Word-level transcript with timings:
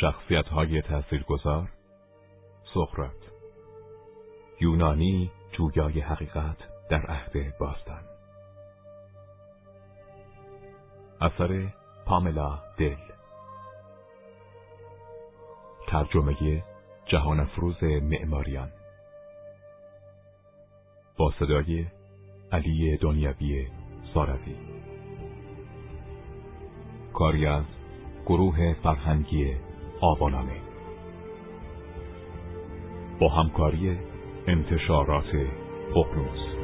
شخصیت 0.00 0.48
های 0.48 0.82
تاثیرگذار. 0.82 1.68
سقراط. 2.74 3.12
یونانی 4.60 5.30
جویای 5.52 6.00
حقیقت 6.00 6.56
در 6.90 7.06
عهد 7.06 7.58
باستان. 7.58 8.02
اثر 11.20 11.68
پاملا 12.06 12.58
دل. 12.78 12.96
ترجمه 15.88 16.62
جهان 17.06 17.40
افروز 17.40 17.82
معماریان. 17.82 18.70
با 21.16 21.32
صدای 21.38 21.86
علی 22.52 22.96
دنیوی 22.96 23.68
ساروی. 24.14 24.56
کاری 27.12 27.46
از 27.46 27.64
گروه 28.26 28.74
فرهنگی 28.82 29.56
آبانامه 30.06 30.56
با 33.20 33.28
همکاری 33.28 33.98
انتشارات 34.46 35.30
ققنوس 35.94 36.55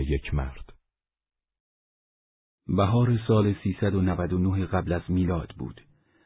یک 0.00 0.34
مرد 0.34 0.72
بهار 2.66 3.18
سال 3.28 3.54
399 3.64 4.66
قبل 4.66 4.92
از 4.92 5.02
میلاد 5.08 5.54
بود 5.58 5.80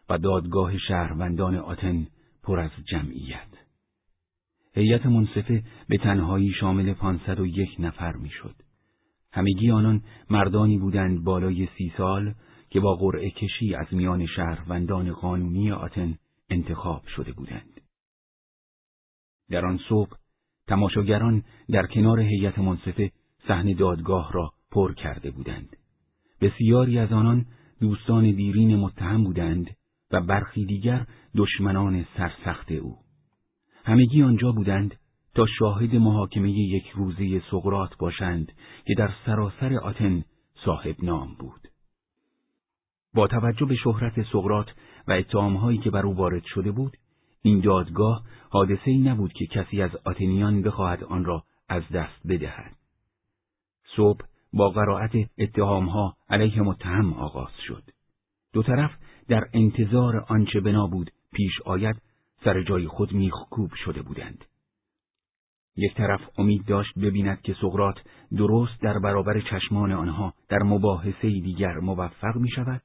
و 0.08 0.18
دادگاه 0.18 0.78
شهروندان 0.78 1.56
آتن 1.56 2.06
پر 2.42 2.58
از 2.58 2.70
جمعیت. 2.88 3.48
هیئت 4.74 5.06
منصفه 5.06 5.64
به 5.88 5.98
تنهایی 5.98 6.52
شامل 6.60 6.92
501 6.92 7.68
نفر 7.78 8.12
می‌شد. 8.12 8.54
همگی 9.32 9.70
آنان 9.70 10.02
مردانی 10.30 10.78
بودند 10.78 11.24
بالای 11.24 11.68
سی 11.78 11.92
سال 11.96 12.34
که 12.70 12.80
با 12.80 12.94
قرعه 12.94 13.30
کشی 13.30 13.74
از 13.74 13.86
میان 13.92 14.26
شهروندان 14.26 15.12
قانونی 15.12 15.72
آتن 15.72 16.18
انتخاب 16.50 17.02
شده 17.16 17.32
بودند. 17.32 17.80
در 19.50 19.66
آن 19.66 19.80
صبح 19.88 20.16
تماشاگران 20.66 21.44
در 21.68 21.86
کنار 21.86 22.20
هیئت 22.20 22.58
منصفه 22.58 23.12
صحنه 23.48 23.74
دادگاه 23.74 24.32
را 24.32 24.52
پر 24.70 24.94
کرده 24.94 25.30
بودند. 25.30 25.76
بسیاری 26.40 26.98
از 26.98 27.12
آنان 27.12 27.46
دوستان 27.80 28.30
دیرین 28.30 28.76
متهم 28.76 29.24
بودند 29.24 29.70
و 30.10 30.20
برخی 30.20 30.64
دیگر 30.64 31.06
دشمنان 31.36 32.06
سرسخت 32.16 32.72
او. 32.72 32.96
همگی 33.84 34.22
آنجا 34.22 34.52
بودند 34.52 34.94
تا 35.34 35.46
شاهد 35.58 35.94
محاکمه 35.94 36.50
یک 36.50 36.88
روزه 36.94 37.42
سقرات 37.50 37.96
باشند 37.98 38.52
که 38.86 38.94
در 38.94 39.10
سراسر 39.26 39.74
آتن 39.74 40.24
صاحب 40.64 40.96
نام 41.02 41.36
بود. 41.38 41.60
با 43.14 43.26
توجه 43.26 43.66
به 43.66 43.76
شهرت 43.76 44.22
سقرات 44.32 44.66
و 45.08 45.12
اتهامهایی 45.12 45.78
که 45.78 45.90
بر 45.90 46.06
او 46.06 46.16
وارد 46.16 46.44
شده 46.44 46.70
بود، 46.70 46.96
این 47.42 47.60
دادگاه 47.60 48.22
حادثه 48.50 48.90
ای 48.90 48.98
نبود 48.98 49.32
که 49.32 49.46
کسی 49.46 49.82
از 49.82 49.90
آتنیان 50.04 50.62
بخواهد 50.62 51.04
آن 51.04 51.24
را 51.24 51.44
از 51.68 51.82
دست 51.94 52.26
بدهد. 52.28 52.85
صبح 53.96 54.20
با 54.52 54.70
قرائت 54.70 55.10
اتهامها 55.38 56.16
علیه 56.30 56.62
متهم 56.62 57.12
آغاز 57.12 57.52
شد. 57.66 57.82
دو 58.52 58.62
طرف 58.62 58.90
در 59.28 59.44
انتظار 59.52 60.24
آنچه 60.28 60.60
بنا 60.60 60.86
بود 60.86 61.10
پیش 61.32 61.52
آید 61.64 61.96
سر 62.44 62.62
جای 62.62 62.86
خود 62.88 63.12
میخکوب 63.12 63.70
شده 63.84 64.02
بودند. 64.02 64.44
یک 65.76 65.94
طرف 65.94 66.20
امید 66.38 66.64
داشت 66.66 66.98
ببیند 66.98 67.42
که 67.42 67.56
سقرات 67.60 67.96
درست 68.36 68.80
در 68.80 68.98
برابر 68.98 69.40
چشمان 69.40 69.92
آنها 69.92 70.34
در 70.48 70.62
مباحثه 70.62 71.28
دیگر 71.28 71.74
موفق 71.74 72.36
می 72.36 72.50
شود. 72.50 72.82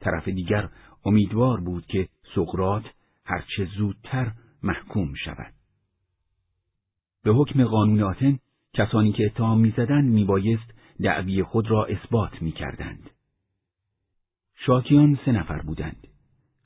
طرف 0.00 0.28
دیگر 0.28 0.68
امیدوار 1.04 1.60
بود 1.60 1.86
که 1.86 2.08
سقرات 2.34 2.84
هرچه 3.24 3.68
زودتر 3.78 4.32
محکوم 4.62 5.14
شود. 5.24 5.52
به 7.24 7.32
حکم 7.32 7.64
قانون 7.64 8.02
آتن 8.02 8.38
کسانی 8.78 9.12
که 9.12 9.26
اتهام 9.26 9.60
می‌زدند 9.60 10.10
میبایست 10.10 10.74
دعوی 11.02 11.42
خود 11.42 11.70
را 11.70 11.84
اثبات 11.84 12.42
می‌کردند. 12.42 13.10
شاکیان 14.66 15.18
سه 15.24 15.32
نفر 15.32 15.62
بودند. 15.62 16.06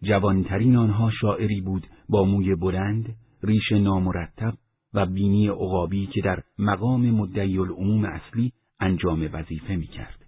جوانترین 0.02 0.76
آنها 0.76 1.10
شاعری 1.20 1.60
بود 1.60 1.86
با 2.08 2.24
موی 2.24 2.54
بلند، 2.54 3.16
ریش 3.42 3.72
نامرتب 3.72 4.54
و 4.94 5.06
بینی 5.06 5.48
عقابی 5.48 6.06
که 6.06 6.20
در 6.20 6.42
مقام 6.58 7.10
مدعی 7.10 7.58
العموم 7.58 8.04
اصلی 8.04 8.52
انجام 8.80 9.28
وظیفه 9.32 9.76
می‌کرد. 9.76 10.24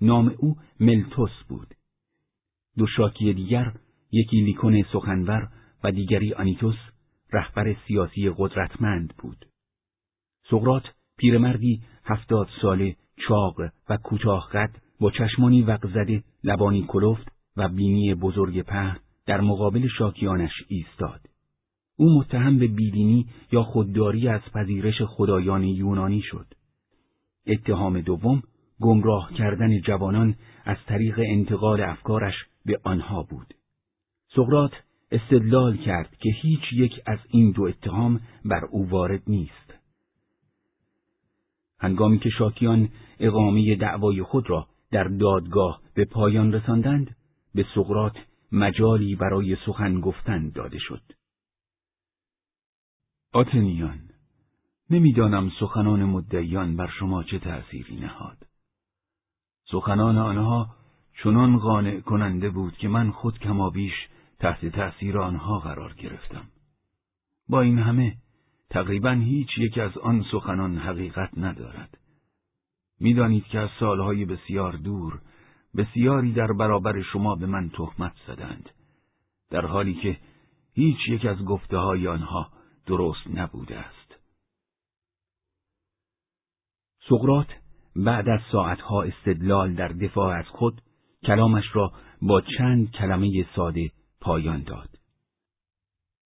نام 0.00 0.34
او 0.38 0.56
ملتوس 0.80 1.42
بود. 1.48 1.68
دو 2.78 2.86
شاکی 2.86 3.32
دیگر 3.32 3.72
یکی 4.12 4.40
لیکون 4.40 4.82
سخنور 4.92 5.48
و 5.84 5.92
دیگری 5.92 6.32
آنیتوس 6.32 6.76
رهبر 7.32 7.76
سیاسی 7.86 8.30
قدرتمند 8.36 9.14
بود. 9.18 9.46
سقرات 10.50 10.82
پیرمردی 11.18 11.80
هفتاد 12.04 12.48
ساله 12.62 12.96
چاق 13.28 13.54
و 13.88 13.96
کوتاه 13.96 14.48
قد 14.52 14.70
با 15.00 15.10
چشمانی 15.10 15.62
وقزده 15.62 16.22
لبانی 16.44 16.84
کلفت 16.88 17.28
و 17.56 17.68
بینی 17.68 18.14
بزرگ 18.14 18.62
په 18.62 18.96
در 19.26 19.40
مقابل 19.40 19.88
شاکیانش 19.98 20.52
ایستاد. 20.68 21.20
او 21.96 22.18
متهم 22.18 22.58
به 22.58 22.66
بیدینی 22.66 23.26
یا 23.52 23.62
خودداری 23.62 24.28
از 24.28 24.40
پذیرش 24.54 25.02
خدایان 25.02 25.62
یونانی 25.62 26.22
شد. 26.22 26.46
اتهام 27.46 28.00
دوم 28.00 28.42
گمراه 28.80 29.32
کردن 29.38 29.80
جوانان 29.80 30.36
از 30.64 30.76
طریق 30.86 31.20
انتقال 31.26 31.80
افکارش 31.80 32.34
به 32.64 32.80
آنها 32.84 33.22
بود. 33.22 33.54
سقرات 34.36 34.72
استدلال 35.10 35.76
کرد 35.76 36.16
که 36.20 36.30
هیچ 36.42 36.72
یک 36.72 36.92
از 37.06 37.18
این 37.28 37.50
دو 37.50 37.62
اتهام 37.62 38.20
بر 38.44 38.64
او 38.70 38.88
وارد 38.88 39.22
نیست. 39.26 39.63
هنگامی 41.84 42.18
که 42.18 42.30
شاکیان 42.30 42.88
اقامه 43.20 43.76
دعوای 43.76 44.22
خود 44.22 44.50
را 44.50 44.66
در 44.90 45.04
دادگاه 45.04 45.80
به 45.94 46.04
پایان 46.04 46.52
رساندند، 46.52 47.16
به 47.54 47.66
سقرات 47.74 48.16
مجالی 48.52 49.16
برای 49.16 49.56
سخن 49.66 50.00
گفتن 50.00 50.48
داده 50.48 50.78
شد. 50.78 51.02
آتنیان، 53.32 54.00
نمی‌دانم 54.90 55.50
سخنان 55.60 56.04
مدعیان 56.04 56.76
بر 56.76 56.90
شما 56.98 57.22
چه 57.22 57.38
تأثیری 57.38 57.96
نهاد. 57.96 58.46
سخنان 59.70 60.18
آنها 60.18 60.68
چنان 61.22 61.58
قانع 61.58 62.00
کننده 62.00 62.50
بود 62.50 62.76
که 62.76 62.88
من 62.88 63.10
خود 63.10 63.38
کمابیش 63.38 63.94
تحت 64.38 64.66
تأثیر 64.66 65.18
آنها 65.18 65.58
قرار 65.58 65.94
گرفتم. 65.94 66.44
با 67.48 67.60
این 67.60 67.78
همه 67.78 68.16
تقریبا 68.70 69.10
هیچ 69.10 69.48
یک 69.58 69.78
از 69.78 69.98
آن 69.98 70.24
سخنان 70.32 70.78
حقیقت 70.78 71.38
ندارد. 71.38 71.98
می‌دانید 73.00 73.44
که 73.44 73.58
از 73.58 73.70
سالهای 73.80 74.24
بسیار 74.24 74.72
دور 74.72 75.20
بسیاری 75.76 76.32
در 76.32 76.52
برابر 76.52 77.02
شما 77.02 77.34
به 77.34 77.46
من 77.46 77.70
تهمت 77.70 78.12
زدند 78.26 78.70
در 79.50 79.66
حالی 79.66 79.94
که 79.94 80.18
هیچ 80.72 80.98
یک 81.08 81.26
از 81.26 81.44
گفته 81.44 81.76
های 81.76 82.08
آنها 82.08 82.48
درست 82.86 83.26
نبوده 83.34 83.78
است. 83.78 84.14
سقرات 87.08 87.48
بعد 87.96 88.28
از 88.28 88.40
ساعتها 88.52 89.02
استدلال 89.02 89.74
در 89.74 89.88
دفاع 89.88 90.38
از 90.38 90.46
خود 90.48 90.80
کلامش 91.26 91.64
را 91.72 91.92
با 92.22 92.40
چند 92.58 92.90
کلمه 92.90 93.46
ساده 93.56 93.90
پایان 94.20 94.62
داد. 94.62 94.88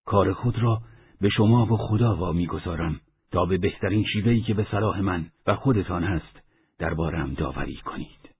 کار 0.04 0.32
خود 0.32 0.58
را 0.58 0.82
به 1.20 1.28
شما 1.28 1.66
و 1.66 1.76
خدا 1.76 2.16
وا 2.16 2.32
می‌گذارم 2.32 3.00
تا 3.30 3.44
به 3.44 3.58
بهترین 3.58 4.04
شیوهی 4.12 4.40
که 4.40 4.54
به 4.54 4.66
صلاح 4.70 5.00
من 5.00 5.26
و 5.46 5.54
خودتان 5.54 6.04
هست 6.04 6.42
دربارم 6.78 7.34
داوری 7.34 7.76
کنید. 7.76 8.30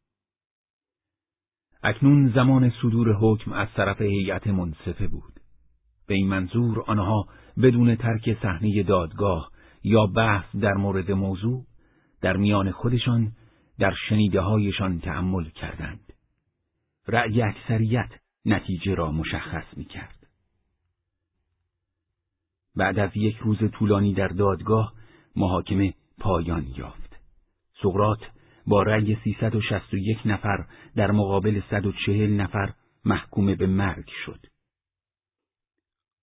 اکنون 1.83 2.33
زمان 2.35 2.71
صدور 2.83 3.17
حکم 3.21 3.53
از 3.53 3.69
طرف 3.77 4.01
هیئت 4.01 4.47
منصفه 4.47 5.07
بود. 5.07 5.33
به 6.07 6.15
این 6.15 6.29
منظور 6.29 6.85
آنها 6.87 7.29
بدون 7.63 7.97
ترک 7.97 8.39
صحنه 8.43 8.83
دادگاه 8.83 9.51
یا 9.85 10.07
بحث 10.07 10.57
در 10.57 10.75
مورد 10.75 11.11
موضوع 11.11 11.65
در 12.21 12.37
میان 12.37 12.71
خودشان 12.71 13.33
در 13.79 13.95
شنیده 14.09 14.41
هایشان 14.41 15.01
تأمل 15.01 15.45
کردند. 15.45 16.13
رأی 17.09 17.43
اکثریت 17.43 18.11
نتیجه 18.45 18.95
را 18.95 19.13
مشخص 19.13 19.65
می 19.77 19.85
کرد. 19.85 20.18
بعد 22.79 22.99
از 22.99 23.11
یک 23.15 23.37
روز 23.37 23.59
طولانی 23.73 24.15
در 24.15 24.29
دادگاه 24.29 24.93
محاکمه 25.37 25.95
پایان 26.19 26.67
یافت. 26.77 27.17
سقرات 27.83 28.19
با 28.67 28.83
رأی 28.83 29.17
361 29.25 30.19
نفر 30.25 30.65
در 30.97 31.11
مقابل 31.11 31.61
140 31.71 32.41
نفر 32.41 32.73
محکوم 33.05 33.55
به 33.55 33.67
مرگ 33.67 34.09
شد. 34.27 34.47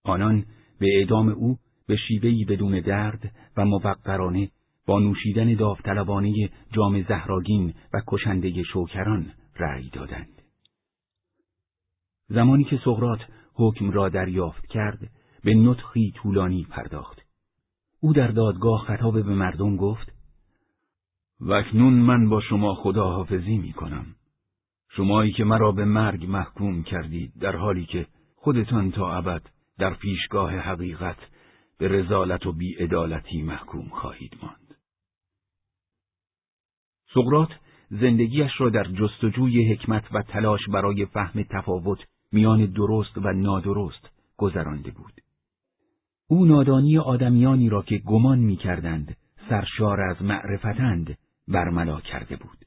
آنان 0.03 0.45
به 0.79 0.87
اعدام 0.97 1.29
او 1.29 1.57
به 1.87 1.95
شیوهی 2.07 2.45
بدون 2.45 2.79
درد 2.79 3.31
و 3.57 3.65
موقرانه 3.65 4.49
با 4.85 4.99
نوشیدن 4.99 5.53
داوطلبانه 5.53 6.49
جام 6.71 7.01
زهراگین 7.01 7.73
و 7.93 8.01
کشنده 8.07 8.63
شوکران 8.63 9.31
رأی 9.55 9.89
دادند. 9.89 10.41
زمانی 12.27 12.63
که 12.63 12.79
سقرات 12.85 13.19
حکم 13.53 13.91
را 13.91 14.09
دریافت 14.09 14.65
کرد 14.67 15.09
به 15.45 15.53
نطخی 15.55 16.11
طولانی 16.15 16.63
پرداخت. 16.69 17.21
او 17.99 18.13
در 18.13 18.27
دادگاه 18.27 18.85
خطاب 18.87 19.13
به 19.13 19.35
مردم 19.35 19.75
گفت 19.75 20.11
وکنون 21.41 21.93
من 21.93 22.29
با 22.29 22.41
شما 22.41 22.75
خداحافظی 22.75 23.57
می 23.57 23.73
کنم. 23.73 24.05
شمایی 24.89 25.31
که 25.31 25.43
مرا 25.43 25.71
به 25.71 25.85
مرگ 25.85 26.25
محکوم 26.25 26.83
کردید 26.83 27.33
در 27.39 27.55
حالی 27.55 27.85
که 27.85 28.07
خودتان 28.35 28.91
تا 28.91 29.13
ابد 29.17 29.41
در 29.77 29.93
پیشگاه 29.93 30.51
حقیقت 30.51 31.17
به 31.77 31.87
رزالت 31.87 32.45
و 32.45 32.51
بیعدالتی 32.51 33.41
محکوم 33.41 33.89
خواهید 33.89 34.37
ماند. 34.43 34.75
سقرات 37.13 37.49
زندگیش 37.89 38.51
را 38.57 38.69
در 38.69 38.83
جستجوی 38.83 39.73
حکمت 39.73 40.03
و 40.13 40.21
تلاش 40.21 40.61
برای 40.73 41.05
فهم 41.05 41.43
تفاوت 41.43 41.99
میان 42.31 42.65
درست 42.65 43.17
و 43.17 43.33
نادرست 43.33 44.09
گذرانده 44.37 44.91
بود. 44.91 45.24
او 46.27 46.45
نادانی 46.45 46.97
آدمیانی 46.97 47.69
را 47.69 47.81
که 47.81 47.97
گمان 47.97 48.39
می‌کردند 48.39 49.17
سرشار 49.49 50.01
از 50.01 50.21
معرفتند 50.21 51.17
برملا 51.47 52.01
کرده 52.01 52.35
بود. 52.35 52.65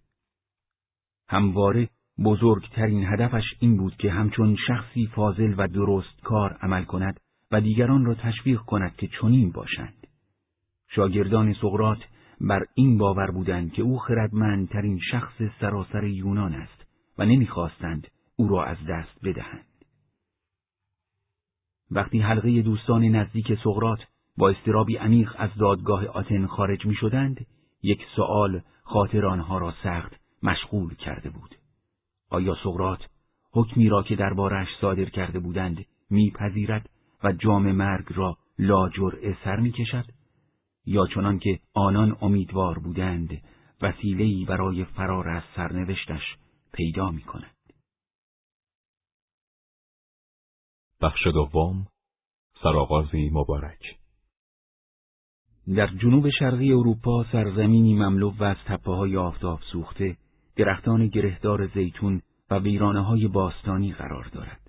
همواره 1.28 1.88
بزرگترین 2.24 3.04
هدفش 3.04 3.44
این 3.60 3.76
بود 3.76 3.96
که 3.96 4.10
همچون 4.10 4.56
شخصی 4.66 5.06
فاضل 5.06 5.54
و 5.58 5.68
درست 5.68 6.20
کار 6.22 6.58
عمل 6.62 6.84
کند 6.84 7.20
و 7.50 7.60
دیگران 7.60 8.04
را 8.04 8.14
تشویق 8.14 8.60
کند 8.60 8.96
که 8.96 9.08
چنین 9.20 9.52
باشند. 9.52 10.06
شاگردان 10.88 11.52
سقرات 11.52 11.98
بر 12.40 12.64
این 12.74 12.98
باور 12.98 13.30
بودند 13.30 13.72
که 13.72 13.82
او 13.82 13.98
خردمندترین 13.98 14.98
شخص 15.10 15.42
سراسر 15.60 16.04
یونان 16.04 16.54
است 16.54 16.86
و 17.18 17.24
نمی‌خواستند 17.24 18.08
او 18.36 18.48
را 18.48 18.64
از 18.64 18.76
دست 18.88 19.24
بدهند. 19.24 19.67
وقتی 21.90 22.20
حلقه 22.20 22.62
دوستان 22.62 23.04
نزدیک 23.04 23.58
سقرات 23.64 23.98
با 24.36 24.50
استرابی 24.50 24.96
عمیق 24.96 25.34
از 25.38 25.50
دادگاه 25.58 26.06
آتن 26.06 26.46
خارج 26.46 26.86
می 26.86 26.94
شدند، 26.94 27.46
یک 27.82 28.00
سؤال 28.16 28.60
خاطر 28.82 29.26
آنها 29.26 29.58
را 29.58 29.74
سخت 29.82 30.12
مشغول 30.42 30.94
کرده 30.94 31.30
بود. 31.30 31.54
آیا 32.30 32.56
سقرات 32.64 33.00
حکمی 33.52 33.88
را 33.88 34.02
که 34.02 34.16
دربارش 34.16 34.68
صادر 34.80 35.04
کرده 35.04 35.38
بودند 35.38 35.84
میپذیرد 36.10 36.90
و 37.24 37.32
جام 37.32 37.72
مرگ 37.72 38.06
را 38.14 38.36
لاجرعه 38.58 39.36
سر 39.44 39.56
می‌کشد 39.56 40.04
یا 40.86 41.06
چنان 41.06 41.38
که 41.38 41.58
آنان 41.74 42.16
امیدوار 42.20 42.78
بودند 42.78 43.42
وسیله‌ای 43.82 44.44
برای 44.44 44.84
فرار 44.84 45.28
از 45.28 45.42
سرنوشتش 45.56 46.36
پیدا 46.72 47.10
می 47.10 47.22
بخش 51.02 51.26
دوم 51.26 51.86
سرآغازی 52.62 53.30
مبارک 53.32 53.98
در 55.76 55.86
جنوب 55.86 56.30
شرقی 56.30 56.72
اروپا 56.72 57.24
سرزمینی 57.32 57.94
مملو 57.94 58.30
و 58.30 58.44
از 58.44 58.56
تپه 58.66 58.92
های 58.92 59.16
آفتاب 59.16 59.60
سوخته 59.72 60.16
درختان 60.56 61.08
گرهدار 61.08 61.66
زیتون 61.66 62.22
و 62.50 62.58
ویرانه 62.58 63.00
های 63.04 63.28
باستانی 63.28 63.92
قرار 63.92 64.28
دارد. 64.32 64.60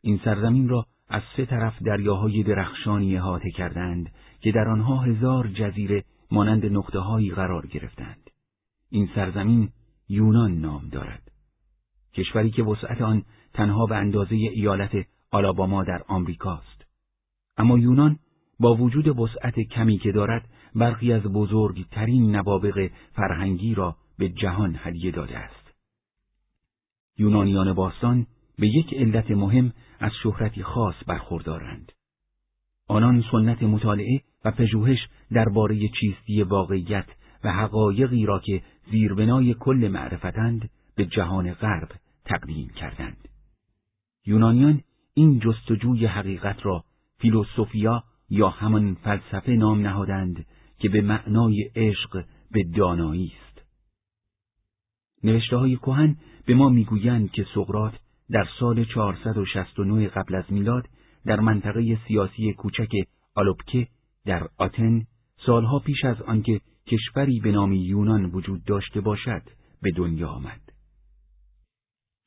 این 0.00 0.20
سرزمین 0.24 0.68
را 0.68 0.86
از 1.08 1.22
سه 1.36 1.46
طرف 1.46 1.82
دریاهای 1.82 2.42
درخشانی 2.42 3.16
احاطه 3.16 3.50
کردند 3.50 4.12
که 4.40 4.52
در 4.52 4.68
آنها 4.68 4.96
هزار 4.96 5.46
جزیره 5.46 6.04
مانند 6.30 6.66
نقطه 6.66 6.98
هایی 6.98 7.30
قرار 7.30 7.66
گرفتند. 7.66 8.30
این 8.90 9.10
سرزمین 9.14 9.68
یونان 10.08 10.60
نام 10.60 10.88
دارد. 10.88 11.22
کشوری 12.14 12.50
که 12.50 12.62
وسعت 12.62 13.00
آن 13.00 13.22
تنها 13.54 13.86
به 13.86 13.96
اندازه 13.96 14.34
ایالت 14.34 15.06
آلاباما 15.30 15.84
در 15.84 16.02
آمریکاست. 16.08 16.84
اما 17.56 17.78
یونان 17.78 18.18
با 18.60 18.74
وجود 18.74 19.08
وسعت 19.08 19.60
کمی 19.60 19.98
که 19.98 20.12
دارد 20.12 20.48
برخی 20.74 21.12
از 21.12 21.22
بزرگترین 21.22 22.36
نوابق 22.36 22.90
فرهنگی 23.12 23.74
را 23.74 23.96
به 24.18 24.28
جهان 24.28 24.76
هدیه 24.78 25.10
داده 25.10 25.38
است. 25.38 25.74
یونانیان 27.18 27.72
باستان 27.72 28.26
به 28.58 28.68
یک 28.68 28.94
علت 28.94 29.30
مهم 29.30 29.72
از 30.00 30.12
شهرتی 30.22 30.62
خاص 30.62 30.94
برخوردارند. 31.06 31.92
آنان 32.88 33.24
سنت 33.32 33.62
مطالعه 33.62 34.20
و 34.44 34.50
پژوهش 34.50 34.98
درباره 35.32 35.88
چیستی 36.00 36.42
واقعیت 36.42 37.06
و 37.44 37.52
حقایقی 37.52 38.26
را 38.26 38.38
که 38.38 38.62
زیربنای 38.90 39.54
کل 39.54 39.88
معرفتند 39.92 40.70
به 40.96 41.06
جهان 41.06 41.52
غرب 41.52 41.88
تقدیم 42.24 42.68
کردند. 42.68 43.28
یونانیان 44.26 44.80
این 45.14 45.40
جستجوی 45.40 46.06
حقیقت 46.06 46.56
را 46.62 46.84
فیلوسوفیا 47.18 48.04
یا 48.30 48.48
همان 48.48 48.94
فلسفه 48.94 49.52
نام 49.52 49.80
نهادند 49.80 50.46
که 50.78 50.88
به 50.88 51.00
معنای 51.00 51.70
عشق 51.76 52.24
به 52.50 52.64
دانایی 52.64 53.32
است. 53.42 53.62
نوشته 55.24 55.56
های 55.56 55.76
کوهن 55.76 56.16
به 56.46 56.54
ما 56.54 56.68
می‌گویند 56.68 57.30
که 57.30 57.46
سقرات 57.54 57.94
در 58.30 58.48
سال 58.60 58.84
469 58.84 60.08
قبل 60.08 60.34
از 60.34 60.44
میلاد 60.48 60.88
در 61.24 61.40
منطقه 61.40 61.98
سیاسی 62.08 62.52
کوچک 62.52 62.92
آلوپکه 63.34 63.88
در 64.24 64.48
آتن 64.58 65.06
سالها 65.46 65.78
پیش 65.78 66.04
از 66.04 66.22
آنکه 66.22 66.60
کشوری 66.86 67.40
به 67.40 67.52
نام 67.52 67.72
یونان 67.72 68.24
وجود 68.24 68.64
داشته 68.64 69.00
باشد 69.00 69.42
به 69.82 69.90
دنیا 69.90 70.28
آمد. 70.28 70.60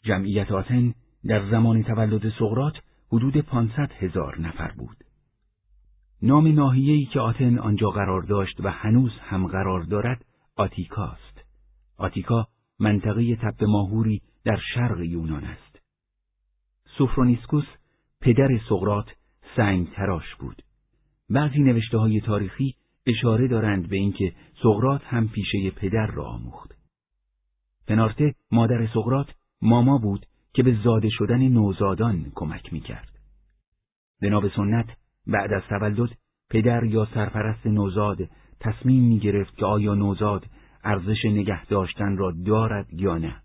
جمعیت 0.04 0.52
آتن 0.52 0.94
در 1.26 1.52
زمان 1.52 1.84
تولد 1.84 2.30
سقرات 2.30 2.74
حدود 3.12 3.38
500 3.38 3.92
هزار 3.92 4.40
نفر 4.40 4.72
بود. 4.72 4.98
نام 6.22 6.48
ناحیه‌ای 6.48 7.06
که 7.06 7.20
آتن 7.20 7.60
آنجا 7.60 7.90
قرار 7.90 8.22
داشت 8.22 8.60
و 8.60 8.70
هنوز 8.70 9.12
هم 9.20 9.48
قرار 9.48 9.82
دارد 9.84 10.26
آتیکاست. 10.56 11.44
آتیکا 11.98 12.48
منطقه 12.80 13.36
تپه 13.36 13.66
ماهوری 13.66 14.22
در 14.46 14.60
شرق 14.74 15.00
یونان 15.00 15.44
است. 15.44 15.80
سوفرونیسکوس 16.98 17.66
پدر 18.22 18.60
سقرات 18.70 19.06
سنگ 19.56 19.92
تراش 19.92 20.36
بود. 20.40 20.62
بعضی 21.30 21.60
نوشته 21.60 21.98
های 21.98 22.22
تاریخی 22.22 22.76
اشاره 23.08 23.48
دارند 23.48 23.90
به 23.90 23.96
اینکه 23.96 24.34
سقرات 24.64 25.02
هم 25.04 25.28
پیشه 25.28 25.72
پدر 25.72 26.08
را 26.08 26.26
آموخت. 26.26 26.72
پنارته 27.88 28.36
مادر 28.52 28.88
سقرات 28.94 29.28
ماما 29.62 29.98
بود 29.98 30.26
که 30.54 30.64
به 30.64 30.78
زاده 30.84 31.10
شدن 31.10 31.48
نوزادان 31.48 32.32
کمک 32.36 32.74
می‌کرد. 32.74 33.10
به 34.22 34.52
سنت 34.56 34.86
بعد 35.28 35.54
از 35.54 35.62
تولد 35.70 36.10
پدر 36.50 36.84
یا 36.84 37.08
سرپرست 37.14 37.68
نوزاد 37.68 38.18
تصمیم 38.60 39.04
می 39.04 39.20
گرفت 39.20 39.58
که 39.58 39.66
آیا 39.66 39.96
نوزاد 39.96 40.46
ارزش 40.84 41.26
نگه 41.26 41.66
داشتن 41.66 42.18
را 42.18 42.32
دارد 42.46 42.94
یا 42.94 43.18
نه. 43.18 43.36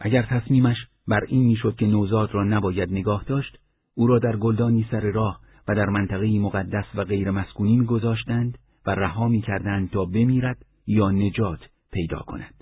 اگر 0.00 0.22
تصمیمش 0.22 0.76
بر 1.08 1.20
این 1.28 1.42
می‌شد 1.42 1.76
که 1.76 1.86
نوزاد 1.86 2.34
را 2.34 2.44
نباید 2.44 2.92
نگاه 2.92 3.24
داشت، 3.24 3.58
او 3.94 4.06
را 4.06 4.18
در 4.18 4.36
گلدانی 4.36 4.86
سر 4.90 5.00
راه 5.00 5.40
و 5.68 5.74
در 5.74 5.86
منطقه 5.86 6.38
مقدس 6.38 6.84
و 6.94 7.04
غیر 7.04 7.30
مسکونی 7.30 7.76
میگذاشتند 7.76 8.58
و 8.86 8.90
رها 8.90 9.28
می‌کردند 9.28 9.90
تا 9.90 10.04
بمیرد 10.04 10.66
یا 10.86 11.10
نجات 11.10 11.60
پیدا 11.92 12.18
کند. 12.18 12.61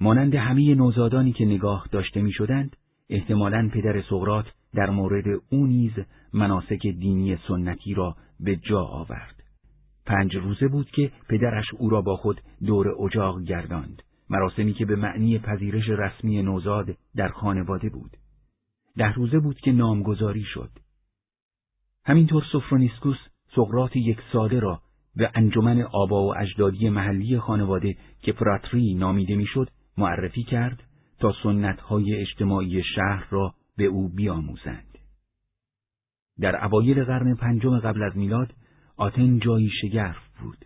مانند 0.00 0.34
همه 0.34 0.74
نوزادانی 0.74 1.32
که 1.32 1.44
نگاه 1.44 1.88
داشته 1.92 2.22
می‌شدند، 2.22 2.76
احتمالاً 3.10 3.70
پدر 3.72 4.02
سقرات 4.02 4.46
در 4.74 4.90
مورد 4.90 5.42
او 5.50 5.66
نیز 5.66 5.92
مناسک 6.32 6.86
دینی 6.86 7.36
سنتی 7.48 7.94
را 7.94 8.16
به 8.40 8.56
جا 8.56 8.82
آورد. 8.82 9.42
پنج 10.06 10.36
روزه 10.36 10.68
بود 10.68 10.90
که 10.90 11.12
پدرش 11.28 11.64
او 11.78 11.90
را 11.90 12.02
با 12.02 12.16
خود 12.16 12.40
دور 12.66 12.88
اجاق 13.04 13.42
گرداند، 13.42 14.02
مراسمی 14.30 14.72
که 14.72 14.86
به 14.86 14.96
معنی 14.96 15.38
پذیرش 15.38 15.88
رسمی 15.88 16.42
نوزاد 16.42 16.96
در 17.16 17.28
خانواده 17.28 17.88
بود. 17.88 18.10
ده 18.96 19.12
روزه 19.12 19.38
بود 19.38 19.60
که 19.60 19.72
نامگذاری 19.72 20.44
شد. 20.44 20.70
همینطور 22.04 22.44
سفرونیسکوس 22.52 23.18
سقرات 23.56 23.96
یک 23.96 24.18
ساله 24.32 24.60
را 24.60 24.80
به 25.16 25.30
انجمن 25.34 25.82
آبا 25.82 26.26
و 26.26 26.38
اجدادی 26.38 26.88
محلی 26.88 27.38
خانواده 27.38 27.96
که 28.22 28.32
پراتری 28.32 28.94
نامیده 28.94 29.36
می‌شد 29.36 29.68
معرفی 29.98 30.42
کرد 30.42 30.82
تا 31.18 31.34
سنتهای 31.42 32.14
اجتماعی 32.14 32.82
شهر 32.94 33.26
را 33.30 33.54
به 33.76 33.84
او 33.84 34.08
بیاموزند. 34.08 34.98
در 36.40 36.64
اوایل 36.64 37.04
قرن 37.04 37.34
پنجم 37.34 37.78
قبل 37.78 38.02
از 38.02 38.16
میلاد 38.16 38.54
آتن 38.96 39.38
جایی 39.38 39.70
شگرف 39.80 40.16
بود. 40.40 40.64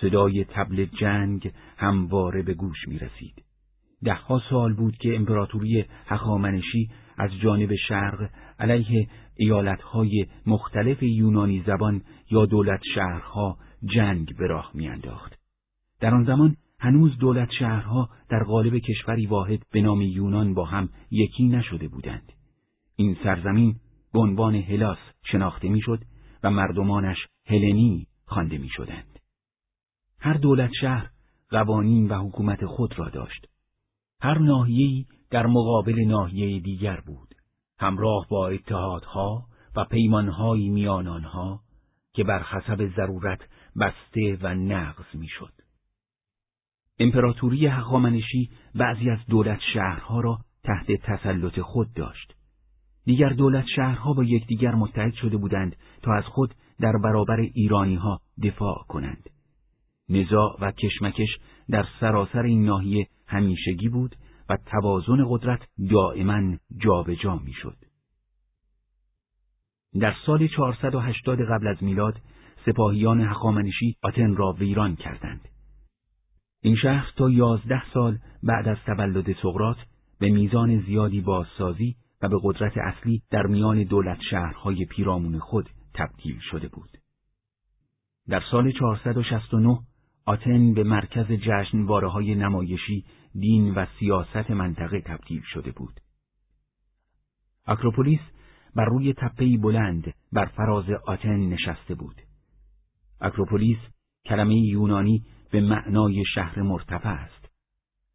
صدای 0.00 0.44
تبل 0.44 0.84
جنگ 0.84 1.52
همواره 1.76 2.42
به 2.42 2.54
گوش 2.54 2.88
می 2.88 2.98
رسید. 2.98 3.42
دهها 4.04 4.42
سال 4.50 4.74
بود 4.74 4.96
که 4.96 5.16
امپراتوری 5.16 5.84
هخامنشی 6.06 6.90
از 7.18 7.30
جانب 7.42 7.74
شرق 7.88 8.30
علیه 8.58 9.08
ایالتهای 9.36 10.26
مختلف 10.46 11.02
یونانی 11.02 11.64
زبان 11.66 12.02
یا 12.30 12.46
دولت 12.46 12.80
شهرها 12.94 13.58
جنگ 13.84 14.36
به 14.36 14.46
راه 14.46 14.70
میانداخت. 14.74 15.38
در 16.00 16.14
آن 16.14 16.24
زمان 16.24 16.56
هنوز 16.78 17.18
دولت 17.18 17.48
شهرها 17.58 18.08
در 18.28 18.44
قالب 18.44 18.78
کشوری 18.78 19.26
واحد 19.26 19.62
به 19.72 19.80
نام 19.80 20.02
یونان 20.02 20.54
با 20.54 20.64
هم 20.64 20.88
یکی 21.10 21.48
نشده 21.48 21.88
بودند. 21.88 22.32
این 22.96 23.16
سرزمین 23.24 23.76
به 24.12 24.18
عنوان 24.18 24.54
هلاس 24.54 24.98
شناخته 25.24 25.68
می‌شد 25.68 26.04
و 26.42 26.50
مردمانش 26.50 27.18
هلنی 27.46 28.06
خوانده 28.26 28.58
می‌شدند. 28.58 29.18
هر 30.20 30.34
دولت 30.34 30.70
شهر 30.80 31.10
قوانین 31.50 32.08
و 32.08 32.28
حکومت 32.28 32.66
خود 32.66 32.98
را 32.98 33.08
داشت. 33.08 33.46
هر 34.20 34.38
ناحیه‌ای 34.38 35.06
در 35.30 35.46
مقابل 35.46 36.04
ناحیه 36.06 36.60
دیگر 36.60 37.00
بود. 37.06 37.34
همراه 37.78 38.26
با 38.30 38.48
اتحادها 38.48 39.46
و 39.76 39.84
پیمانهای 39.84 40.68
میان 40.68 41.08
آنها 41.08 41.60
که 42.12 42.24
بر 42.24 42.42
حسب 42.42 42.96
ضرورت 42.96 43.40
بسته 43.80 44.38
و 44.42 44.54
نقض 44.54 45.14
می‌شد. 45.14 45.52
امپراتوری 46.98 47.66
هخامنشی 47.66 48.50
بعضی 48.74 49.10
از 49.10 49.18
دولت 49.28 49.60
شهرها 49.74 50.20
را 50.20 50.38
تحت 50.64 50.92
تسلط 50.92 51.60
خود 51.60 51.92
داشت. 51.92 52.34
دیگر 53.04 53.28
دولت 53.28 53.64
شهرها 53.76 54.12
با 54.12 54.24
یکدیگر 54.24 54.74
متحد 54.74 55.14
شده 55.14 55.36
بودند 55.36 55.76
تا 56.02 56.14
از 56.14 56.24
خود 56.24 56.54
در 56.80 56.92
برابر 57.04 57.40
ایرانی 57.40 57.94
ها 57.94 58.20
دفاع 58.42 58.84
کنند. 58.88 59.30
نزاع 60.08 60.58
و 60.60 60.70
کشمکش 60.70 61.28
در 61.68 61.86
سراسر 62.00 62.42
این 62.42 62.64
ناحیه 62.64 63.08
همیشگی 63.26 63.88
بود 63.88 64.16
و 64.48 64.56
توازن 64.66 65.24
قدرت 65.28 65.60
دائما 65.90 66.56
جابجا 66.76 67.36
می‌شد. 67.36 67.76
در 70.00 70.14
سال 70.26 70.48
480 70.48 71.40
قبل 71.40 71.66
از 71.66 71.82
میلاد 71.82 72.20
سپاهیان 72.66 73.20
هخامنشی 73.20 73.96
آتن 74.02 74.36
را 74.36 74.52
ویران 74.52 74.96
کردند. 74.96 75.48
این 76.66 76.76
شهر 76.76 77.12
تا 77.16 77.30
یازده 77.30 77.90
سال 77.94 78.18
بعد 78.42 78.68
از 78.68 78.76
تولد 78.86 79.32
سقرات 79.32 79.76
به 80.18 80.30
میزان 80.30 80.80
زیادی 80.80 81.20
بازسازی 81.20 81.96
و 82.22 82.28
به 82.28 82.36
قدرت 82.42 82.78
اصلی 82.78 83.22
در 83.30 83.46
میان 83.46 83.82
دولت 83.82 84.18
شهرهای 84.30 84.84
پیرامون 84.84 85.38
خود 85.38 85.70
تبدیل 85.94 86.38
شده 86.50 86.68
بود. 86.68 86.90
در 88.28 88.42
سال 88.50 88.72
469 88.72 89.78
آتن 90.26 90.74
به 90.74 90.84
مرکز 90.84 91.26
جشنواره 91.26 92.08
های 92.08 92.34
نمایشی، 92.34 93.04
دین 93.34 93.74
و 93.74 93.86
سیاست 93.98 94.50
منطقه 94.50 95.00
تبدیل 95.00 95.42
شده 95.52 95.70
بود. 95.70 96.00
اکروپولیس 97.66 98.20
بر 98.74 98.84
روی 98.84 99.12
تپهی 99.12 99.56
بلند 99.56 100.14
بر 100.32 100.46
فراز 100.46 100.90
آتن 101.06 101.36
نشسته 101.36 101.94
بود. 101.94 102.22
اکروپولیس 103.20 103.78
کلمه 104.24 104.54
یونانی 104.54 105.24
به 105.50 105.60
معنای 105.60 106.24
شهر 106.34 106.62
مرتفع 106.62 107.08
است. 107.08 107.48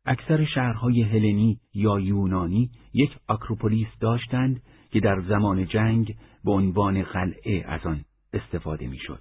اکثر 0.06 0.46
شهرهای 0.46 1.02
هلنی 1.02 1.60
یا 1.74 2.00
یونانی 2.00 2.72
یک 2.94 3.12
اکروپولیس 3.30 3.88
داشتند 4.00 4.62
که 4.92 5.00
در 5.00 5.22
زمان 5.22 5.66
جنگ 5.66 6.16
به 6.44 6.52
عنوان 6.52 7.04
قلعه 7.04 7.64
از 7.68 7.86
آن 7.86 8.06
استفاده 8.34 8.88
می‌شد. 8.88 9.20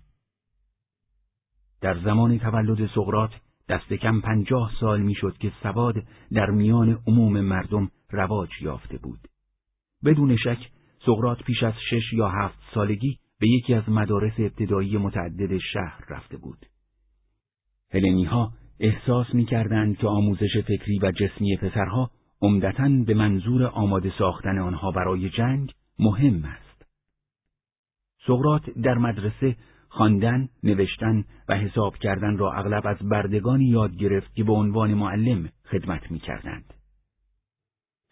در 1.80 1.98
زمان 1.98 2.38
تولد 2.38 2.86
سقرات 2.86 3.30
دست 3.68 3.92
کم 3.92 4.20
پنجاه 4.20 4.72
سال 4.80 5.00
می‌شد 5.00 5.36
که 5.38 5.52
سواد 5.62 5.94
در 6.32 6.50
میان 6.50 6.98
عموم 7.06 7.40
مردم 7.40 7.90
رواج 8.10 8.50
یافته 8.60 8.98
بود. 8.98 9.20
بدون 10.04 10.36
شک 10.36 10.70
سقرات 11.06 11.42
پیش 11.42 11.62
از 11.62 11.74
شش 11.90 12.12
یا 12.12 12.28
هفت 12.28 12.58
سالگی 12.74 13.18
به 13.40 13.48
یکی 13.48 13.74
از 13.74 13.88
مدارس 13.88 14.32
ابتدایی 14.38 14.96
متعدد 14.96 15.58
شهر 15.72 16.04
رفته 16.08 16.36
بود. 16.36 16.66
هلنی 17.92 18.24
ها 18.24 18.52
احساس 18.80 19.34
می 19.34 19.44
کردند 19.44 19.98
که 19.98 20.06
آموزش 20.06 20.58
فکری 20.66 20.98
و 21.02 21.12
جسمی 21.12 21.56
پسرها 21.56 22.10
عمدتا 22.42 22.88
به 23.06 23.14
منظور 23.14 23.66
آماده 23.66 24.12
ساختن 24.18 24.58
آنها 24.58 24.90
برای 24.90 25.30
جنگ 25.30 25.72
مهم 25.98 26.44
است. 26.44 26.86
سقرات 28.26 28.70
در 28.70 28.94
مدرسه 28.94 29.56
خواندن، 29.88 30.48
نوشتن 30.62 31.24
و 31.48 31.56
حساب 31.56 31.96
کردن 31.96 32.36
را 32.36 32.52
اغلب 32.52 32.86
از 32.86 32.96
بردگانی 33.08 33.64
یاد 33.64 33.96
گرفت 33.96 34.34
که 34.34 34.44
به 34.44 34.52
عنوان 34.52 34.94
معلم 34.94 35.48
خدمت 35.70 36.10
می 36.10 36.18
کردند. 36.18 36.74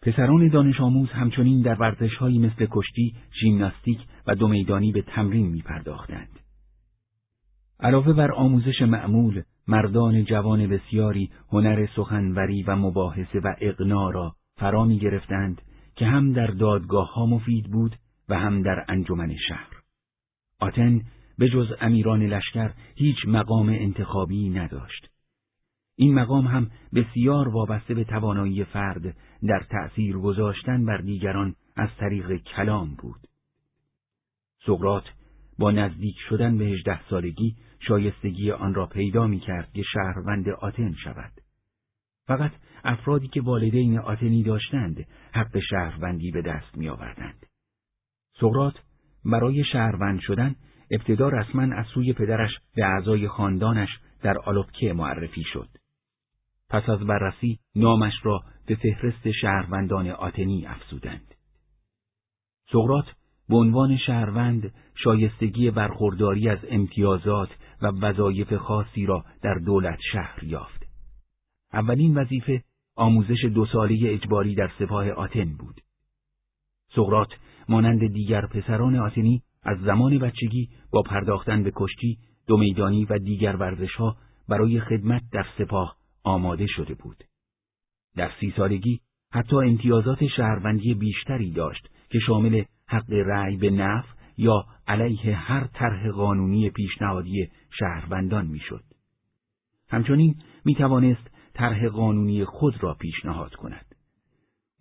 پسران 0.01 0.47
دانش 0.47 0.81
آموز 0.81 1.09
همچنین 1.09 1.61
در 1.61 1.75
ورزشهایی 1.75 2.39
مثل 2.39 2.67
کشتی، 2.71 3.15
ژیمناستیک 3.41 3.99
و 4.27 4.35
دومیدانی 4.35 4.91
به 4.91 5.01
تمرین 5.01 5.47
می 5.47 5.61
پرداختند. 5.61 6.39
علاوه 7.79 8.13
بر 8.13 8.31
آموزش 8.31 8.81
معمول، 8.81 9.43
مردان 9.69 10.25
جوان 10.25 10.67
بسیاری 10.67 11.29
هنر 11.51 11.87
سخنوری 11.95 12.63
و 12.63 12.75
مباحثه 12.75 13.39
و 13.39 13.53
اقنا 13.61 14.09
را 14.09 14.35
فرا 14.55 14.85
می 14.85 14.99
گرفتند 14.99 15.61
که 15.95 16.05
هم 16.05 16.33
در 16.33 16.47
دادگاه 16.47 17.13
ها 17.13 17.25
مفید 17.25 17.71
بود 17.71 17.95
و 18.29 18.39
هم 18.39 18.61
در 18.61 18.85
انجمن 18.87 19.35
شهر. 19.47 19.69
آتن 20.59 21.01
به 21.37 21.49
جز 21.49 21.67
امیران 21.81 22.23
لشکر 22.23 22.71
هیچ 22.95 23.17
مقام 23.27 23.69
انتخابی 23.69 24.49
نداشت. 24.49 25.09
این 25.95 26.13
مقام 26.13 26.47
هم 26.47 26.71
بسیار 26.93 27.49
وابسته 27.49 27.93
به 27.93 28.03
توانایی 28.03 28.63
فرد 28.63 29.15
در 29.43 29.65
تأثیر 29.69 30.17
گذاشتن 30.17 30.85
بر 30.85 30.97
دیگران 30.97 31.55
از 31.75 31.89
طریق 31.99 32.35
کلام 32.35 32.95
بود. 32.95 33.19
سقرات 34.65 35.03
با 35.59 35.71
نزدیک 35.71 36.15
شدن 36.29 36.57
به 36.57 36.65
هجده 36.65 36.99
سالگی 37.09 37.55
شایستگی 37.79 38.51
آن 38.51 38.73
را 38.73 38.85
پیدا 38.85 39.27
می 39.27 39.39
کرد 39.39 39.73
که 39.73 39.83
شهروند 39.93 40.49
آتن 40.49 40.93
شود. 41.03 41.31
فقط 42.27 42.51
افرادی 42.83 43.27
که 43.27 43.41
والدین 43.41 43.99
آتنی 43.99 44.43
داشتند 44.43 45.07
حق 45.33 45.59
شهروندی 45.69 46.31
به 46.31 46.41
دست 46.41 46.77
می 46.77 46.89
آوردند. 46.89 47.45
سقرات 48.39 48.73
برای 49.25 49.63
شهروند 49.71 50.19
شدن 50.19 50.55
ابتدا 50.91 51.29
رسما 51.29 51.75
از 51.75 51.85
سوی 51.93 52.13
پدرش 52.13 52.51
به 52.75 52.85
اعضای 52.85 53.27
خاندانش 53.27 53.89
در 54.21 54.37
آلوپکه 54.37 54.93
معرفی 54.93 55.43
شد. 55.53 55.69
پس 56.69 56.89
از 56.89 56.99
بررسی 56.99 57.59
نامش 57.75 58.13
را 58.23 58.43
به 58.65 58.75
فهرست 58.75 59.31
شهروندان 59.41 60.07
آتنی 60.07 60.65
افزودند. 60.65 61.35
سقرات 62.71 63.05
به 63.49 63.55
عنوان 63.55 63.97
شهروند 63.97 64.73
شایستگی 64.95 65.71
برخورداری 65.71 66.49
از 66.49 66.59
امتیازات 66.69 67.49
و 67.81 67.87
وظایف 67.87 68.53
خاصی 68.53 69.05
را 69.05 69.25
در 69.41 69.53
دولت 69.53 69.99
شهر 70.11 70.43
یافت. 70.43 70.85
اولین 71.73 72.17
وظیفه 72.17 72.63
آموزش 72.95 73.45
دو 73.53 73.65
ساله 73.65 73.97
اجباری 74.03 74.55
در 74.55 74.71
سپاه 74.79 75.09
آتن 75.09 75.55
بود. 75.59 75.81
سقرات 76.95 77.29
مانند 77.69 78.13
دیگر 78.13 78.45
پسران 78.45 78.95
آتنی 78.95 79.41
از 79.63 79.79
زمان 79.79 80.17
بچگی 80.17 80.69
با 80.91 81.01
پرداختن 81.01 81.63
به 81.63 81.71
کشتی، 81.75 82.17
دومیدانی 82.47 83.05
و 83.05 83.19
دیگر 83.19 83.55
ورزشها 83.55 84.17
برای 84.49 84.79
خدمت 84.79 85.21
در 85.31 85.45
سپاه 85.57 85.95
آماده 86.23 86.67
شده 86.67 86.93
بود. 86.93 87.23
در 88.15 88.31
سی 88.39 88.53
سالگی 88.57 88.99
حتی 89.33 89.55
امتیازات 89.55 90.27
شهروندی 90.27 90.93
بیشتری 90.93 91.51
داشت 91.51 91.89
که 92.09 92.19
شامل 92.19 92.63
حق 92.89 93.11
رأی 93.11 93.57
به 93.57 93.69
نفع 93.69 94.07
یا 94.37 94.65
علیه 94.87 95.35
هر 95.35 95.67
طرح 95.73 96.09
قانونی 96.09 96.69
پیشنهادی 96.69 97.49
شهروندان 97.79 98.47
می‌شد. 98.47 98.83
همچنین 99.89 100.35
می 100.65 100.75
توانست 100.75 101.31
طرح 101.53 101.87
قانونی 101.87 102.45
خود 102.45 102.83
را 102.83 102.93
پیشنهاد 102.93 103.55
کند. 103.55 103.85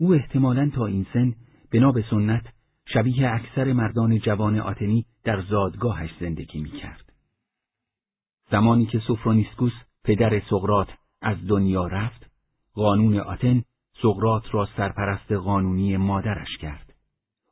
او 0.01 0.15
احتمالا 0.15 0.71
تا 0.75 0.87
این 0.87 1.07
سن 1.13 1.35
بنا 1.73 1.93
به 1.93 2.05
سنت 2.11 2.47
شبیه 2.87 3.31
اکثر 3.31 3.73
مردان 3.73 4.19
جوان 4.19 4.59
آتنی 4.59 5.07
در 5.25 5.43
زادگاهش 5.43 6.11
زندگی 6.21 6.61
می 6.61 6.71
کرد. 6.71 7.13
زمانی 8.51 8.87
که 8.87 8.99
سوفرونیسکوس 8.99 9.73
پدر 10.05 10.41
سقرات 10.51 10.89
از 11.23 11.37
دنیا 11.47 11.87
رفت، 11.87 12.31
قانون 12.75 13.17
آتن 13.19 13.63
سقرات 14.03 14.55
را 14.55 14.69
سرپرست 14.77 15.33
قانونی 15.33 15.97
مادرش 15.97 16.57
کرد. 16.61 16.88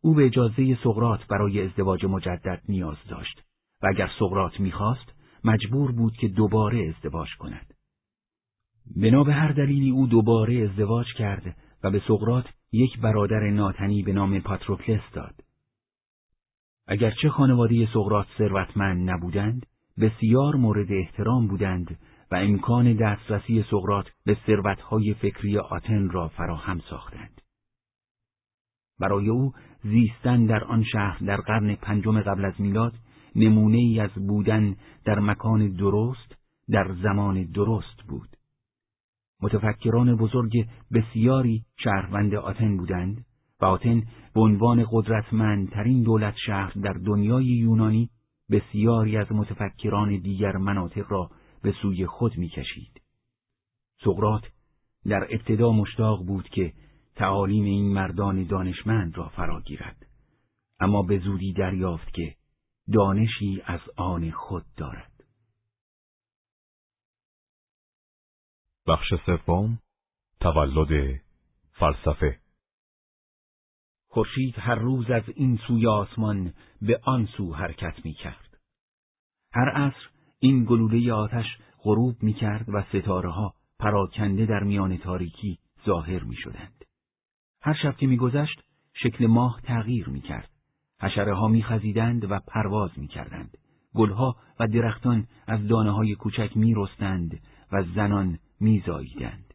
او 0.06 0.14
به 0.14 0.26
اجازه 0.26 0.78
سقرات 0.84 1.26
برای 1.26 1.62
ازدواج 1.62 2.04
مجدد 2.04 2.62
نیاز 2.68 2.96
داشت 3.08 3.42
و 3.82 3.86
اگر 3.86 4.10
سقرات 4.18 4.60
می‌خواست 4.60 5.12
مجبور 5.44 5.92
بود 5.92 6.16
که 6.16 6.28
دوباره 6.28 6.88
ازدواج 6.88 7.28
کند. 7.38 7.74
بنا 8.96 9.24
به 9.24 9.32
هر 9.32 9.52
دلیلی 9.52 9.90
او 9.90 10.06
دوباره 10.06 10.68
ازدواج 10.70 11.06
کرد 11.18 11.56
و 11.84 11.90
به 11.90 12.02
سقرات 12.08 12.44
یک 12.72 13.00
برادر 13.00 13.50
ناتنی 13.50 14.02
به 14.02 14.12
نام 14.12 14.40
پاتروکلس 14.40 15.10
داد. 15.12 15.34
اگرچه 16.86 17.28
خانواده 17.28 17.88
سقرات 17.94 18.26
ثروتمند 18.38 19.10
نبودند 19.10 19.66
بسیار 20.00 20.56
مورد 20.56 20.92
احترام 20.92 21.46
بودند 21.46 21.98
و 22.30 22.34
امکان 22.34 22.92
دسترسی 22.92 23.64
سقرات 23.70 24.06
به 24.24 24.36
ثروتهای 24.46 25.14
فکری 25.14 25.58
آتن 25.58 26.10
را 26.10 26.28
فراهم 26.28 26.80
ساختند. 26.90 27.40
برای 29.00 29.28
او 29.28 29.52
زیستن 29.82 30.46
در 30.46 30.64
آن 30.64 30.84
شهر 30.84 31.18
در 31.18 31.36
قرن 31.36 31.74
پنجم 31.74 32.20
قبل 32.20 32.44
از 32.44 32.54
میلاد 32.58 32.94
نمونه 33.36 33.78
ای 33.78 34.00
از 34.00 34.10
بودن 34.10 34.76
در 35.04 35.18
مکان 35.18 35.68
درست 35.68 36.36
در 36.68 36.94
زمان 37.02 37.44
درست 37.44 38.02
بود. 38.08 38.28
متفکران 39.42 40.16
بزرگ 40.16 40.68
بسیاری 40.92 41.64
شهروند 41.76 42.34
آتن 42.34 42.76
بودند 42.76 43.24
و 43.60 43.64
آتن 43.64 44.02
به 44.34 44.40
عنوان 44.40 44.86
قدرتمندترین 44.90 46.02
دولت 46.02 46.34
شهر 46.46 46.72
در 46.82 46.92
دنیای 46.92 47.44
یونانی 47.44 48.10
بسیاری 48.50 49.16
از 49.16 49.32
متفکران 49.32 50.16
دیگر 50.16 50.56
مناطق 50.56 51.04
را 51.08 51.30
به 51.62 51.74
سوی 51.82 52.06
خود 52.06 52.38
می‌کشید. 52.38 53.00
سقرات 54.04 54.42
در 55.06 55.26
ابتدا 55.30 55.72
مشتاق 55.72 56.26
بود 56.26 56.48
که 56.48 56.72
تعالیم 57.16 57.64
این 57.64 57.92
مردان 57.92 58.44
دانشمند 58.44 59.16
را 59.16 59.28
فرا 59.28 59.60
گیرد 59.60 60.06
اما 60.80 61.02
به 61.02 61.18
زودی 61.18 61.52
دریافت 61.52 62.14
که 62.14 62.36
دانشی 62.92 63.62
از 63.66 63.80
آن 63.96 64.30
خود 64.30 64.64
دارد 64.76 65.24
بخش 68.86 69.14
سوم 69.26 69.78
تولد 70.40 71.20
فلسفه 71.72 72.40
خورشید 74.16 74.54
هر 74.58 74.74
روز 74.74 75.10
از 75.10 75.22
این 75.34 75.58
سوی 75.66 75.86
آسمان 75.86 76.52
به 76.82 77.00
آن 77.04 77.26
سو 77.26 77.54
حرکت 77.54 78.04
می 78.04 78.12
کرد. 78.12 78.58
هر 79.52 79.68
عصر 79.68 80.10
این 80.38 80.64
گلوله 80.64 81.12
آتش 81.12 81.46
غروب 81.82 82.22
می 82.22 82.34
کرد 82.34 82.68
و 82.68 82.82
ستاره 82.82 83.30
ها 83.30 83.54
پراکنده 83.78 84.46
در 84.46 84.62
میان 84.62 84.96
تاریکی 84.96 85.58
ظاهر 85.86 86.22
می 86.22 86.36
شدند. 86.36 86.75
هر 87.66 87.74
شب 87.82 87.96
که 87.96 88.06
میگذشت 88.06 88.62
شکل 88.94 89.26
ماه 89.26 89.60
تغییر 89.64 90.08
می 90.08 90.20
کرد. 90.20 90.50
حشره 91.02 91.34
ها 91.34 91.48
می 91.48 91.62
خزیدند 91.62 92.30
و 92.30 92.40
پرواز 92.48 92.90
می 92.96 93.08
کردند. 93.08 93.58
گلها 93.94 94.36
و 94.60 94.66
درختان 94.66 95.26
از 95.46 95.66
دانه 95.66 95.90
های 95.90 96.14
کوچک 96.14 96.56
می 96.56 96.74
رستند 96.76 97.40
و 97.72 97.82
زنان 97.94 98.38
می 98.60 98.82
زاییدند. 98.86 99.54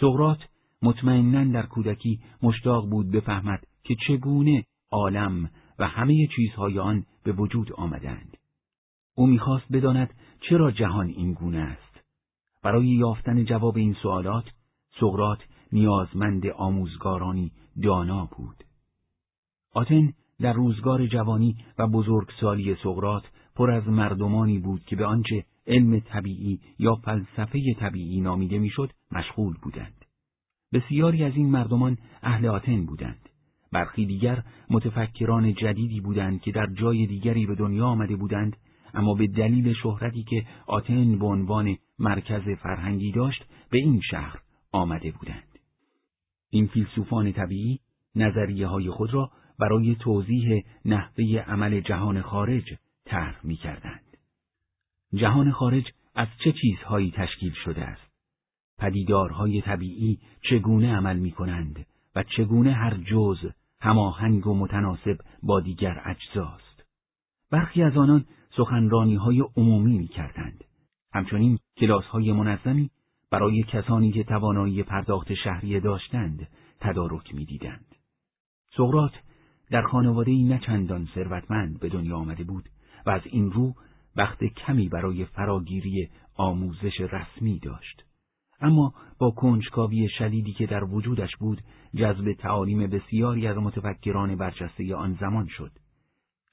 سقرات 0.00 0.38
مطمئنا 0.82 1.52
در 1.60 1.66
کودکی 1.66 2.20
مشتاق 2.42 2.90
بود 2.90 3.10
بفهمد 3.10 3.66
که 3.84 3.96
چگونه 4.08 4.64
عالم 4.90 5.50
و 5.78 5.88
همه 5.88 6.28
چیزهای 6.36 6.78
آن 6.78 7.04
به 7.24 7.32
وجود 7.32 7.72
آمدند. 7.72 8.36
او 9.14 9.26
می‌خواست 9.26 9.72
بداند 9.72 10.14
چرا 10.40 10.70
جهان 10.70 11.06
این 11.06 11.32
گونه 11.32 11.58
است. 11.58 12.00
برای 12.62 12.86
یافتن 12.86 13.44
جواب 13.44 13.76
این 13.76 13.96
سوالات 14.02 14.44
سقرات 15.00 15.38
نیازمند 15.72 16.46
آموزگارانی 16.46 17.52
دانا 17.82 18.28
بود. 18.36 18.64
آتن 19.74 20.12
در 20.40 20.52
روزگار 20.52 21.06
جوانی 21.06 21.56
و 21.78 21.86
بزرگسالی 21.86 22.76
سقرات 22.82 23.22
پر 23.54 23.70
از 23.70 23.88
مردمانی 23.88 24.58
بود 24.58 24.84
که 24.84 24.96
به 24.96 25.06
آنچه 25.06 25.44
علم 25.66 26.00
طبیعی 26.00 26.60
یا 26.78 26.94
فلسفه 26.94 27.74
طبیعی 27.74 28.20
نامیده 28.20 28.58
می‌شد 28.58 28.92
مشغول 29.12 29.56
بودند. 29.62 30.04
بسیاری 30.72 31.24
از 31.24 31.32
این 31.36 31.50
مردمان 31.50 31.98
اهل 32.22 32.46
آتن 32.46 32.86
بودند. 32.86 33.28
برخی 33.72 34.06
دیگر 34.06 34.42
متفکران 34.70 35.54
جدیدی 35.54 36.00
بودند 36.00 36.40
که 36.40 36.52
در 36.52 36.66
جای 36.66 37.06
دیگری 37.06 37.46
به 37.46 37.54
دنیا 37.54 37.86
آمده 37.86 38.16
بودند 38.16 38.56
اما 38.94 39.14
به 39.14 39.26
دلیل 39.26 39.72
شهرتی 39.72 40.22
که 40.22 40.46
آتن 40.66 41.18
به 41.18 41.26
عنوان 41.26 41.76
مرکز 41.98 42.48
فرهنگی 42.62 43.12
داشت 43.12 43.44
به 43.70 43.78
این 43.78 44.00
شهر 44.10 44.40
آمده 44.72 45.10
بودند. 45.10 45.55
این 46.56 46.66
فیلسوفان 46.66 47.32
طبیعی 47.32 47.80
نظریه 48.14 48.66
های 48.66 48.90
خود 48.90 49.14
را 49.14 49.30
برای 49.58 49.94
توضیح 49.94 50.64
نحوه 50.84 51.24
عمل 51.24 51.80
جهان 51.80 52.22
خارج 52.22 52.74
طرح 53.04 53.40
می 53.46 53.56
کردند. 53.56 54.16
جهان 55.14 55.52
خارج 55.52 55.84
از 56.14 56.28
چه 56.44 56.52
چیزهایی 56.52 57.10
تشکیل 57.16 57.52
شده 57.64 57.84
است؟ 57.84 58.12
پدیدارهای 58.78 59.60
طبیعی 59.62 60.18
چگونه 60.50 60.96
عمل 60.96 61.16
می 61.16 61.30
کنند 61.30 61.86
و 62.14 62.22
چگونه 62.36 62.72
هر 62.72 62.94
جز 62.96 63.38
هماهنگ 63.80 64.46
و 64.46 64.54
متناسب 64.54 65.18
با 65.42 65.60
دیگر 65.60 66.02
اجزاست. 66.04 66.84
برخی 67.50 67.82
از 67.82 67.96
آنان 67.96 68.24
سخنرانی 68.56 69.14
های 69.14 69.40
عمومی 69.56 69.98
می 69.98 70.08
کردند. 70.08 70.64
همچنین 71.12 71.58
کلاس 71.76 72.04
های 72.04 72.32
منظمی 72.32 72.90
برای 73.30 73.62
کسانی 73.62 74.12
که 74.12 74.24
توانایی 74.24 74.82
پرداخت 74.82 75.34
شهریه 75.34 75.80
داشتند 75.80 76.48
تدارک 76.80 77.34
می‌دیدند. 77.34 77.94
سقرات 78.76 79.12
در 79.70 79.82
خانواده 79.82 80.30
ای 80.30 80.44
نه 80.44 80.58
چندان 80.58 81.08
ثروتمند 81.14 81.80
به 81.80 81.88
دنیا 81.88 82.16
آمده 82.16 82.44
بود 82.44 82.68
و 83.06 83.10
از 83.10 83.22
این 83.24 83.50
رو 83.50 83.74
وقت 84.16 84.44
کمی 84.44 84.88
برای 84.88 85.24
فراگیری 85.24 86.08
آموزش 86.34 87.00
رسمی 87.00 87.58
داشت. 87.58 88.02
اما 88.60 88.94
با 89.18 89.30
کنجکاوی 89.30 90.08
شدیدی 90.18 90.52
که 90.52 90.66
در 90.66 90.84
وجودش 90.84 91.36
بود 91.40 91.62
جذب 91.94 92.32
تعالیم 92.32 92.86
بسیاری 92.86 93.46
از 93.46 93.56
متفکران 93.56 94.36
برجسته 94.36 94.94
آن 94.94 95.16
زمان 95.20 95.46
شد. 95.46 95.72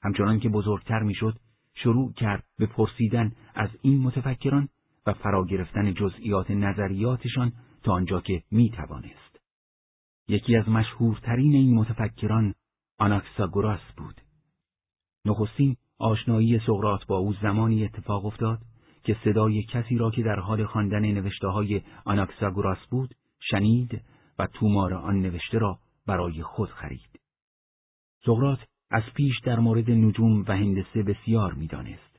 همچنان 0.02 0.40
که 0.40 0.48
بزرگتر 0.48 1.02
می‌شد 1.02 1.38
شروع 1.74 2.12
کرد 2.12 2.44
به 2.58 2.66
پرسیدن 2.66 3.32
از 3.54 3.70
این 3.82 4.00
متفکران 4.00 4.68
و 5.06 5.12
فرا 5.12 5.44
گرفتن 5.44 5.94
جزئیات 5.94 6.50
نظریاتشان 6.50 7.52
تا 7.82 7.92
آنجا 7.92 8.20
که 8.20 8.42
می 8.50 8.70
توانست. 8.70 9.40
یکی 10.28 10.56
از 10.56 10.68
مشهورترین 10.68 11.54
این 11.54 11.74
متفکران 11.74 12.54
آناکساگوراس 12.98 13.92
بود. 13.96 14.20
نخستین 15.24 15.76
آشنایی 15.98 16.58
سقرات 16.66 17.06
با 17.06 17.18
او 17.18 17.32
زمانی 17.32 17.84
اتفاق 17.84 18.26
افتاد 18.26 18.58
که 19.04 19.16
صدای 19.24 19.62
کسی 19.62 19.96
را 19.96 20.10
که 20.10 20.22
در 20.22 20.40
حال 20.40 20.64
خواندن 20.64 21.00
نوشته 21.00 21.48
های 21.48 21.82
آناکساگوراس 22.04 22.86
بود 22.90 23.14
شنید 23.40 24.02
و 24.38 24.46
تومار 24.46 24.94
آن 24.94 25.20
نوشته 25.20 25.58
را 25.58 25.78
برای 26.06 26.42
خود 26.42 26.68
خرید. 26.68 27.20
سقرات 28.26 28.58
از 28.90 29.02
پیش 29.14 29.40
در 29.44 29.58
مورد 29.58 29.90
نجوم 29.90 30.44
و 30.48 30.52
هندسه 30.52 31.02
بسیار 31.02 31.54
می‌دانست. 31.54 32.13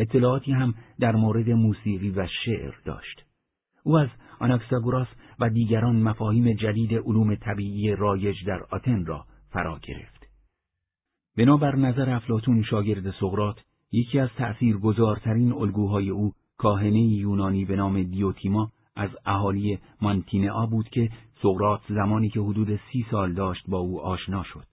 اطلاعاتی 0.00 0.52
هم 0.52 0.74
در 1.00 1.16
مورد 1.16 1.50
موسیقی 1.50 2.10
و 2.10 2.26
شعر 2.44 2.74
داشت. 2.84 3.24
او 3.84 3.98
از 3.98 4.08
آناکساگوراس 4.40 5.08
و 5.40 5.50
دیگران 5.50 6.02
مفاهیم 6.02 6.52
جدید 6.52 6.94
علوم 6.94 7.34
طبیعی 7.34 7.96
رایج 7.96 8.36
در 8.46 8.62
آتن 8.70 9.06
را 9.06 9.24
فرا 9.50 9.78
گرفت. 9.82 10.26
بنابر 11.36 11.76
نظر 11.76 12.10
افلاتون 12.10 12.62
شاگرد 12.62 13.10
سقرات، 13.10 13.56
یکی 13.92 14.18
از 14.18 14.28
تأثیرگذارترین 14.36 15.52
الگوهای 15.52 16.10
او 16.10 16.32
کاهنه 16.58 17.00
یونانی 17.00 17.64
به 17.64 17.76
نام 17.76 18.02
دیوتیما 18.02 18.72
از 18.96 19.10
اهالی 19.26 19.78
مانتینعا 20.00 20.66
بود 20.66 20.88
که 20.88 21.10
سقرات 21.42 21.80
زمانی 21.88 22.28
که 22.28 22.40
حدود 22.40 22.80
سی 22.92 23.06
سال 23.10 23.32
داشت 23.32 23.64
با 23.68 23.78
او 23.78 24.00
آشنا 24.00 24.42
شد. 24.42 24.64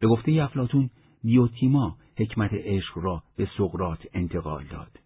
به 0.00 0.06
گفته 0.06 0.32
افلاتون 0.32 0.90
دیوتیما 1.22 1.96
حکمت 2.20 2.50
عشق 2.52 2.98
را 2.98 3.22
به 3.36 3.48
سقرات 3.58 4.06
انتقال 4.12 4.64
داد. 4.64 5.00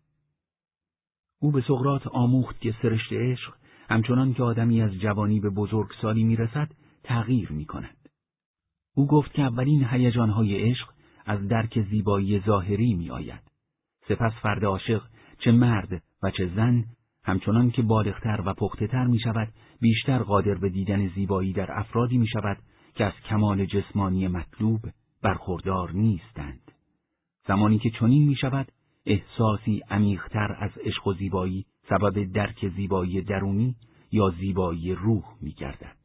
او 1.40 1.50
به 1.50 1.60
سقرات 1.60 2.06
آموخت 2.06 2.60
که 2.60 2.74
سرشت 2.82 3.12
عشق 3.12 3.54
همچنان 3.90 4.34
که 4.34 4.42
آدمی 4.42 4.82
از 4.82 4.92
جوانی 4.92 5.40
به 5.40 5.50
بزرگسالی 5.50 6.24
می‌رسد 6.24 6.70
تغییر 7.04 7.52
می 7.52 7.64
کند. 7.64 8.08
او 8.94 9.06
گفت 9.06 9.32
که 9.32 9.42
اولین 9.42 9.86
هیجانهای 9.90 10.70
عشق 10.70 10.88
از 11.26 11.48
درک 11.48 11.82
زیبایی 11.90 12.40
ظاهری 12.40 12.94
می 12.94 13.10
آید. 13.10 13.42
سپس 14.08 14.32
فرد 14.42 14.64
عاشق 14.64 15.02
چه 15.38 15.52
مرد 15.52 16.02
و 16.22 16.30
چه 16.30 16.50
زن 16.56 16.84
همچنان 17.24 17.70
که 17.70 17.82
بالغتر 17.82 18.42
و 18.46 18.54
پختهتر 18.54 19.06
می 19.06 19.18
شود 19.18 19.48
بیشتر 19.80 20.18
قادر 20.18 20.54
به 20.54 20.68
دیدن 20.68 21.08
زیبایی 21.08 21.52
در 21.52 21.78
افرادی 21.78 22.18
می 22.18 22.26
شود 22.26 22.58
که 22.94 23.04
از 23.04 23.12
کمال 23.28 23.64
جسمانی 23.64 24.28
مطلوب 24.28 24.80
برخوردار 25.22 25.92
نیستند. 25.92 26.72
زمانی 27.46 27.78
که 27.78 27.90
چنین 28.00 28.28
می 28.28 28.36
شود 28.36 28.72
احساسی 29.06 29.82
عمیقتر 29.90 30.56
از 30.58 30.70
عشق 30.84 31.06
و 31.06 31.12
زیبایی 31.12 31.66
سبب 31.88 32.32
درک 32.32 32.68
زیبایی 32.76 33.22
درونی 33.22 33.76
یا 34.12 34.30
زیبایی 34.40 34.94
روح 34.94 35.24
می 35.40 35.52
گردد. 35.52 35.96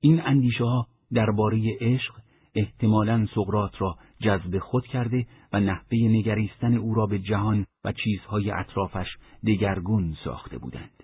این 0.00 0.20
اندیشه 0.20 0.64
ها 0.64 0.86
درباره 1.12 1.76
عشق 1.80 2.14
احتمالا 2.54 3.26
سقرات 3.34 3.82
را 3.82 3.96
جذب 4.20 4.58
خود 4.58 4.86
کرده 4.86 5.26
و 5.52 5.60
نحوه 5.60 5.98
نگریستن 5.98 6.74
او 6.74 6.94
را 6.94 7.06
به 7.06 7.18
جهان 7.18 7.66
و 7.84 7.92
چیزهای 7.92 8.50
اطرافش 8.50 9.06
دگرگون 9.46 10.16
ساخته 10.24 10.58
بودند. 10.58 11.02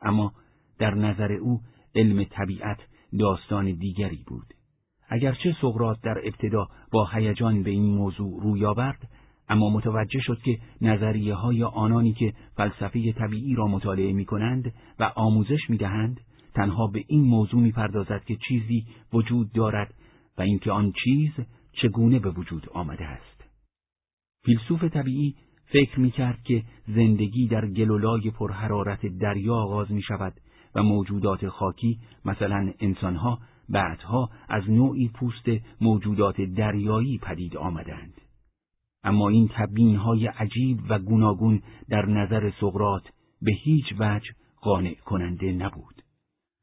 اما 0.00 0.32
در 0.78 0.94
نظر 0.94 1.32
او 1.32 1.60
علم 1.94 2.24
طبیعت 2.24 2.78
داستان 3.18 3.72
دیگری 3.72 4.24
بود. 4.26 4.54
اگرچه 5.14 5.56
سقراط 5.60 6.00
در 6.00 6.18
ابتدا 6.18 6.68
با 6.92 7.08
هیجان 7.12 7.62
به 7.62 7.70
این 7.70 7.94
موضوع 7.94 8.42
روی 8.42 8.64
آورد 8.64 9.08
اما 9.48 9.70
متوجه 9.70 10.20
شد 10.20 10.38
که 10.44 10.58
نظریه 10.80 11.34
های 11.34 11.62
آنانی 11.62 12.12
که 12.12 12.32
فلسفه 12.56 13.12
طبیعی 13.12 13.54
را 13.54 13.66
مطالعه 13.66 14.12
می 14.12 14.24
کنند 14.24 14.72
و 14.98 15.12
آموزش 15.16 15.70
می 15.70 15.76
دهند 15.76 16.20
تنها 16.54 16.86
به 16.86 17.04
این 17.06 17.24
موضوع 17.24 17.60
می 17.60 17.72
پردازد 17.72 18.24
که 18.24 18.36
چیزی 18.48 18.86
وجود 19.12 19.52
دارد 19.52 19.94
و 20.38 20.42
اینکه 20.42 20.72
آن 20.72 20.92
چیز 21.04 21.30
چگونه 21.72 22.18
به 22.18 22.30
وجود 22.30 22.68
آمده 22.74 23.04
است. 23.04 23.44
فیلسوف 24.44 24.84
طبیعی 24.84 25.34
فکر 25.66 26.00
می 26.00 26.10
کرد 26.10 26.42
که 26.42 26.62
زندگی 26.86 27.48
در 27.48 27.66
گلولای 27.66 28.30
پرحرارت 28.30 29.06
دریا 29.06 29.54
آغاز 29.54 29.92
می 29.92 30.02
شود 30.02 30.32
و 30.74 30.82
موجودات 30.82 31.48
خاکی 31.48 31.98
مثلا 32.24 32.72
انسانها 32.80 33.38
بعدها 33.68 34.30
از 34.48 34.70
نوعی 34.70 35.08
پوست 35.08 35.46
موجودات 35.80 36.40
دریایی 36.40 37.18
پدید 37.18 37.56
آمدند. 37.56 38.20
اما 39.04 39.28
این 39.28 39.50
تبیین 39.54 39.96
های 39.96 40.26
عجیب 40.26 40.78
و 40.88 40.98
گوناگون 40.98 41.62
در 41.88 42.06
نظر 42.06 42.50
سقرات 42.60 43.02
به 43.42 43.52
هیچ 43.52 43.84
وجه 43.98 44.30
قانع 44.60 44.94
کننده 44.94 45.52
نبود. 45.52 46.02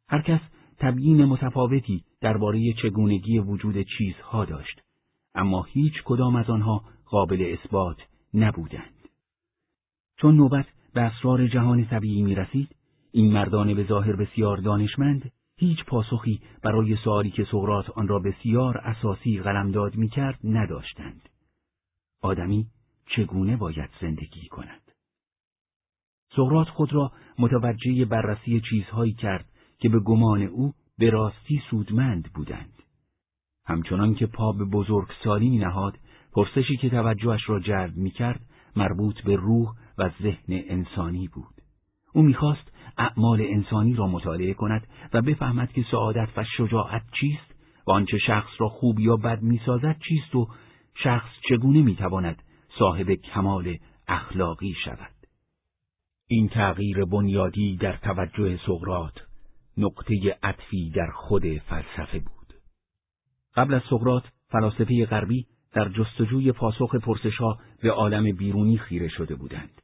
هر 0.10 0.22
کس 0.22 0.40
تبیین 0.80 1.26
متفاوتی 1.26 2.04
درباره 2.22 2.74
چگونگی 2.84 3.40
وجود 3.40 3.86
چیزها 3.98 4.46
داشت، 4.46 4.82
اما 5.36 5.64
هیچ 5.64 5.94
کدام 6.06 6.36
از 6.36 6.50
آنها 6.50 6.84
قابل 7.06 7.56
اثبات 7.58 7.98
نبودند. 8.34 9.10
چون 10.18 10.36
نوبت 10.36 10.66
به 10.94 11.02
اسرار 11.02 11.48
جهان 11.48 11.86
طبیعی 11.86 12.22
می 12.22 12.36
رسید، 12.36 12.76
این 13.12 13.34
مردان 13.34 13.74
به 13.74 13.84
ظاهر 13.84 14.16
بسیار 14.16 14.58
دانشمند 14.58 15.32
هیچ 15.62 15.86
پاسخی 15.86 16.41
برای 16.63 16.97
سوالی 17.04 17.32
که 17.32 17.43
سقراط 17.52 17.89
آن 17.89 18.08
را 18.08 18.19
بسیار 18.19 18.78
اساسی 18.78 19.39
قلمداد 19.39 19.95
می 19.95 20.10
کرد 20.10 20.39
نداشتند. 20.43 21.30
آدمی 22.21 22.67
چگونه 23.15 23.58
باید 23.58 23.89
زندگی 24.02 24.47
کند؟ 24.47 24.82
سقراط 26.36 26.67
خود 26.67 26.93
را 26.93 27.12
متوجه 27.39 28.06
بررسی 28.06 28.62
چیزهایی 28.69 29.13
کرد 29.13 29.45
که 29.78 29.89
به 29.89 30.00
گمان 30.00 30.41
او 30.41 30.74
به 30.97 31.10
راستی 31.10 31.62
سودمند 31.69 32.34
بودند. 32.34 32.84
همچنان 33.65 34.15
که 34.15 34.26
پا 34.26 34.52
به 34.52 34.65
بزرگ 34.65 35.08
سالی 35.24 35.58
نهاد، 35.58 35.97
پرسشی 36.34 36.78
که 36.78 36.89
توجهش 36.89 37.50
را 37.50 37.60
جلب 37.60 37.97
می 37.97 38.12
کرد 38.12 38.41
مربوط 38.76 39.21
به 39.21 39.36
روح 39.36 39.76
و 39.97 40.10
ذهن 40.21 40.62
انسانی 40.67 41.28
بود. 41.28 41.62
او 42.13 42.21
می‌خواست 42.21 42.71
اعمال 42.98 43.42
انسانی 43.42 43.94
را 43.94 44.08
مطالعه 44.08 44.54
کند 44.54 44.88
و 45.14 45.22
بفهمد 45.22 45.72
که 45.74 45.86
سعادت 45.92 46.30
و 46.38 46.44
شجاعت 46.58 47.04
چیست 47.20 47.56
و 47.88 47.92
آنچه 47.92 48.18
شخص 48.18 48.52
را 48.58 48.70
خوب 48.70 49.00
یا 49.00 49.16
بد 49.16 49.42
می‌سازد 49.42 49.98
چیست 50.08 50.36
و 50.36 50.48
شخص 51.04 51.30
چگونه 51.50 51.82
می‌تواند 51.82 52.44
صاحب 52.80 53.12
کمال 53.12 53.78
اخلاقی 54.08 54.74
شود. 54.86 55.12
این 56.28 56.50
تغییر 56.50 57.06
بنیادی 57.06 57.78
در 57.78 57.98
توجه 57.98 58.60
سقرات 58.66 59.14
نقطه 59.78 60.38
عطفی 60.44 60.90
در 60.90 61.12
خود 61.12 61.44
فلسفه 61.58 62.20
بود. 62.20 62.54
قبل 63.56 63.74
از 63.74 63.82
سقرات 63.90 64.24
فلاسفه 64.48 65.06
غربی 65.06 65.46
در 65.74 65.90
جستجوی 65.90 66.52
پاسخ 66.52 66.96
پرسشها 66.96 67.58
به 67.82 67.92
عالم 67.92 68.36
بیرونی 68.38 68.78
خیره 68.78 69.08
شده 69.08 69.36
بودند. 69.36 69.81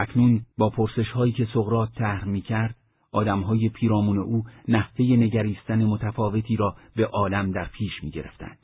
اکنون 0.00 0.46
با 0.58 0.70
پرسش 0.70 1.10
هایی 1.10 1.32
که 1.32 1.48
سقرات 1.54 1.94
طرح 1.94 2.24
می 2.24 2.40
کرد، 2.40 2.76
آدم 3.12 3.40
های 3.40 3.68
پیرامون 3.68 4.18
او 4.18 4.44
نحوه 4.68 5.06
نگریستن 5.06 5.84
متفاوتی 5.84 6.56
را 6.56 6.76
به 6.96 7.06
عالم 7.06 7.50
در 7.50 7.64
پیش 7.64 7.92
می 8.02 8.10
گرفتند. 8.10 8.58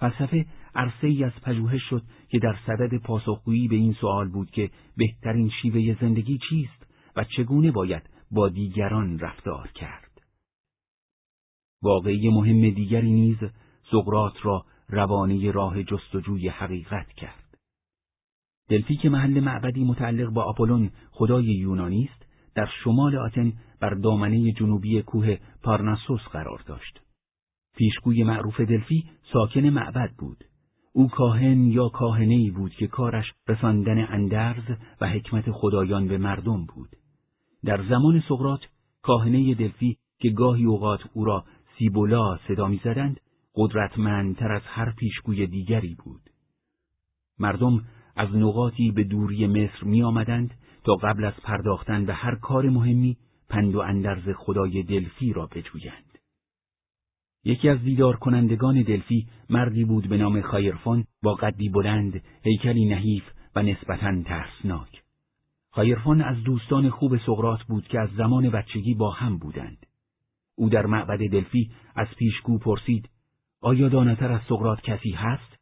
فلسفه 0.00 0.46
عرصه 0.74 1.06
ای 1.06 1.24
از 1.24 1.32
پژوهش 1.42 1.82
شد 1.90 2.02
که 2.28 2.38
در 2.38 2.56
صدد 2.66 2.98
پاسخگویی 2.98 3.68
به 3.68 3.76
این 3.76 3.92
سوال 3.92 4.28
بود 4.28 4.50
که 4.50 4.70
بهترین 4.96 5.50
شیوه 5.62 5.96
زندگی 6.00 6.38
چیست 6.48 6.86
و 7.16 7.24
چگونه 7.24 7.70
باید 7.70 8.02
با 8.30 8.48
دیگران 8.48 9.18
رفتار 9.18 9.68
کرد. 9.74 10.20
واقعی 11.82 12.28
مهم 12.28 12.70
دیگری 12.70 13.12
نیز 13.12 13.38
سقرات 13.90 14.34
را 14.42 14.64
روانه 14.88 15.50
راه 15.50 15.82
جستجوی 15.82 16.48
حقیقت 16.48 17.12
کرد. 17.12 17.47
دلفی 18.68 18.96
که 18.96 19.08
محل 19.08 19.40
معبدی 19.40 19.84
متعلق 19.84 20.30
با 20.30 20.42
آپولون 20.42 20.90
خدای 21.10 21.44
یونانی 21.44 22.10
است، 22.12 22.26
در 22.54 22.68
شمال 22.84 23.16
آتن 23.16 23.52
بر 23.80 23.94
دامنه 23.94 24.52
جنوبی 24.52 25.02
کوه 25.02 25.36
پارناسوس 25.62 26.20
قرار 26.32 26.62
داشت. 26.66 27.00
پیشگوی 27.76 28.24
معروف 28.24 28.60
دلفی 28.60 29.04
ساکن 29.32 29.60
معبد 29.60 30.10
بود. 30.18 30.44
او 30.92 31.08
کاهن 31.08 31.64
یا 31.64 31.88
کاهنهی 31.88 32.50
بود 32.50 32.72
که 32.72 32.86
کارش 32.86 33.32
رساندن 33.48 34.06
اندرز 34.12 34.76
و 35.00 35.08
حکمت 35.08 35.50
خدایان 35.50 36.08
به 36.08 36.18
مردم 36.18 36.66
بود. 36.66 36.88
در 37.64 37.88
زمان 37.88 38.22
سقرات 38.28 38.60
کاهنه 39.02 39.54
دلفی 39.54 39.96
که 40.18 40.30
گاهی 40.30 40.64
اوقات 40.64 41.00
او 41.12 41.24
را 41.24 41.44
سیبولا 41.78 42.38
صدا 42.48 42.68
می‌زدند 42.68 43.20
قدرتمندتر 43.54 44.52
از 44.52 44.62
هر 44.64 44.92
پیشگوی 44.92 45.46
دیگری 45.46 45.96
بود. 46.04 46.20
مردم 47.38 47.84
از 48.18 48.36
نقاطی 48.36 48.90
به 48.90 49.04
دوری 49.04 49.46
مصر 49.46 49.84
می 49.84 50.02
آمدند 50.02 50.54
تا 50.84 50.94
قبل 50.94 51.24
از 51.24 51.34
پرداختن 51.44 52.06
به 52.06 52.14
هر 52.14 52.34
کار 52.34 52.68
مهمی 52.68 53.16
پند 53.48 53.74
و 53.74 53.80
اندرز 53.80 54.28
خدای 54.36 54.82
دلفی 54.82 55.32
را 55.32 55.46
بجویند. 55.46 56.18
یکی 57.44 57.68
از 57.68 57.82
دیدار 57.82 58.16
کنندگان 58.16 58.82
دلفی 58.82 59.26
مردی 59.50 59.84
بود 59.84 60.08
به 60.08 60.16
نام 60.16 60.40
خایرفون 60.40 61.04
با 61.22 61.34
قدی 61.34 61.68
بلند، 61.68 62.22
هیکلی 62.42 62.84
نحیف 62.84 63.24
و 63.54 63.62
نسبتاً 63.62 64.22
ترسناک. 64.22 65.02
خایرفون 65.70 66.22
از 66.22 66.42
دوستان 66.44 66.90
خوب 66.90 67.16
سقرات 67.16 67.62
بود 67.62 67.88
که 67.88 68.00
از 68.00 68.10
زمان 68.16 68.50
بچگی 68.50 68.94
با 68.94 69.10
هم 69.10 69.38
بودند. 69.38 69.86
او 70.56 70.68
در 70.68 70.86
معبد 70.86 71.18
دلفی 71.18 71.70
از 71.94 72.08
پیشگو 72.18 72.58
پرسید 72.58 73.08
آیا 73.60 73.88
داناتر 73.88 74.32
از 74.32 74.40
سقرات 74.48 74.80
کسی 74.80 75.10
هست؟ 75.10 75.58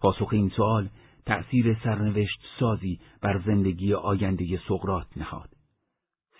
پاسخ 0.00 0.28
این 0.32 0.48
سوال 0.48 0.88
تأثیر 1.26 1.78
سرنوشت 1.84 2.40
سازی 2.60 3.00
بر 3.22 3.42
زندگی 3.46 3.94
آینده 3.94 4.60
سقرات 4.68 5.06
نهاد. 5.16 5.50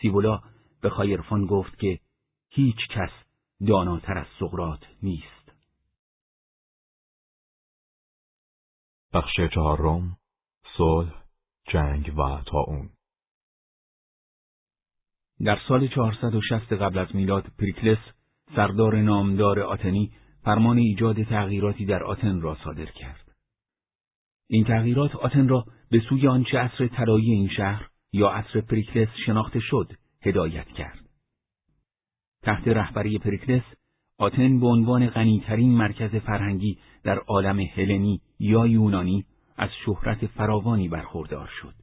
سیبولا 0.01 0.41
به 0.83 0.91
خایرفون 0.91 1.47
گفت 1.47 1.79
که 1.79 2.01
هیچ 2.51 2.79
کس 2.91 3.11
داناتر 3.67 4.19
از 4.19 4.27
سقرات 4.39 4.81
نیست. 5.03 5.53
بخش 9.13 9.41
چهارم 9.55 10.17
صلح 10.77 11.25
جنگ 11.69 12.19
و 12.19 12.43
تاون 12.47 12.91
در 15.45 15.59
سال 15.69 15.89
460 15.89 16.73
قبل 16.73 16.99
از 16.99 17.17
میلاد 17.17 17.47
پریکلس 17.59 17.99
سردار 18.57 19.01
نامدار 19.03 19.61
آتنی 19.61 20.13
فرمان 20.45 20.79
ایجاد 20.79 21.23
تغییراتی 21.23 21.87
در 21.87 22.05
آتن 22.05 22.41
را 22.41 22.57
صادر 22.65 22.87
کرد. 22.87 23.26
این 24.49 24.65
تغییرات 24.65 25.17
آتن 25.17 25.49
را 25.49 25.65
به 25.91 26.01
سوی 26.09 26.29
آنچه 26.29 26.59
عصر 26.59 26.87
طلایی 26.87 27.33
این 27.33 27.49
شهر 27.49 27.89
یا 28.13 28.29
عصر 28.29 28.61
پریکلس 28.61 29.09
شناخته 29.27 29.61
شد 29.61 29.93
هدایت 30.23 30.67
کرد. 30.67 30.99
تحت 32.43 32.69
رهبری 32.69 33.19
پریکلس 33.19 33.63
آتن 34.19 34.61
به 34.61 34.67
عنوان 34.67 35.07
غنیترین 35.07 35.71
مرکز 35.71 36.11
فرهنگی 36.11 36.79
در 37.03 37.19
عالم 37.19 37.61
هلنی 37.61 38.21
یا 38.39 38.67
یونانی 38.67 39.25
از 39.57 39.71
شهرت 39.85 40.27
فراوانی 40.27 40.89
برخوردار 40.89 41.51
شد. 41.61 41.75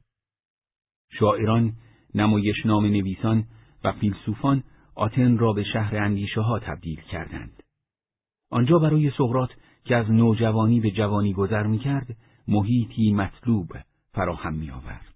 شاعران، 1.18 1.72
نمایش 2.14 2.66
نام 2.66 2.86
نویسان 2.86 3.44
و 3.84 3.92
فیلسوفان 3.92 4.64
آتن 4.94 5.38
را 5.38 5.52
به 5.52 5.64
شهر 5.64 5.96
اندیشه 5.96 6.40
ها 6.40 6.58
تبدیل 6.58 7.00
کردند. 7.00 7.62
آنجا 8.50 8.78
برای 8.78 9.10
سقرات 9.10 9.50
که 9.84 9.96
از 9.96 10.10
نوجوانی 10.10 10.80
به 10.80 10.90
جوانی 10.90 11.32
گذر 11.32 11.66
می 11.66 11.78
کرد، 11.78 12.16
محیطی 12.48 13.12
مطلوب 13.12 13.72
فراهم 14.12 14.54
می 14.54 14.70
آورد. 14.70 15.14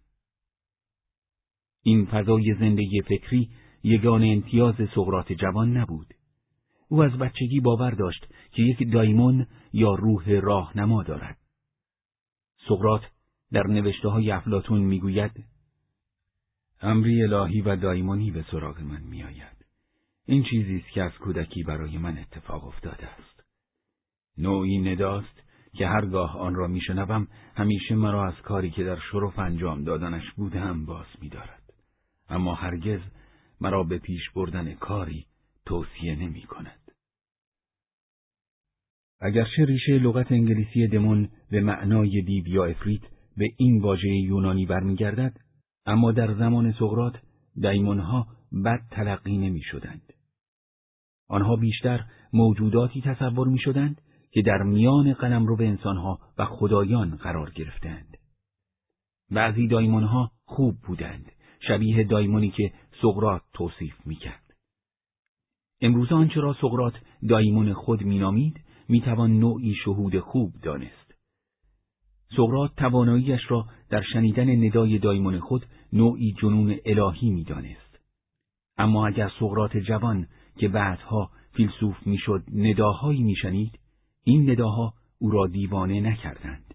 این 1.82 2.06
فضای 2.06 2.54
زندگی 2.60 3.02
فکری 3.02 3.50
یگان 3.82 4.24
امتیاز 4.24 4.74
سقرات 4.94 5.32
جوان 5.32 5.76
نبود. 5.76 6.14
او 6.88 7.02
از 7.02 7.12
بچگی 7.12 7.60
باور 7.60 7.90
داشت 7.90 8.26
که 8.52 8.62
یک 8.62 8.92
دایمون 8.92 9.46
یا 9.72 9.94
روح 9.94 10.30
راهنما 10.30 11.02
دارد. 11.02 11.38
سقرات 12.68 13.02
در 13.52 13.66
نوشته 13.66 14.08
های 14.08 14.30
افلاتون 14.30 14.80
می‌گوید 14.80 15.44
امری 16.80 17.22
الهی 17.22 17.60
و 17.60 17.76
دایمونی 17.76 18.30
به 18.30 18.44
سراغ 18.50 18.80
من 18.80 19.02
میآید. 19.02 19.64
این 20.26 20.44
چیزی 20.50 20.76
است 20.76 20.88
که 20.88 21.02
از 21.02 21.12
کودکی 21.12 21.62
برای 21.62 21.98
من 21.98 22.18
اتفاق 22.18 22.64
افتاده 22.64 23.06
است. 23.08 23.44
نوعی 24.38 24.78
نداست 24.78 25.42
که 25.78 25.86
هرگاه 25.86 26.38
آن 26.38 26.54
را 26.54 26.66
میشنوم 26.66 27.28
همیشه 27.56 27.94
مرا 27.94 28.26
از 28.26 28.34
کاری 28.42 28.70
که 28.70 28.84
در 28.84 28.98
شرف 29.12 29.38
انجام 29.38 29.84
دادنش 29.84 30.30
بودم 30.36 30.84
باز 30.84 31.06
میدارد. 31.20 31.62
اما 32.28 32.54
هرگز 32.54 33.00
مرا 33.60 33.84
به 33.84 33.98
پیش 33.98 34.30
بردن 34.36 34.74
کاری 34.74 35.26
توصیه 35.66 36.16
نمی 36.16 36.42
کند. 36.42 36.92
اگرچه 39.20 39.64
ریشه 39.64 39.98
لغت 39.98 40.32
انگلیسی 40.32 40.88
دمون 40.88 41.28
به 41.50 41.60
معنای 41.60 42.22
دیو 42.22 42.48
یا 42.48 42.64
افریت 42.64 43.02
به 43.36 43.50
این 43.56 43.82
واژه 43.82 44.08
یونانی 44.08 44.66
برمیگردد 44.66 45.36
اما 45.86 46.12
در 46.12 46.34
زمان 46.34 46.72
سقرات 46.72 47.14
دایمونها 47.62 48.26
بد 48.64 48.80
تلقی 48.90 49.38
نمی 49.38 49.62
شدند. 49.62 50.12
آنها 51.28 51.56
بیشتر 51.56 52.04
موجوداتی 52.32 53.00
تصور 53.00 53.48
می 53.48 53.58
شدند 53.58 54.00
که 54.30 54.42
در 54.42 54.62
میان 54.62 55.12
قلم 55.12 55.46
رو 55.46 55.56
به 55.56 55.68
انسانها 55.68 56.18
و 56.38 56.44
خدایان 56.44 57.16
قرار 57.16 57.50
گرفتند. 57.50 58.16
بعضی 59.30 59.68
دایمونها 59.68 60.30
خوب 60.44 60.74
بودند، 60.86 61.32
شبیه 61.60 62.04
دایمونی 62.04 62.50
که 62.50 62.72
سقرات 63.02 63.42
توصیف 63.52 64.06
می 64.06 64.16
کرد. 64.16 64.54
امروز 65.80 66.12
آنچه 66.12 66.40
را 66.40 66.56
سقرات 66.60 66.94
دایمون 67.28 67.72
خود 67.72 68.02
مینامید 68.02 68.60
می‌توان 68.88 69.38
نوعی 69.38 69.74
شهود 69.74 70.20
خوب 70.20 70.52
دانست. 70.62 71.14
سقرات 72.36 72.74
تواناییش 72.76 73.40
را 73.48 73.66
در 73.90 74.02
شنیدن 74.12 74.64
ندای 74.64 74.98
دایمون 74.98 75.40
خود 75.40 75.66
نوعی 75.92 76.32
جنون 76.32 76.76
الهی 76.86 77.30
می‌دانست. 77.30 77.98
اما 78.78 79.06
اگر 79.06 79.32
سقرات 79.40 79.76
جوان 79.76 80.26
که 80.56 80.68
بعدها 80.68 81.30
فیلسوف 81.52 82.06
می‌شد 82.06 82.42
نداهایی 82.54 83.22
میشنید 83.22 83.78
این 84.28 84.50
نداها 84.50 84.94
او 85.18 85.30
را 85.30 85.46
دیوانه 85.46 86.00
نکردند. 86.00 86.74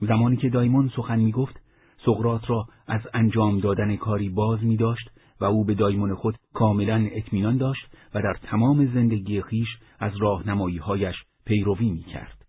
زمانی 0.00 0.36
که 0.36 0.48
دایمون 0.48 0.88
سخن 0.96 1.20
می‌گفت 1.20 1.60
سقرات 2.04 2.50
را 2.50 2.66
از 2.86 3.00
انجام 3.14 3.60
دادن 3.60 3.96
کاری 3.96 4.28
باز 4.28 4.64
می 4.64 4.76
داشت 4.76 5.10
و 5.40 5.44
او 5.44 5.64
به 5.64 5.74
دایمون 5.74 6.14
خود 6.14 6.38
کاملا 6.54 7.08
اطمینان 7.12 7.56
داشت 7.56 7.86
و 8.14 8.22
در 8.22 8.34
تمام 8.42 8.94
زندگی 8.94 9.42
خیش 9.42 9.68
از 9.98 10.12
راهنمایی‌هایش 10.20 11.14
پیروی 11.44 11.90
می 11.90 12.02
کرد. 12.02 12.44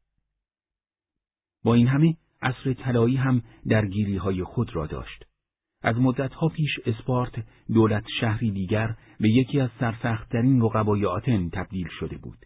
با 1.63 1.74
این 1.74 1.88
همه 1.88 2.17
عصر 2.41 2.74
طلایی 2.74 3.15
هم 3.15 3.41
درگیری 3.67 4.17
های 4.17 4.43
خود 4.43 4.76
را 4.76 4.88
داشت. 4.88 5.26
از 5.82 5.96
مدتها 5.98 6.48
پیش 6.48 6.80
اسپارت 6.86 7.46
دولت 7.74 8.04
شهری 8.19 8.52
دیگر 8.52 8.96
به 9.19 9.30
یکی 9.30 9.60
از 9.60 9.69
سرسختترین 9.80 10.62
رقبای 10.62 11.06
آتن 11.06 11.50
تبدیل 11.50 11.88
شده 12.00 12.17
بود. 12.17 12.38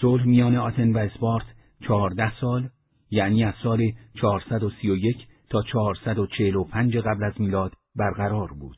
صلح 0.00 0.24
میان 0.26 0.56
آتن 0.56 0.92
و 0.92 0.98
اسپارت 0.98 1.46
چهارده 1.88 2.38
سال 2.40 2.68
یعنی 3.10 3.44
از 3.44 3.54
سال 3.62 3.92
431 4.20 5.26
تا 5.50 5.62
445 5.62 6.96
قبل 6.96 7.24
از 7.24 7.40
میلاد 7.40 7.72
برقرار 7.96 8.52
بود. 8.52 8.76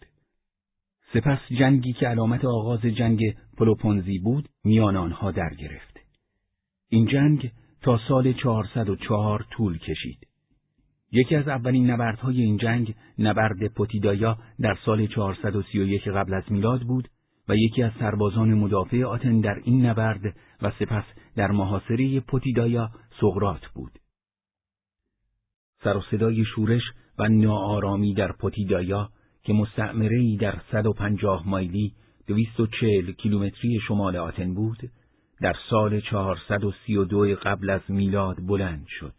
سپس 1.12 1.38
جنگی 1.58 1.92
که 1.92 2.06
علامت 2.06 2.44
آغاز 2.44 2.80
جنگ 2.80 3.20
پلوپونزی 3.56 4.18
بود 4.18 4.48
میان 4.64 4.96
آنها 4.96 5.30
در 5.30 5.50
گرفت. 5.58 6.00
این 6.88 7.06
جنگ 7.06 7.50
تا 7.82 8.00
سال 8.08 8.32
404 8.32 9.46
طول 9.50 9.78
کشید. 9.78 10.18
یکی 11.12 11.36
از 11.36 11.48
اولین 11.48 11.90
نبردهای 11.90 12.42
این 12.42 12.56
جنگ 12.56 12.94
نبرد 13.18 13.66
پوتیدایا 13.66 14.38
در 14.60 14.78
سال 14.84 15.06
431 15.06 16.08
قبل 16.08 16.34
از 16.34 16.44
میلاد 16.52 16.80
بود 16.80 17.08
و 17.48 17.56
یکی 17.56 17.82
از 17.82 17.92
سربازان 18.00 18.54
مدافع 18.54 19.04
آتن 19.04 19.40
در 19.40 19.60
این 19.64 19.86
نبرد 19.86 20.36
و 20.62 20.70
سپس 20.78 21.04
در 21.36 21.50
محاصره 21.50 22.20
پوتیدایا 22.20 22.90
سقرات 23.20 23.66
بود. 23.74 23.92
سر 25.84 25.96
و 25.96 26.02
صدای 26.10 26.44
شورش 26.44 26.82
و 27.18 27.28
ناآرامی 27.28 28.14
در 28.14 28.32
پوتیدایا 28.32 29.10
که 29.42 29.52
مستعمره 29.52 30.36
در 30.36 30.60
150 30.72 31.48
مایلی 31.48 31.94
240 32.26 33.12
کیلومتری 33.12 33.80
شمال 33.88 34.16
آتن 34.16 34.54
بود 34.54 34.90
در 35.40 35.56
سال 35.70 36.00
432 36.00 37.34
قبل 37.34 37.70
از 37.70 37.80
میلاد 37.88 38.36
بلند 38.46 38.86
شد 38.88 39.14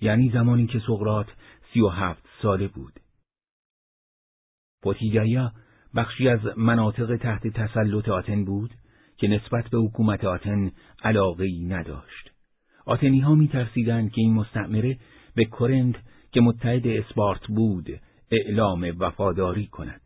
یعنی 0.00 0.30
زمانی 0.30 0.66
که 0.66 0.78
سقرات 0.86 1.26
37 1.74 2.28
ساله 2.42 2.68
بود 2.68 2.92
پوتیدایا 4.82 5.52
بخشی 5.96 6.28
از 6.28 6.40
مناطق 6.56 7.16
تحت 7.16 7.46
تسلط 7.46 8.08
آتن 8.08 8.44
بود 8.44 8.70
که 9.16 9.28
نسبت 9.28 9.70
به 9.70 9.78
حکومت 9.78 10.24
آتن 10.24 10.72
علاقه 11.04 11.44
ای 11.44 11.64
نداشت 11.64 12.30
آتنی 12.86 13.20
ها 13.20 13.34
می 13.34 13.48
ترسیدند 13.48 14.10
که 14.10 14.20
این 14.20 14.34
مستعمره 14.34 14.98
به 15.34 15.44
کرند 15.44 15.98
که 16.32 16.40
متحد 16.40 16.86
اسپارت 16.86 17.46
بود 17.46 18.00
اعلام 18.30 18.86
وفاداری 18.98 19.66
کند. 19.66 20.00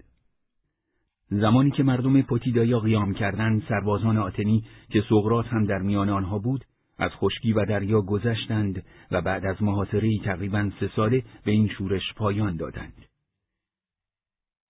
زمانی 1.31 1.70
که 1.70 1.83
مردم 1.83 2.22
پوتیدایا 2.22 2.81
قیام 2.81 3.14
کردند 3.14 3.62
سربازان 3.68 4.16
آتنی 4.16 4.64
که 4.90 5.05
سقرات 5.09 5.46
هم 5.46 5.66
در 5.66 5.79
میان 5.79 6.09
آنها 6.09 6.38
بود 6.38 6.64
از 6.99 7.11
خشکی 7.11 7.53
و 7.53 7.64
دریا 7.64 8.01
گذشتند 8.01 8.85
و 9.11 9.22
بعد 9.22 9.46
از 9.46 9.62
محاصره 9.62 10.18
تقریبا 10.25 10.70
سه 10.81 10.90
ساله 10.96 11.22
به 11.44 11.53
این 11.53 11.68
شورش 11.68 12.14
پایان 12.16 12.57
دادند. 12.57 13.07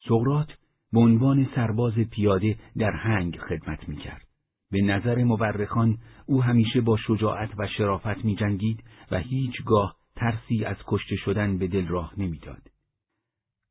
سقرات 0.09 0.49
به 0.93 1.01
عنوان 1.01 1.49
سرباز 1.55 1.95
پیاده 1.95 2.57
در 2.77 2.91
هنگ 2.91 3.39
خدمت 3.39 3.89
می‌کرد. 3.89 4.27
به 4.71 4.83
نظر 4.83 5.25
مورخان 5.25 5.99
او 6.27 6.43
همیشه 6.43 6.81
با 6.81 6.97
شجاعت 6.97 7.51
و 7.59 7.67
شرافت 7.79 8.25
می 8.25 8.37
جنگید 8.37 8.85
و 9.11 9.19
هیچگاه 9.19 9.97
ترسی 10.17 10.65
از 10.65 10.77
کشته 10.87 11.17
شدن 11.17 11.59
به 11.59 11.67
دل 11.67 11.87
راه 11.87 12.13
نمی‌داد. 12.17 12.63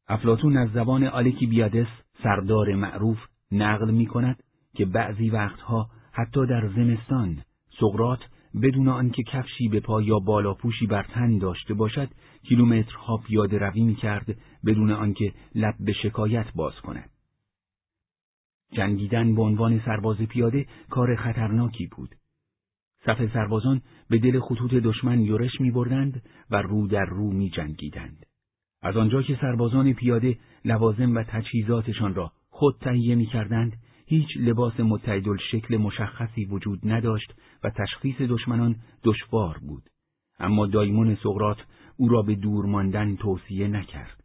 افلاتون 0.08 0.58
از 0.58 0.71
زبان 0.71 1.04
آلکی 1.04 1.45
بیادس 1.45 1.88
سردار 2.23 2.75
معروف 2.75 3.17
نقل 3.51 3.91
می 3.91 4.06
کند 4.06 4.43
که 4.75 4.86
بعضی 4.86 5.30
وقتها 5.30 5.89
حتی 6.12 6.45
در 6.45 6.67
زمستان 6.67 7.41
سقرات 7.80 8.19
بدون 8.62 8.88
آنکه 8.88 9.24
کفشی 9.24 9.68
به 9.68 9.80
پا 9.80 10.02
یا 10.02 10.20
بالاپوشی 10.20 10.88
بر 10.88 11.04
تن 11.04 11.38
داشته 11.38 11.74
باشد 11.74 12.10
کیلومترها 12.44 13.18
پیاده 13.18 13.58
روی 13.58 13.84
می 13.84 13.96
کرد 13.96 14.38
بدون 14.65 14.91
آنکه 14.91 15.34
لب 15.56 15.76
به 15.80 15.94
شکایت 15.94 16.46
باز 16.56 16.74
کند. 16.76 17.10
جنگیدن 18.72 19.36
به 19.36 19.41
عنوان 19.41 19.82
سرباز 19.86 20.18
پیاده 20.18 20.65
کار 20.89 21.15
خطرناکی 21.15 21.88
بود. 21.88 22.15
صف 23.06 23.34
سربازان 23.34 23.82
به 24.10 24.18
دل 24.18 24.39
خطوط 24.39 24.74
دشمن 24.74 25.22
یورش 25.22 25.62
می 25.62 25.72
بردند 25.72 26.22
و 26.52 26.62
رو 26.62 26.88
در 26.88 27.06
رو 27.06 27.32
می 27.32 27.50
جنگیدند. 27.50 28.26
از 28.82 28.98
آنجا 28.98 29.22
که 29.22 29.38
سربازان 29.41 29.94
پیاده 29.94 30.38
لوازم 30.65 31.15
و 31.15 31.24
تجهیزاتشان 31.24 32.15
را 32.15 32.32
خود 32.50 32.76
تهیه 32.82 33.15
می 33.15 33.26
کردند، 33.26 33.78
هیچ 34.06 34.28
لباس 34.38 34.80
متعدل 34.80 35.38
شکل 35.52 35.78
مشخصی 35.78 36.46
وجود 36.46 36.80
نداشت 36.84 37.34
و 37.63 37.70
تشخیص 37.70 38.15
دشمنان 38.22 38.76
دشوار 39.04 39.58
بود. 39.58 39.84
اما 40.39 40.68
دایمون 40.68 41.15
سقرات 41.15 41.58
او 41.98 42.08
را 42.08 42.22
به 42.22 42.36
دور 42.36 42.65
ماندن 42.65 43.15
توصیه 43.15 43.68
نکرد. 43.68 44.24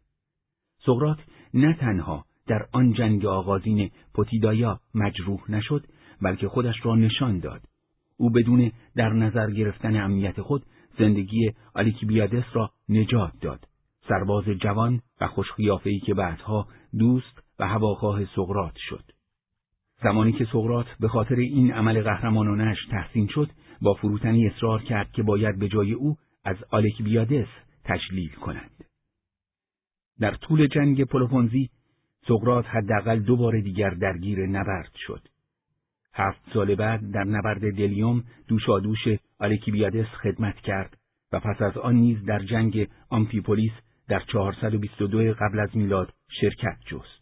سقرات 0.85 1.17
نه 1.53 1.73
تنها 1.73 2.25
در 2.47 2.67
آن 2.71 2.93
جنگ 2.93 3.25
آغازین 3.25 3.91
پوتیدایا 4.13 4.79
مجروح 4.95 5.51
نشد 5.51 5.85
بلکه 6.21 6.47
خودش 6.47 6.75
را 6.83 6.95
نشان 6.95 7.39
داد. 7.39 7.61
او 8.17 8.29
بدون 8.29 8.71
در 8.95 9.09
نظر 9.09 9.51
گرفتن 9.51 9.95
امنیت 10.03 10.41
خود 10.41 10.65
زندگی 10.99 11.51
آلیکیبیادس 11.73 12.43
را 12.53 12.71
نجات 12.89 13.31
داد 13.41 13.67
سرباز 14.07 14.45
جوان 14.45 15.01
و 15.21 15.27
خوشخیافهای 15.27 15.99
که 15.99 16.13
بعدها 16.13 16.67
دوست 16.99 17.43
و 17.59 17.67
هواخواه 17.67 18.25
سقرات 18.25 18.73
شد. 18.77 19.03
زمانی 20.03 20.31
که 20.31 20.45
سقرات 20.45 20.85
به 20.99 21.07
خاطر 21.07 21.35
این 21.35 21.73
عمل 21.73 22.01
قهرمانانش 22.01 22.77
تحسین 22.91 23.27
شد، 23.27 23.49
با 23.81 23.93
فروتنی 23.93 24.47
اصرار 24.47 24.81
کرد 24.81 25.11
که 25.11 25.23
باید 25.23 25.59
به 25.59 25.67
جای 25.67 25.93
او 25.93 26.17
از 26.43 26.57
آلکبیادس 26.69 27.47
تجلیل 27.83 28.31
کنند. 28.31 28.85
در 30.19 30.35
طول 30.35 30.67
جنگ 30.67 31.03
پلوپونزی، 31.03 31.69
سقرات 32.27 32.65
حداقل 32.67 33.19
دو 33.19 33.37
بار 33.37 33.59
دیگر 33.59 33.89
درگیر 33.89 34.47
نبرد 34.47 34.91
شد. 34.95 35.21
هفت 36.13 36.41
سال 36.53 36.75
بعد 36.75 37.11
در 37.11 37.23
نبرد 37.23 37.61
دلیوم 37.61 38.23
دوشادوش 38.47 39.07
آلکیبیادس 39.39 40.05
خدمت 40.05 40.55
کرد 40.55 40.97
و 41.31 41.39
پس 41.39 41.61
از 41.61 41.77
آن 41.77 41.95
نیز 41.95 42.25
در 42.25 42.39
جنگ 42.39 42.87
آمفیپولیس 43.09 43.71
در 44.07 44.19
422 44.19 45.33
قبل 45.33 45.59
از 45.59 45.77
میلاد 45.77 46.13
شرکت 46.41 46.77
جست. 46.85 47.20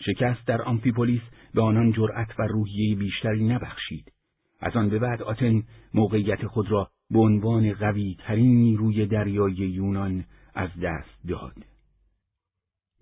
شکست 0.00 0.46
در 0.46 0.62
آمفیپولیس 0.62 1.22
به 1.54 1.62
آنان 1.62 1.92
جرأت 1.92 2.38
و 2.38 2.42
روحیه 2.42 2.96
بیشتری 2.96 3.44
نبخشید. 3.44 4.12
از 4.60 4.76
آن 4.76 4.88
به 4.88 4.98
بعد 4.98 5.22
آتن 5.22 5.62
موقعیت 5.94 6.46
خود 6.46 6.70
را 6.70 6.90
به 7.10 7.18
عنوان 7.18 7.72
قوی 7.72 8.16
ترین 8.18 8.56
نیروی 8.56 9.06
دریایی 9.06 9.56
یونان 9.56 10.24
از 10.54 10.70
دست 10.82 11.28
داد. 11.28 11.56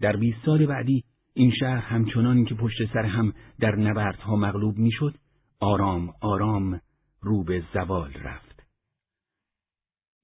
در 0.00 0.16
بیست 0.16 0.38
سال 0.46 0.66
بعدی 0.66 1.04
این 1.34 1.52
شهر 1.60 1.76
همچنان 1.76 2.44
که 2.44 2.54
پشت 2.54 2.92
سر 2.92 3.04
هم 3.04 3.32
در 3.60 3.76
نبردها 3.76 4.36
مغلوب 4.36 4.78
می‌شد، 4.78 5.14
آرام 5.60 6.14
آرام 6.20 6.80
رو 7.20 7.44
به 7.44 7.62
زوال 7.74 8.12
رفت. 8.12 8.62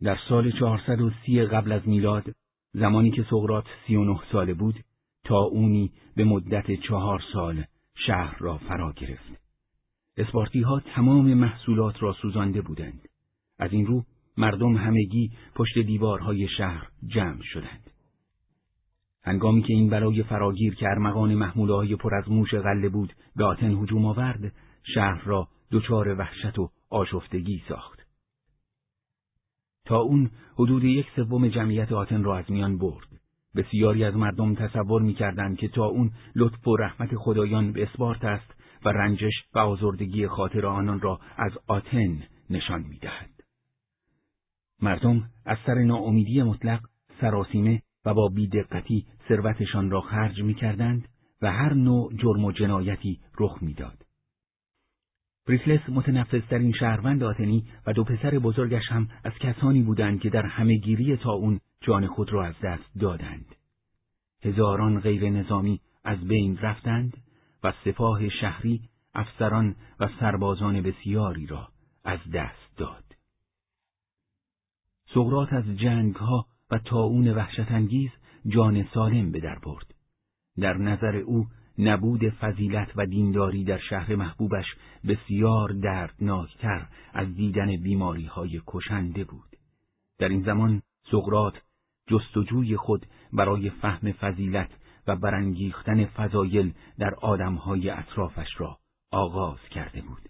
در 0.03 0.19
سال 0.29 0.51
430 0.51 1.43
قبل 1.43 1.73
از 1.73 1.89
میلاد 1.89 2.35
زمانی 2.73 3.11
که 3.11 3.23
و 3.33 4.05
نه 4.05 4.21
ساله 4.33 4.55
بود 4.55 4.85
تا 5.31 5.39
اونی 5.39 5.93
به 6.17 6.25
مدت 6.25 6.73
چهار 6.89 7.23
سال 7.33 7.65
شهر 8.07 8.37
را 8.39 8.59
فرا 8.59 8.93
گرفت. 8.93 9.41
اسپارتی 10.17 10.61
ها 10.61 10.81
تمام 10.81 11.35
محصولات 11.35 12.03
را 12.03 12.13
سوزانده 12.13 12.61
بودند. 12.61 13.09
از 13.59 13.73
این 13.73 13.87
رو 13.87 14.05
مردم 14.37 14.77
همگی 14.77 15.31
پشت 15.55 15.79
دیوارهای 15.79 16.49
شهر 16.57 16.89
جمع 17.07 17.43
شدند. 17.43 17.91
هنگامی 19.23 19.63
که 19.63 19.73
این 19.73 19.91
برای 19.91 20.23
فراگیر 20.23 20.75
که 20.75 20.87
ارمغان 20.89 21.35
محموله 21.35 21.75
های 21.75 21.97
پر 21.97 22.15
از 22.15 22.31
موش 22.31 22.55
غله 22.55 22.89
بود 22.89 23.13
به 23.37 23.45
آتن 23.45 23.71
هجوم 23.71 24.05
آورد 24.05 24.53
شهر 24.95 25.23
را 25.25 25.49
دچار 25.71 26.19
وحشت 26.19 26.59
و 26.59 26.71
آشفتگی 26.91 27.63
ساخت 27.69 28.07
تا 29.85 29.99
اون 29.99 30.31
حدود 30.55 30.85
یک 30.85 31.07
سوم 31.17 31.49
جمعیت 31.49 31.93
آتن 31.93 32.25
را 32.25 32.39
از 32.39 32.51
میان 32.51 32.79
برد 32.79 33.20
بسیاری 33.57 34.05
از 34.05 34.17
مردم 34.17 34.55
تصور 34.55 35.03
می‌کردند 35.03 35.59
که 35.59 35.69
تا 35.69 35.85
اون 35.85 36.11
لطف 36.37 36.69
و 36.69 36.77
رحمت 36.77 37.17
خدایان 37.17 37.73
به 37.73 37.83
اسپارت 37.83 38.25
است 38.25 38.55
و 38.85 38.89
رنجش 38.89 39.33
و 39.55 39.59
آزردگی 39.59 40.27
خاطر 40.27 40.67
آنان 40.67 41.01
را 41.01 41.21
از 41.37 41.53
آتن 41.67 42.23
نشان 42.51 42.83
می‌دهد 42.83 43.31
مردم 44.83 45.23
از 45.45 45.59
سر 45.67 45.75
ناامیدی 45.75 46.43
مطلق 46.43 46.81
سراسیمه 47.21 47.83
و 48.05 48.15
با 48.15 48.29
بیدقتی 48.29 49.07
ثروتشان 49.29 49.91
را 49.91 50.01
خرج 50.01 50.43
می‌کردند 50.43 51.09
و 51.43 51.53
هر 51.53 51.75
نوع 51.75 52.13
جرم 52.15 52.45
و 52.45 52.53
جنایتی 52.53 53.21
رخ 53.39 53.63
می‌داد. 53.63 54.05
پریکلس 55.47 55.81
متنفذترین 55.89 56.73
شهروند 56.73 57.23
آتنی 57.23 57.65
و 57.87 57.93
دو 57.93 58.05
پسر 58.05 58.39
بزرگش 58.39 58.83
هم 58.89 59.09
از 59.25 59.33
کسانی 59.33 59.83
بودند 59.83 60.21
که 60.21 60.31
در 60.31 60.47
همهگیری 60.47 61.17
تا 61.17 61.33
اون 61.33 61.61
جان 61.81 62.07
خود 62.07 62.33
را 62.33 62.45
از 62.45 62.55
دست 62.63 62.99
دادند. 63.01 63.57
هزاران 64.43 65.01
غیر 65.01 65.31
نظامی 65.31 65.81
از 66.05 66.19
بین 66.29 66.59
رفتند 66.59 67.17
و 67.65 67.73
سپاه 67.85 68.29
شهری 68.29 68.81
افسران 69.15 69.77
و 70.01 70.09
سربازان 70.21 70.81
بسیاری 70.81 71.47
را 71.47 71.69
از 72.05 72.19
دست 72.35 72.77
داد. 72.77 73.05
سقرات 75.15 75.53
از 75.53 75.65
جنگها 75.65 76.47
و 76.71 76.79
تاون 76.79 77.29
وحشتانگیز 77.29 78.11
جان 78.47 78.89
سالم 78.95 79.33
به 79.33 79.41
در 79.41 79.59
برد. 79.59 79.95
در 80.59 80.75
نظر 80.75 81.17
او 81.17 81.47
نبود 81.79 82.29
فضیلت 82.29 82.93
و 82.97 83.07
دینداری 83.07 83.65
در 83.65 83.79
شهر 83.79 84.17
محبوبش 84.17 84.67
بسیار 85.09 85.73
دردناکتر 85.73 86.87
از 87.13 87.35
دیدن 87.35 87.77
بیماری 87.77 88.27
های 88.27 88.61
کشنده 88.67 89.25
بود. 89.25 89.57
در 90.19 90.29
این 90.29 90.43
زمان 90.43 90.83
سقرات 91.11 91.55
جستجوی 92.11 92.77
خود 92.77 93.07
برای 93.33 93.71
فهم 93.71 94.13
فضیلت 94.13 94.71
و 95.07 95.17
برانگیختن 95.17 96.05
فضایل 96.05 96.73
در 96.99 97.15
آدمهای 97.15 97.91
اطرافش 97.91 98.49
را 98.59 98.79
آغاز 99.11 99.61
کرده 99.71 100.03
بود. 100.03 100.29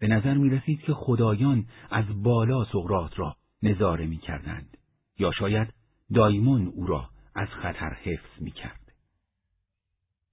به 0.00 0.08
نظر 0.08 0.34
می 0.34 0.50
رسید 0.50 0.80
که 0.80 0.94
خدایان 0.94 1.66
از 1.90 2.22
بالا 2.22 2.64
سقرات 2.64 3.18
را 3.18 3.36
نظاره 3.62 4.06
می 4.06 4.18
کردند 4.18 4.76
یا 5.18 5.32
شاید 5.32 5.74
دایمون 6.14 6.66
او 6.66 6.86
را 6.86 7.10
از 7.34 7.48
خطر 7.48 7.92
حفظ 7.92 8.40
می 8.42 8.50
کرد. 8.50 8.92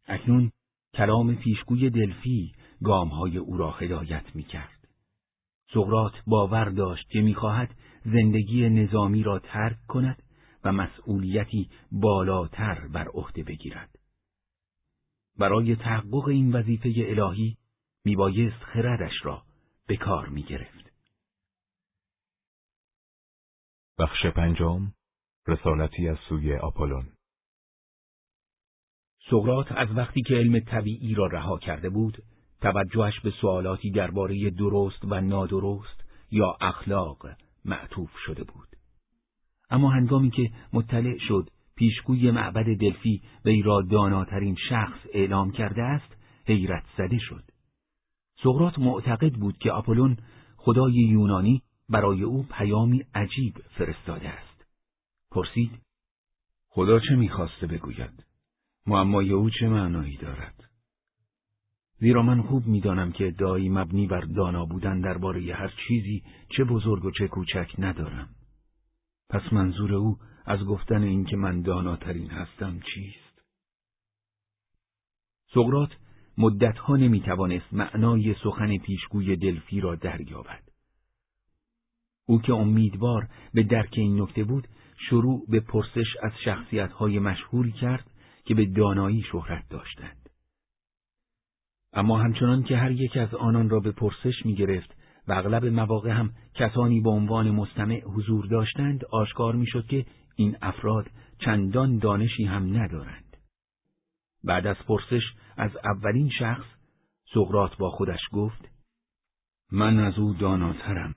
اکنون 0.08 0.52
کلام 0.94 1.36
پیشگوی 1.36 1.89
دلفی 1.89 2.52
گامهای 2.84 3.38
او 3.38 3.58
را 3.58 3.72
هدایت 3.72 4.36
می 4.36 4.44
کرد. 4.44 4.88
سقرات 5.74 6.13
باور 6.28 6.70
داشت 6.70 7.10
که 7.10 7.22
می‌خواهد 7.22 7.76
زندگی 8.06 8.70
نظامی 8.70 9.24
را 9.24 9.39
ترک 9.39 9.78
کند 9.88 10.24
و 10.63 10.72
مسئولیتی 10.72 11.70
بالاتر 11.92 12.88
بر 12.88 13.08
عهده 13.08 13.44
بگیرد. 13.44 14.00
برای 15.38 15.76
تحقق 15.76 16.28
این 16.28 16.56
وظیفه 16.56 16.94
الهی 16.98 17.58
میبایست 18.06 18.63
خردش 18.63 19.13
را 19.24 19.44
به 19.88 19.98
کار 19.98 20.30
می 20.30 20.44
گرفت. 20.44 20.94
بخش 24.00 24.26
پنجم 24.26 24.94
رسالتی 25.48 26.08
از 26.08 26.18
سوی 26.30 26.56
آپولون 26.56 27.06
سقراط 29.30 29.72
از 29.72 29.88
وقتی 29.98 30.22
که 30.22 30.36
علم 30.36 30.60
طبیعی 30.60 31.16
را 31.16 31.28
رها 31.28 31.58
کرده 31.58 31.89
بود 31.89 32.24
توجهش 32.62 33.20
به 33.20 33.32
سوالاتی 33.42 33.92
درباره 33.92 34.50
درست 34.50 35.06
و 35.06 35.22
نادرست 35.22 36.04
یا 36.32 36.58
اخلاق 36.62 37.28
معطوف 37.65 38.12
شده 38.26 38.43
بود 38.43 38.67
اما 39.69 39.89
هنگامی 39.89 40.32
که 40.32 40.52
مطلع 40.73 41.17
شد 41.17 41.49
پیشگوی 41.76 42.32
معبد 42.32 42.65
دلفی 42.65 43.21
وی 43.45 43.62
را 43.62 43.82
داناترین 43.82 44.56
شخص 44.69 44.99
اعلام 45.13 45.52
کرده 45.52 45.84
است 45.84 46.17
حیرت 46.45 46.84
زده 46.97 47.17
شد 47.17 47.43
سقراط 48.43 48.80
معتقد 48.80 49.34
بود 49.34 49.58
که 49.58 49.71
آپولون 49.71 50.17
خدای 50.58 50.93
یونانی 50.93 51.62
برای 51.89 52.23
او 52.23 52.43
پیامی 52.43 53.06
عجیب 53.15 53.58
فرستاده 53.78 54.30
است. 54.30 54.65
پرسید 55.32 55.71
خدا 56.69 56.99
چه 56.99 57.15
می‌خواسته 57.15 57.67
بگوید؟ 57.67 58.26
معمای 58.88 59.32
او 59.32 59.49
چه 59.49 59.69
معنایی 59.69 60.17
دارد؟ 60.17 60.62
زیرا 62.04 62.22
من 62.22 62.42
خوب 62.42 62.68
می‌دانم 62.68 63.12
که 63.12 63.28
ادعایی 63.28 63.70
مبنی 63.70 64.08
بر 64.08 64.22
دانا 64.22 64.66
بودن 64.66 65.00
درباره 65.00 65.54
هر 65.56 65.74
چیزی 65.88 66.24
چه 66.58 66.63
بزرگ 66.63 67.06
و 67.06 67.12
چه 67.12 67.28
کوچک 67.28 67.72
ندارم. 67.78 68.30
پس 69.30 69.54
منظور 69.54 69.94
او 69.94 70.18
از 70.46 70.60
گفتن 70.60 71.04
اینکه 71.04 71.36
من 71.36 71.62
داناترین 71.62 72.30
هستم 72.30 72.80
چیست؟ 72.80 73.41
سقرات 75.54 75.89
مدتها 76.38 76.95
نمی‌توانست 76.95 77.74
معنای 77.74 78.36
سخن 78.43 78.78
پیشگوی 78.78 79.36
دلفی 79.36 79.80
را 79.82 79.95
دریابد. 79.95 80.64
او 82.28 82.41
که 82.41 82.54
امیدوار 82.54 83.30
به 83.54 83.64
درک 83.64 83.93
این 83.97 84.22
نکته 84.22 84.43
بود 84.43 84.68
شروع 85.10 85.45
به 85.49 85.60
پرسش 85.60 86.18
از 86.24 86.32
شخصیتهای 86.45 87.20
مشهوری 87.20 87.72
کرد 87.72 88.12
که 88.45 88.56
به 88.56 88.66
دانایی 88.66 89.24
شهرت 89.32 89.70
داشتند. 89.70 90.22
اما 91.94 92.18
همچنان 92.18 92.64
که 92.64 92.78
هر 92.78 92.91
یک 92.91 93.18
از 93.18 93.34
آنان 93.34 93.70
را 93.70 93.80
به 93.80 93.91
پرسش 93.91 94.46
می 94.46 94.56
گرفت 94.56 94.96
و 95.28 95.34
اغلب 95.34 95.66
مواقع 95.66 96.10
هم 96.10 96.32
کسانی 96.54 97.02
به 97.02 97.10
عنوان 97.10 97.52
مستمع 97.52 98.02
حضور 98.06 98.46
داشتند 98.46 99.06
آشکار 99.12 99.56
می 99.56 99.68
شد 99.68 99.86
که 99.86 100.06
این 100.36 100.58
افراد 100.62 101.10
چندان 101.39 101.98
دانشی 101.98 102.44
هم 102.44 102.78
ندارند. 102.78 103.38
بعد 104.44 104.68
از 104.68 104.78
پرسش 104.88 105.24
از 105.58 105.72
اولین 105.84 106.30
شخص 106.39 106.66
سقرات 107.34 107.78
با 107.78 107.89
خودش 107.89 108.20
گفت 108.32 108.70
من 109.72 110.00
از 110.00 110.20
او 110.20 110.34
داناترم 110.34 111.16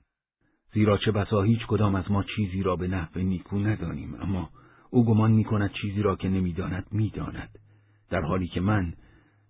زیرا 0.73 0.97
چه 0.97 1.11
بسا 1.11 1.41
هیچ 1.41 1.59
کدام 1.67 1.95
از 1.95 2.11
ما 2.11 2.23
چیزی 2.35 2.63
را 2.63 2.75
به 2.75 2.87
نحو 2.87 3.19
نیکو 3.19 3.59
ندانیم 3.59 4.15
اما 4.21 4.49
او 4.89 5.05
گمان 5.05 5.31
می 5.31 5.43
کند 5.43 5.71
چیزی 5.81 6.01
را 6.01 6.15
که 6.15 6.29
نمی‌داند 6.29 6.87
می‌داند 6.91 7.49
در 8.09 8.21
حالی 8.21 8.47
که 8.47 8.61
من 8.61 8.93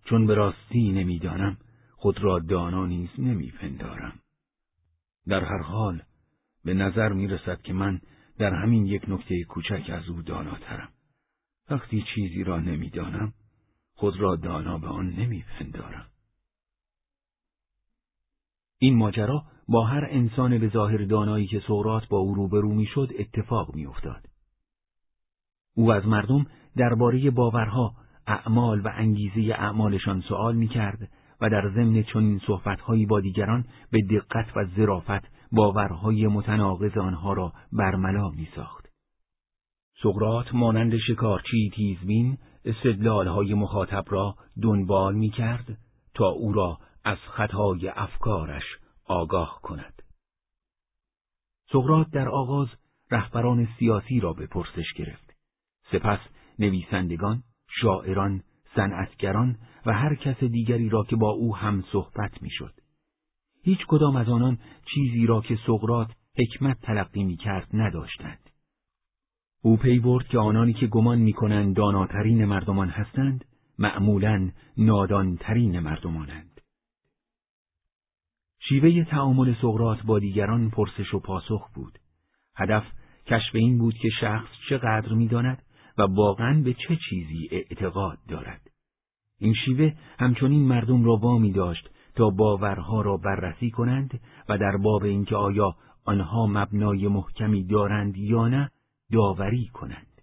چون 0.09 0.27
به 0.27 0.35
راستی 0.35 0.91
نمی‌دانم 0.91 1.57
خود 1.95 2.23
را 2.23 2.39
دانا 2.39 2.85
نیز 2.85 3.09
نمیپندارم. 3.17 4.19
در 5.27 5.43
هر 5.43 5.61
حال 5.61 6.01
به 6.65 6.73
نظر 6.73 7.13
می 7.13 7.27
رسد 7.27 7.61
که 7.61 7.73
من 7.73 8.01
در 8.37 8.53
همین 8.53 8.85
یک 8.85 9.03
نکته 9.07 9.43
کوچک 9.43 9.89
از 9.89 10.09
او 10.09 10.21
داناترم. 10.21 10.89
وقتی 11.69 12.05
چیزی 12.15 12.43
را 12.43 12.59
نمی‌دانم 12.59 13.33
خود 13.93 14.19
را 14.19 14.35
دانا 14.35 14.77
به 14.77 14.87
آن 14.87 15.09
نمیپندارم. 15.09 16.05
این 18.79 18.95
ماجرا 18.95 19.43
با 19.67 19.85
هر 19.85 20.07
انسان 20.09 20.57
به 20.57 20.69
ظاهر 20.69 21.05
دانایی 21.05 21.47
که 21.47 21.59
سقراط 21.67 22.07
با 22.07 22.17
او 22.17 22.33
روبرو 22.33 22.73
می‌شد 22.73 23.09
اتفاق 23.19 23.75
میافتاد. 23.75 24.25
او 25.75 25.91
از 25.91 26.07
مردم 26.07 26.45
درباره 26.75 27.31
باورها، 27.31 27.95
اعمال 28.27 28.81
و 28.81 28.91
انگیزه 28.93 29.53
اعمالشان 29.53 30.21
سوال 30.21 30.55
می‌کرد 30.55 31.09
و 31.41 31.49
در 31.49 31.69
ضمن 31.69 32.03
چنین 32.03 32.39
صحبتهایی 32.47 33.05
با 33.05 33.19
دیگران 33.19 33.65
به 33.91 34.01
دقت 34.01 34.57
و 34.57 34.65
ظرافت 34.65 35.27
باورهای 35.51 36.27
متناقض 36.27 36.97
آنها 36.97 37.33
را 37.33 37.53
برملا 37.73 38.29
میساخت. 38.29 38.87
سقراط 40.03 40.53
مانند 40.53 40.97
شکارچی 40.97 41.71
تیزبین 41.75 42.37
استدلالهای 42.65 43.53
مخاطب 43.53 44.05
را 44.07 44.35
دنبال 44.61 45.15
می‌کرد 45.15 45.77
تا 46.13 46.27
او 46.27 46.53
را 46.53 46.77
از 47.03 47.17
خطای 47.17 47.87
افکارش 47.87 48.63
آگاه 49.05 49.59
کند. 49.63 50.01
سقراط 51.71 52.09
در 52.09 52.29
آغاز 52.29 52.67
رهبران 53.11 53.67
سیاسی 53.79 54.19
را 54.19 54.33
به 54.33 54.47
پرسش 54.47 54.93
گرفت. 54.95 55.33
سپس 55.91 56.19
نویسندگان، 56.59 57.43
شاعران، 57.69 58.43
صنعتگران 58.75 59.57
و 59.85 59.93
هر 59.93 60.15
کس 60.15 60.43
دیگری 60.43 60.89
را 60.89 61.03
که 61.03 61.15
با 61.15 61.29
او 61.29 61.55
هم 61.55 61.83
صحبت 61.91 62.41
می‌شد. 62.41 62.73
هیچ 63.63 63.79
کدام 63.87 64.15
از 64.15 64.29
آنان 64.29 64.57
چیزی 64.93 65.25
را 65.25 65.41
که 65.41 65.59
سقراط 65.67 66.11
حکمت 66.37 66.81
تلقی 66.81 67.23
می 67.23 67.37
کرد 67.37 67.67
نداشتند. 67.73 68.49
او 69.61 69.77
پی 69.77 69.99
برد 69.99 70.27
که 70.27 70.37
آنانی 70.37 70.73
که 70.73 70.87
گمان 70.87 71.19
می‌کنند 71.19 71.75
داناترین 71.75 72.45
مردمان 72.45 72.89
هستند 72.89 73.45
معمولا 73.79 74.51
نادانترین 74.77 75.79
مردمانند. 75.79 76.61
شیوه 78.59 79.03
تعامل 79.03 79.53
سقرات 79.61 80.03
با 80.03 80.19
دیگران 80.19 80.69
پرسش 80.69 81.13
و 81.13 81.19
پاسخ 81.19 81.69
بود. 81.75 81.99
هدف 82.55 82.83
کشف 83.25 83.55
این 83.55 83.77
بود 83.77 83.95
که 84.01 84.09
شخص 84.21 84.49
چقدر 84.69 85.13
می‌داند 85.13 85.63
و 85.97 86.01
واقعا 86.01 86.61
به 86.61 86.73
چه 86.73 86.97
چیزی 87.09 87.47
اعتقاد 87.51 88.17
دارد. 88.27 88.71
این 89.39 89.53
شیوه 89.65 89.93
همچنین 90.19 90.67
مردم 90.67 91.05
را 91.05 91.15
وامی 91.15 91.51
داشت 91.51 91.89
تا 92.15 92.29
باورها 92.29 93.01
را 93.01 93.17
بررسی 93.17 93.71
کنند 93.71 94.19
و 94.49 94.57
در 94.57 94.77
باب 94.77 95.03
اینکه 95.03 95.35
آیا 95.35 95.75
آنها 96.05 96.47
مبنای 96.47 97.07
محکمی 97.07 97.63
دارند 97.63 98.17
یا 98.17 98.47
نه 98.47 98.71
داوری 99.11 99.67
کنند. 99.73 100.21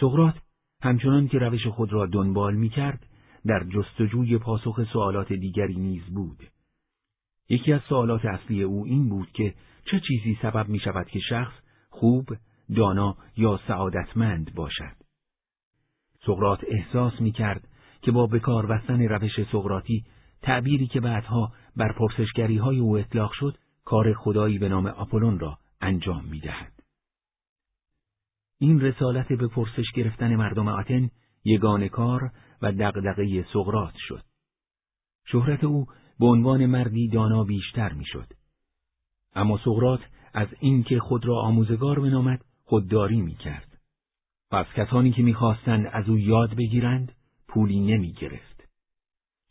سقرات 0.00 0.34
همچنان 0.82 1.28
که 1.28 1.38
روش 1.38 1.66
خود 1.66 1.92
را 1.92 2.06
دنبال 2.06 2.54
می 2.54 2.68
کرد 2.68 3.06
در 3.46 3.64
جستجوی 3.64 4.38
پاسخ 4.38 4.84
سوالات 4.92 5.32
دیگری 5.32 5.74
نیز 5.74 6.02
بود. 6.02 6.42
یکی 7.48 7.72
از 7.72 7.80
سوالات 7.88 8.24
اصلی 8.24 8.62
او 8.62 8.84
این 8.86 9.08
بود 9.08 9.32
که 9.32 9.54
چه 9.84 10.00
چیزی 10.08 10.38
سبب 10.42 10.68
می 10.68 10.78
شود 10.78 11.06
که 11.06 11.20
شخص 11.28 11.52
خوب، 11.90 12.28
دانا 12.76 13.16
یا 13.36 13.60
سعادتمند 13.68 14.54
باشد. 14.54 14.96
سقرات 16.26 16.60
احساس 16.68 17.20
می 17.20 17.32
کرد 17.32 17.68
که 18.02 18.10
با 18.12 18.26
بکار 18.26 18.66
بستن 18.66 19.02
روش 19.02 19.44
سقراطی 19.52 20.04
تعبیری 20.42 20.86
که 20.86 21.00
بعدها 21.00 21.52
بر 21.76 21.92
پرسشگری 21.92 22.56
های 22.56 22.78
او 22.78 22.98
اطلاق 22.98 23.32
شد 23.32 23.58
کار 23.84 24.12
خدایی 24.12 24.58
به 24.58 24.68
نام 24.68 24.86
آپولون 24.86 25.38
را 25.38 25.58
انجام 25.80 26.24
می 26.24 26.40
دهد. 26.40 26.72
این 28.58 28.80
رسالت 28.80 29.28
به 29.28 29.48
پرسش 29.48 29.92
گرفتن 29.94 30.36
مردم 30.36 30.68
آتن 30.68 31.10
یگان 31.44 31.88
کار 31.88 32.30
و 32.62 32.72
دغدغه 32.72 33.46
سقرات 33.52 33.94
شد. 33.96 34.22
شهرت 35.26 35.64
او 35.64 35.86
به 36.18 36.26
عنوان 36.26 36.66
مردی 36.66 37.08
دانا 37.08 37.44
بیشتر 37.44 37.92
می‌شد. 37.92 38.26
اما 39.34 39.58
سقرات 39.58 40.00
از 40.34 40.48
اینکه 40.60 40.98
خود 40.98 41.26
را 41.26 41.40
آموزگار 41.40 42.00
بنامد 42.00 42.44
خودداری 42.64 43.20
می‌کرد. 43.20 43.78
و 44.52 44.56
از 44.56 44.66
کسانی 44.76 45.12
که 45.12 45.22
می‌خواستند 45.22 45.86
از 45.92 46.08
او 46.08 46.18
یاد 46.18 46.54
بگیرند 46.54 47.12
پولی 47.48 47.80
نمی‌گرفت. 47.80 48.68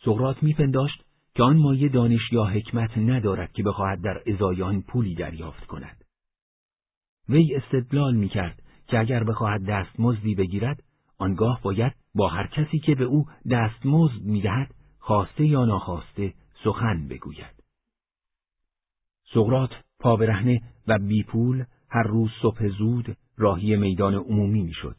سقرات 0.06 0.44
میپنداشت 0.44 1.06
که 1.36 1.44
آن 1.44 1.58
مایه 1.58 1.90
دانش 1.90 2.32
یا 2.32 2.44
حکمت 2.44 2.98
ندارد 2.98 3.52
که 3.52 3.64
بخواهد 3.64 4.02
در 4.02 4.24
ازای 4.28 4.62
آن 4.62 4.82
پولی 4.82 5.16
دریافت 5.16 5.66
کند. 5.66 6.06
وی 7.30 7.56
استدلال 7.56 8.16
می‌کرد 8.16 8.64
که 8.88 9.00
اگر 9.00 9.24
بخواهد 9.24 9.66
دستمزدی 9.66 10.36
بگیرد 10.36 10.84
آنگاه 11.18 11.62
باید 11.62 11.94
با 12.16 12.30
هر 12.30 12.48
کسی 12.48 12.80
که 12.80 12.96
به 12.96 13.04
او 13.04 13.26
دستمزد 13.52 14.22
می‌دهد 14.22 14.76
خواسته 15.00 15.46
یا 15.46 15.66
ناخواسته 15.66 16.34
سخن 16.64 17.08
بگوید. 17.08 17.64
سقرات 19.34 19.70
پاورهنه 20.00 20.62
و 20.88 21.00
بیپول 21.00 21.66
هر 21.94 22.04
روز 22.04 22.32
صبح 22.42 22.68
زود 22.68 23.18
راهی 23.38 23.76
میدان 23.76 24.16
عمومی 24.16 24.64
می‌شد. 24.64 24.96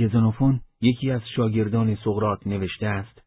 گزنوفون 0.00 0.60
یکی 0.80 1.10
از 1.10 1.20
شاگردان 1.36 1.94
سقرات 2.04 2.46
نوشته 2.46 2.86
است 2.86 3.22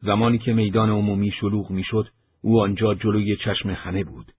زمانی 0.00 0.38
که 0.38 0.52
میدان 0.52 0.90
عمومی 0.90 1.30
شلوغ 1.40 1.70
می‌شد 1.70 2.06
او 2.40 2.62
آنجا 2.62 2.94
جلوی 2.94 3.36
چشم 3.36 3.70
همه 3.70 4.04
بود. 4.04 4.32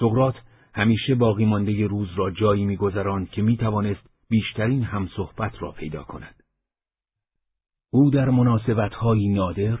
سقرات 0.00 0.34
همیشه 0.74 1.14
باقی 1.14 1.44
مانده 1.44 1.86
روز 1.86 2.08
را 2.16 2.30
جایی 2.30 2.64
میگذراند 2.64 3.30
که 3.30 3.42
می‌توانست 3.42 4.10
بیشترین 4.30 4.82
همصحبت 4.82 5.62
را 5.62 5.72
پیدا 5.72 6.02
کند. 6.02 6.42
او 7.90 8.10
در 8.10 8.30
مناسبت‌های 8.30 9.28
نادر، 9.28 9.78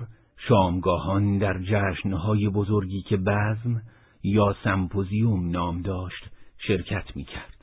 شامگاهان 0.48 1.38
در 1.38 1.62
جشنهای 1.62 2.48
بزرگی 2.48 3.02
که 3.02 3.16
بزم 3.16 3.82
یا 4.22 4.56
سمپوزیوم 4.64 5.50
نام 5.50 5.82
داشت، 5.82 6.37
شرکت 6.58 7.16
می 7.16 7.24
کرد. 7.24 7.54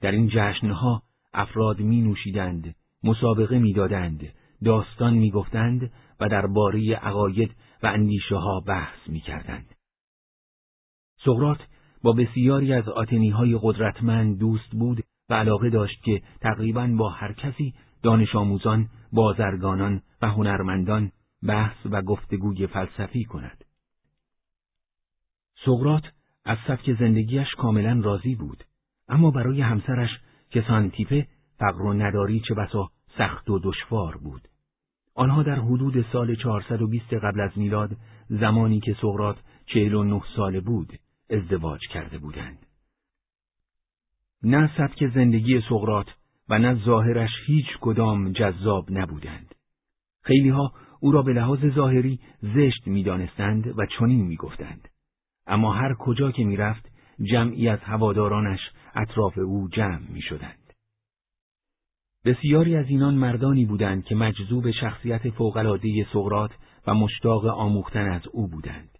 در 0.00 0.10
این 0.10 0.28
جشنها 0.28 1.02
افراد 1.32 1.80
می 1.80 2.02
نوشیدند، 2.02 2.74
مسابقه 3.02 3.58
می 3.58 3.72
دادند، 3.72 4.32
داستان 4.64 5.14
می 5.14 5.30
گفتند 5.30 5.92
و 6.20 6.28
درباره 6.28 6.94
عقاید 6.94 7.56
و 7.82 7.86
اندیشه 7.86 8.36
ها 8.36 8.60
بحث 8.60 9.08
می 9.08 9.20
کردند. 9.20 9.74
سقرات 11.24 11.58
با 12.02 12.12
بسیاری 12.12 12.72
از 12.72 12.88
آتنی 12.88 13.30
های 13.30 13.58
قدرتمند 13.62 14.38
دوست 14.38 14.70
بود 14.70 15.04
و 15.28 15.34
علاقه 15.34 15.70
داشت 15.70 16.02
که 16.02 16.22
تقریبا 16.40 16.86
با 16.98 17.08
هر 17.08 17.32
کسی 17.32 17.74
دانش 18.02 18.34
آموزان، 18.34 18.88
بازرگانان 19.12 20.02
و 20.22 20.28
هنرمندان 20.28 21.12
بحث 21.42 21.76
و 21.84 22.02
گفتگوی 22.02 22.66
فلسفی 22.66 23.24
کند. 23.24 23.64
سقرات 25.64 26.02
از 26.44 26.58
سبک 26.66 26.92
زندگیش 26.98 27.54
کاملا 27.58 28.00
راضی 28.04 28.34
بود، 28.34 28.64
اما 29.08 29.30
برای 29.30 29.60
همسرش 29.60 30.10
کسانتیپه 30.50 31.26
فقر 31.58 31.82
و 31.82 31.92
نداری 31.92 32.40
چه 32.40 32.54
بسا 32.54 32.90
سخت 33.18 33.50
و 33.50 33.58
دشوار 33.58 34.16
بود. 34.16 34.48
آنها 35.14 35.42
در 35.42 35.54
حدود 35.60 36.06
سال 36.12 36.34
420 36.34 37.14
قبل 37.14 37.40
از 37.40 37.50
میلاد 37.56 37.96
زمانی 38.28 38.80
که 38.80 38.96
سقرات 39.00 39.36
49 39.66 40.22
ساله 40.36 40.60
بود 40.60 40.98
ازدواج 41.30 41.80
کرده 41.90 42.18
بودند. 42.18 42.66
نه 44.42 44.70
سبک 44.76 45.08
زندگی 45.14 45.60
سقرات 45.68 46.06
و 46.48 46.58
نه 46.58 46.74
ظاهرش 46.84 47.30
هیچ 47.46 47.66
کدام 47.80 48.32
جذاب 48.32 48.86
نبودند. 48.90 49.54
خیلیها 50.22 50.72
او 51.00 51.12
را 51.12 51.22
به 51.22 51.32
لحاظ 51.32 51.66
ظاهری 51.74 52.20
زشت 52.42 52.86
می‌دانستند 52.86 53.78
و 53.78 53.86
چنین 53.98 54.26
می‌گفتند. 54.26 54.88
اما 55.46 55.72
هر 55.72 55.94
کجا 55.94 56.30
که 56.30 56.44
می‌رفت 56.44 56.90
جمعی 57.22 57.68
از 57.68 57.78
هوادارانش 57.82 58.60
اطراف 58.94 59.38
او 59.38 59.68
جمع 59.68 60.10
می‌شدند. 60.10 60.72
بسیاری 62.24 62.76
از 62.76 62.86
اینان 62.88 63.14
مردانی 63.14 63.64
بودند 63.64 64.04
که 64.04 64.14
مجذوب 64.14 64.70
شخصیت 64.70 65.30
فوقالعاده 65.30 66.06
سقرات 66.12 66.50
و 66.86 66.94
مشتاق 66.94 67.46
آموختن 67.46 68.08
از 68.08 68.22
او 68.32 68.48
بودند. 68.48 68.98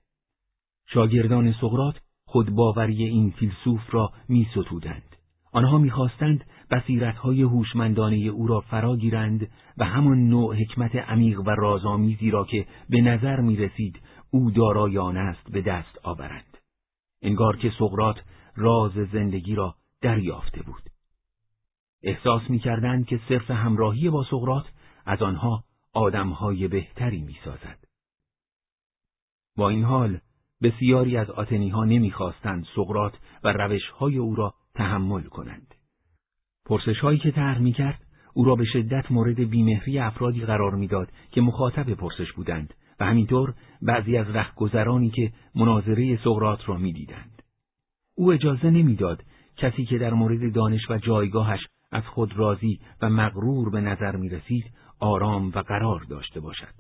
شاگردان 0.87 1.53
سقرات 1.53 2.01
خودباوری 2.25 3.05
این 3.05 3.31
فیلسوف 3.31 3.95
را 3.95 4.13
می 4.29 4.47
ستودند. 4.51 5.17
آنها 5.53 5.79
می‌خواستند 5.79 6.45
بصیرتهای 6.71 7.43
هوشمندانه 7.43 8.17
او 8.17 8.47
را 8.47 8.61
فرا 8.61 8.97
گیرند 8.97 9.49
و 9.79 9.85
همان 9.85 10.29
نوع 10.29 10.57
حکمت 10.57 10.97
عمیق 10.97 11.41
و 11.41 11.51
رازآمیزی 11.51 12.31
را 12.31 12.45
که 12.45 12.67
به 12.91 13.01
نظر 13.01 13.41
می 13.41 13.57
رسید 13.57 14.01
او 14.35 14.51
دارای 14.51 14.99
آن 14.99 15.17
است 15.17 15.51
به 15.51 15.63
دست 15.63 15.99
آورند. 16.03 16.59
انگار 17.23 17.57
که 17.57 17.73
سقرات 17.79 18.17
راز 18.57 18.93
زندگی 18.93 19.55
را 19.55 19.75
دریافته 20.01 20.63
بود. 20.63 20.83
احساس 22.03 22.43
می‌کردند 22.49 23.07
که 23.07 23.21
صرف 23.29 23.51
همراهی 23.51 24.11
با 24.11 24.25
سقرات 24.31 24.65
از 25.07 25.23
آنها 25.23 25.65
آدمهای 25.93 26.69
بهتری 26.69 27.21
می‌سازد. 27.21 27.79
با 29.57 29.69
این 29.69 29.85
حال 29.85 30.21
بسیاری 30.63 31.17
از 31.17 31.31
آتنی 31.31 31.69
ها 31.69 31.85
نمی‌خواستند 31.85 32.67
سقرات 32.77 33.15
و 33.45 33.53
روشهای 33.53 34.19
او 34.19 34.35
را 34.35 34.55
تحمل 34.75 35.23
کنند. 35.23 35.75
پرسش 36.67 37.01
هایی 37.01 37.19
که 37.19 37.31
طرح 37.31 37.59
می 37.59 37.73
کرد 37.73 38.01
او 38.33 38.45
را 38.45 38.57
به 38.57 38.65
شدت 38.65 39.11
مورد 39.11 39.51
بیمهری 39.51 39.99
افرادی 39.99 40.41
قرار 40.41 40.75
می‌داد 40.75 41.13
که 41.31 41.41
مخاطب 41.41 41.95
پرسش 41.95 42.33
بودند 42.33 42.75
و 43.01 43.05
همینطور 43.05 43.55
بعضی 43.83 44.17
از 44.17 44.31
رهگذرانی 44.31 45.11
که 45.11 45.33
مناظره 45.55 46.19
سقرات 46.25 46.69
را 46.69 46.77
می‌دیدند. 46.77 47.43
او 48.15 48.33
اجازه 48.33 48.71
نمی‌داد 48.71 49.25
کسی 49.57 49.85
که 49.85 49.99
در 49.99 50.15
مورد 50.15 50.55
دانش 50.55 50.91
و 50.91 50.99
جایگاهش 50.99 51.61
از 51.93 52.03
خود 52.07 52.37
راضی 52.37 52.81
و 53.03 53.11
مغرور 53.11 53.71
به 53.71 53.81
نظر 53.81 54.17
می 54.17 54.29
رسید 54.29 54.65
آرام 55.01 55.49
و 55.49 55.59
قرار 55.59 56.01
داشته 56.11 56.41
باشد. 56.41 56.75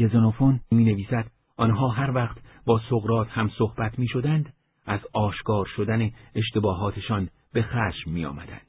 گزنوفون 0.00 0.60
می 0.70 0.84
نویسد 0.84 1.30
آنها 1.56 1.88
هر 1.88 2.10
وقت 2.10 2.36
با 2.66 2.80
سقرات 2.90 3.28
هم 3.30 3.50
صحبت 3.58 3.98
می 3.98 4.08
شدند 4.08 4.52
از 4.86 5.00
آشکار 5.12 5.66
شدن 5.76 6.10
اشتباهاتشان 6.34 7.28
به 7.52 7.62
خشم 7.62 8.10
می 8.10 8.24
آمدند. 8.24 8.66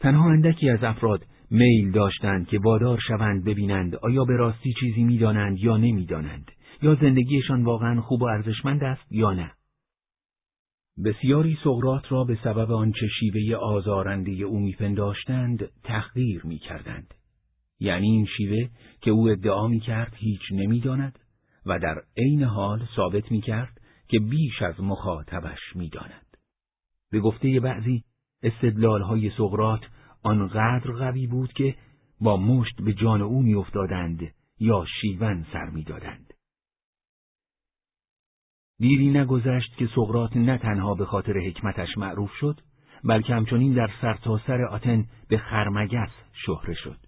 تنها 0.00 0.30
اندکی 0.30 0.70
از 0.70 0.84
افراد 0.84 1.26
میل 1.54 1.90
داشتند 1.90 2.46
که 2.48 2.58
وادار 2.58 2.98
شوند 3.08 3.44
ببینند 3.44 3.96
آیا 3.96 4.24
به 4.24 4.36
راستی 4.36 4.74
چیزی 4.80 5.02
می‌دانند 5.04 5.58
یا 5.58 5.76
نمی‌دانند 5.76 6.50
یا 6.82 6.94
زندگیشان 6.94 7.64
واقعا 7.64 8.00
خوب 8.00 8.22
و 8.22 8.24
ارزشمند 8.24 8.84
است 8.84 9.12
یا 9.12 9.32
نه. 9.32 9.52
بسیاری 11.04 11.58
سقرات 11.64 12.12
را 12.12 12.24
به 12.24 12.38
سبب 12.44 12.72
آنچه 12.72 13.08
شیوه 13.20 13.56
آزارنده 13.56 14.30
او 14.30 14.60
میپنداشتند 14.60 15.70
تحقیر 15.82 16.46
می‌کردند. 16.46 17.14
یعنی 17.80 18.06
این 18.06 18.26
شیوه 18.36 18.68
که 19.00 19.10
او 19.10 19.28
ادعا 19.28 19.68
می‌کرد 19.68 20.14
هیچ 20.16 20.42
نمی‌داند 20.52 21.18
و 21.66 21.78
در 21.78 22.02
عین 22.16 22.42
حال 22.42 22.86
ثابت 22.96 23.32
می‌کرد 23.32 23.80
که 24.08 24.18
بیش 24.18 24.62
از 24.62 24.80
مخاطبش 24.80 25.60
می‌داند. 25.74 26.36
به 27.10 27.20
گفته 27.20 27.60
بعضی 27.60 28.04
های 29.08 29.30
سقرات 29.30 29.80
آنقدر 30.22 30.92
قوی 30.92 31.26
بود 31.26 31.52
که 31.52 31.74
با 32.20 32.36
مشت 32.36 32.82
به 32.82 32.92
جان 32.94 33.22
او 33.22 33.42
میافتادند 33.42 34.34
یا 34.60 34.84
شیون 35.00 35.46
سر 35.52 35.70
می‌دادند. 35.70 36.34
دیری 38.78 39.10
نگذشت 39.10 39.76
که 39.76 39.88
سقرات 39.94 40.36
نه 40.36 40.58
تنها 40.58 40.94
به 40.94 41.04
خاطر 41.04 41.38
حکمتش 41.38 41.98
معروف 41.98 42.32
شد 42.32 42.60
بلکه 43.04 43.34
همچنین 43.34 43.74
در 43.74 43.90
سرتاسر 44.00 44.46
سر 44.46 44.64
آتن 44.64 45.06
به 45.28 45.38
خرمگس 45.38 46.10
شهره 46.46 46.74
شد 46.74 46.98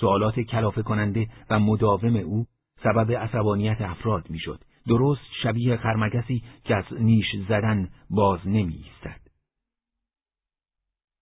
سوالات 0.00 0.40
کلافه 0.40 0.82
کننده 0.82 1.28
و 1.50 1.58
مداوم 1.58 2.16
او 2.16 2.46
سبب 2.82 3.12
عصبانیت 3.12 3.80
افراد 3.80 4.30
می‌شد 4.30 4.64
درست 4.86 5.22
شبیه 5.42 5.76
خرمگسی 5.76 6.42
که 6.64 6.74
از 6.76 6.84
نیش 7.00 7.26
زدن 7.48 7.90
باز 8.10 8.40
نمی 8.46 8.74
ایستد. 8.74 9.20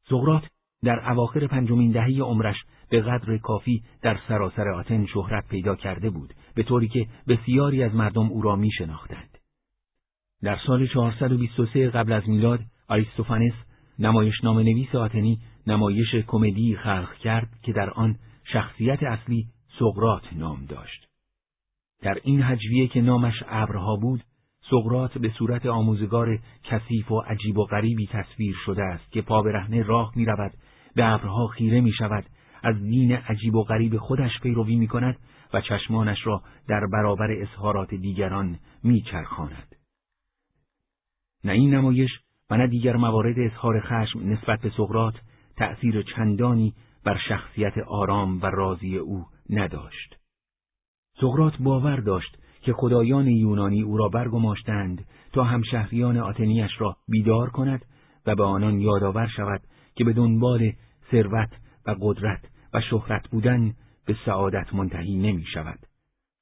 سقرات 0.09 0.43
در 0.85 1.11
اواخر 1.11 1.47
پنجمین 1.47 1.93
دهه 1.93 2.23
عمرش 2.23 2.57
به 2.89 3.01
قدر 3.01 3.39
کافی 3.39 3.83
در 4.03 4.19
سراسر 4.29 4.69
آتن 4.69 5.07
شهرت 5.07 5.49
پیدا 5.49 5.77
کرده 5.77 6.11
بود 6.11 6.35
به 6.55 6.63
طوری 6.63 6.89
که 6.89 7.07
بسیاری 7.29 7.83
از 7.83 7.95
مردم 7.95 8.27
او 8.27 8.43
را 8.43 8.57
می 8.57 8.71
شناختند. 8.79 9.39
در 10.43 10.59
سال 10.67 10.87
423 10.87 11.91
قبل 11.91 12.13
از 12.13 12.29
میلاد 12.29 12.61
آریستوفانس 12.89 13.53
نمایشنامه 13.99 14.63
نویس 14.63 14.95
آتنی 14.95 15.39
نمایش 15.67 16.15
کمدی 16.15 16.77
خلق 16.77 17.15
کرد 17.15 17.49
که 17.63 17.73
در 17.73 17.91
آن 17.91 18.17
شخصیت 18.53 19.03
اصلی 19.03 19.47
سقرات 19.79 20.23
نام 20.33 20.65
داشت. 20.65 21.09
در 22.03 22.19
این 22.25 22.43
هجویه 22.43 22.89
که 22.89 23.01
نامش 23.01 23.43
ابرها 23.49 23.97
بود، 23.97 24.25
سقرات 24.71 25.19
به 25.19 25.31
صورت 25.39 25.67
آموزگار 25.67 26.39
کثیف 26.65 27.13
و 27.13 27.21
عجیب 27.21 27.59
و 27.59 27.65
غریبی 27.65 28.07
تصویر 28.07 28.57
شده 28.67 28.83
است 28.83 29.13
که 29.13 29.23
پا 29.23 29.43
برهنه 29.43 29.83
راه 29.83 30.13
می 30.17 30.25
رود، 30.25 30.53
به 30.95 31.13
ابرها 31.13 31.47
خیره 31.47 31.81
می 31.81 31.93
شود، 31.93 32.25
از 32.63 32.83
دین 32.83 33.13
عجیب 33.13 33.55
و 33.55 33.63
غریب 33.63 33.97
خودش 33.97 34.41
پیروی 34.43 34.77
می 34.77 34.87
کند 34.87 35.17
و 35.55 35.61
چشمانش 35.61 36.27
را 36.27 36.43
در 36.69 36.87
برابر 36.93 37.31
اظهارات 37.31 37.95
دیگران 37.95 38.59
می 38.83 39.03
چرخاند. 39.03 39.77
نه 41.45 41.53
این 41.53 41.75
نمایش 41.75 42.11
و 42.51 42.57
نه 42.57 42.67
دیگر 42.67 42.97
موارد 42.97 43.39
اظهار 43.39 43.81
خشم 43.81 44.29
نسبت 44.29 44.61
به 44.61 44.71
سقرات 44.77 45.15
تأثیر 45.57 46.03
چندانی 46.03 46.75
بر 47.05 47.19
شخصیت 47.29 47.79
آرام 47.79 48.43
و 48.43 48.47
راضی 48.47 48.97
او 48.97 49.25
نداشت. 49.51 50.17
سقرات 51.21 51.57
باور 51.61 51.97
داشت 51.97 52.39
که 52.63 52.73
خدایان 52.73 53.27
یونانی 53.27 53.83
او 53.83 53.97
را 53.97 54.09
برگماشتند 54.09 55.07
تا 55.33 55.45
همشهریان 55.45 56.17
آتنیش 56.17 56.71
را 56.79 56.97
بیدار 57.09 57.51
کند 57.51 57.85
و 58.27 58.35
به 58.35 58.45
آنان 58.45 58.81
یادآور 58.81 59.27
شود 59.37 59.61
که 59.95 60.05
به 60.05 60.13
دنبال 60.13 60.73
ثروت 61.11 61.51
و 61.87 61.97
قدرت 62.01 62.41
و 62.75 62.81
شهرت 62.81 63.29
بودن 63.29 63.75
به 64.07 64.17
سعادت 64.27 64.75
منتهی 64.75 65.17
نمی 65.17 65.45
شود. 65.55 65.79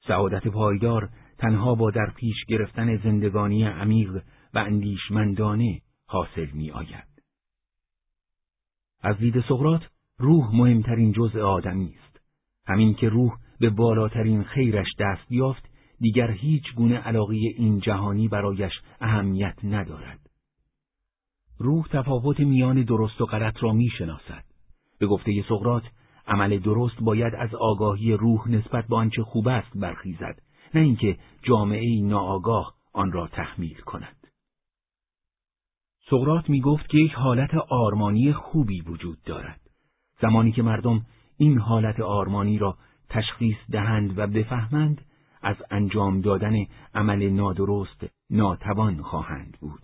سعادت 0.08 0.48
پایدار 0.48 1.08
تنها 1.38 1.74
با 1.74 1.90
در 1.90 2.10
پیش 2.16 2.44
گرفتن 2.48 2.96
زندگانی 2.96 3.64
عمیق 3.64 4.22
و 4.54 4.58
اندیشمندانه 4.58 5.80
حاصل 6.06 6.46
می 6.52 6.70
آید. 6.70 7.12
از 9.02 9.18
دید 9.18 9.40
سقرات 9.40 9.82
روح 10.18 10.56
مهمترین 10.56 11.12
جزء 11.12 11.40
آدمی 11.40 11.94
است. 11.98 12.20
همین 12.66 12.94
که 12.94 13.08
روح 13.08 13.32
به 13.60 13.70
بالاترین 13.70 14.42
خیرش 14.42 14.86
دست 14.98 15.32
یافت 15.32 15.68
دیگر 16.00 16.30
هیچ 16.30 16.74
گونه 16.74 16.96
علاقه 16.96 17.34
این 17.34 17.80
جهانی 17.80 18.28
برایش 18.28 18.72
اهمیت 19.00 19.54
ندارد. 19.64 20.21
روح 21.62 21.86
تفاوت 21.88 22.40
میان 22.40 22.82
درست 22.82 23.20
و 23.20 23.26
غلط 23.26 23.62
را 23.62 23.72
می 23.72 23.88
شناسد. 23.98 24.44
به 24.98 25.06
گفته 25.06 25.44
سقرات 25.48 25.82
عمل 26.26 26.58
درست 26.58 26.96
باید 27.00 27.34
از 27.34 27.54
آگاهی 27.54 28.12
روح 28.12 28.48
نسبت 28.48 28.86
به 28.86 28.96
آنچه 28.96 29.22
خوب 29.22 29.48
است 29.48 29.70
برخیزد 29.74 30.42
نه 30.74 30.80
اینکه 30.80 31.18
جامعه 31.42 32.02
ناآگاه 32.02 32.74
آن 32.92 33.12
را 33.12 33.26
تحمیل 33.26 33.80
کند. 33.80 34.16
سقرات 36.10 36.50
می 36.50 36.60
گفت 36.60 36.88
که 36.88 36.98
یک 36.98 37.12
حالت 37.12 37.54
آرمانی 37.70 38.32
خوبی 38.32 38.80
وجود 38.80 39.18
دارد. 39.24 39.60
زمانی 40.22 40.52
که 40.52 40.62
مردم 40.62 41.06
این 41.36 41.58
حالت 41.58 42.00
آرمانی 42.00 42.58
را 42.58 42.76
تشخیص 43.08 43.56
دهند 43.70 44.18
و 44.18 44.26
بفهمند 44.26 45.04
از 45.42 45.56
انجام 45.70 46.20
دادن 46.20 46.66
عمل 46.94 47.30
نادرست 47.30 48.06
ناتوان 48.30 49.02
خواهند 49.02 49.56
بود. 49.60 49.80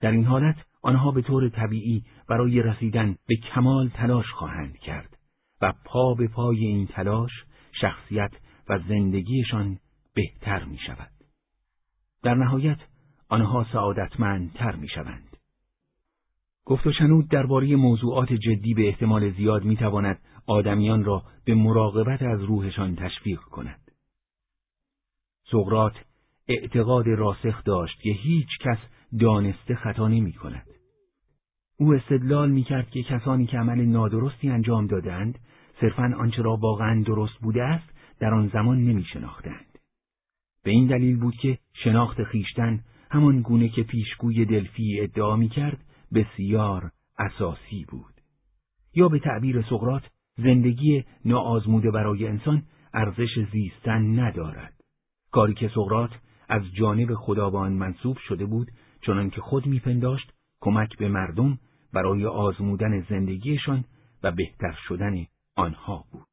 در 0.00 0.10
این 0.10 0.24
حالت 0.24 0.56
آنها 0.84 1.10
به 1.10 1.22
طور 1.22 1.48
طبیعی 1.48 2.04
برای 2.28 2.62
رسیدن 2.62 3.16
به 3.26 3.36
کمال 3.36 3.88
تلاش 3.88 4.30
خواهند 4.30 4.78
کرد 4.78 5.16
و 5.62 5.72
پا 5.84 6.14
به 6.14 6.28
پای 6.28 6.66
این 6.66 6.86
تلاش 6.86 7.30
شخصیت 7.80 8.30
و 8.68 8.78
زندگیشان 8.78 9.78
بهتر 10.14 10.64
می 10.64 10.78
شود. 10.86 11.10
در 12.22 12.34
نهایت 12.34 12.78
آنها 13.28 13.66
سعادتمندتر 13.72 14.76
می 14.76 14.88
شوند. 14.88 15.36
گفت 16.64 16.86
و 16.86 16.92
شنود 16.92 17.28
درباره 17.28 17.76
موضوعات 17.76 18.32
جدی 18.32 18.74
به 18.74 18.88
احتمال 18.88 19.30
زیاد 19.30 19.64
می‌تواند 19.64 20.18
آدمیان 20.46 21.04
را 21.04 21.22
به 21.44 21.54
مراقبت 21.54 22.22
از 22.22 22.42
روحشان 22.42 22.96
تشویق 22.96 23.40
کند. 23.40 23.90
سقرات 25.50 25.94
اعتقاد 26.48 27.06
راسخ 27.06 27.64
داشت 27.64 28.00
که 28.00 28.10
هیچ 28.10 28.48
کس 28.60 28.78
دانسته 29.20 29.74
خطا 29.74 30.08
نمی 30.08 30.32
کند. 30.32 30.73
او 31.76 31.94
استدلال 31.94 32.50
می 32.50 32.62
کرد 32.62 32.90
که 32.90 33.02
کسانی 33.02 33.46
که 33.46 33.58
عمل 33.58 33.84
نادرستی 33.84 34.48
انجام 34.48 34.86
دادند 34.86 35.38
صرفا 35.80 36.14
آنچه 36.18 36.42
را 36.42 36.56
واقعا 36.56 37.02
درست 37.02 37.38
بوده 37.42 37.62
است 37.62 37.94
در 38.20 38.34
آن 38.34 38.48
زمان 38.48 38.84
نمی 38.84 39.04
شناختند. 39.04 39.78
به 40.64 40.70
این 40.70 40.86
دلیل 40.86 41.16
بود 41.16 41.34
که 41.34 41.58
شناخت 41.72 42.24
خیشتن 42.24 42.80
همان 43.10 43.40
گونه 43.40 43.68
که 43.68 43.82
پیشگوی 43.82 44.44
دلفی 44.44 45.00
ادعا 45.00 45.36
می 45.36 45.48
کرد 45.48 45.78
بسیار 46.14 46.90
اساسی 47.18 47.86
بود. 47.88 48.14
یا 48.94 49.08
به 49.08 49.18
تعبیر 49.18 49.62
سقرات 49.62 50.02
زندگی 50.36 51.04
ناآزموده 51.24 51.90
برای 51.90 52.26
انسان 52.26 52.62
ارزش 52.94 53.38
زیستن 53.52 54.20
ندارد. 54.20 54.72
کاری 55.32 55.54
که 55.54 55.68
سقرات 55.68 56.10
از 56.48 56.62
جانب 56.74 57.14
خداوند 57.14 57.78
منصوب 57.78 58.18
شده 58.18 58.46
بود 58.46 58.70
چنان 59.00 59.30
که 59.30 59.40
خود 59.40 59.66
میپنداشت 59.66 60.33
کمک 60.64 60.98
به 60.98 61.08
مردم 61.08 61.58
برای 61.92 62.26
آزمودن 62.26 63.00
زندگیشان 63.00 63.84
و 64.22 64.32
بهتر 64.32 64.76
شدن 64.88 65.26
آنها 65.56 66.04
بود. 66.12 66.26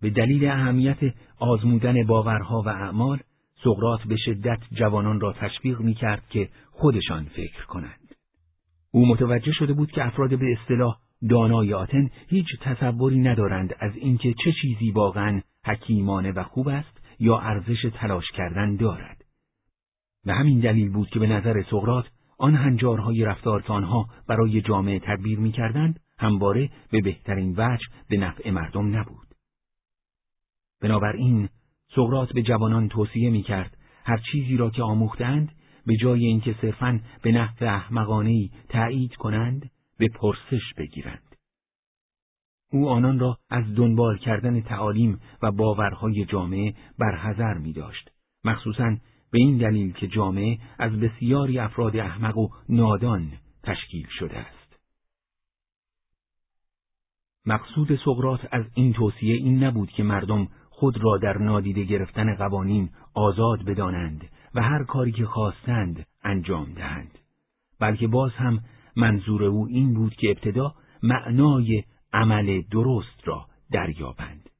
به 0.00 0.10
دلیل 0.10 0.48
اهمیت 0.48 0.98
آزمودن 1.38 2.06
باورها 2.06 2.62
و 2.62 2.68
اعمال 2.68 3.18
سقرات 3.64 4.02
به 4.02 4.16
شدت 4.16 4.58
جوانان 4.72 5.20
را 5.20 5.32
تشویق 5.32 5.80
می 5.80 5.94
کرد 5.94 6.28
که 6.28 6.48
خودشان 6.70 7.24
فکر 7.24 7.66
کنند. 7.66 8.14
او 8.90 9.06
متوجه 9.06 9.52
شده 9.52 9.72
بود 9.72 9.90
که 9.90 10.06
افراد 10.06 10.38
به 10.38 10.56
اصطلاح 10.60 10.98
دانای 11.28 11.74
آتن 11.74 12.10
هیچ 12.28 12.46
تصوری 12.60 13.18
ندارند 13.18 13.74
از 13.80 13.96
اینکه 13.96 14.34
چه 14.44 14.52
چیزی 14.62 14.90
واقعا 14.90 15.40
حکیمانه 15.66 16.32
و 16.32 16.42
خوب 16.42 16.68
است 16.68 17.00
یا 17.18 17.38
ارزش 17.38 17.86
تلاش 17.94 18.30
کردن 18.34 18.76
دارد. 18.76 19.24
به 20.24 20.34
همین 20.34 20.60
دلیل 20.60 20.92
بود 20.92 21.08
که 21.08 21.18
به 21.18 21.26
نظر 21.26 21.62
سقرات 21.62 22.04
آن 22.42 22.54
هنجارهای 22.54 23.24
رفتار 23.24 23.62
که 23.62 23.72
آنها 23.72 24.06
برای 24.28 24.60
جامعه 24.60 24.98
تدبیر 24.98 25.38
می‌کردند 25.38 26.00
همواره 26.18 26.70
به 26.90 27.00
بهترین 27.00 27.54
وجه 27.56 27.86
به 28.08 28.16
نفع 28.16 28.50
مردم 28.50 28.96
نبود. 28.96 29.26
بنابراین 30.80 31.48
سقرات 31.94 32.32
به 32.32 32.42
جوانان 32.42 32.88
توصیه 32.88 33.30
می‌کرد 33.30 33.76
هر 34.04 34.20
چیزی 34.32 34.56
را 34.56 34.70
که 34.70 34.82
آموختند 34.82 35.52
به 35.86 35.96
جای 35.96 36.26
اینکه 36.26 36.54
صرفاً 36.60 37.00
به 37.22 37.32
نحو 37.32 37.64
احمقانهای 37.64 38.50
تایید 38.68 39.14
کنند 39.14 39.70
به 39.98 40.08
پرسش 40.08 40.74
بگیرند. 40.76 41.36
او 42.72 42.88
آنان 42.88 43.18
را 43.18 43.38
از 43.50 43.74
دنبال 43.74 44.18
کردن 44.18 44.60
تعالیم 44.60 45.20
و 45.42 45.52
باورهای 45.52 46.24
جامعه 46.24 46.74
برحذر 46.98 47.54
می 47.54 47.72
داشت. 47.72 48.10
مخصوصاً 48.44 48.96
به 49.32 49.38
این 49.38 49.58
دلیل 49.58 49.92
که 49.92 50.08
جامعه 50.08 50.58
از 50.78 50.92
بسیاری 50.92 51.58
افراد 51.58 51.96
احمق 51.96 52.38
و 52.38 52.48
نادان 52.68 53.32
تشکیل 53.62 54.06
شده 54.18 54.38
است. 54.38 54.62
مقصود 57.46 57.98
سقرات 58.04 58.48
از 58.50 58.64
این 58.74 58.92
توصیه 58.92 59.34
این 59.34 59.64
نبود 59.64 59.90
که 59.90 60.02
مردم 60.02 60.48
خود 60.70 61.04
را 61.04 61.18
در 61.18 61.38
نادیده 61.38 61.84
گرفتن 61.84 62.34
قوانین 62.34 62.90
آزاد 63.14 63.64
بدانند 63.64 64.28
و 64.54 64.62
هر 64.62 64.84
کاری 64.84 65.12
که 65.12 65.26
خواستند 65.26 66.06
انجام 66.24 66.72
دهند 66.72 67.18
بلکه 67.80 68.06
باز 68.06 68.32
هم 68.32 68.60
منظور 68.96 69.44
او 69.44 69.66
این 69.66 69.94
بود 69.94 70.14
که 70.14 70.30
ابتدا 70.30 70.74
معنای 71.02 71.84
عمل 72.12 72.62
درست 72.70 73.20
را 73.24 73.46
دریابند 73.72 74.50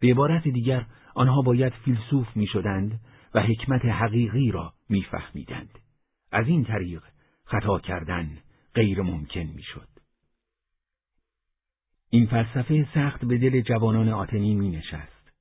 به 0.00 0.10
عبارت 0.10 0.48
دیگر 0.48 0.86
آنها 1.14 1.42
باید 1.42 1.72
فیلسوف 1.72 2.36
می 2.36 2.46
شدند 2.46 3.00
و 3.34 3.40
حکمت 3.40 3.84
حقیقی 3.84 4.50
را 4.50 4.72
میفهمیدند. 4.88 5.78
از 6.32 6.48
این 6.48 6.64
طریق 6.64 7.02
خطا 7.44 7.78
کردن 7.78 8.38
غیر 8.74 9.02
ممکن 9.02 9.40
می 9.40 9.62
شد. 9.62 9.88
این 12.10 12.26
فلسفه 12.26 12.88
سخت 12.94 13.24
به 13.24 13.38
دل 13.38 13.60
جوانان 13.60 14.08
آتنی 14.08 14.54
می 14.54 14.70
نشست. 14.70 15.32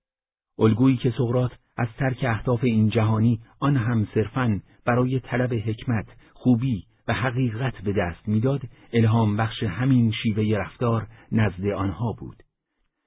الگویی 0.60 0.98
که 0.98 1.14
سقرات 1.18 1.52
از 1.78 1.88
ترک 1.98 2.26
اهداف 2.28 2.64
این 2.64 2.90
جهانی 2.90 3.42
آن 3.60 3.78
هم 3.78 4.08
صرفاً 4.14 4.62
برای 4.86 5.20
طلب 5.20 5.54
حکمت، 5.54 6.06
خوبی 6.34 6.86
و 7.08 7.14
حقیقت 7.14 7.82
به 7.82 7.94
دست 7.94 8.28
می‌داد، 8.28 8.62
الهام 8.94 9.38
بخش 9.38 9.64
همین 9.64 10.12
شیوه 10.24 10.58
رفتار 10.58 11.08
نزد 11.32 11.66
آنها 11.66 12.12
بود. 12.20 12.44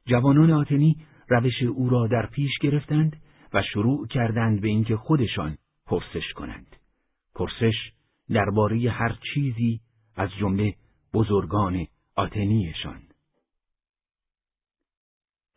جوانان 0.06 0.50
آتنی 0.50 0.96
روش 1.28 1.62
او 1.62 1.88
را 1.88 2.06
در 2.06 2.26
پیش 2.26 2.58
گرفتند 2.60 3.16
و 3.54 3.62
شروع 3.62 4.06
کردند 4.06 4.60
به 4.60 4.68
اینکه 4.68 4.96
خودشان 4.96 5.58
پرسش 5.86 6.32
کنند. 6.34 6.76
پرسش 7.34 7.92
درباره 8.30 8.90
هر 8.90 9.18
چیزی 9.34 9.80
از 10.16 10.30
جمله 10.40 10.74
بزرگان 11.14 11.86
آتنیشان. 12.16 13.02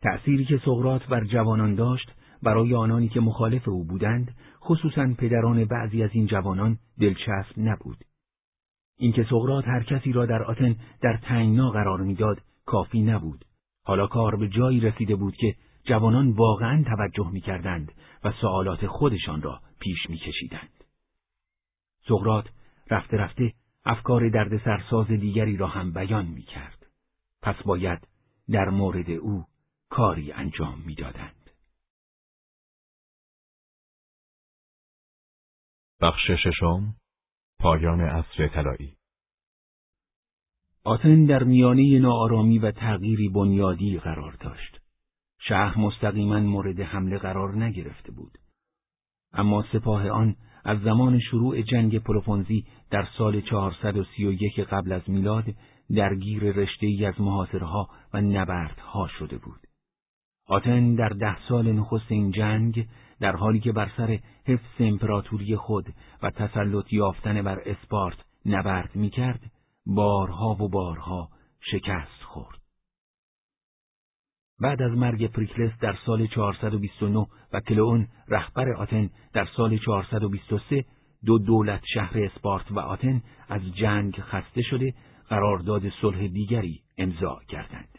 تأثیری 0.02 0.44
که 0.44 0.60
سقرات 0.64 1.06
بر 1.06 1.24
جوانان 1.24 1.74
داشت 1.74 2.12
برای 2.42 2.74
آنانی 2.74 3.08
که 3.08 3.20
مخالف 3.20 3.68
او 3.68 3.84
بودند 3.84 4.34
خصوصا 4.60 5.14
پدران 5.18 5.64
بعضی 5.64 6.02
از 6.02 6.10
این 6.12 6.26
جوانان 6.26 6.78
دلچسب 7.00 7.52
نبود 7.56 8.04
اینکه 8.98 9.26
سقرات 9.30 9.68
هر 9.68 9.82
کسی 9.82 10.12
را 10.12 10.26
در 10.26 10.42
آتن 10.42 10.76
در 11.02 11.16
تنگنا 11.16 11.70
قرار 11.70 12.00
می‌داد 12.00 12.40
کافی 12.66 13.02
نبود 13.02 13.44
حالا 13.84 14.06
کار 14.06 14.36
به 14.36 14.48
جایی 14.48 14.80
رسیده 14.80 15.16
بود 15.16 15.34
که 15.36 15.54
جوانان 15.88 16.30
واقعا 16.30 16.84
توجه 16.84 17.30
می‌کردند 17.30 17.92
و 18.24 18.32
سوالات 18.40 18.86
خودشان 18.86 19.42
را 19.42 19.60
پیش 19.80 19.98
میکشیدند. 20.08 20.84
سقرات 22.08 22.48
رفته 22.90 23.16
رفته 23.16 23.54
افکار 23.84 24.28
درد 24.28 24.64
سرساز 24.64 25.06
دیگری 25.06 25.56
را 25.56 25.66
هم 25.66 25.92
بیان 25.92 26.26
می‌کرد. 26.26 26.86
پس 27.42 27.62
باید 27.64 28.08
در 28.50 28.68
مورد 28.68 29.10
او 29.10 29.44
کاری 29.90 30.32
انجام 30.32 30.82
می‌دادند. 30.86 31.50
بخش 36.00 36.30
ششم 36.30 36.94
پایان 37.58 38.00
عصر 38.00 38.48
طلایی. 38.48 38.96
آتن 40.84 41.24
در 41.24 41.42
میانه 41.42 41.98
ناآرامی 41.98 42.58
و 42.58 42.70
تغییری 42.70 43.28
بنیادی 43.28 43.98
قرار 43.98 44.32
داشت. 44.32 44.77
شهر 45.38 45.78
مستقیما 45.78 46.40
مورد 46.40 46.80
حمله 46.80 47.18
قرار 47.18 47.64
نگرفته 47.64 48.12
بود. 48.12 48.38
اما 49.32 49.64
سپاه 49.72 50.08
آن 50.08 50.36
از 50.64 50.80
زمان 50.80 51.20
شروع 51.20 51.62
جنگ 51.62 51.98
پلوپونزی 51.98 52.64
در 52.90 53.08
سال 53.18 53.40
431 53.40 54.60
قبل 54.60 54.92
از 54.92 55.02
میلاد 55.10 55.44
درگیر 55.96 56.42
رشته 56.42 56.86
ای 56.86 57.04
از 57.04 57.20
محاصرها 57.20 57.88
و 58.14 58.20
نبردها 58.20 59.08
شده 59.18 59.38
بود. 59.38 59.60
آتن 60.46 60.94
در 60.94 61.08
ده 61.08 61.36
سال 61.48 61.72
نخست 61.72 62.12
این 62.12 62.30
جنگ 62.30 62.88
در 63.20 63.36
حالی 63.36 63.60
که 63.60 63.72
بر 63.72 63.90
سر 63.96 64.18
حفظ 64.46 64.80
امپراتوری 64.80 65.56
خود 65.56 65.86
و 66.22 66.30
تسلط 66.30 66.92
یافتن 66.92 67.42
بر 67.42 67.62
اسپارت 67.66 68.16
نبرد 68.46 68.96
می‌کرد 68.96 69.40
بارها 69.86 70.54
و 70.54 70.68
بارها 70.68 71.28
شکست 71.60 72.22
خورد. 72.22 72.58
بعد 74.60 74.82
از 74.82 74.92
مرگ 74.92 75.26
پریکلس 75.26 75.72
در 75.80 75.96
سال 76.06 76.26
429 76.26 77.26
و 77.52 77.60
کلئون 77.60 78.08
رهبر 78.28 78.72
آتن 78.72 79.10
در 79.32 79.48
سال 79.56 79.78
423 79.78 80.84
دو 81.24 81.38
دولت 81.38 81.80
شهر 81.94 82.24
اسپارت 82.24 82.72
و 82.72 82.78
آتن 82.78 83.22
از 83.48 83.60
جنگ 83.74 84.14
خسته 84.20 84.62
شده 84.62 84.94
قرارداد 85.28 85.82
صلح 86.00 86.26
دیگری 86.26 86.80
امضا 86.98 87.40
کردند. 87.48 87.98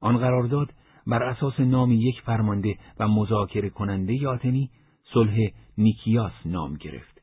آن 0.00 0.18
قرارداد 0.18 0.72
بر 1.06 1.22
اساس 1.22 1.60
نام 1.60 1.92
یک 1.92 2.20
فرمانده 2.20 2.78
و 2.98 3.08
مذاکره 3.08 3.70
کننده 3.70 4.28
آتنی 4.28 4.70
صلح 5.14 5.36
نیکیاس 5.78 6.32
نام 6.44 6.74
گرفت. 6.74 7.22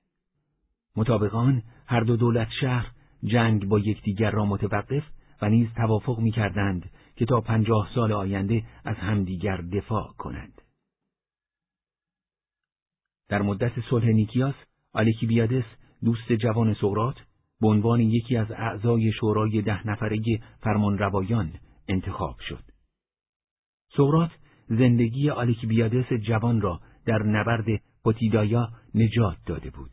مطابق 0.96 1.36
آن 1.36 1.64
هر 1.88 2.00
دو 2.00 2.16
دولت 2.16 2.48
شهر 2.62 2.92
جنگ 3.24 3.68
با 3.68 3.80
یکدیگر 3.80 4.32
را 4.32 4.46
متوقف 4.46 5.04
و 5.42 5.50
نیز 5.50 5.68
توافق 5.76 6.20
می 6.20 6.32
کردند 6.32 6.90
که 7.20 7.26
تا 7.26 7.42
پنجاه 7.42 7.90
سال 7.96 8.12
آینده 8.12 8.64
از 8.86 8.96
همدیگر 8.96 9.58
دفاع 9.58 10.14
کنند. 10.18 10.62
در 13.30 13.42
مدت 13.42 13.72
صلح 13.90 14.06
نیکیاس، 14.06 14.56
بیادس 15.28 15.64
دوست 16.04 16.32
جوان 16.32 16.74
سقرات 16.74 17.16
به 17.62 17.68
عنوان 17.68 18.00
یکی 18.00 18.38
از 18.38 18.52
اعضای 18.52 19.12
شورای 19.12 19.62
ده 19.62 19.88
نفره 19.88 20.20
فرمان 20.62 20.98
روایان 20.98 21.54
انتخاب 21.88 22.36
شد. 22.40 22.64
سقرات 23.98 24.32
زندگی 24.68 25.30
بیادس 25.66 26.14
جوان 26.14 26.62
را 26.62 26.80
در 27.06 27.24
نبرد 27.24 27.66
پوتیدایا 28.04 28.70
نجات 28.96 29.38
داده 29.46 29.70
بود. 29.70 29.92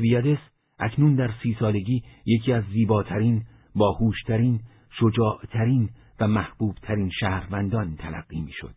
بیادس 0.00 0.38
اکنون 0.78 1.14
در 1.14 1.34
سی 1.42 1.56
سالگی 1.60 2.02
یکی 2.26 2.52
از 2.52 2.64
زیباترین، 2.64 3.44
باهوشترین، 3.74 4.60
شجاعترین 4.90 5.90
و 6.20 6.28
محبوبترین 6.28 7.10
شهروندان 7.20 7.96
تلقی 7.96 8.40
می‌شد. 8.40 8.74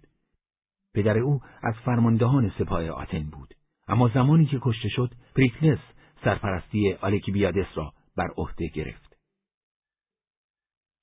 پدر 0.94 1.18
او 1.18 1.42
از 1.64 1.76
فرماندهان 1.86 2.52
سپاه 2.60 2.90
آتن 2.90 3.24
بود، 3.24 3.54
اما 3.88 4.08
زمانی 4.08 4.46
که 4.46 4.60
کشته 4.62 4.90
شد، 4.90 5.12
پریکلس 5.36 5.80
سرپرستی 6.24 6.94
بیادس 7.32 7.68
را 7.76 7.94
بر 8.18 8.28
عهده 8.38 8.68
گرفت. 8.68 9.18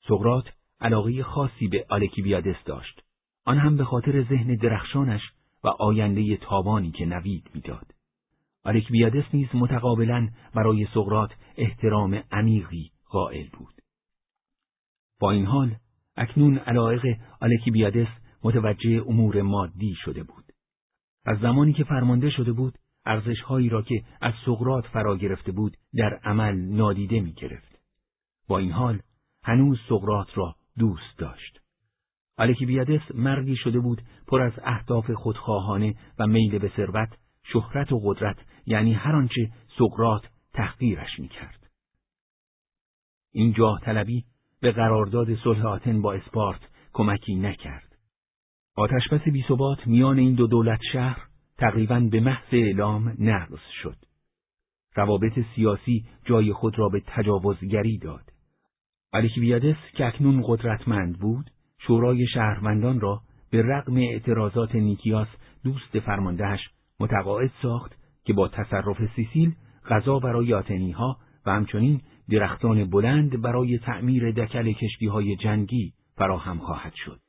سقرات 0.09 0.45
علاقه 0.81 1.23
خاصی 1.23 1.69
به 1.69 1.87
بیادس 2.23 2.65
داشت، 2.65 3.03
آن 3.45 3.59
هم 3.59 3.77
به 3.77 3.85
خاطر 3.85 4.23
ذهن 4.23 4.55
درخشانش 4.55 5.23
و 5.65 5.69
آینده 5.69 6.37
تابانی 6.37 6.91
که 6.91 7.07
نوید 7.07 7.51
می‌داد. 7.55 7.95
بیادس 8.91 9.25
نیز 9.35 9.49
متقابلا 9.55 10.29
برای 10.55 10.87
سقرات 10.95 11.31
احترام 11.57 12.23
عمیقی 12.33 12.91
قائل 13.11 13.49
بود. 13.49 13.75
با 15.21 15.31
این 15.31 15.47
حال 15.47 15.77
اکنون 16.17 16.59
علایق 16.59 17.03
بیادس 17.73 18.09
متوجه 18.43 19.03
امور 19.07 19.43
مادی 19.43 19.95
شده 20.05 20.23
بود. 20.23 20.45
از 21.27 21.39
زمانی 21.39 21.73
که 21.73 21.85
فرمانده 21.85 22.31
شده 22.31 22.53
بود، 22.53 22.79
ارزشهایی 23.05 23.69
را 23.69 23.83
که 23.83 24.05
از 24.21 24.35
سقرات 24.47 24.87
فرا 24.87 25.17
گرفته 25.17 25.53
بود 25.53 25.77
در 25.95 26.21
عمل 26.25 26.55
نادیده 26.55 27.21
می 27.21 27.33
گرفت. 27.33 27.79
با 28.49 28.59
این 28.59 28.73
حال 28.73 29.01
هنوز 29.43 29.79
سقرات 29.89 30.29
را 30.35 30.55
دوست 30.79 31.19
داشت. 31.19 31.61
بیادس 32.67 33.15
مردی 33.15 33.57
شده 33.57 33.81
بود 33.81 34.03
پر 34.27 34.43
از 34.43 34.53
اهداف 34.63 35.11
خودخواهانه 35.11 35.95
و 36.19 36.27
میل 36.27 36.59
به 36.59 36.73
ثروت 36.77 37.19
شهرت 37.53 37.93
و 37.93 38.01
قدرت 38.05 38.37
یعنی 38.67 38.93
هر 38.93 39.17
آنچه 39.17 39.51
سقرات 39.79 40.23
تحقیرش 40.53 41.19
می‌کرد. 41.19 41.71
این 43.33 43.53
جاه 43.53 43.81
طلبی 43.81 44.25
به 44.61 44.73
قرارداد 44.73 45.35
صلح 45.35 45.67
آتن 45.67 46.03
با 46.03 46.13
اسپارت 46.13 46.61
کمکی 46.93 47.35
نکرد. 47.35 47.97
آتشبس 48.77 49.21
بیثبات 49.33 49.87
میان 49.87 50.19
این 50.19 50.35
دو 50.35 50.47
دولت 50.47 50.81
شهر 50.93 51.21
تقریبا 51.59 52.01
به 52.01 52.21
محض 52.21 52.49
اعلام 52.53 53.15
نقض 53.19 53.61
شد. 53.83 53.97
روابط 54.95 55.33
سیاسی 55.55 56.05
جای 56.25 56.53
خود 56.53 56.79
را 56.79 56.89
به 56.89 57.03
تجاوزگری 57.07 57.99
داد. 57.99 58.33
بیادس 59.37 59.77
که 59.95 60.07
اکنون 60.07 60.43
قدرتمند 60.47 61.19
بود، 61.19 61.51
شورای 61.79 62.27
شهروندان 62.27 63.01
را 63.01 63.21
به 63.51 63.63
رغم 63.63 63.97
اعتراضات 63.97 64.75
نیکیاس 64.75 65.29
دوست 65.65 65.99
فرماندهش 65.99 66.61
متقاعد 67.01 67.51
ساخت 67.63 67.99
که 68.25 68.33
با 68.33 68.49
تصرف 68.49 68.97
سیسیل 69.17 69.55
غذا 69.91 70.19
برای 70.19 70.55
آتنی 70.55 70.91
ها 70.91 71.17
و 71.47 71.51
همچنین 71.51 72.01
درختان 72.31 72.91
بلند 72.91 73.43
برای 73.43 73.79
تعمیر 73.79 74.31
دکل 74.31 74.73
کشتی 74.73 75.07
های 75.07 75.37
جنگی 75.37 75.93
فراهم 76.17 76.59
خواهد 76.59 76.95
شد. 76.95 77.21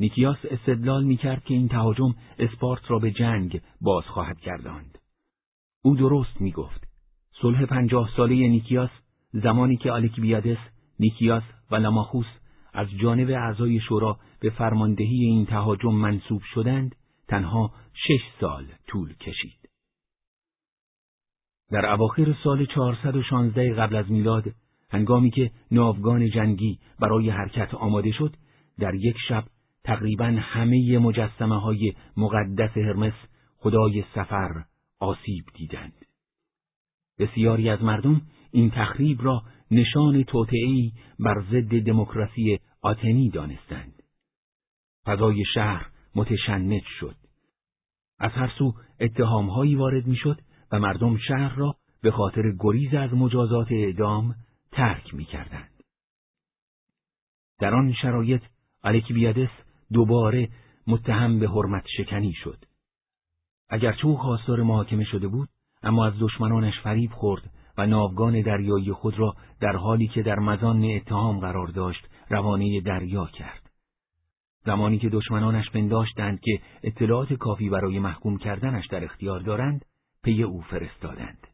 نیکیاس 0.00 0.36
استدلال 0.50 1.04
می‌کرد 1.04 1.44
که 1.44 1.54
این 1.54 1.68
تهاجم 1.68 2.14
اسپارت 2.38 2.90
را 2.90 2.98
به 2.98 3.10
جنگ 3.10 3.60
باز 3.80 4.04
خواهد 4.04 4.40
گرداند. 4.40 4.98
او 5.82 5.96
درست 5.96 6.40
می‌گفت. 6.40 6.86
صلح 7.42 7.66
پنجاه 7.66 8.10
ساله 8.16 8.34
نیکیاس 8.34 8.90
زمانی 9.32 9.76
که 9.76 9.90
آلکیبیادس، 9.90 10.58
نیکیاس 11.00 11.42
و 11.70 11.76
لاماخوس 11.76 12.26
از 12.72 12.86
جانب 12.90 13.30
اعضای 13.30 13.80
شورا 13.80 14.18
به 14.40 14.50
فرماندهی 14.50 15.24
این 15.24 15.46
تهاجم 15.46 15.94
منصوب 15.94 16.42
شدند 16.54 16.94
تنها 17.28 17.72
شش 17.94 18.40
سال 18.40 18.66
طول 18.86 19.14
کشید. 19.14 19.65
در 21.70 21.92
اواخر 21.92 22.36
سال 22.44 22.66
416 22.66 23.74
قبل 23.74 23.96
از 23.96 24.10
میلاد 24.10 24.44
هنگامی 24.90 25.30
که 25.30 25.50
ناوگان 25.70 26.30
جنگی 26.30 26.78
برای 27.00 27.30
حرکت 27.30 27.74
آماده 27.74 28.12
شد 28.12 28.36
در 28.78 28.94
یک 28.94 29.16
شب 29.28 29.44
تقریبا 29.84 30.24
همه 30.24 30.98
مجسمه 30.98 31.60
های 31.60 31.92
مقدس 32.16 32.76
هرمس 32.76 33.12
خدای 33.56 34.04
سفر 34.14 34.64
آسیب 35.00 35.44
دیدند. 35.54 36.06
بسیاری 37.18 37.68
از 37.70 37.82
مردم 37.82 38.22
این 38.52 38.70
تخریب 38.70 39.22
را 39.22 39.42
نشان 39.70 40.22
توطئه‌ای 40.22 40.92
بر 41.18 41.42
ضد 41.50 41.78
دموکراسی 41.78 42.58
آتنی 42.82 43.30
دانستند. 43.30 44.02
فضای 45.06 45.44
شهر 45.54 45.90
متشنج 46.14 46.82
شد 47.00 47.16
از 48.18 48.30
هر 48.30 48.52
سو 48.58 48.74
اتهامهایی 49.00 49.74
وارد 49.74 50.06
می‌شد 50.06 50.40
مردم 50.78 51.16
شهر 51.16 51.54
را 51.56 51.76
به 52.02 52.10
خاطر 52.10 52.42
گریز 52.58 52.94
از 52.94 53.14
مجازات 53.14 53.72
اعدام 53.72 54.34
ترک 54.72 55.14
می‌کردند. 55.14 55.70
در 57.60 57.74
آن 57.74 57.92
شرایط 57.92 58.42
الکیبیادس 58.84 59.50
دوباره 59.92 60.48
متهم 60.86 61.38
به 61.38 61.48
حرمت 61.48 61.84
شکنی 61.96 62.32
شد. 62.32 62.64
اگرچه 63.68 64.06
او 64.06 64.16
خواستار 64.16 64.62
محاکمه 64.62 65.04
شده 65.04 65.28
بود، 65.28 65.48
اما 65.82 66.06
از 66.06 66.12
دشمنانش 66.20 66.80
فریب 66.80 67.10
خورد 67.10 67.50
و 67.78 67.86
ناوگان 67.86 68.40
دریایی 68.40 68.92
خود 68.92 69.18
را 69.18 69.36
در 69.60 69.76
حالی 69.76 70.08
که 70.08 70.22
در 70.22 70.38
مزان 70.38 70.84
اتهام 70.84 71.40
قرار 71.40 71.66
داشت 71.66 72.08
روانه 72.30 72.80
دریا 72.80 73.26
کرد. 73.26 73.70
زمانی 74.64 74.98
که 74.98 75.08
دشمنانش 75.08 75.70
پنداشتند 75.70 76.40
که 76.40 76.60
اطلاعات 76.82 77.32
کافی 77.32 77.68
برای 77.68 77.98
محکوم 77.98 78.38
کردنش 78.38 78.86
در 78.86 79.04
اختیار 79.04 79.40
دارند، 79.40 79.84
پی 80.26 80.42
او 80.42 80.62
فرستادند. 80.62 81.46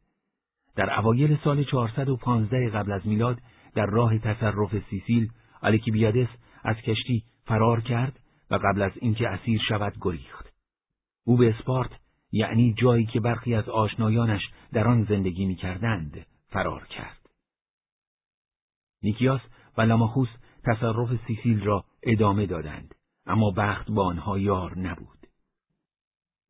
در 0.77 0.99
اوایل 0.99 1.39
سال 1.45 1.65
415 1.65 2.71
قبل 2.71 2.93
از 2.93 3.07
میلاد 3.07 3.39
در 3.75 3.87
راه 3.87 4.19
تصرف 4.19 4.89
سیسیل 4.91 5.31
الکیبیادس 5.63 6.29
از 6.63 6.77
کشتی 6.77 7.25
فرار 7.45 7.81
کرد 7.81 8.21
و 8.51 8.55
قبل 8.55 8.83
از 8.83 8.93
اینکه 8.95 9.29
اسیر 9.29 9.61
شود 9.69 9.97
گریخت. 10.01 10.53
او 11.25 11.37
به 11.37 11.51
اسپارت 11.51 11.91
یعنی 12.33 12.75
جایی 12.79 13.07
که 13.07 13.21
برخی 13.21 13.55
از 13.55 13.69
آشنایانش 13.69 14.43
در 14.73 14.89
آن 14.89 15.05
زندگی 15.05 15.45
می‌کردند 15.45 16.27
فرار 16.49 16.87
کرد. 16.87 17.31
نیکیاس 19.03 19.41
و 19.77 19.83
لاماخوس 19.83 20.29
تصرف 20.65 21.27
سیسیل 21.27 21.65
را 21.65 21.85
ادامه 22.03 22.47
دادند 22.47 22.95
اما 23.27 23.51
بخت 23.51 23.91
با 23.91 24.07
آنها 24.07 24.39
یار 24.39 24.79
نبود. 24.79 25.27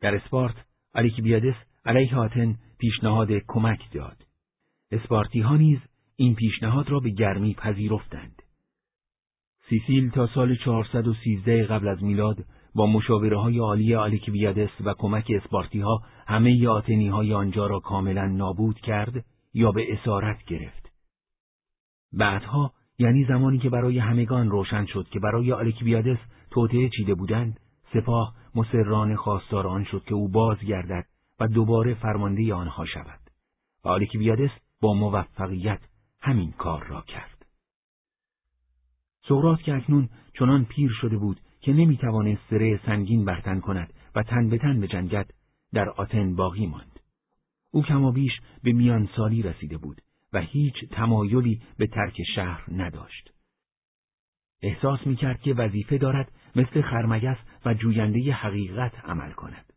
در 0.01 0.15
اسپارت 0.15 0.55
الیکیبیادس 0.95 1.57
علیه 1.85 2.17
آتن 2.17 2.57
پیشنهاد 2.79 3.29
کمک 3.49 3.93
داد. 3.93 4.17
اسپارتی 4.91 5.41
ها 5.41 5.57
نیز 5.57 5.79
این 6.17 6.35
پیشنهاد 6.35 6.91
را 6.91 7.01
به 7.01 7.11
گرمی 7.11 7.55
پذیرفتند. 7.55 8.43
سیسیل 9.69 10.11
تا 10.11 10.27
سال 10.27 10.57
413 10.57 11.65
قبل 11.65 11.89
از 11.89 12.03
میلاد 12.03 12.45
با 12.75 12.87
مشاوره 12.87 13.39
های 13.39 13.59
عالی 13.59 13.95
آلیکیبیادس 13.95 14.71
و 14.85 14.95
کمک 14.99 15.27
اسپارتی 15.43 15.81
ها 15.81 16.03
همه 16.27 16.69
آتنی 16.69 17.09
های 17.09 17.35
آنجا 17.35 17.67
را 17.67 17.81
کاملا 17.81 18.27
نابود 18.27 18.81
کرد 18.81 19.25
یا 19.55 19.73
به 19.73 19.93
اسارت 19.93 20.45
گرفت. 20.45 20.93
بعدها 22.13 22.73
یعنی 22.99 23.25
زمانی 23.25 23.59
که 23.59 23.71
برای 23.71 23.99
همگان 23.99 24.51
روشن 24.51 24.87
شد 24.87 25.09
که 25.09 25.21
برای 25.21 25.53
آلیکیبیادس 25.53 26.19
توطعه 26.51 26.89
چیده 26.97 27.15
بودند 27.15 27.61
سپاه 27.93 28.35
مسرران 28.55 29.17
خواستار 29.17 29.67
آن 29.67 29.85
شد 29.85 30.05
که 30.05 30.15
او 30.15 30.29
بازگردد 30.29 31.12
و 31.43 31.47
دوباره 31.47 31.95
فرمانده 31.95 32.55
آنها 32.55 32.87
شود 32.87 33.21
و 33.85 33.89
آلیکیبیادس 33.89 34.51
با 34.81 34.95
موفقیت 34.95 35.81
همین 36.21 36.53
کار 36.53 36.85
را 36.85 37.01
کرد. 37.01 37.47
سقراط 39.29 39.59
که 39.59 39.75
اکنون 39.75 40.09
چنان 40.39 40.65
پیر 40.65 40.91
شده 41.01 41.17
بود 41.17 41.41
که 41.61 41.73
نمی‌توانست 41.73 42.41
سره 42.51 42.81
سنگین 42.87 43.25
برتن 43.25 43.61
کند 43.61 43.93
و 44.15 44.23
تن 44.23 44.49
به 44.49 44.59
تن 44.59 44.87
جنگت 44.87 45.31
در 45.73 45.89
آتن 45.89 46.35
باقی 46.35 46.67
ماند. 46.67 47.01
او 47.71 47.83
کمابیش 47.83 48.33
به 48.63 48.73
میان 48.73 49.09
سالی 49.17 49.43
رسیده 49.43 49.79
بود 49.79 50.01
و 50.33 50.41
هیچ 50.41 50.75
تمایلی 50.91 51.63
به 51.77 51.87
ترک 51.87 52.23
شهر 52.35 52.65
نداشت. 52.73 53.31
احساس 54.63 55.07
می‌کرد 55.07 55.41
که 55.41 55.55
وظیفه 55.55 55.99
دارد 55.99 56.33
مثل 56.57 56.83
خرمگس 56.83 57.39
و 57.65 57.75
جوینده 57.75 58.33
حقیقت 58.33 59.05
عمل 59.05 59.33
کند. 59.33 59.72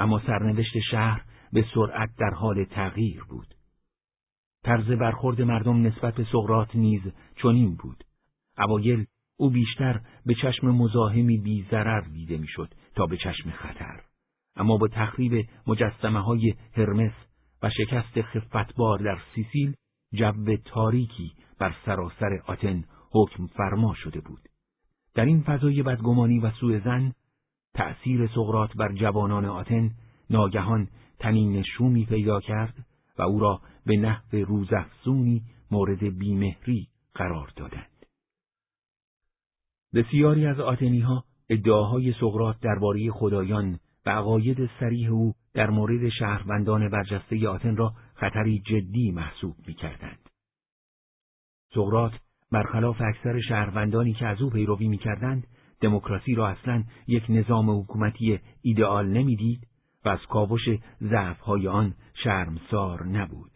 اما 0.00 0.22
سرنوشت 0.26 0.78
شهر 0.90 1.24
به 1.52 1.64
سرعت 1.74 2.10
در 2.18 2.30
حال 2.30 2.64
تغییر 2.64 3.24
بود. 3.24 3.54
طرز 4.64 4.86
برخورد 4.86 5.42
مردم 5.42 5.86
نسبت 5.86 6.14
به 6.14 6.26
سقرات 6.32 6.76
نیز 6.76 7.02
چنین 7.42 7.76
بود. 7.76 8.04
اوایل 8.58 9.06
او 9.36 9.50
بیشتر 9.50 10.00
به 10.26 10.34
چشم 10.34 10.70
مزاحمی 10.70 11.38
بی 11.38 11.66
ضرر 11.70 12.00
دیده 12.00 12.38
می‌شد 12.38 12.74
تا 12.94 13.06
به 13.06 13.16
چشم 13.16 13.50
خطر. 13.50 14.00
اما 14.56 14.76
با 14.76 14.88
تخریب 14.88 15.46
مجسمه 15.66 16.20
های 16.20 16.54
هرمس 16.76 17.12
و 17.62 17.70
شکست 17.70 18.22
خفتبار 18.22 18.98
در 18.98 19.18
سیسیل 19.34 19.74
جو 20.12 20.56
تاریکی 20.64 21.32
بر 21.58 21.74
سراسر 21.86 22.42
آتن 22.46 22.84
حکم 23.12 23.46
فرما 23.46 23.94
شده 23.94 24.20
بود. 24.20 24.40
در 25.14 25.24
این 25.24 25.42
فضای 25.42 25.82
بدگمانی 25.82 26.38
و 26.38 26.50
سوء 26.50 26.78
زن 26.78 27.12
تأثیر 27.74 28.26
سقرات 28.26 28.76
بر 28.76 28.92
جوانان 28.92 29.44
آتن 29.44 29.90
ناگهان 30.30 30.88
تنین 31.18 31.62
شومی 31.62 32.04
پیدا 32.06 32.40
کرد 32.40 32.74
و 33.18 33.22
او 33.22 33.40
را 33.40 33.60
به 33.86 33.96
نحو 33.96 34.36
روزافزونی 34.36 35.42
مورد 35.70 36.18
بیمهری 36.18 36.88
قرار 37.14 37.52
دادند. 37.56 38.06
بسیاری 39.94 40.46
از 40.46 40.60
آتنی 40.60 41.00
ها 41.00 41.24
ادعاهای 41.50 42.12
سقرات 42.20 42.60
درباره 42.60 43.10
خدایان 43.10 43.78
و 44.06 44.10
عقاید 44.10 44.70
سریح 44.80 45.10
او 45.10 45.34
در 45.54 45.70
مورد 45.70 46.08
شهروندان 46.08 46.88
برجسته 46.88 47.48
آتن 47.48 47.76
را 47.76 47.92
خطری 48.14 48.62
جدی 48.66 49.10
محسوب 49.10 49.56
می 49.66 49.74
کردند. 49.74 50.30
سقرات 51.74 52.12
برخلاف 52.52 53.00
اکثر 53.00 53.40
شهروندانی 53.40 54.12
که 54.12 54.26
از 54.26 54.42
او 54.42 54.50
پیروی 54.50 54.88
می 54.88 54.98
کردند، 54.98 55.46
دموکراسی 55.80 56.34
را 56.34 56.48
اصلا 56.48 56.84
یک 57.06 57.24
نظام 57.28 57.80
حکومتی 57.80 58.38
ایدئال 58.62 59.08
نمی‌دید 59.08 59.66
و 60.04 60.08
از 60.08 60.20
کاوش 60.30 60.62
ضعفهای 61.02 61.68
آن 61.68 61.94
شرمسار 62.24 63.06
نبود. 63.06 63.50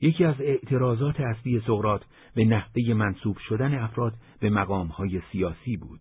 یکی 0.00 0.24
از 0.24 0.40
اعتراضات 0.40 1.20
اصلی 1.20 1.60
سقرات 1.60 2.04
به 2.34 2.44
نحوه 2.44 2.94
منصوب 2.94 3.36
شدن 3.48 3.78
افراد 3.78 4.14
به 4.40 4.50
مقامهای 4.50 5.20
سیاسی 5.32 5.76
بود. 5.76 6.00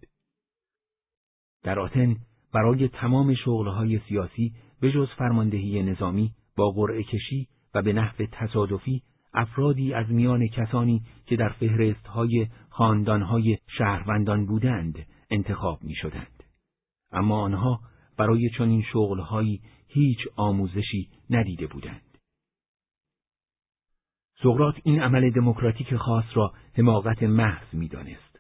در 1.64 1.80
آتن 1.80 2.16
برای 2.54 2.88
تمام 2.88 3.36
شغلهای 3.36 4.00
سیاسی 4.08 4.54
به 4.82 4.92
جز 4.92 5.08
فرماندهی 5.18 5.84
نظامی 5.84 6.34
با 6.56 6.72
قرعه 6.72 7.04
کشی 7.04 7.48
و 7.74 7.82
به 7.82 7.94
نحو 7.94 8.26
تصادفی 8.32 9.04
افرادی 9.38 9.94
از 9.94 10.10
میان 10.10 10.48
کسانی 10.48 11.02
که 11.26 11.36
در 11.36 11.50
فهرستهای 11.50 12.48
خاندانهای 12.70 13.58
شهروندان 13.78 14.46
بودند 14.46 15.06
انتخاب 15.30 15.84
می 15.84 15.96
شدند. 15.96 16.44
اما 17.12 17.42
آنها 17.42 17.80
برای 18.18 18.50
چنین 18.58 18.82
شغلهایی 18.82 19.62
هیچ 19.88 20.18
آموزشی 20.36 21.10
ندیده 21.30 21.68
بودند. 21.68 22.18
سقرات 24.44 24.76
این 24.84 25.02
عمل 25.02 25.30
دموکراتیک 25.30 25.96
خاص 25.96 26.26
را 26.34 26.54
حماقت 26.78 27.24
محض 27.24 27.74
می‌دانست. 27.74 28.40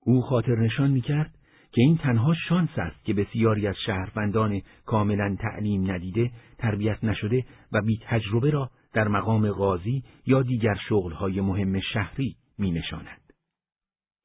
او 0.00 0.22
خاطر 0.22 0.56
نشان 0.56 0.90
می‌کرد 0.90 1.34
که 1.72 1.82
این 1.82 1.96
تنها 1.96 2.34
شانس 2.48 2.70
است 2.76 3.04
که 3.04 3.14
بسیاری 3.14 3.66
از 3.66 3.76
شهروندان 3.86 4.62
کاملا 4.86 5.36
تعلیم 5.40 5.90
ندیده، 5.90 6.30
تربیت 6.58 7.04
نشده 7.04 7.44
و 7.72 7.80
بی 7.80 8.00
تجربه 8.02 8.50
را 8.50 8.70
در 8.92 9.08
مقام 9.08 9.52
قاضی 9.52 10.04
یا 10.26 10.42
دیگر 10.42 10.74
شغلهای 10.88 11.40
مهم 11.40 11.80
شهری 11.80 12.36
می 12.58 12.70
نشاند. 12.70 13.32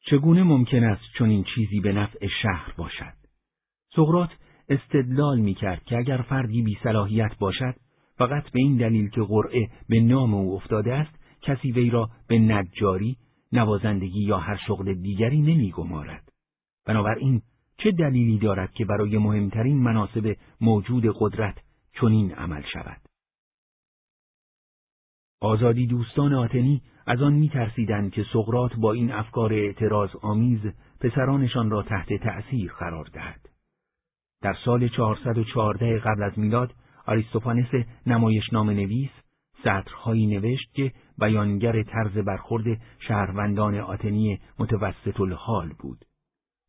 چگونه 0.06 0.44
ممکن 0.44 0.84
است 0.84 1.04
چون 1.18 1.30
این 1.30 1.46
چیزی 1.56 1.80
به 1.80 1.94
نفع 1.94 2.28
شهر 2.42 2.74
باشد؟ 2.78 3.14
سقرات 3.96 4.30
استدلال 4.70 5.40
می 5.40 5.54
کرد 5.54 5.84
که 5.84 5.98
اگر 5.98 6.18
فردی 6.18 6.62
بی 6.62 6.78
صلاحیت 6.84 7.38
باشد 7.40 7.76
فقط 8.18 8.44
به 8.52 8.60
این 8.60 8.78
دلیل 8.78 9.10
که 9.10 9.22
قرعه 9.22 9.70
به 9.90 10.00
نام 10.00 10.34
او 10.34 10.56
افتاده 10.56 10.94
است 10.94 11.16
کسی 11.42 11.72
وی 11.72 11.90
را 11.90 12.10
به 12.28 12.40
نجاری، 12.40 13.18
نوازندگی 13.52 14.24
یا 14.24 14.38
هر 14.38 14.60
شغل 14.68 14.94
دیگری 14.94 15.42
نمی 15.42 15.72
گمارد. 15.72 16.30
بنابراین 16.86 17.42
چه 17.78 17.92
دلیلی 17.92 18.38
دارد 18.38 18.72
که 18.72 18.86
برای 18.86 19.18
مهمترین 19.18 19.78
مناسب 19.78 20.36
موجود 20.62 21.04
قدرت 21.20 21.56
چنین 22.02 22.32
عمل 22.32 22.62
شود؟ 22.74 23.03
آزادی 25.44 25.88
دوستان 25.88 26.34
آتنی 26.34 26.82
از 27.08 27.22
آن 27.22 27.34
می 27.34 27.50
ترسیدند 27.50 28.12
که 28.12 28.26
سقرات 28.34 28.76
با 28.76 28.94
این 28.94 29.12
افکار 29.12 29.54
اعتراض 29.54 30.10
آمیز 30.22 30.60
پسرانشان 31.00 31.70
را 31.70 31.84
تحت 31.84 32.14
تأثیر 32.14 32.72
قرار 32.80 33.10
دهد. 33.14 33.50
در 34.42 34.56
سال 34.66 34.88
414 34.88 36.00
قبل 36.00 36.24
از 36.24 36.40
میلاد 36.40 36.74
آریستوفانس 37.06 37.66
نام 38.52 38.70
نویس 38.70 39.10
سطرهایی 39.64 40.28
نوشت 40.28 40.74
که 40.74 40.92
بیانگر 41.18 41.84
طرز 41.84 42.18
برخورد 42.18 42.82
شهروندان 43.00 43.76
آتنی 43.76 44.40
متوسط 44.60 45.22
الحال 45.22 45.74
بود. 45.80 46.06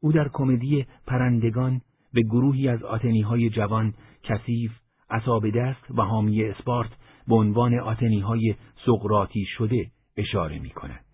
او 0.02 0.12
در 0.12 0.28
کمدی 0.32 0.86
پرندگان 1.06 1.80
به 2.12 2.22
گروهی 2.22 2.68
از 2.68 2.82
آتنی 2.82 3.20
های 3.20 3.50
جوان 3.50 3.94
کثیف، 4.22 4.72
اصاب 5.10 5.50
دست 5.50 5.90
و 5.90 6.02
حامی 6.02 6.44
اسپارت 6.44 6.90
به 7.28 7.34
عنوان 7.34 7.78
آتنی 7.78 8.20
های 8.20 8.54
سقراتی 8.86 9.44
شده 9.44 9.90
اشاره 10.16 10.58
می 10.58 10.70
کند. 10.70 11.04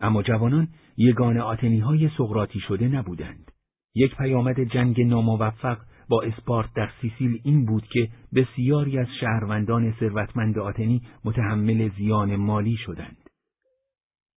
اما 0.00 0.22
جوانان 0.22 0.68
یگان 0.96 1.38
آتنی 1.38 1.78
های 1.78 2.10
سقراتی 2.18 2.60
شده 2.60 2.88
نبودند. 2.88 3.52
یک 3.94 4.16
پیامد 4.16 4.60
جنگ 4.60 5.00
ناموفق 5.00 5.78
با 6.08 6.22
اسپارت 6.22 6.74
در 6.74 6.90
سیسیل 7.00 7.40
این 7.44 7.66
بود 7.66 7.86
که 7.92 8.08
بسیاری 8.34 8.98
از 8.98 9.06
شهروندان 9.20 9.92
ثروتمند 10.00 10.58
آتنی 10.58 11.02
متحمل 11.24 11.90
زیان 11.96 12.36
مالی 12.36 12.76
شدند. 12.76 13.16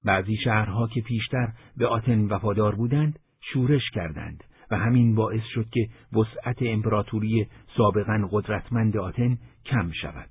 بعضی 0.04 0.38
شهرها 0.44 0.88
که 0.88 1.02
پیشتر 1.02 1.54
به 1.78 1.88
آتن 1.88 2.26
وفادار 2.26 2.76
بودند 2.76 3.20
شورش 3.54 3.90
کردند 3.94 4.44
و 4.72 4.78
همین 4.78 5.16
باعث 5.16 5.44
شد 5.54 5.70
که 5.70 5.90
وسعت 6.14 6.58
امپراتوری 6.62 7.48
سابقا 7.78 8.28
قدرتمند 8.32 8.98
آتن 8.98 9.38
کم 9.66 9.92
شود. 10.02 10.30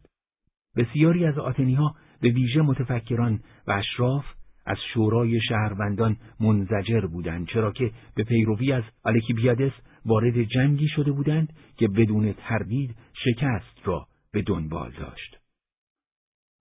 بسیاری 0.76 1.26
از 1.26 1.38
آتنی 1.38 1.74
ها 1.74 1.94
به 2.20 2.28
ویژه 2.28 2.62
متفکران 2.62 3.40
و 3.66 3.72
اشراف 3.72 4.24
از 4.66 4.76
شورای 4.94 5.40
شهروندان 5.48 6.16
منزجر 6.40 7.06
بودند 7.06 7.48
چرا 7.48 7.72
که 7.72 7.90
به 8.14 8.24
پیروی 8.24 8.72
از 8.72 8.82
الکیبیادس 9.04 9.72
وارد 10.06 10.42
جنگی 10.42 10.88
شده 10.88 11.12
بودند 11.12 11.52
که 11.76 11.88
بدون 11.88 12.32
تردید 12.32 12.96
شکست 13.24 13.80
را 13.84 14.06
به 14.32 14.42
دنبال 14.42 14.90
داشت. 14.90 15.38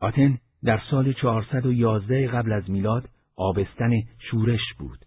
آتن 0.01 0.38
در 0.63 0.82
سال 0.91 1.13
411 1.13 2.28
قبل 2.28 2.51
از 2.51 2.69
میلاد 2.69 3.09
آبستن 3.36 3.91
شورش 4.32 4.74
بود. 4.80 5.05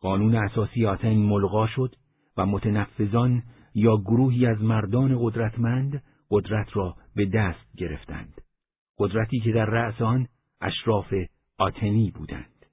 قانون 0.00 0.34
اساسی 0.34 0.86
آتن 0.86 1.16
ملغا 1.16 1.66
شد 1.66 1.94
و 2.36 2.46
متنفذان 2.46 3.42
یا 3.74 3.96
گروهی 3.96 4.46
از 4.46 4.62
مردان 4.62 5.18
قدرتمند 5.20 6.02
قدرت 6.30 6.76
را 6.76 6.96
به 7.14 7.26
دست 7.26 7.76
گرفتند. 7.76 8.40
قدرتی 8.98 9.40
که 9.40 9.52
در 9.52 9.64
رأس 9.64 10.02
آن 10.02 10.28
اشراف 10.60 11.14
آتنی 11.58 12.10
بودند. 12.10 12.66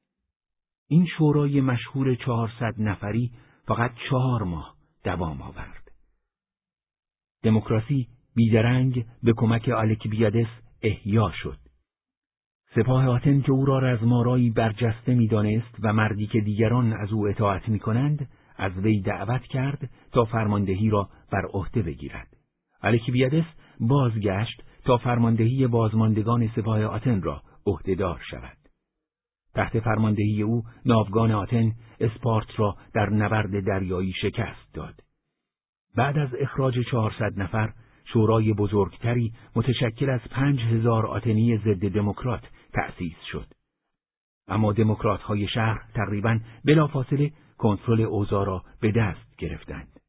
این 0.87 1.07
شورای 1.17 1.61
مشهور 1.61 2.15
چهارصد 2.15 2.73
نفری 2.77 3.31
فقط 3.67 3.91
چهار 4.09 4.43
ماه 4.43 4.75
دوام 5.03 5.41
آورد. 5.41 5.91
دموکراسی 7.43 8.07
بیدرنگ 8.35 9.05
به 9.23 9.33
کمک 9.37 9.69
آلکیبیادس 9.69 10.47
احیا 10.81 11.31
شد. 11.43 11.64
سپاه 12.75 13.07
آتن 13.07 13.41
که 13.41 13.51
او 13.51 13.65
را 13.65 13.79
رزمارایی 13.79 14.49
برجسته 14.49 15.13
می‌دانست 15.13 15.75
و 15.79 15.93
مردی 15.93 16.27
که 16.27 16.39
دیگران 16.39 16.93
از 16.93 17.13
او 17.13 17.27
اطاعت 17.27 17.69
می 17.69 17.79
کنند، 17.79 18.29
از 18.57 18.77
وی 18.77 19.01
دعوت 19.01 19.41
کرد 19.41 19.89
تا 20.11 20.25
فرماندهی 20.25 20.89
را 20.89 21.09
بر 21.31 21.45
عهده 21.53 21.81
بگیرد. 21.81 22.27
الکیبیادس 22.81 23.45
بازگشت 23.79 24.63
تا 24.85 24.97
فرماندهی 24.97 25.67
بازماندگان 25.67 26.47
سپاه 26.55 26.83
آتن 26.83 27.21
را 27.21 27.41
عهدهدار 27.65 28.21
شود. 28.29 28.57
تحت 29.53 29.79
فرماندهی 29.79 30.41
او 30.41 30.63
ناوگان 30.85 31.31
آتن 31.31 31.71
اسپارت 31.99 32.59
را 32.59 32.75
در 32.93 33.09
نبرد 33.09 33.65
دریایی 33.65 34.13
شکست 34.21 34.73
داد. 34.73 34.95
بعد 35.97 36.17
از 36.17 36.29
اخراج 36.39 36.79
چهارصد 36.91 37.39
نفر 37.39 37.73
شورای 38.13 38.53
بزرگتری 38.53 39.33
متشکل 39.55 40.09
از 40.09 40.21
پنج 40.31 40.59
هزار 40.59 41.05
آتنی 41.05 41.57
ضد 41.57 41.87
دموکرات 41.87 42.43
تأسیس 42.75 43.17
شد. 43.31 43.47
اما 44.47 44.73
دموکرات 44.73 45.21
های 45.21 45.47
شهر 45.47 45.81
تقریبا 45.93 46.39
بلافاصله 46.65 47.31
کنترل 47.57 48.01
اوضاع 48.01 48.45
را 48.45 48.63
به 48.79 48.91
دست 48.91 49.37
گرفتند. 49.37 49.99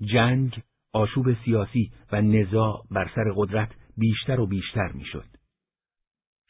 جنگ، 0.00 0.62
آشوب 0.92 1.34
سیاسی 1.44 1.92
و 2.12 2.22
نزاع 2.22 2.84
بر 2.90 3.10
سر 3.14 3.32
قدرت 3.36 3.70
بیشتر 3.96 4.40
و 4.40 4.46
بیشتر 4.46 4.92
می‌شد. 4.92 5.26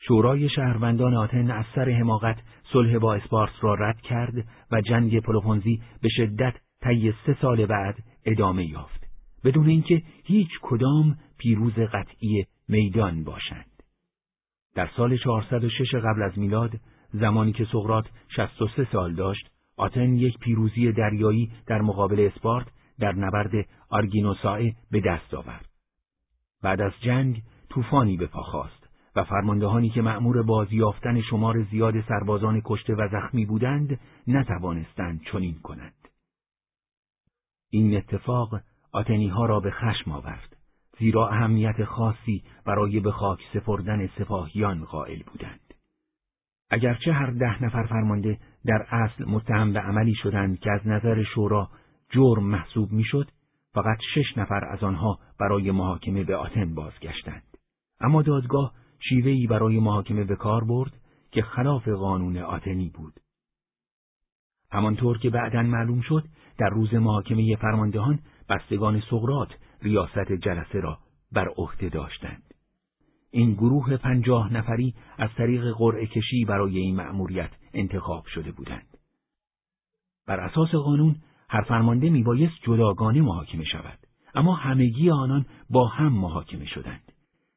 شورای 0.06 0.48
شهروندان 0.48 1.14
آتن 1.14 1.50
از 1.50 1.64
سر 1.74 1.90
حماقت 1.90 2.38
صلح 2.72 2.98
با 2.98 3.14
اسپارس 3.14 3.52
را 3.60 3.74
رد 3.74 4.00
کرد 4.00 4.34
و 4.70 4.80
جنگ 4.80 5.20
پلوپونزی 5.20 5.82
به 6.02 6.08
شدت 6.08 6.54
طی 6.80 7.14
سه 7.26 7.36
سال 7.40 7.66
بعد 7.66 8.04
ادامه 8.24 8.66
یافت 8.66 9.04
بدون 9.44 9.68
اینکه 9.68 10.02
هیچ 10.24 10.50
کدام 10.62 11.18
پیروز 11.38 11.74
قطعی 11.74 12.46
میدان 12.68 13.24
باشند. 13.24 13.73
در 14.74 14.90
سال 14.96 15.16
406 15.16 15.94
قبل 15.94 16.22
از 16.22 16.38
میلاد 16.38 16.70
زمانی 17.12 17.52
که 17.52 17.64
سقراط 17.72 18.06
63 18.36 18.88
سال 18.92 19.14
داشت 19.14 19.50
آتن 19.76 20.14
یک 20.14 20.38
پیروزی 20.38 20.92
دریایی 20.92 21.52
در 21.66 21.82
مقابل 21.82 22.30
اسپارت 22.32 22.66
در 22.98 23.12
نبرد 23.12 23.68
آرگینوسائه 23.88 24.74
به 24.90 25.00
دست 25.00 25.34
آورد. 25.34 25.68
بعد 26.62 26.80
از 26.80 26.92
جنگ 27.00 27.42
طوفانی 27.70 28.16
به 28.16 28.26
پا 28.26 28.42
خواست 28.42 28.88
و 29.16 29.24
فرماندهانی 29.24 29.90
که 29.90 30.02
مأمور 30.02 30.42
بازیافتن 30.42 31.20
شمار 31.20 31.62
زیاد 31.62 32.00
سربازان 32.00 32.62
کشته 32.64 32.94
و 32.94 33.08
زخمی 33.12 33.46
بودند 33.46 34.00
نتوانستند 34.26 35.20
چنین 35.32 35.54
کنند. 35.62 36.08
این 37.70 37.96
اتفاق 37.96 38.60
آتنی 38.92 39.28
ها 39.28 39.46
را 39.46 39.60
به 39.60 39.70
خشم 39.70 40.12
آورد 40.12 40.53
زیرا 40.98 41.28
اهمیت 41.28 41.84
خاصی 41.84 42.42
برای 42.66 43.00
به 43.00 43.12
خاک 43.12 43.40
سپردن 43.52 44.06
سپاهیان 44.06 44.84
قائل 44.84 45.22
بودند. 45.26 45.74
اگرچه 46.70 47.12
هر 47.12 47.30
ده 47.30 47.64
نفر 47.64 47.86
فرمانده 47.86 48.38
در 48.64 48.86
اصل 48.90 49.24
متهم 49.24 49.72
به 49.72 49.80
عملی 49.80 50.14
شدند 50.14 50.58
که 50.58 50.70
از 50.70 50.86
نظر 50.86 51.22
شورا 51.22 51.68
جرم 52.10 52.44
محسوب 52.44 52.92
می‌شد، 52.92 53.30
فقط 53.74 53.98
شش 54.14 54.38
نفر 54.38 54.64
از 54.64 54.82
آنها 54.82 55.18
برای 55.40 55.70
محاکمه 55.70 56.24
به 56.24 56.36
آتن 56.36 56.74
بازگشتند. 56.74 57.42
اما 58.00 58.22
دادگاه 58.22 58.72
شیوهی 59.08 59.46
برای 59.46 59.80
محاکمه 59.80 60.24
به 60.24 60.36
کار 60.36 60.64
برد 60.64 60.92
که 61.30 61.42
خلاف 61.42 61.88
قانون 61.88 62.36
آتنی 62.36 62.88
بود. 62.94 63.20
همانطور 64.72 65.18
که 65.18 65.30
بعدا 65.30 65.62
معلوم 65.62 66.00
شد 66.00 66.24
در 66.58 66.68
روز 66.68 66.94
محاکمه 66.94 67.56
فرماندهان 67.56 68.18
بستگان 68.48 69.02
سقرات 69.10 69.48
ریاست 69.84 70.32
جلسه 70.32 70.80
را 70.80 70.98
بر 71.32 71.48
عهده 71.56 71.88
داشتند. 71.88 72.54
این 73.30 73.54
گروه 73.54 73.96
پنجاه 73.96 74.52
نفری 74.52 74.94
از 75.18 75.30
طریق 75.36 75.72
قرعه 75.78 76.06
کشی 76.06 76.44
برای 76.44 76.78
این 76.78 76.96
مأموریت 76.96 77.50
انتخاب 77.74 78.24
شده 78.26 78.52
بودند. 78.52 78.86
بر 80.26 80.40
اساس 80.40 80.70
قانون 80.70 81.16
هر 81.48 81.62
فرمانده 81.62 82.10
میبایست 82.10 82.54
جداگانه 82.62 83.20
محاکمه 83.20 83.64
شود 83.64 83.98
اما 84.34 84.54
همگی 84.54 85.10
آنان 85.10 85.46
با 85.70 85.88
هم 85.88 86.12
محاکمه 86.12 86.66
شدند 86.66 87.12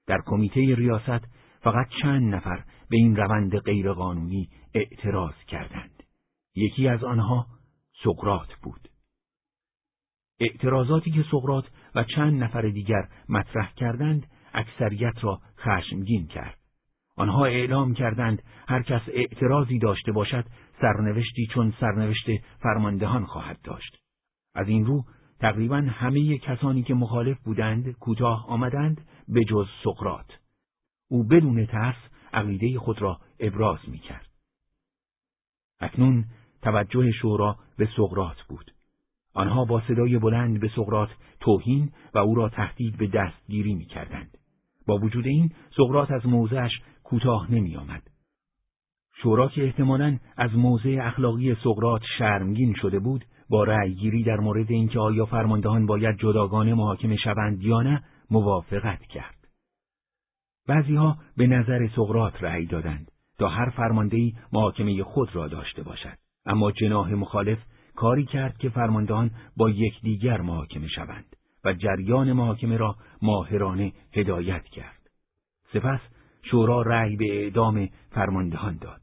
در 0.08 0.18
کمیته 0.26 0.76
ریاست 0.76 1.28
فقط 1.62 1.88
چند 2.02 2.36
نفر 2.36 2.64
به 2.90 2.98
این 2.98 3.16
روند 3.16 3.58
غیرقانونی 3.58 4.50
اعتراض 4.74 5.34
کردند 5.48 6.04
یکی 6.56 6.88
از 6.88 7.04
آنها 7.04 7.48
سقرات 8.04 8.54
بود 8.64 8.90
اعتراضاتی 10.40 11.12
که 11.12 11.26
سقرات 11.32 11.66
و 11.98 12.04
چند 12.04 12.44
نفر 12.44 12.62
دیگر 12.62 13.08
مطرح 13.30 13.74
کردند 13.74 14.28
اکثریت 14.54 15.24
را 15.24 15.42
خشمگین 15.58 16.28
کرد 16.28 16.58
آنها 17.16 17.46
اعلام 17.46 17.94
کردند 17.94 18.44
هر 18.68 18.82
کس 18.82 19.02
اعتراضی 19.08 19.80
داشته 19.80 20.12
باشد 20.12 20.46
سرنوشتی 20.82 21.48
چون 21.54 21.74
سرنوشت 21.80 22.26
فرماندهان 22.60 23.26
خواهد 23.26 23.62
داشت. 23.64 23.98
از 24.56 24.68
این 24.68 24.86
رو 24.86 25.04
تقریبا 25.40 25.78
همه 25.78 26.38
کسانی 26.38 26.84
که 26.84 26.94
مخالف 26.94 27.40
بودند 27.40 27.92
کوتاه 27.92 28.46
آمدند 28.50 29.08
به 29.28 29.44
جز 29.44 29.68
سقرات. 29.84 30.40
او 31.10 31.24
بدون 31.24 31.66
ترس 31.66 31.96
عقیده 32.34 32.80
خود 32.80 33.02
را 33.02 33.20
ابراز 33.40 33.80
می 33.88 34.00
کرد. 34.00 34.28
اکنون 35.80 36.26
توجه 36.62 37.12
شورا 37.12 37.58
به 37.78 37.90
سقرات 37.98 38.42
بود. 38.50 38.77
آنها 39.38 39.66
با 39.66 39.82
صدای 39.88 40.18
بلند 40.18 40.60
به 40.60 40.72
سقرات 40.76 41.10
توهین 41.40 41.90
و 42.14 42.18
او 42.18 42.36
را 42.36 42.50
تهدید 42.50 42.98
به 42.98 43.08
دستگیری 43.08 43.74
می 43.74 43.86
کردند. 43.86 44.38
با 44.88 44.98
وجود 44.98 45.28
این 45.28 45.52
سقرات 45.78 46.12
از 46.12 46.26
موضعش 46.26 46.72
کوتاه 47.04 47.52
نمی 47.52 47.76
آمد. 47.76 48.04
شورا 49.22 49.48
که 49.48 49.64
احتمالاً 49.64 50.18
از 50.38 50.56
موضع 50.56 51.00
اخلاقی 51.02 51.56
سقرات 51.56 52.02
شرمگین 52.18 52.74
شده 52.82 53.00
بود 53.00 53.26
با 53.50 53.64
رأیگیری 53.64 54.24
در 54.24 54.38
مورد 54.38 54.72
اینکه 54.72 55.00
آیا 55.00 55.26
فرماندهان 55.26 55.86
باید 55.86 56.18
جداگانه 56.18 56.74
محاکمه 56.74 57.16
شوند 57.16 57.64
یا 57.64 57.82
نه 57.82 58.04
موافقت 58.32 59.02
کرد. 59.02 59.36
بعضیها 60.68 61.18
به 61.38 61.48
نظر 61.48 61.88
سقرات 61.96 62.44
رأی 62.44 62.66
دادند 62.66 63.12
تا 63.40 63.48
هر 63.48 63.70
فرماندهی 63.70 64.36
محاکمه 64.54 65.04
خود 65.04 65.36
را 65.36 65.48
داشته 65.48 65.84
باشد 65.84 66.18
اما 66.46 66.72
جناح 66.72 67.14
مخالف 67.14 67.60
کاری 67.98 68.26
کرد 68.26 68.58
که 68.58 68.70
فرماندهان 68.70 69.32
با 69.58 69.70
یکدیگر 69.70 70.42
محاکمه 70.42 70.88
شوند 70.88 71.36
و 71.66 71.74
جریان 71.74 72.34
محاکمه 72.34 72.78
را 72.78 72.96
ماهرانه 73.22 73.92
هدایت 74.14 74.64
کرد. 74.64 75.10
سپس 75.74 76.00
شورا 76.44 76.82
رأی 76.82 77.16
به 77.16 77.44
اعدام 77.44 77.90
فرماندهان 78.12 78.78
داد. 78.82 79.02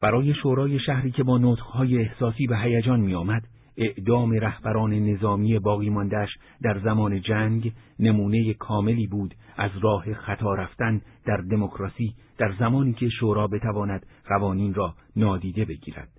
برای 0.00 0.34
شورای 0.34 0.78
شهری 0.78 1.10
که 1.10 1.22
با 1.22 1.38
نطقهای 1.38 1.98
احساسی 1.98 2.46
به 2.46 2.58
هیجان 2.58 3.00
میآمد 3.00 3.42
اعدام 3.76 4.32
رهبران 4.32 4.92
نظامی 4.92 5.58
باقی 5.58 5.90
ماندهش 5.90 6.30
در 6.62 6.78
زمان 6.78 7.20
جنگ 7.20 7.72
نمونه 7.98 8.54
کاملی 8.54 9.06
بود 9.06 9.34
از 9.56 9.70
راه 9.82 10.14
خطا 10.14 10.54
رفتن 10.54 11.00
در 11.26 11.36
دموکراسی 11.36 12.14
در 12.38 12.54
زمانی 12.58 12.92
که 12.92 13.08
شورا 13.08 13.46
بتواند 13.46 14.06
قوانین 14.28 14.74
را 14.74 14.94
نادیده 15.16 15.64
بگیرد. 15.64 16.17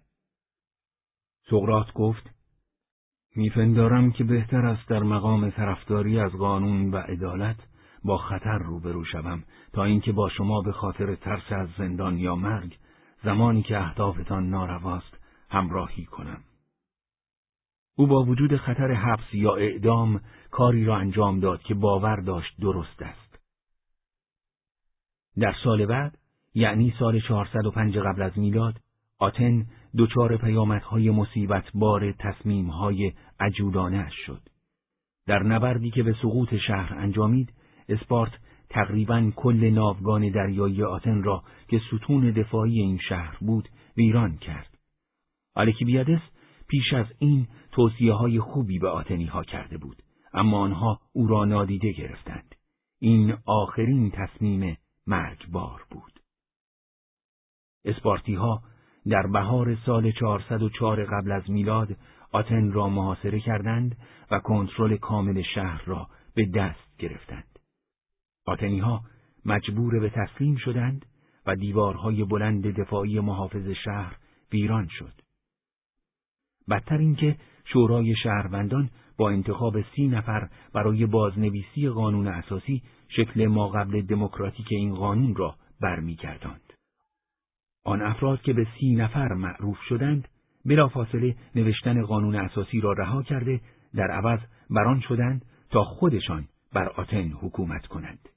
سقرات 1.50 1.94
گفت 1.94 2.30
میپندارم 3.36 4.12
که 4.12 4.24
بهتر 4.24 4.66
است 4.66 4.90
در 4.90 5.04
مقام 5.04 5.50
طرفداری 5.50 6.20
از 6.20 6.32
قانون 6.32 6.92
و 6.92 6.98
عدالت 6.98 7.58
با 8.04 8.18
خطر 8.18 8.58
روبرو 8.58 9.06
شوم 9.06 9.44
تا 9.74 9.84
اینکه 9.84 10.12
با 10.12 10.30
شما 10.30 10.62
به 10.62 10.72
خاطر 10.72 11.16
ترس 11.16 11.52
از 11.52 11.70
زندان 11.78 12.18
یا 12.18 12.36
مرگ 12.36 12.78
زمانی 13.24 13.64
که 13.64 13.78
اهدافتان 13.78 14.50
نارواست 14.50 15.18
همراهی 15.50 16.06
کنم. 16.06 16.42
او 17.96 18.08
با 18.08 18.24
وجود 18.24 18.58
خطر 18.58 18.92
حبس 18.94 19.34
یا 19.34 19.56
اعدام 19.56 20.22
کاری 20.52 20.86
را 20.86 20.98
انجام 20.98 21.40
داد 21.40 21.62
که 21.62 21.74
باور 21.74 22.16
داشت 22.16 22.62
درست 22.62 23.02
است. 23.02 23.40
در 25.38 25.56
سال 25.64 25.86
بعد، 25.86 26.18
یعنی 26.54 26.94
سال 27.00 27.20
405 27.20 27.98
قبل 27.98 28.22
از 28.22 28.40
میلاد، 28.40 28.80
آتن 29.20 29.66
دچار 29.98 30.38
پیامدهای 30.38 31.10
مصیبت 31.10 31.66
بار 31.74 32.12
تصمیمهای 32.12 33.14
عجولانه 33.40 34.10
شد. 34.26 34.42
در 35.28 35.44
نبردی 35.44 35.92
که 35.92 36.04
به 36.04 36.16
سقوط 36.22 36.56
شهر 36.68 36.94
انجامید، 36.98 37.54
اسپارت 37.90 38.32
تقریبا 38.70 39.32
کل 39.36 39.70
ناوگان 39.70 40.30
دریایی 40.30 40.84
آتن 40.84 41.24
را 41.24 41.44
که 41.68 41.82
ستون 41.88 42.32
دفاعی 42.32 42.80
این 42.80 42.98
شهر 43.10 43.38
بود 43.42 43.70
ویران 43.98 44.38
کرد. 44.38 44.78
الکیبیادس 45.56 46.22
پیش 46.68 46.94
از 46.94 47.06
این 47.20 47.48
توصیه 47.72 48.14
های 48.14 48.40
خوبی 48.40 48.80
به 48.80 48.90
آتنی 48.90 49.26
ها 49.26 49.44
کرده 49.44 49.78
بود 49.78 50.04
اما 50.34 50.60
آنها 50.60 51.00
او 51.14 51.28
را 51.28 51.46
نادیده 51.46 51.92
گرفتند. 51.92 52.56
این 53.00 53.38
آخرین 53.46 54.12
تصمیم 54.12 54.78
مرگبار 55.08 55.86
بود. 55.92 56.20
اسپارتی 57.86 58.34
ها 58.34 58.64
در 59.08 59.28
بهار 59.28 59.78
سال 59.86 60.12
404 60.12 61.04
قبل 61.04 61.32
از 61.32 61.50
میلاد 61.50 61.96
آتن 62.32 62.72
را 62.72 62.90
محاصره 62.90 63.40
کردند 63.40 63.98
و 64.32 64.40
کنترل 64.40 64.98
کامل 64.98 65.42
شهر 65.56 65.84
را 65.86 66.08
به 66.36 66.46
دست 66.46 66.98
گرفتند. 66.98 67.60
آتنی 68.46 68.80
ها 68.80 69.02
مجبور 69.46 70.00
به 70.00 70.10
تسلیم 70.10 70.56
شدند 70.56 71.06
و 71.46 71.56
دیوارهای 71.56 72.24
بلند 72.24 72.68
دفاعی 72.68 73.20
محافظ 73.20 73.68
شهر 73.86 74.16
ویران 74.52 74.88
شد. 74.88 75.14
بدتر 76.70 76.98
اینکه 76.98 77.38
شورای 77.66 78.16
شهروندان 78.16 78.90
با 79.18 79.30
انتخاب 79.30 79.82
سی 79.96 80.08
نفر 80.08 80.50
برای 80.74 81.06
بازنویسی 81.06 81.90
قانون 81.90 82.28
اساسی 82.28 82.82
شکل 83.08 83.48
ما 83.48 83.68
قبل 83.68 84.02
دموکراتیک 84.02 84.68
این 84.70 84.96
قانون 84.96 85.36
را 85.36 85.56
برمیگرداند. 85.82 86.69
آن 87.84 88.02
افراد 88.02 88.42
که 88.42 88.54
به 88.54 88.68
سی 88.80 88.96
نفر 88.96 89.34
معروف 89.34 89.78
شدند 89.90 90.28
بلافاصله 90.66 91.36
نوشتن 91.56 92.02
قانون 92.02 92.36
اساسی 92.36 92.82
را 92.82 92.94
رها 92.94 93.24
کرده 93.24 93.62
در 93.96 94.12
عوض 94.12 94.40
بران 94.70 95.00
شدند 95.00 95.46
تا 95.70 95.84
خودشان 95.84 96.48
بر 96.74 96.90
آتن 96.90 97.32
حکومت 97.32 97.88
کنند. 97.88 98.30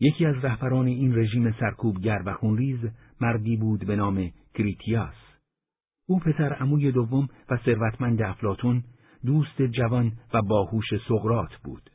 یکی 0.00 0.26
از 0.26 0.44
رهبران 0.44 0.86
این 0.86 1.18
رژیم 1.18 1.52
سرکوبگر 1.52 2.22
و 2.26 2.34
خونریز 2.34 2.80
مردی 3.20 3.56
بود 3.56 3.86
به 3.86 3.96
نام 3.96 4.30
کریتیاس. 4.54 5.14
او 6.06 6.18
پسر 6.18 6.52
عموی 6.52 6.92
دوم 6.92 7.28
و 7.50 7.56
ثروتمند 7.56 8.22
افلاتون 8.22 8.84
دوست 9.26 9.62
جوان 9.62 10.12
و 10.34 10.42
باهوش 10.42 10.86
سقرات 11.08 11.56
بود. 11.64 11.90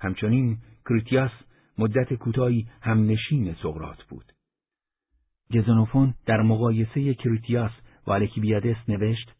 همچنین 0.00 0.58
کریتیاس 0.88 1.30
مدت 1.78 2.14
کوتاهی 2.14 2.66
همنشین 2.80 3.54
سقرات 3.62 4.04
بود. 4.04 4.35
گزنوفون 5.52 6.14
در 6.26 6.42
مقایسه 6.42 7.14
کریتیاس 7.14 7.70
و 8.06 8.10
الکیبیادس 8.10 8.76
نوشت 8.88 9.32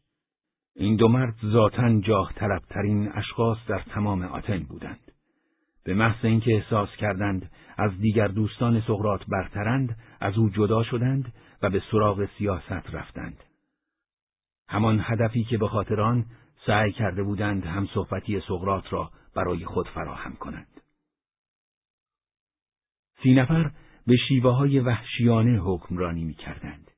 این 0.77 0.97
دو 0.97 1.09
مرد 1.09 1.35
ذاتا 1.45 2.01
جاه 2.01 2.33
طلبترین 2.33 3.13
اشخاص 3.13 3.59
در 3.69 3.79
تمام 3.79 4.23
آتن 4.23 4.59
بودند. 4.59 5.13
به 5.85 5.95
محض 5.95 6.25
اینکه 6.25 6.55
احساس 6.55 6.89
کردند 6.89 7.51
از 7.77 7.99
دیگر 8.01 8.29
دوستان 8.29 8.81
سقرات 8.81 9.27
برترند 9.29 9.97
از 10.21 10.39
او 10.39 10.51
جدا 10.51 10.83
شدند 10.83 11.33
و 11.63 11.71
به 11.71 11.83
سراغ 11.91 12.29
سیاست 12.39 12.95
رفتند. 12.95 13.45
همان 14.69 15.01
هدفی 15.03 15.45
که 15.45 15.59
به 15.59 15.69
خاطر 15.69 16.01
آن 16.01 16.25
سعی 16.67 16.93
کرده 16.93 17.23
بودند 17.23 17.67
هم 17.67 17.87
صحبتی 17.87 18.41
سقرات 18.41 18.93
را 18.93 19.11
برای 19.35 19.65
خود 19.65 19.89
فراهم 19.89 20.33
کنند. 20.33 20.81
سی 23.23 23.35
نفر 23.35 23.71
به 24.07 24.17
شیوه 24.29 24.51
های 24.51 24.81
وحشیانه 24.81 25.59
حکمرانی 25.59 26.25
می 26.25 26.35
کردند. 26.35 26.91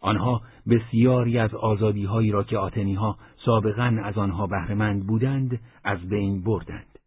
آنها 0.00 0.42
بسیاری 0.70 1.38
از 1.38 1.54
آزادی 1.54 2.08
را 2.30 2.42
که 2.42 2.58
آتنی 2.58 2.94
ها 2.94 3.18
سابقا 3.44 4.00
از 4.04 4.18
آنها 4.18 4.46
بهرهمند 4.46 5.06
بودند 5.06 5.60
از 5.84 6.08
بین 6.08 6.42
بردند. 6.42 6.98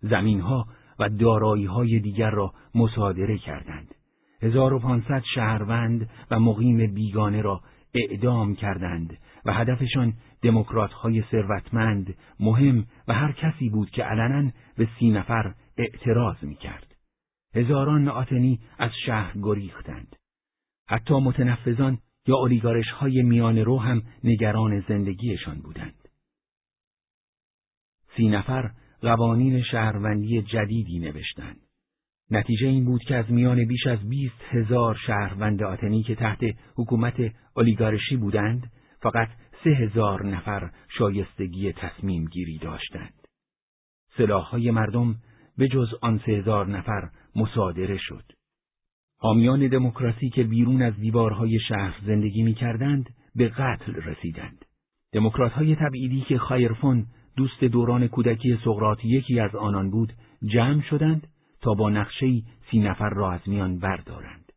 زمینها 0.00 0.66
و 0.98 1.08
دارایی 1.08 1.64
های 1.64 2.00
دیگر 2.00 2.30
را 2.30 2.52
مصادره 2.74 3.38
کردند. 3.38 3.94
1500 4.42 5.22
شهروند 5.34 6.10
و 6.30 6.40
مقیم 6.40 6.94
بیگانه 6.94 7.42
را 7.42 7.60
اعدام 7.94 8.54
کردند 8.54 9.18
و 9.44 9.52
هدفشان 9.52 10.12
دموکرات 10.42 10.92
های 10.92 11.22
ثروتمند، 11.30 12.14
مهم 12.40 12.86
و 13.08 13.14
هر 13.14 13.32
کسی 13.32 13.68
بود 13.68 13.90
که 13.90 14.02
علنا 14.02 14.50
به 14.76 14.88
سی 14.98 15.10
نفر 15.10 15.54
اعتراض 15.78 16.36
می 16.42 16.54
کرد. 16.54 16.89
هزاران 17.54 18.08
آتنی 18.08 18.60
از 18.78 18.90
شهر 19.06 19.38
گریختند. 19.42 20.16
حتی 20.88 21.14
متنفذان 21.14 21.98
یا 22.26 22.36
اولیگارش 22.36 22.90
های 22.90 23.22
میان 23.22 23.58
رو 23.58 23.78
هم 23.78 24.02
نگران 24.24 24.80
زندگیشان 24.88 25.58
بودند. 25.58 26.08
سی 28.16 28.28
نفر 28.28 28.70
قوانین 29.00 29.62
شهروندی 29.62 30.42
جدیدی 30.42 30.98
نوشتند. 30.98 31.60
نتیجه 32.30 32.66
این 32.66 32.84
بود 32.84 33.02
که 33.02 33.16
از 33.16 33.30
میان 33.30 33.64
بیش 33.64 33.86
از 33.86 34.08
بیست 34.08 34.40
هزار 34.50 34.98
شهروند 35.06 35.62
آتنی 35.62 36.02
که 36.02 36.14
تحت 36.14 36.40
حکومت 36.74 37.14
اولیگارشی 37.56 38.16
بودند، 38.16 38.70
فقط 39.02 39.28
سه 39.64 39.70
هزار 39.70 40.26
نفر 40.26 40.70
شایستگی 40.98 41.72
تصمیم 41.72 42.24
گیری 42.24 42.58
داشتند. 42.58 43.14
سلاحهای 44.16 44.70
مردم 44.70 45.16
به 45.58 45.68
جز 45.68 45.88
آن 46.02 46.20
سه 46.26 46.32
هزار 46.32 46.66
نفر 46.66 47.10
مصادره 47.36 47.98
شد. 47.98 48.24
حامیان 49.18 49.68
دموکراسی 49.68 50.30
که 50.30 50.44
بیرون 50.44 50.82
از 50.82 50.94
دیوارهای 50.96 51.58
شهر 51.68 52.00
زندگی 52.06 52.42
می 52.42 52.54
کردند 52.54 53.10
به 53.34 53.48
قتل 53.48 53.94
رسیدند. 53.94 54.64
دموکرات 55.12 55.52
های 55.52 55.76
تبعیدی 55.76 56.20
که 56.20 56.38
خایرفون 56.38 57.06
دوست 57.36 57.64
دوران 57.64 58.08
کودکی 58.08 58.58
سقراط 58.64 59.04
یکی 59.04 59.40
از 59.40 59.54
آنان 59.54 59.90
بود 59.90 60.12
جمع 60.44 60.82
شدند 60.82 61.26
تا 61.60 61.74
با 61.74 61.90
نقشهی 61.90 62.44
سی 62.70 62.78
نفر 62.78 63.10
را 63.10 63.32
از 63.32 63.40
میان 63.46 63.78
بردارند. 63.78 64.52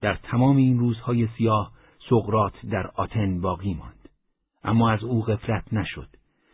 در 0.00 0.14
تمام 0.14 0.56
این 0.56 0.78
روزهای 0.78 1.28
سیاه 1.38 1.72
سقراط 2.10 2.52
در 2.70 2.86
آتن 2.86 3.40
باقی 3.40 3.74
ماند. 3.74 4.08
اما 4.64 4.90
از 4.90 5.04
او 5.04 5.22
غفلت 5.22 5.72
نشد. 5.72 6.08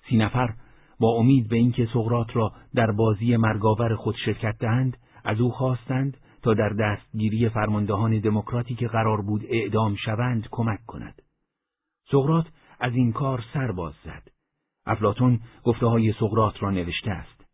سی 0.09 0.17
نفر 0.17 0.55
با 1.01 1.09
امید 1.09 1.49
به 1.49 1.57
اینکه 1.57 1.89
سقراط 1.93 2.37
را 2.37 2.53
در 2.75 2.91
بازی 2.91 3.37
مرگاور 3.37 3.95
خود 3.97 4.17
شرکت 4.25 4.59
دهند 4.59 4.97
از 5.25 5.41
او 5.41 5.51
خواستند 5.51 6.17
تا 6.43 6.55
در 6.55 6.69
دستگیری 6.69 7.49
فرماندهان 7.49 8.19
دموکراتی 8.19 8.75
که 8.75 8.89
قرار 8.89 9.23
بود 9.23 9.45
اعدام 9.49 9.97
شوند 9.97 10.49
کمک 10.51 10.87
کند. 10.87 11.23
سقراط 12.11 12.47
از 12.81 12.95
این 12.95 13.13
کار 13.13 13.45
سر 13.55 13.73
باز 13.73 13.95
زد. 14.05 14.29
افلاتون 14.87 15.41
گفته 15.65 15.87
های 15.87 16.13
سقراط 16.13 16.63
را 16.63 16.71
نوشته 16.71 17.11
است. 17.11 17.45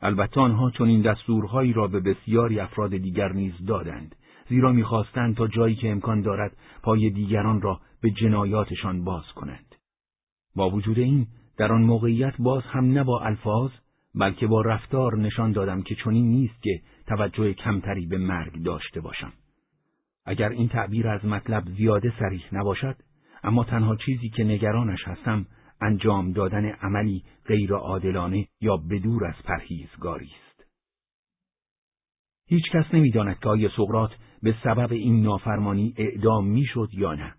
البته 0.00 0.40
آنها 0.40 0.70
چون 0.70 0.88
این 0.88 1.02
دستورهایی 1.02 1.72
را 1.72 1.86
به 1.88 2.00
بسیاری 2.00 2.60
افراد 2.60 2.96
دیگر 2.96 3.32
نیز 3.32 3.54
دادند 3.66 4.16
زیرا 4.48 4.72
می‌خواستند 4.72 5.36
تا 5.36 5.46
جایی 5.46 5.74
که 5.74 5.90
امکان 5.90 6.20
دارد 6.20 6.56
پای 6.82 7.10
دیگران 7.10 7.60
را 7.60 7.80
به 8.02 8.10
جنایاتشان 8.10 9.04
باز 9.04 9.24
کنند. 9.34 9.74
با 10.56 10.70
وجود 10.70 10.98
این 10.98 11.26
در 11.56 11.72
آن 11.72 11.82
موقعیت 11.82 12.34
باز 12.38 12.62
هم 12.62 12.84
نه 12.84 13.04
با 13.04 13.20
الفاظ 13.20 13.70
بلکه 14.14 14.46
با 14.46 14.60
رفتار 14.60 15.18
نشان 15.18 15.52
دادم 15.52 15.82
که 15.82 15.94
چنین 16.04 16.28
نیست 16.28 16.62
که 16.62 16.80
توجه 17.06 17.52
کمتری 17.52 18.06
به 18.06 18.18
مرگ 18.18 18.62
داشته 18.62 19.00
باشم. 19.00 19.32
اگر 20.24 20.48
این 20.48 20.68
تعبیر 20.68 21.08
از 21.08 21.24
مطلب 21.24 21.68
زیاده 21.76 22.12
سریح 22.18 22.44
نباشد، 22.52 22.96
اما 23.42 23.64
تنها 23.64 23.96
چیزی 23.96 24.28
که 24.28 24.44
نگرانش 24.44 25.08
هستم 25.08 25.46
انجام 25.80 26.32
دادن 26.32 26.64
عملی 26.64 27.22
غیر 27.46 27.72
عادلانه 27.72 28.48
یا 28.60 28.76
بدور 28.76 29.26
از 29.26 29.34
پرهیزگاری 29.44 30.30
است. 30.46 30.64
هیچ 32.48 32.64
کس 32.72 32.94
نمی‌داند 32.94 33.38
که 33.38 33.48
آیا 33.48 33.70
سقرات 33.76 34.10
به 34.42 34.54
سبب 34.64 34.92
این 34.92 35.22
نافرمانی 35.22 35.94
اعدام 35.96 36.46
می‌شد 36.46 36.88
یا 36.92 37.14
نه. 37.14 37.34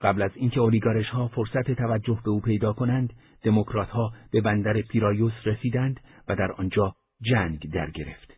قبل 0.00 0.22
از 0.22 0.30
اینکه 0.34 0.60
اولیگارش 0.60 1.08
ها 1.08 1.28
فرصت 1.28 1.70
توجه 1.70 2.20
به 2.24 2.30
او 2.30 2.40
پیدا 2.40 2.72
کنند، 2.72 3.12
دموکرات 3.42 3.88
ها 3.88 4.12
به 4.30 4.40
بندر 4.40 4.80
پیرایوس 4.80 5.32
رسیدند 5.44 6.00
و 6.28 6.36
در 6.36 6.52
آنجا 6.52 6.94
جنگ 7.20 7.72
در 7.72 7.90
گرفت. 7.90 8.32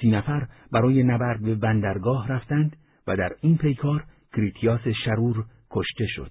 سی 0.00 0.10
نفر 0.10 0.48
برای 0.72 1.02
نبرد 1.02 1.42
به 1.42 1.54
بندرگاه 1.54 2.28
رفتند 2.28 2.76
و 3.06 3.16
در 3.16 3.32
این 3.40 3.56
پیکار 3.56 4.04
کریتیاس 4.32 4.80
شرور 5.04 5.44
کشته 5.70 6.06
شد. 6.06 6.30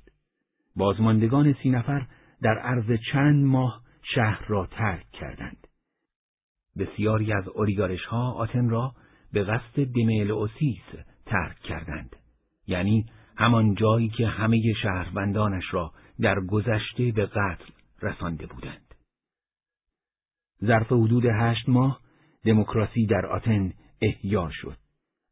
بازماندگان 0.76 1.56
سی 1.64 1.70
نفر 1.70 2.08
در 2.42 2.58
عرض 2.58 3.00
چند 3.12 3.46
ماه 3.46 3.82
شهر 4.16 4.46
را 4.48 4.66
ترک 4.66 5.10
کردند. 5.12 5.68
بسیاری 6.78 7.34
از 7.34 7.48
اولیگارش 7.48 8.06
ها 8.06 8.32
آتن 8.32 8.70
را 8.70 8.94
به 9.34 9.44
قصد 9.44 9.80
اوسیس 10.32 10.84
ترک 11.26 11.60
کردند. 11.60 12.16
یعنی 12.68 13.06
همان 13.38 13.76
جایی 13.76 14.10
که 14.10 14.28
همه 14.28 14.74
شهروندانش 14.82 15.64
را 15.72 15.92
در 16.22 16.40
گذشته 16.40 17.12
به 17.12 17.26
قتل 17.26 17.66
رسانده 18.02 18.46
بودند. 18.46 18.96
ظرف 20.64 20.92
حدود 20.92 21.26
هشت 21.26 21.70
ماه 21.70 22.00
دموکراسی 22.46 23.06
در 23.06 23.26
آتن 23.26 23.74
احیا 24.02 24.50
شد. 24.52 24.78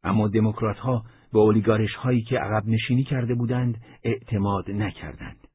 اما 0.03 0.27
دموکرات 0.27 0.77
ها 0.77 1.05
به 1.33 1.39
اولیگارش 1.39 1.95
هایی 1.95 2.21
که 2.21 2.39
عقب 2.39 2.67
نشینی 2.67 3.03
کرده 3.03 3.35
بودند 3.35 3.81
اعتماد 4.03 4.71
نکردند. 4.71 5.47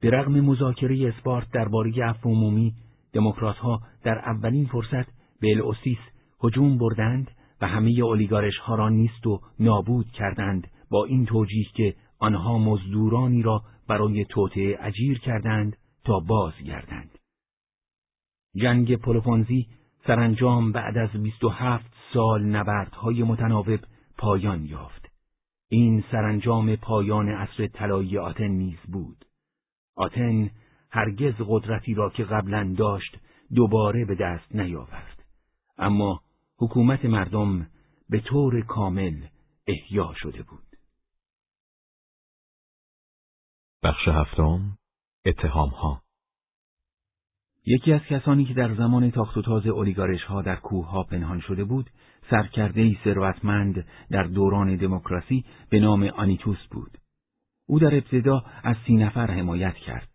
به 0.00 0.10
رغم 0.10 0.40
مذاکره 0.40 1.08
اسپارت 1.08 1.50
درباره 1.50 2.04
عفو 2.04 2.28
عمومی 2.28 2.74
دموکرات 3.12 3.56
ها 3.56 3.80
در 4.04 4.18
اولین 4.18 4.66
فرصت 4.66 5.10
به 5.40 5.50
الاوسیس 5.50 5.98
هجوم 6.44 6.78
بردند 6.78 7.30
و 7.60 7.66
همه 7.66 8.00
اولیگارش 8.02 8.58
ها 8.58 8.74
را 8.74 8.88
نیست 8.88 9.26
و 9.26 9.40
نابود 9.60 10.06
کردند 10.10 10.68
با 10.90 11.04
این 11.04 11.26
توجیه 11.26 11.66
که 11.74 11.94
آنها 12.18 12.58
مزدورانی 12.58 13.42
را 13.42 13.62
برای 13.88 14.24
توطعه 14.24 14.78
اجیر 14.80 15.18
کردند 15.18 15.76
تا 16.04 16.20
بازگردند. 16.20 17.18
جنگ 18.56 18.96
پلوپونزی 18.96 19.66
سرانجام 20.06 20.72
بعد 20.72 20.98
از 20.98 21.10
27 21.10 21.94
سال 22.14 22.44
نبردهای 22.44 23.22
متناوب 23.22 23.80
پایان 24.18 24.64
یافت. 24.64 25.06
این 25.68 26.04
سرانجام 26.12 26.76
پایان 26.76 27.28
عصر 27.28 27.66
طلایی 27.66 28.18
آتن 28.18 28.48
نیز 28.48 28.78
بود. 28.92 29.24
آتن 29.96 30.50
هرگز 30.90 31.34
قدرتی 31.48 31.94
را 31.94 32.10
که 32.10 32.24
قبلا 32.24 32.74
داشت 32.78 33.18
دوباره 33.54 34.04
به 34.04 34.14
دست 34.14 34.54
نیاورد. 34.54 35.22
اما 35.78 36.20
حکومت 36.58 37.04
مردم 37.04 37.66
به 38.08 38.20
طور 38.20 38.60
کامل 38.60 39.16
احیا 39.66 40.14
شده 40.16 40.42
بود. 40.42 40.65
بخش 43.86 44.08
هفتم 44.08 44.78
اتهام 45.26 45.68
ها 45.68 46.02
یکی 47.66 47.92
از 47.92 48.00
کسانی 48.00 48.44
که 48.44 48.54
در 48.54 48.74
زمان 48.74 49.10
تاخت 49.10 49.36
و 49.36 49.42
تاز 49.42 49.66
اولیگارش 49.66 50.22
ها 50.22 50.42
در 50.42 50.56
کوه 50.56 50.90
ها 50.90 51.02
پنهان 51.02 51.40
شده 51.40 51.64
بود، 51.64 51.90
سرکرده 52.30 52.96
ثروتمند 53.04 53.86
در 54.10 54.22
دوران 54.22 54.76
دموکراسی 54.76 55.44
به 55.70 55.80
نام 55.80 56.02
آنیتوس 56.02 56.66
بود. 56.70 56.98
او 57.68 57.78
در 57.78 57.94
ابتدا 57.94 58.44
از 58.62 58.76
سی 58.86 58.94
نفر 58.96 59.30
حمایت 59.30 59.74
کرد. 59.74 60.08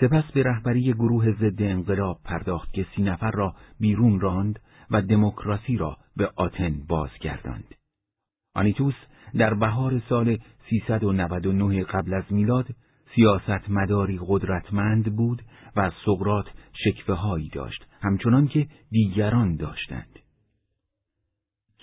سپس 0.00 0.24
به 0.34 0.42
رهبری 0.42 0.92
گروه 0.92 1.32
ضد 1.32 1.62
انقلاب 1.62 2.20
پرداخت 2.24 2.72
که 2.72 2.86
سی 2.96 3.02
نفر 3.02 3.30
را 3.30 3.54
بیرون 3.80 4.20
راند 4.20 4.60
و 4.90 5.02
دموکراسی 5.02 5.76
را 5.76 5.96
به 6.16 6.30
آتن 6.36 6.86
بازگرداند. 6.88 7.74
آنیتوس 8.54 8.94
در 9.34 9.54
بهار 9.54 10.02
سال 10.08 10.38
399 10.70 11.84
قبل 11.84 12.14
از 12.14 12.24
میلاد 12.30 12.66
سیاست 13.14 13.70
مداری 13.70 14.20
قدرتمند 14.26 15.16
بود 15.16 15.42
و 15.76 15.80
از 15.80 15.92
سقرات 16.04 16.46
شکفه 16.84 17.12
هایی 17.12 17.48
داشت 17.48 17.86
همچنان 18.02 18.48
که 18.48 18.66
دیگران 18.90 19.56
داشتند. 19.56 20.18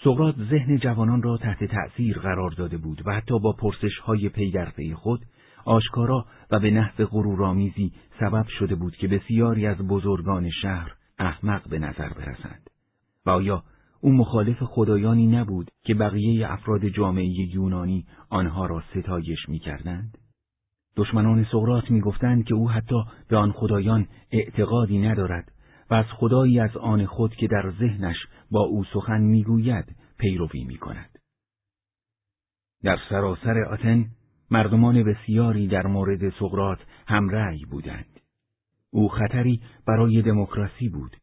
سقرات 0.04 0.36
ذهن 0.50 0.78
جوانان 0.78 1.22
را 1.22 1.38
تحت 1.38 1.64
تأثیر 1.64 2.20
قرار 2.20 2.52
داده 2.52 2.78
بود 2.78 3.02
و 3.06 3.12
حتی 3.12 3.40
با 3.40 3.54
پرسش 3.54 3.98
های 3.98 4.30
پی 4.30 4.52
در 4.52 4.70
پی 4.70 4.94
خود 4.94 5.26
آشکارا 5.66 6.26
و 6.52 6.60
به 6.60 6.72
نحو 6.72 7.06
غرورآمیزی 7.06 7.94
سبب 8.20 8.46
شده 8.60 8.76
بود 8.76 8.96
که 8.96 9.08
بسیاری 9.08 9.68
از 9.68 9.78
بزرگان 9.78 10.50
شهر 10.62 10.92
احمق 11.20 11.70
به 11.70 11.80
نظر 11.80 12.10
برسند. 12.10 12.70
و 13.26 13.30
آیا 13.30 13.64
او 14.02 14.14
مخالف 14.14 14.64
خدایانی 14.64 15.28
نبود 15.28 15.72
که 15.84 15.94
بقیه 15.94 16.52
افراد 16.52 16.88
جامعه 16.88 17.26
یونانی 17.26 18.06
آنها 18.30 18.66
را 18.66 18.84
ستایش 18.92 19.50
می 19.50 19.60
کردند؟ 19.60 20.18
دشمنان 20.96 21.46
سقرات 21.52 21.92
می‌گفتند 21.92 22.46
که 22.46 22.54
او 22.54 22.70
حتی 22.70 23.04
به 23.28 23.38
آن 23.38 23.52
خدایان 23.52 24.08
اعتقادی 24.32 25.00
ندارد 25.00 25.52
و 25.90 25.94
از 25.94 26.06
خدایی 26.06 26.60
از 26.60 26.78
آن 26.78 27.06
خود 27.06 27.36
که 27.36 27.48
در 27.48 27.72
ذهنش 27.80 28.18
با 28.52 28.62
او 28.62 28.84
سخن 28.84 29.22
می‌گوید 29.22 29.96
پیروی 30.18 30.64
می‌کند. 30.64 31.20
در 32.84 33.00
سراسر 33.10 33.64
آتن 33.64 34.06
مردمان 34.52 35.04
بسیاری 35.04 35.68
در 35.68 35.88
مورد 35.88 36.30
سقرات 36.30 36.80
همرأی 37.08 37.66
بودند. 37.66 38.20
او 38.92 39.10
خطری 39.10 39.62
برای 39.88 40.22
دموکراسی 40.22 40.90
بود. 40.90 41.18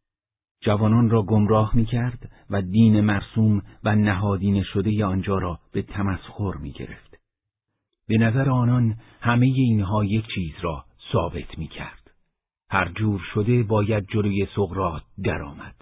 جوانان 0.60 1.10
را 1.10 1.22
گمراه 1.22 1.76
می 1.76 1.84
کرد 1.84 2.30
و 2.50 2.62
دین 2.62 3.00
مرسوم 3.00 3.62
و 3.84 3.96
نهادین 3.96 4.62
شده 4.62 5.04
آنجا 5.04 5.38
را 5.38 5.58
به 5.72 5.82
تمسخر 5.82 6.56
می 6.60 6.72
گرفت. 6.72 7.07
به 8.08 8.18
نظر 8.18 8.50
آنان 8.50 8.96
همه 9.20 9.46
اینها 9.46 10.04
یک 10.04 10.24
چیز 10.34 10.52
را 10.62 10.84
ثابت 11.12 11.58
می 11.58 11.68
کرد. 11.68 12.10
هر 12.70 12.88
جور 12.88 13.20
شده 13.34 13.62
باید 13.62 14.06
جلوی 14.12 14.46
سقرات 14.56 15.02
درآمد. 15.24 15.74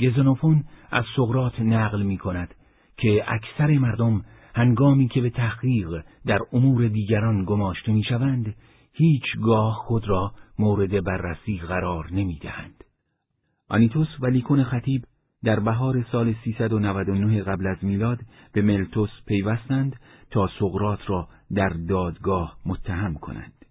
گزنوفون 0.00 0.64
از 0.90 1.04
سقرات 1.16 1.60
نقل 1.60 2.02
می 2.02 2.18
کند 2.18 2.54
که 2.96 3.24
اکثر 3.28 3.78
مردم 3.78 4.24
هنگامی 4.54 5.08
که 5.08 5.20
به 5.20 5.30
تحقیق 5.30 6.02
در 6.26 6.38
امور 6.52 6.88
دیگران 6.88 7.44
گماشته 7.44 7.92
می 7.92 8.04
شوند، 8.04 8.54
هیچگاه 8.92 9.74
خود 9.74 10.08
را 10.08 10.32
مورد 10.58 11.04
بررسی 11.04 11.58
قرار 11.58 12.12
نمی 12.12 12.38
دهند. 12.38 12.84
آنیتوس 13.68 14.08
و 14.20 14.26
لیکون 14.26 14.64
خطیب 14.64 15.04
در 15.44 15.60
بهار 15.60 16.06
سال 16.12 16.34
399 16.44 17.42
قبل 17.42 17.66
از 17.66 17.76
میلاد 17.82 18.18
به 18.52 18.62
ملتوس 18.62 19.10
پیوستند 19.26 19.96
تا 20.30 20.50
سقرات 20.58 21.00
را 21.06 21.28
در 21.54 21.68
دادگاه 21.68 22.58
متهم 22.66 23.14
کنند. 23.14 23.64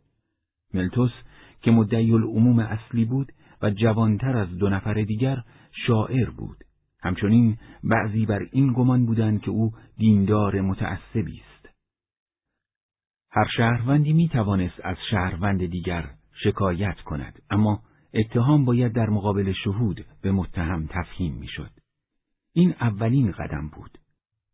ملتوس 0.74 1.12
که 1.62 1.72
مدعی 1.72 2.12
العموم 2.12 2.60
اصلی 2.60 3.06
بود 3.06 3.32
و 3.62 3.70
جوانتر 3.70 4.38
از 4.38 4.58
دو 4.58 4.70
نفر 4.70 4.94
دیگر 4.94 5.44
شاعر 5.88 6.30
بود. 6.30 6.58
همچنین 7.04 7.58
بعضی 7.84 8.26
بر 8.26 8.48
این 8.52 8.74
گمان 8.74 9.06
بودند 9.06 9.42
که 9.42 9.52
او 9.52 9.72
دیندار 9.98 10.62
متعصبی 10.62 11.42
است. 11.42 11.70
هر 13.32 13.48
شهروندی 13.58 14.14
می 14.14 14.30
توانست 14.30 14.80
از 14.84 14.98
شهروند 15.12 15.66
دیگر 15.66 16.10
شکایت 16.44 17.02
کند 17.06 17.42
اما 17.50 17.82
اتهام 18.14 18.66
باید 18.66 18.94
در 18.94 19.10
مقابل 19.10 19.54
شهود 19.64 20.06
به 20.22 20.32
متهم 20.32 20.88
تفهیم 20.88 21.34
می‌شد. 21.34 21.72
این 22.54 22.76
اولین 22.82 23.32
قدم 23.32 23.70
بود. 23.70 23.98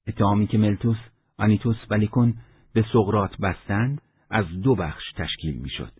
اتهامی 0.07 0.47
که 0.47 0.57
ملتوس 0.57 0.97
آنیتوس 1.38 1.77
و 1.89 1.93
لیکون 1.93 2.34
به 2.73 2.85
سقرات 2.93 3.38
بستند 3.38 4.01
از 4.30 4.45
دو 4.64 4.76
بخش 4.76 5.03
تشکیل 5.15 5.57
می‌شد. 5.61 5.91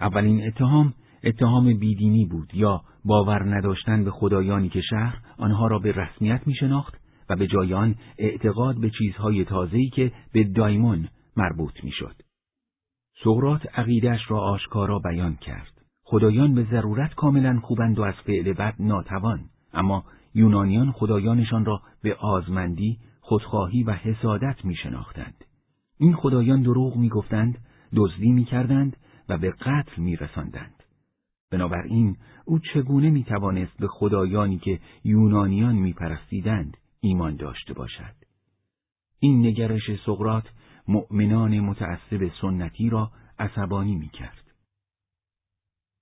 اولین 0.00 0.46
اتهام 0.46 0.94
اتهام 1.24 1.78
بیدینی 1.78 2.24
بود 2.24 2.54
یا 2.54 2.82
باور 3.04 3.56
نداشتن 3.56 4.04
به 4.04 4.10
خدایانی 4.10 4.68
که 4.68 4.80
شهر 4.80 5.18
آنها 5.38 5.66
را 5.66 5.78
به 5.78 5.92
رسمیت 5.92 6.46
می 6.46 6.54
شناخت 6.54 7.00
و 7.28 7.36
به 7.36 7.46
جای 7.46 7.74
آن 7.74 7.94
اعتقاد 8.18 8.80
به 8.80 8.90
چیزهای 8.98 9.44
تازه‌ای 9.44 9.88
که 9.88 10.12
به 10.32 10.44
دایمون 10.44 11.08
مربوط 11.36 11.84
می‌شد. 11.84 12.14
سقرات 13.24 13.78
عقیدش 13.78 14.20
را 14.28 14.40
آشکارا 14.40 14.98
بیان 14.98 15.36
کرد. 15.36 15.72
خدایان 16.02 16.54
به 16.54 16.66
ضرورت 16.70 17.14
کاملا 17.14 17.60
خوبند 17.60 17.98
و 17.98 18.02
از 18.02 18.14
فعل 18.14 18.52
بد 18.52 18.74
ناتوان، 18.78 19.40
اما 19.72 20.04
یونانیان 20.34 20.92
خدایانشان 20.92 21.64
را 21.64 21.82
به 22.02 22.14
آزمندی 22.14 22.98
خودخواهی 23.30 23.82
و 23.82 23.92
حسادت 23.92 24.64
می 24.64 24.74
شناختند. 24.74 25.44
این 25.98 26.14
خدایان 26.14 26.62
دروغ 26.62 26.96
می 26.96 27.08
گفتند، 27.08 27.58
دزدی 27.96 28.32
می 28.32 28.44
کردند 28.44 28.96
و 29.28 29.38
به 29.38 29.50
قتل 29.50 30.02
می 30.02 30.16
رسندند. 30.16 30.82
بنابراین 31.50 32.16
او 32.44 32.58
چگونه 32.58 33.10
می 33.10 33.24
توانست 33.24 33.78
به 33.78 33.88
خدایانی 33.88 34.58
که 34.58 34.80
یونانیان 35.04 35.74
می 35.74 35.92
پرستیدند 35.92 36.76
ایمان 37.00 37.36
داشته 37.36 37.74
باشد؟ 37.74 38.14
این 39.18 39.46
نگرش 39.46 40.00
سقرات 40.06 40.44
مؤمنان 40.88 41.60
متعصب 41.60 42.30
سنتی 42.40 42.90
را 42.90 43.10
عصبانی 43.38 43.96
می 43.96 44.08
کرد. 44.08 44.44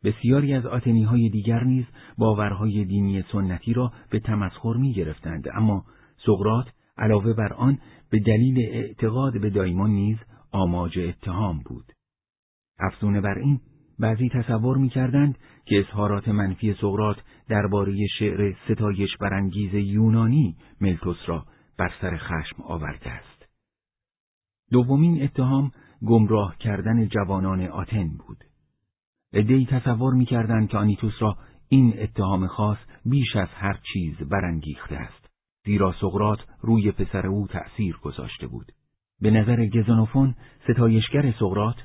بسیاری 0.05 0.55
از 0.55 0.66
آتنی 0.66 1.02
های 1.02 1.28
دیگر 1.28 1.64
نیز 1.64 1.84
باورهای 2.18 2.84
دینی 2.84 3.24
سنتی 3.32 3.72
را 3.72 3.92
به 4.10 4.20
تمسخر 4.20 4.74
می 4.76 4.92
گرفتند 4.92 5.48
اما 5.55 5.84
سقرات 6.26 6.77
علاوه 6.99 7.33
بر 7.33 7.53
آن 7.53 7.79
به 8.11 8.19
دلیل 8.19 8.59
اعتقاد 8.59 9.41
به 9.41 9.51
دایمون 9.51 9.91
نیز 9.91 10.16
آماج 10.53 10.99
اتهام 10.99 11.62
بود. 11.65 11.93
افزونه 12.79 13.20
بر 13.20 13.39
این 13.39 13.61
بعضی 13.99 14.29
تصور 14.29 14.77
می‌کردند 14.77 15.39
که 15.65 15.79
اظهارات 15.79 16.29
منفی 16.29 16.75
سقرات 16.75 17.16
درباره 17.49 18.07
شعر 18.19 18.55
ستایش 18.65 19.16
برانگیز 19.20 19.75
یونانی 19.75 20.57
ملتوس 20.81 21.19
را 21.27 21.47
بر 21.79 21.93
سر 22.01 22.16
خشم 22.16 22.62
آورده 22.62 23.11
است. 23.11 23.47
دومین 24.70 25.23
اتهام 25.23 25.73
گمراه 26.07 26.57
کردن 26.59 27.09
جوانان 27.09 27.61
آتن 27.61 28.09
بود. 28.09 28.45
ادهی 29.33 29.66
تصور 29.66 30.15
می‌کردند 30.15 30.69
که 30.69 30.79
آنیتوس 30.79 31.15
را 31.20 31.37
این 31.69 31.95
اتهام 31.99 32.47
خاص 32.47 32.79
بیش 33.05 33.37
از 33.37 33.49
هر 33.49 33.81
چیز 33.93 34.16
برانگیخته 34.16 34.97
است. 34.97 35.27
زیرا 35.64 35.94
سقرات 36.01 36.39
روی 36.60 36.93
پسر 36.93 37.26
او 37.26 37.47
تأثیر 37.47 37.97
گذاشته 38.02 38.47
بود. 38.47 38.72
به 39.20 39.30
نظر 39.30 39.66
گزنوفون 39.66 40.35
ستایشگر 40.68 41.32
سقرات 41.39 41.76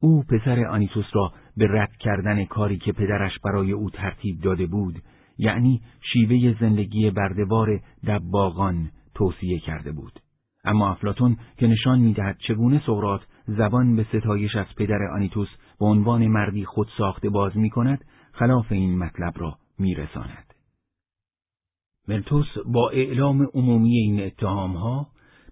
او 0.00 0.22
پسر 0.22 0.64
آنیتوس 0.64 1.06
را 1.12 1.32
به 1.56 1.66
رد 1.70 1.96
کردن 1.96 2.44
کاری 2.44 2.76
که 2.76 2.92
پدرش 2.92 3.38
برای 3.44 3.72
او 3.72 3.90
ترتیب 3.90 4.40
داده 4.40 4.66
بود 4.66 5.02
یعنی 5.38 5.80
شیوه 6.12 6.60
زندگی 6.60 7.10
بردبار 7.10 7.80
دباغان 8.06 8.90
توصیه 9.14 9.58
کرده 9.58 9.92
بود 9.92 10.20
اما 10.64 10.90
افلاتون 10.90 11.36
که 11.56 11.66
نشان 11.66 12.00
می‌دهد 12.00 12.38
چگونه 12.38 12.82
سقرات 12.86 13.20
زبان 13.46 13.96
به 13.96 14.06
ستایش 14.12 14.56
از 14.56 14.66
پدر 14.76 15.02
آنیتوس 15.14 15.48
به 15.80 15.86
عنوان 15.86 16.26
مردی 16.26 16.64
خود 16.64 16.88
ساخته 16.98 17.28
باز 17.28 17.56
می 17.56 17.70
کند 17.70 18.04
خلاف 18.32 18.72
این 18.72 18.98
مطلب 18.98 19.32
را 19.36 19.58
میرساند. 19.78 20.51
ملتوس 22.08 22.46
با 22.66 22.90
اعلام 22.90 23.48
عمومی 23.54 23.96
این 23.96 24.22
اتهام 24.22 24.76
ها 24.76 25.06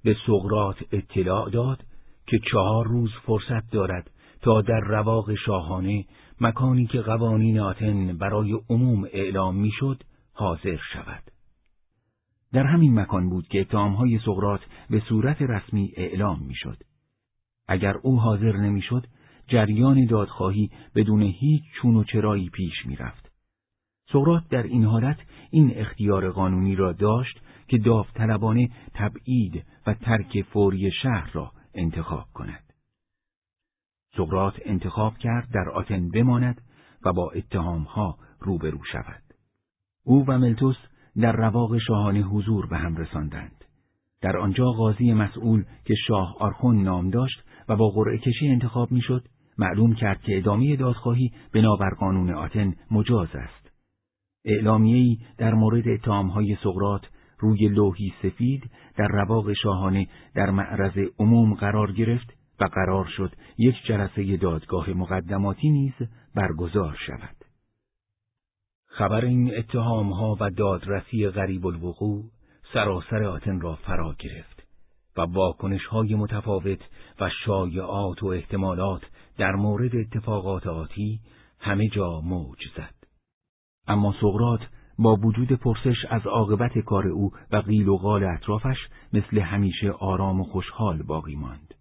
به 0.04 0.16
سقرات 0.26 0.76
اطلاع 0.92 1.50
داد 1.50 1.84
که 2.26 2.38
چهار 2.50 2.86
روز 2.86 3.10
فرصت 3.26 3.70
دارد 3.72 4.10
تا 4.42 4.62
در 4.62 4.80
رواق 4.80 5.34
شاهانه 5.34 6.04
مکانی 6.40 6.86
که 6.86 7.00
قوانین 7.00 7.60
آتن 7.60 8.18
برای 8.18 8.60
عموم 8.70 9.04
اعلام 9.04 9.56
می‌شد 9.56 10.02
حاضر 10.32 10.78
شود. 10.92 11.22
در 12.52 12.66
همین 12.66 13.00
مکان 13.00 13.30
بود 13.30 13.48
که 13.48 13.60
اتهامهای 13.60 14.18
سقرات 14.18 14.60
به 14.90 15.02
صورت 15.08 15.42
رسمی 15.42 15.92
اعلام 15.96 16.42
می‌شد. 16.42 16.76
اگر 17.68 17.96
او 18.02 18.20
حاضر 18.20 18.56
نمی‌شد، 18.56 19.06
جریان 19.48 20.06
دادخواهی 20.06 20.70
بدون 20.94 21.22
هیچ 21.22 21.62
چون 21.82 21.96
و 21.96 22.04
چرایی 22.04 22.48
پیش 22.48 22.86
می‌رفت. 22.86 23.29
سقرات 24.12 24.48
در 24.48 24.62
این 24.62 24.84
حالت 24.84 25.16
این 25.50 25.72
اختیار 25.74 26.30
قانونی 26.30 26.76
را 26.76 26.92
داشت 26.92 27.40
که 27.68 27.78
داوطلبانه 27.78 28.70
تبعید 28.94 29.64
و 29.86 29.94
ترک 29.94 30.42
فوری 30.42 30.90
شهر 31.02 31.30
را 31.32 31.52
انتخاب 31.74 32.26
کند. 32.34 32.62
سقرات 34.16 34.54
انتخاب 34.64 35.18
کرد 35.18 35.48
در 35.52 35.70
آتن 35.70 36.08
بماند 36.10 36.60
و 37.04 37.12
با 37.12 37.30
اتهامها 37.30 38.18
روبرو 38.40 38.84
شود. 38.92 39.22
او 40.04 40.24
و 40.28 40.38
ملتوس 40.38 40.76
در 41.16 41.32
رواق 41.32 41.78
شاهانه 41.78 42.20
حضور 42.20 42.66
به 42.66 42.78
هم 42.78 42.96
رساندند. 42.96 43.64
در 44.20 44.36
آنجا 44.36 44.64
قاضی 44.64 45.12
مسئول 45.12 45.64
که 45.84 45.94
شاه 46.08 46.36
آرخون 46.40 46.82
نام 46.82 47.10
داشت 47.10 47.42
و 47.68 47.76
با 47.76 47.88
قرعه 47.88 48.18
کشی 48.18 48.48
انتخاب 48.48 48.92
می‌شد، 48.92 49.24
معلوم 49.58 49.94
کرد 49.94 50.20
که 50.20 50.38
ادامه 50.38 50.76
دادخواهی 50.76 51.32
بنابر 51.54 51.90
قانون 52.00 52.30
آتن 52.30 52.74
مجاز 52.90 53.28
است. 53.34 53.59
اعلامیه‌ای 54.44 55.18
در 55.38 55.54
مورد 55.54 55.88
اتهامهای 55.88 56.56
سقرات 56.62 57.02
روی 57.38 57.68
لوحی 57.68 58.12
سفید 58.22 58.70
در 58.96 59.08
رواق 59.08 59.52
شاهانه 59.52 60.06
در 60.34 60.50
معرض 60.50 60.98
عموم 61.18 61.54
قرار 61.54 61.92
گرفت 61.92 62.34
و 62.60 62.64
قرار 62.64 63.04
شد 63.16 63.32
یک 63.58 63.74
جلسه 63.86 64.36
دادگاه 64.36 64.90
مقدماتی 64.90 65.70
نیز 65.70 65.92
برگزار 66.34 66.98
شود. 67.06 67.36
خبر 68.86 69.24
این 69.24 69.58
اتهام 69.58 70.12
ها 70.12 70.36
و 70.40 70.50
دادرسی 70.50 71.28
غریب 71.28 71.66
الوقوع 71.66 72.24
سراسر 72.72 73.22
آتن 73.24 73.60
را 73.60 73.74
فرا 73.74 74.14
گرفت 74.18 74.66
و 75.16 75.20
واکنش 75.20 75.86
های 75.86 76.14
متفاوت 76.14 76.80
و 77.20 77.30
شایعات 77.44 78.22
و 78.22 78.26
احتمالات 78.26 79.02
در 79.38 79.52
مورد 79.52 79.96
اتفاقات 79.96 80.66
آتی 80.66 81.20
همه 81.58 81.88
جا 81.88 82.20
موج 82.20 82.58
زد. 82.76 82.99
اما 83.86 84.14
سقرات 84.20 84.60
با 84.98 85.16
وجود 85.16 85.52
پرسش 85.52 85.96
از 86.10 86.26
عاقبت 86.26 86.78
کار 86.78 87.08
او 87.08 87.30
و 87.52 87.56
قیل 87.56 87.88
و 87.88 87.96
قال 87.96 88.24
اطرافش 88.24 88.76
مثل 89.12 89.38
همیشه 89.38 89.90
آرام 89.90 90.40
و 90.40 90.44
خوشحال 90.44 91.02
باقی 91.02 91.36
ماند. 91.36 91.74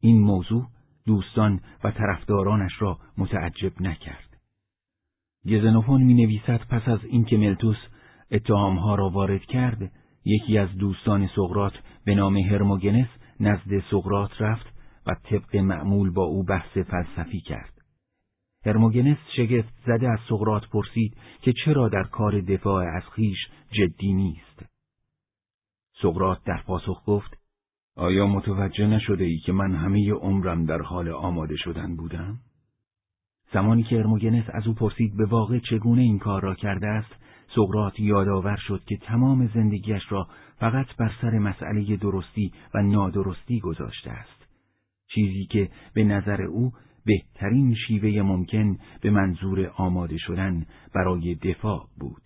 این 0.00 0.20
موضوع 0.20 0.66
دوستان 1.06 1.60
و 1.84 1.90
طرفدارانش 1.90 2.72
را 2.78 2.98
متعجب 3.18 3.82
نکرد. 3.82 4.36
گزنوفون 5.46 6.02
می 6.02 6.14
نویسد 6.14 6.60
پس 6.70 6.88
از 6.88 6.98
اینکه 7.04 7.36
ملتوس 7.36 7.76
اتهامها 8.30 8.94
را 8.94 9.08
وارد 9.08 9.44
کرد، 9.44 9.92
یکی 10.24 10.58
از 10.58 10.68
دوستان 10.78 11.28
سقرات 11.36 11.72
به 12.04 12.14
نام 12.14 12.36
هرموگنس 12.36 13.08
نزد 13.40 13.82
سقرات 13.90 14.30
رفت 14.40 14.66
و 15.06 15.14
طبق 15.30 15.56
معمول 15.56 16.10
با 16.10 16.24
او 16.24 16.44
بحث 16.44 16.78
فلسفی 16.78 17.40
کرد. 17.40 17.77
هرموگنس 18.66 19.18
شگفت 19.36 19.74
زده 19.86 20.08
از 20.10 20.18
سقرات 20.28 20.68
پرسید 20.68 21.16
که 21.42 21.52
چرا 21.64 21.88
در 21.88 22.02
کار 22.02 22.40
دفاع 22.40 22.96
از 22.96 23.02
خیش 23.02 23.38
جدی 23.70 24.12
نیست. 24.12 24.64
سقرات 26.02 26.44
در 26.44 26.62
پاسخ 26.66 27.02
گفت 27.06 27.38
آیا 27.96 28.26
متوجه 28.26 28.86
نشده 28.86 29.24
ای 29.24 29.38
که 29.38 29.52
من 29.52 29.74
همه 29.74 30.12
عمرم 30.12 30.64
در 30.64 30.82
حال 30.82 31.08
آماده 31.08 31.56
شدن 31.56 31.96
بودم؟ 31.96 32.38
زمانی 33.52 33.82
که 33.82 33.96
ارموگنس 33.96 34.44
از 34.48 34.66
او 34.66 34.74
پرسید 34.74 35.16
به 35.16 35.24
واقع 35.26 35.58
چگونه 35.58 36.02
این 36.02 36.18
کار 36.18 36.42
را 36.42 36.54
کرده 36.54 36.86
است، 36.86 37.14
سقرات 37.54 38.00
یادآور 38.00 38.56
شد 38.56 38.82
که 38.86 38.96
تمام 38.96 39.46
زندگیش 39.54 40.02
را 40.08 40.28
فقط 40.58 40.86
بر 40.98 41.12
سر 41.22 41.38
مسئله 41.38 41.96
درستی 41.96 42.52
و 42.74 42.82
نادرستی 42.82 43.60
گذاشته 43.60 44.10
است. 44.10 44.46
چیزی 45.14 45.46
که 45.50 45.70
به 45.94 46.04
نظر 46.04 46.42
او 46.42 46.72
بهترین 47.08 47.74
شیوه 47.74 48.22
ممکن 48.22 48.78
به 49.00 49.10
منظور 49.10 49.72
آماده 49.76 50.16
شدن 50.18 50.66
برای 50.94 51.34
دفاع 51.34 51.88
بود. 52.00 52.22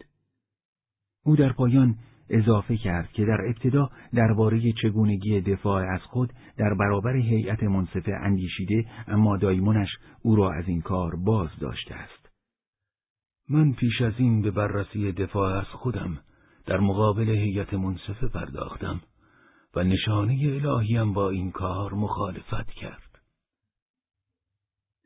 او 1.24 1.36
در 1.36 1.52
پایان 1.52 1.94
اضافه 2.30 2.76
کرد 2.76 3.12
که 3.12 3.24
در 3.24 3.40
ابتدا 3.48 3.90
درباره 4.14 4.72
چگونگی 4.82 5.40
دفاع 5.40 5.94
از 5.94 6.00
خود 6.00 6.32
در 6.56 6.74
برابر 6.74 7.16
هیئت 7.16 7.62
منصفه 7.62 8.12
اندیشیده 8.20 8.86
اما 9.08 9.36
دایمونش 9.36 9.88
او 10.22 10.36
را 10.36 10.52
از 10.52 10.68
این 10.68 10.80
کار 10.80 11.16
باز 11.16 11.50
داشته 11.60 11.94
است. 11.94 12.28
من 13.48 13.72
پیش 13.72 14.02
از 14.02 14.12
این 14.16 14.42
به 14.42 14.50
بررسی 14.50 15.12
دفاع 15.12 15.58
از 15.58 15.66
خودم 15.66 16.18
در 16.66 16.80
مقابل 16.80 17.28
هیئت 17.28 17.74
منصفه 17.74 18.28
پرداختم 18.28 19.00
و 19.76 19.84
نشانه 19.84 20.60
الهیم 20.64 21.12
با 21.12 21.30
این 21.30 21.50
کار 21.50 21.94
مخالفت 21.94 22.70
کرد. 22.70 23.01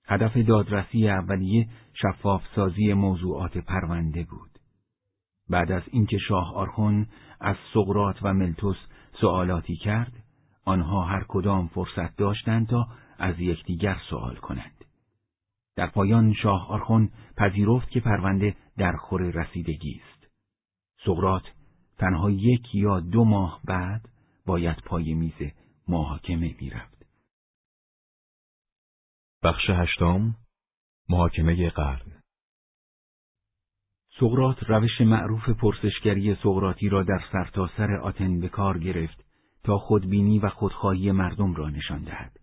هدف 0.07 0.37
دادرسی 0.37 1.09
اولیه 1.09 1.69
شفاف 1.95 2.43
سازی 2.55 2.93
موضوعات 2.93 3.59
پرونده 3.59 4.27
بود. 4.31 4.51
بعد 5.51 5.73
از 5.73 5.83
اینکه 5.87 6.19
شاه 6.19 6.55
آرخون 6.55 7.07
از 7.41 7.57
سقرات 7.75 8.19
و 8.23 8.35
ملتوس 8.35 8.77
سوالاتی 9.21 9.77
کرد، 9.77 10.13
آنها 10.65 11.05
هر 11.05 11.25
کدام 11.29 11.69
فرصت 11.69 12.17
داشتند 12.17 12.67
تا 12.69 12.89
از 13.19 13.41
یکدیگر 13.41 13.97
سوال 14.11 14.37
کنند. 14.37 14.85
در 15.77 15.87
پایان 15.87 16.33
شاه 16.33 16.69
آرخون 16.71 17.11
پذیرفت 17.37 17.91
که 17.91 18.01
پرونده 18.01 18.57
در 18.79 18.93
خور 18.93 19.23
رسیدگی 19.23 20.01
است. 20.05 20.27
سقرات 21.05 21.43
تنها 21.99 22.31
یک 22.31 22.75
یا 22.75 23.01
دو 23.01 23.25
ماه 23.25 23.61
بعد 23.65 24.09
باید 24.47 24.77
پای 24.77 25.15
میز 25.15 25.51
محاکمه 25.89 26.55
می‌رفت. 26.61 26.96
بخش 29.43 29.71
هشتم 29.71 30.35
محاکمه 31.09 31.71
قرن 31.71 32.17
سقرات 34.21 34.71
روش 34.71 35.01
معروف 35.01 35.49
پرسشگری 35.49 36.35
سقراطی 36.35 36.89
را 36.89 37.03
در 37.03 37.23
سرتاسر 37.33 37.87
سر 37.87 37.97
آتن 37.97 38.41
به 38.41 38.49
کار 38.49 38.79
گرفت 38.79 39.25
تا 39.65 39.79
خودبینی 39.79 40.39
و 40.39 40.49
خودخواهی 40.49 41.13
مردم 41.13 41.55
را 41.55 41.71
نشان 41.71 42.03
دهد. 42.03 42.37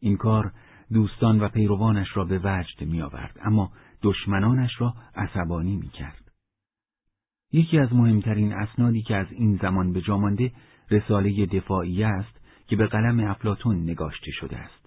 این 0.00 0.16
کار 0.16 0.52
دوستان 0.92 1.40
و 1.40 1.48
پیروانش 1.48 2.16
را 2.16 2.24
به 2.24 2.38
وجد 2.38 2.84
می 2.84 3.02
آورد 3.02 3.38
اما 3.42 3.72
دشمنانش 4.02 4.80
را 4.80 4.94
عصبانی 5.14 5.76
می 5.76 5.88
کرد. 5.88 6.32
یکی 7.52 7.78
از 7.78 7.92
مهمترین 7.92 8.52
اسنادی 8.52 9.02
که 9.02 9.16
از 9.16 9.26
این 9.32 9.58
زمان 9.62 9.92
به 9.92 10.00
جامانده 10.00 10.52
رساله 10.90 11.46
دفاعیه 11.46 12.06
است 12.06 12.40
که 12.66 12.76
به 12.76 12.86
قلم 12.86 13.20
افلاتون 13.20 13.82
نگاشته 13.82 14.30
شده 14.30 14.56
است. 14.56 14.85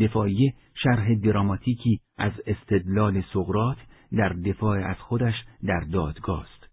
دفاعیه 0.00 0.54
شرح 0.82 1.14
دراماتیکی 1.14 2.00
از 2.18 2.32
استدلال 2.46 3.22
سقرات 3.32 3.76
در 4.12 4.28
دفاع 4.28 4.90
از 4.90 4.96
خودش 4.96 5.34
در 5.64 5.80
دادگاه 5.80 6.42
است. 6.42 6.66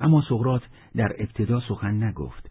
اما 0.00 0.22
سقرات 0.28 0.62
در 0.94 1.12
ابتدا 1.18 1.60
سخن 1.60 2.02
نگفت. 2.04 2.50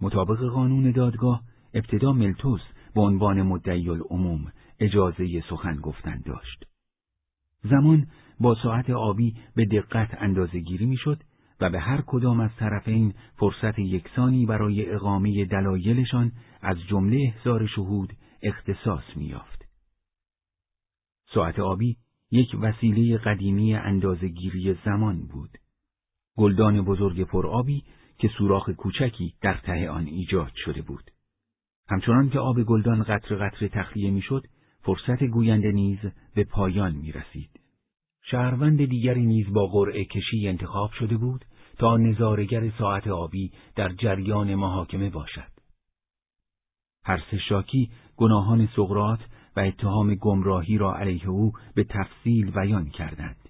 مطابق 0.00 0.38
قانون 0.38 0.90
دادگاه 0.90 1.42
ابتدا 1.74 2.12
ملتوس 2.12 2.60
به 2.94 3.00
عنوان 3.00 3.42
مدعی 3.42 3.88
العموم 3.88 4.52
اجازه 4.80 5.42
سخن 5.50 5.76
گفتن 5.76 6.22
داشت. 6.26 6.64
زمان 7.62 8.06
با 8.40 8.54
ساعت 8.62 8.90
آبی 8.90 9.36
به 9.56 9.64
دقت 9.64 10.08
اندازه 10.18 10.58
گیری 10.58 10.86
می‌شد 10.86 11.22
و 11.60 11.70
به 11.70 11.80
هر 11.80 12.00
کدام 12.06 12.40
از 12.40 12.50
طرفین 12.58 13.14
فرصت 13.36 13.78
یکسانی 13.78 14.46
برای 14.46 14.90
اقامه 14.90 15.44
دلایلشان 15.44 16.32
از 16.62 16.76
جمله 16.88 17.32
احضار 17.34 17.66
شهود 17.66 18.12
اختصاص 18.42 19.16
میافت. 19.16 19.64
ساعت 21.34 21.58
آبی 21.58 21.96
یک 22.30 22.48
وسیله 22.60 23.18
قدیمی 23.18 23.74
اندازهگیری 23.74 24.78
زمان 24.84 25.26
بود. 25.26 25.58
گلدان 26.36 26.84
بزرگ 26.84 27.22
پرآبی 27.22 27.84
که 28.18 28.28
سوراخ 28.28 28.70
کوچکی 28.70 29.34
در 29.40 29.54
ته 29.54 29.90
آن 29.90 30.06
ایجاد 30.06 30.52
شده 30.64 30.82
بود. 30.82 31.10
همچنان 31.88 32.30
که 32.30 32.38
آب 32.38 32.62
گلدان 32.62 33.02
قطر 33.02 33.34
قطر 33.34 33.68
تخلیه 33.68 34.10
می‌شد، 34.10 34.46
فرصت 34.82 35.24
گوینده 35.24 35.72
نیز 35.72 35.98
به 36.34 36.44
پایان 36.44 36.94
می 36.94 37.12
رسید. 37.12 37.50
شهروند 38.22 38.84
دیگری 38.84 39.26
نیز 39.26 39.52
با 39.52 39.66
قرعه 39.66 40.04
کشی 40.04 40.48
انتخاب 40.48 40.90
شده 40.92 41.16
بود 41.16 41.44
تا 41.78 41.96
نظارگر 41.96 42.70
ساعت 42.78 43.06
آبی 43.06 43.52
در 43.76 43.92
جریان 43.92 44.54
محاکمه 44.54 45.10
باشد. 45.10 45.50
هر 47.04 47.22
سه 47.30 47.38
شاکی 47.38 47.90
گناهان 48.18 48.68
سقرات 48.76 49.20
و 49.56 49.60
اتهام 49.60 50.14
گمراهی 50.14 50.78
را 50.78 50.94
علیه 50.94 51.28
او 51.28 51.52
به 51.74 51.84
تفصیل 51.84 52.50
بیان 52.50 52.88
کردند. 52.88 53.48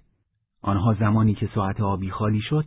آنها 0.62 0.94
زمانی 0.94 1.34
که 1.34 1.48
ساعت 1.54 1.80
آبی 1.80 2.10
خالی 2.10 2.40
شد 2.40 2.64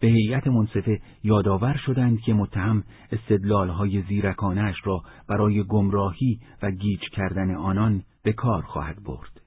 به 0.00 0.08
هیئت 0.08 0.46
منصفه 0.46 1.00
یادآور 1.22 1.76
شدند 1.86 2.20
که 2.20 2.34
متهم 2.34 2.84
استدلالهای 3.12 4.02
زیرکانش 4.02 4.76
را 4.84 5.02
برای 5.28 5.62
گمراهی 5.62 6.40
و 6.62 6.70
گیج 6.70 7.00
کردن 7.00 7.54
آنان 7.54 8.02
به 8.22 8.32
کار 8.32 8.62
خواهد 8.62 9.02
برد. 9.04 9.40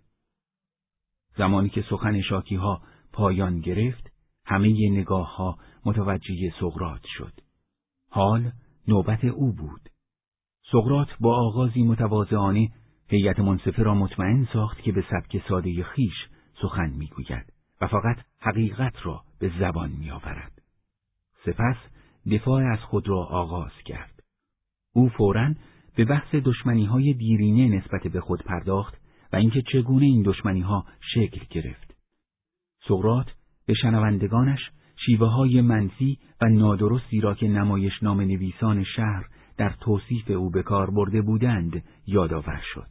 زمانی 1.37 1.69
که 1.69 1.85
سخن 1.89 2.21
شاکی 2.21 2.55
ها 2.55 2.81
پایان 3.13 3.59
گرفت، 3.59 4.11
همه 4.45 4.89
نگاه 4.91 5.35
ها 5.35 5.57
متوجه 5.85 6.53
سقرات 6.59 7.01
شد. 7.17 7.33
حال 8.09 8.51
نوبت 8.87 9.25
او 9.25 9.53
بود. 9.53 9.89
سقرات 10.71 11.07
با 11.19 11.35
آغازی 11.35 11.83
متواضعانه 11.83 12.69
هیئت 13.09 13.39
منصفه 13.39 13.83
را 13.83 13.95
مطمئن 13.95 14.47
ساخت 14.53 14.81
که 14.81 14.91
به 14.91 15.03
سبک 15.11 15.41
ساده 15.49 15.83
خیش 15.83 16.27
سخن 16.61 16.89
می‌گوید 16.89 17.53
و 17.81 17.87
فقط 17.87 18.17
حقیقت 18.39 18.93
را 19.03 19.21
به 19.39 19.51
زبان 19.59 19.91
میآورد. 19.91 20.51
سپس 21.45 21.75
دفاع 22.31 22.63
از 22.71 22.79
خود 22.79 23.09
را 23.09 23.23
آغاز 23.25 23.71
کرد. 23.85 24.23
او 24.93 25.09
فوراً 25.09 25.53
به 25.95 26.05
بحث 26.05 26.35
دشمنی 26.35 26.85
های 26.85 27.13
دیرینه 27.13 27.77
نسبت 27.77 28.07
به 28.07 28.21
خود 28.21 28.43
پرداخت 28.43 28.97
و 29.33 29.35
اینکه 29.35 29.61
چگونه 29.61 30.05
این 30.05 30.23
دشمنی 30.25 30.61
ها 30.61 30.85
شکل 31.13 31.41
گرفت. 31.49 31.95
سقرات 32.87 33.35
به 33.65 33.73
شنوندگانش 33.73 34.59
شیوه 35.05 35.27
های 35.27 35.61
منفی 35.61 36.19
و 36.41 36.45
نادرستی 36.45 37.21
را 37.21 37.35
که 37.35 37.47
نمایش 37.47 38.03
نام 38.03 38.21
نویسان 38.21 38.83
شهر 38.83 39.25
در 39.57 39.73
توصیف 39.81 40.29
او 40.29 40.49
به 40.49 40.63
کار 40.63 40.91
برده 40.91 41.21
بودند 41.21 41.83
یادآور 42.07 42.61
شد. 42.73 42.87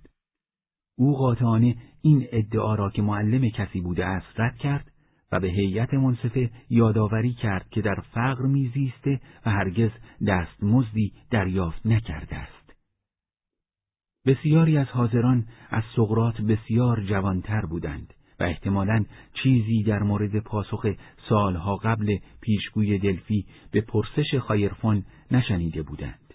او 0.99 1.17
قاطعانه 1.17 1.77
این 2.03 2.27
ادعا 2.33 2.75
را 2.75 2.91
که 2.91 3.03
معلم 3.03 3.49
کسی 3.49 3.81
بوده 3.81 4.07
است 4.07 4.41
رد 4.41 4.57
کرد 4.57 4.93
و 5.33 5.41
به 5.41 5.49
هیئت 5.49 5.95
منصفه 5.95 6.51
یادآوری 6.71 7.33
کرد 7.33 7.69
که 7.71 7.83
در 7.83 8.03
فقر 8.15 8.47
میزیسته 8.47 9.21
و 9.47 9.51
هرگز 9.51 9.91
دستمزدی 10.27 11.13
دریافت 11.31 11.87
نکرده 11.87 12.37
است. 12.37 12.73
بسیاری 14.27 14.79
از 14.79 14.87
حاضران 14.87 15.47
از 15.71 15.83
سقرات 15.97 16.41
بسیار 16.41 17.01
جوانتر 17.01 17.67
بودند 17.67 18.15
و 18.41 18.45
احتمالاً 18.45 19.05
چیزی 19.43 19.83
در 19.83 20.03
مورد 20.03 20.39
پاسخ 20.41 20.87
سالها 21.29 21.77
قبل 21.77 22.19
پیشگوی 22.41 22.99
دلفی 22.99 23.47
به 23.71 23.81
پرسش 23.81 24.35
خایرفان 24.35 25.05
نشنیده 25.31 25.83
بودند. 25.83 26.26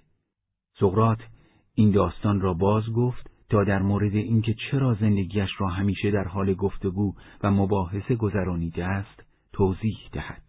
سقرات 0.81 1.19
این 1.75 1.91
داستان 1.91 2.41
را 2.41 2.53
باز 2.53 2.83
گفت 2.89 3.31
تا 3.49 3.63
در 3.63 3.81
مورد 3.81 4.15
اینکه 4.15 4.55
چرا 4.71 4.93
زندگیش 4.93 5.49
را 5.57 5.67
همیشه 5.67 6.11
در 6.11 6.23
حال 6.23 6.53
گفتگو 6.53 7.13
و 7.43 7.51
مباحثه 7.51 8.15
گذرانیده 8.15 8.85
است 8.85 9.23
توضیح 9.53 9.97
دهد. 10.11 10.41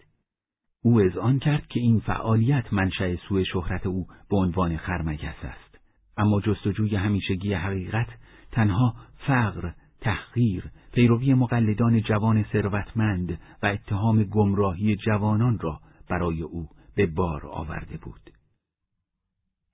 او 0.85 1.01
آن 1.21 1.39
کرد 1.39 1.67
که 1.67 1.81
این 1.81 2.01
فعالیت 2.01 2.73
منشأ 2.73 3.17
سوء 3.17 3.45
شهرت 3.45 3.87
او 3.87 4.07
به 4.31 4.37
عنوان 4.37 4.77
خرمگس 4.77 5.45
است. 5.45 5.79
اما 6.17 6.41
جستجوی 6.41 6.97
همیشگی 6.97 7.55
حقیقت 7.55 8.09
تنها 8.53 8.95
فقر، 9.27 9.71
تحقیر، 10.01 10.65
پیروی 10.93 11.35
مقلدان 11.35 12.01
جوان 12.01 12.45
ثروتمند 12.53 13.39
و 13.63 13.67
اتهام 13.67 14.25
گمراهی 14.25 14.97
جوانان 14.97 15.59
را 15.59 15.81
برای 16.11 16.43
او 16.43 16.69
به 16.97 17.07
بار 17.07 17.47
آورده 17.47 17.97
بود. 17.97 18.32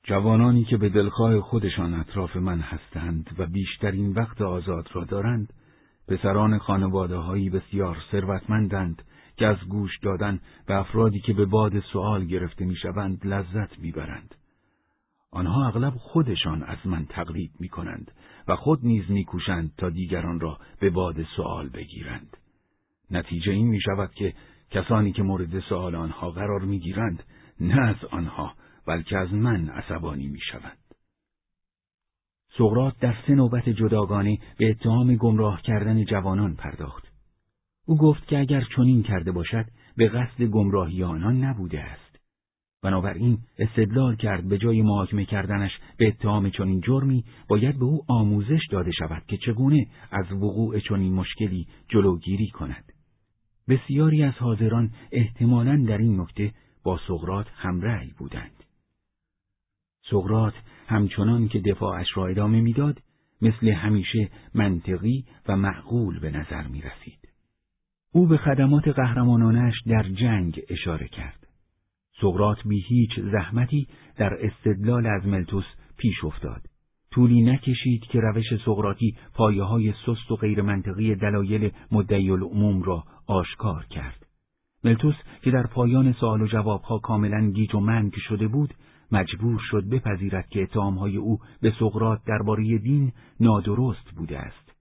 جوانانی 0.08 0.64
که 0.64 0.76
به 0.76 0.88
دلخواه 0.88 1.40
خودشان 1.40 1.94
اطراف 1.94 2.36
من 2.36 2.60
هستند 2.60 3.30
و 3.38 3.46
بیشترین 3.46 4.12
وقت 4.12 4.42
آزاد 4.42 4.88
را 4.92 5.04
دارند، 5.04 5.52
پسران 6.08 6.58
خانواده 6.58 7.16
هایی 7.16 7.50
بسیار 7.50 7.96
ثروتمندند 8.10 9.02
که 9.36 9.46
از 9.46 9.56
گوش 9.68 9.98
دادن 10.02 10.40
به 10.66 10.74
افرادی 10.74 11.20
که 11.20 11.32
به 11.32 11.44
باد 11.46 11.80
سوال 11.80 12.24
گرفته 12.24 12.64
می‌شوند 12.64 13.26
لذت 13.26 13.78
می‌برند. 13.78 14.34
آنها 15.30 15.66
اغلب 15.66 15.92
خودشان 15.96 16.62
از 16.62 16.78
من 16.84 17.06
تقلید 17.06 17.50
می 17.60 17.68
کنند 17.68 18.10
و 18.48 18.56
خود 18.56 18.78
نیز 18.82 19.10
میکوشند 19.10 19.72
تا 19.78 19.90
دیگران 19.90 20.40
را 20.40 20.58
به 20.80 20.90
باد 20.90 21.22
سوال 21.36 21.68
بگیرند. 21.68 22.36
نتیجه 23.10 23.52
این 23.52 23.68
می 23.68 23.80
شود 23.80 24.10
که 24.14 24.34
کسانی 24.70 25.12
که 25.12 25.22
مورد 25.22 25.60
سوال 25.60 25.94
آنها 25.94 26.30
قرار 26.30 26.60
می 26.60 26.78
گیرند 26.78 27.22
نه 27.60 27.80
از 27.80 28.04
آنها 28.10 28.54
بلکه 28.88 29.18
از 29.18 29.32
من 29.32 29.68
عصبانی 29.68 30.26
می 30.26 30.40
شود. 30.52 30.78
سقرات 32.58 32.98
در 33.00 33.16
سه 33.26 33.34
نوبت 33.34 33.68
جداگانه 33.68 34.38
به 34.58 34.70
اتهام 34.70 35.16
گمراه 35.16 35.62
کردن 35.62 36.04
جوانان 36.04 36.54
پرداخت. 36.56 37.08
او 37.86 37.96
گفت 37.96 38.26
که 38.26 38.38
اگر 38.38 38.64
چنین 38.76 39.02
کرده 39.02 39.32
باشد 39.32 39.64
به 39.96 40.08
قصد 40.08 40.42
گمراهی 40.42 41.02
آنان 41.04 41.44
نبوده 41.44 41.80
است. 41.80 42.18
بنابراین 42.82 43.38
استدلال 43.58 44.16
کرد 44.16 44.48
به 44.48 44.58
جای 44.58 44.82
محاکمه 44.82 45.24
کردنش 45.24 45.70
به 45.96 46.08
اتهام 46.08 46.50
چنین 46.50 46.80
جرمی 46.80 47.24
باید 47.48 47.78
به 47.78 47.84
او 47.84 48.00
آموزش 48.08 48.60
داده 48.70 48.90
شود 48.98 49.22
که 49.28 49.36
چگونه 49.36 49.86
از 50.10 50.32
وقوع 50.32 50.80
چنین 50.80 51.14
مشکلی 51.14 51.66
جلوگیری 51.88 52.48
کند. 52.48 52.92
بسیاری 53.68 54.22
از 54.22 54.34
حاضران 54.34 54.90
احتمالاً 55.12 55.84
در 55.88 55.98
این 55.98 56.20
نکته 56.20 56.52
با 56.84 57.00
سقرات 57.08 57.46
همرأی 57.56 58.10
بودند. 58.18 58.57
سقرات 60.10 60.54
همچنان 60.86 61.48
که 61.48 61.58
دفاعش 61.58 62.06
را 62.14 62.26
ادامه 62.26 62.60
می‌داد 62.60 62.98
مثل 63.42 63.68
همیشه 63.68 64.30
منطقی 64.54 65.24
و 65.48 65.56
معقول 65.56 66.20
به 66.20 66.30
نظر 66.30 66.66
می 66.66 66.80
رسید. 66.80 67.28
او 68.12 68.26
به 68.26 68.36
خدمات 68.36 68.88
قهرمانانش 68.88 69.74
در 69.86 70.02
جنگ 70.02 70.60
اشاره 70.68 71.08
کرد. 71.08 71.46
سقرات 72.20 72.58
بی 72.68 72.80
هیچ 72.88 73.10
زحمتی 73.32 73.88
در 74.16 74.46
استدلال 74.46 75.06
از 75.06 75.26
ملتوس 75.26 75.64
پیش 75.96 76.24
افتاد. 76.24 76.62
طولی 77.10 77.42
نکشید 77.42 78.02
که 78.02 78.20
روش 78.20 78.46
سقراطی 78.64 79.16
پایه 79.34 79.62
های 79.62 79.94
سست 80.06 80.30
و 80.30 80.36
غیر 80.36 80.62
منطقی 80.62 81.14
دلایل 81.14 81.70
مدعی 81.92 82.30
العموم 82.30 82.82
را 82.82 83.04
آشکار 83.26 83.86
کرد. 83.90 84.26
ملتوس 84.84 85.14
که 85.42 85.50
در 85.50 85.66
پایان 85.66 86.12
سوال 86.12 86.42
و 86.42 86.46
جوابها 86.46 86.98
کاملا 86.98 87.50
گیج 87.50 87.74
و 87.74 87.80
منگ 87.80 88.14
شده 88.28 88.48
بود، 88.48 88.74
مجبور 89.12 89.60
شد 89.70 89.88
بپذیرد 89.88 90.48
که 90.48 90.62
اتهامهای 90.62 91.16
او 91.16 91.38
به 91.60 91.72
سقرات 91.78 92.20
درباره 92.26 92.78
دین 92.78 93.12
نادرست 93.40 94.10
بوده 94.16 94.38
است. 94.38 94.72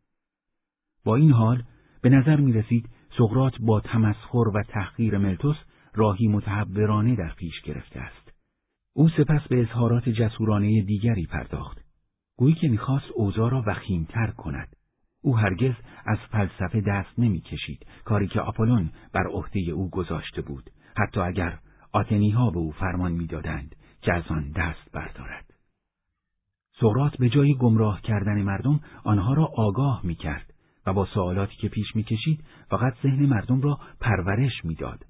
با 1.06 1.16
این 1.16 1.32
حال 1.32 1.64
به 2.02 2.10
نظر 2.10 2.36
می 2.36 2.54
رسید 2.54 2.90
سقرات 3.18 3.54
با 3.60 3.80
تمسخر 3.80 4.48
و 4.54 4.64
تحقیر 4.64 5.18
ملتوس 5.18 5.56
راهی 5.96 6.28
متحورانه 6.28 7.16
در 7.16 7.34
پیش 7.38 7.62
گرفته 7.62 8.00
است. 8.00 8.32
او 8.94 9.10
سپس 9.10 9.48
به 9.50 9.62
اظهارات 9.62 10.10
جسورانه 10.10 10.82
دیگری 10.82 11.26
پرداخت. 11.26 11.82
گویی 12.38 12.56
که 12.56 12.68
می‌خواست 12.68 13.12
اوضاع 13.16 13.52
را 13.52 13.64
وخیمتر 13.68 14.28
کند. 14.28 14.76
او 15.22 15.38
هرگز 15.38 15.74
از 16.06 16.18
فلسفه 16.32 16.82
دست 16.82 17.20
نمی‌کشید 17.20 17.86
کاری 18.06 18.28
که 18.28 18.42
آپولون 18.42 18.90
بر 19.14 19.28
عهده 19.28 19.60
او 19.60 19.90
گذاشته 19.90 20.42
بود 20.42 20.70
حتی 20.98 21.20
اگر 21.20 21.60
آتنی 21.92 22.30
ها 22.30 22.50
به 22.50 22.58
او 22.58 22.72
فرمان 22.72 23.12
می‌دادند 23.12 23.76
که 24.08 24.14
از 24.14 24.24
آن 24.30 24.52
دست 24.52 24.92
بردارد. 24.94 25.54
سقراط 26.80 27.18
به 27.18 27.30
جای 27.30 27.56
گمراه 27.56 28.02
کردن 28.02 28.42
مردم 28.42 28.80
آنها 29.04 29.34
را 29.34 29.46
آگاه 29.46 30.02
می 30.04 30.16
کرد 30.16 30.54
و 30.86 30.94
با 30.94 31.06
سوالاتی 31.06 31.56
که 31.56 31.70
پیش 31.70 31.96
می 31.96 32.04
کشید 32.04 32.44
فقط 32.70 32.94
ذهن 33.04 33.26
مردم 33.26 33.62
را 33.62 33.80
پرورش 34.00 34.66
می‌داد. 34.66 35.06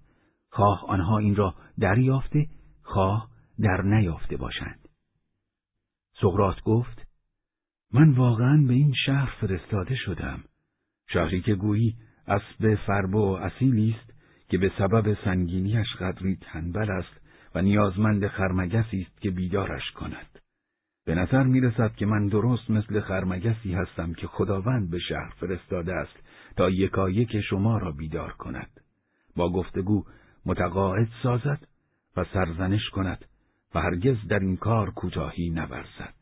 خواه 0.49 0.85
آنها 0.87 1.17
این 1.17 1.35
را 1.35 1.55
دریافته 1.79 2.47
خواه 2.83 3.29
در 3.59 3.81
نیافته 3.81 4.37
باشند. 4.37 4.89
سقراط 6.21 6.61
گفت 6.61 7.07
من 7.93 8.11
واقعا 8.11 8.63
به 8.67 8.73
این 8.73 8.93
شهر 9.05 9.33
فرستاده 9.41 9.95
شدم. 9.95 10.43
شهری 11.09 11.41
که 11.41 11.55
گویی 11.55 11.95
اسب 12.27 12.75
فربو 12.75 13.19
و 13.19 13.31
اصیلی 13.31 13.95
است 13.99 14.13
که 14.49 14.57
به 14.57 14.71
سبب 14.77 15.17
سنگینیش 15.23 15.87
قدری 15.99 16.35
تنبل 16.35 16.91
است 16.91 17.26
نیازمند 17.61 18.27
خرمگسی 18.27 19.01
است 19.01 19.21
که 19.21 19.31
بیدارش 19.31 19.91
کند. 19.91 20.39
به 21.05 21.15
نظر 21.15 21.43
می 21.43 21.61
رسد 21.61 21.95
که 21.95 22.05
من 22.05 22.27
درست 22.27 22.69
مثل 22.69 22.99
خرمگسی 22.99 23.73
هستم 23.73 24.13
که 24.13 24.27
خداوند 24.27 24.89
به 24.89 24.99
شهر 24.99 25.33
فرستاده 25.39 25.93
است 25.93 26.15
تا 26.57 26.69
یکایک 26.69 27.41
شما 27.41 27.77
را 27.77 27.91
بیدار 27.91 28.31
کند. 28.31 28.69
با 29.35 29.51
گفتگو 29.51 30.03
متقاعد 30.45 31.07
سازد 31.23 31.67
و 32.17 32.25
سرزنش 32.33 32.89
کند 32.89 33.25
و 33.75 33.81
هرگز 33.81 34.17
در 34.29 34.39
این 34.39 34.57
کار 34.57 34.89
کوتاهی 34.89 35.49
نورزد. 35.49 36.13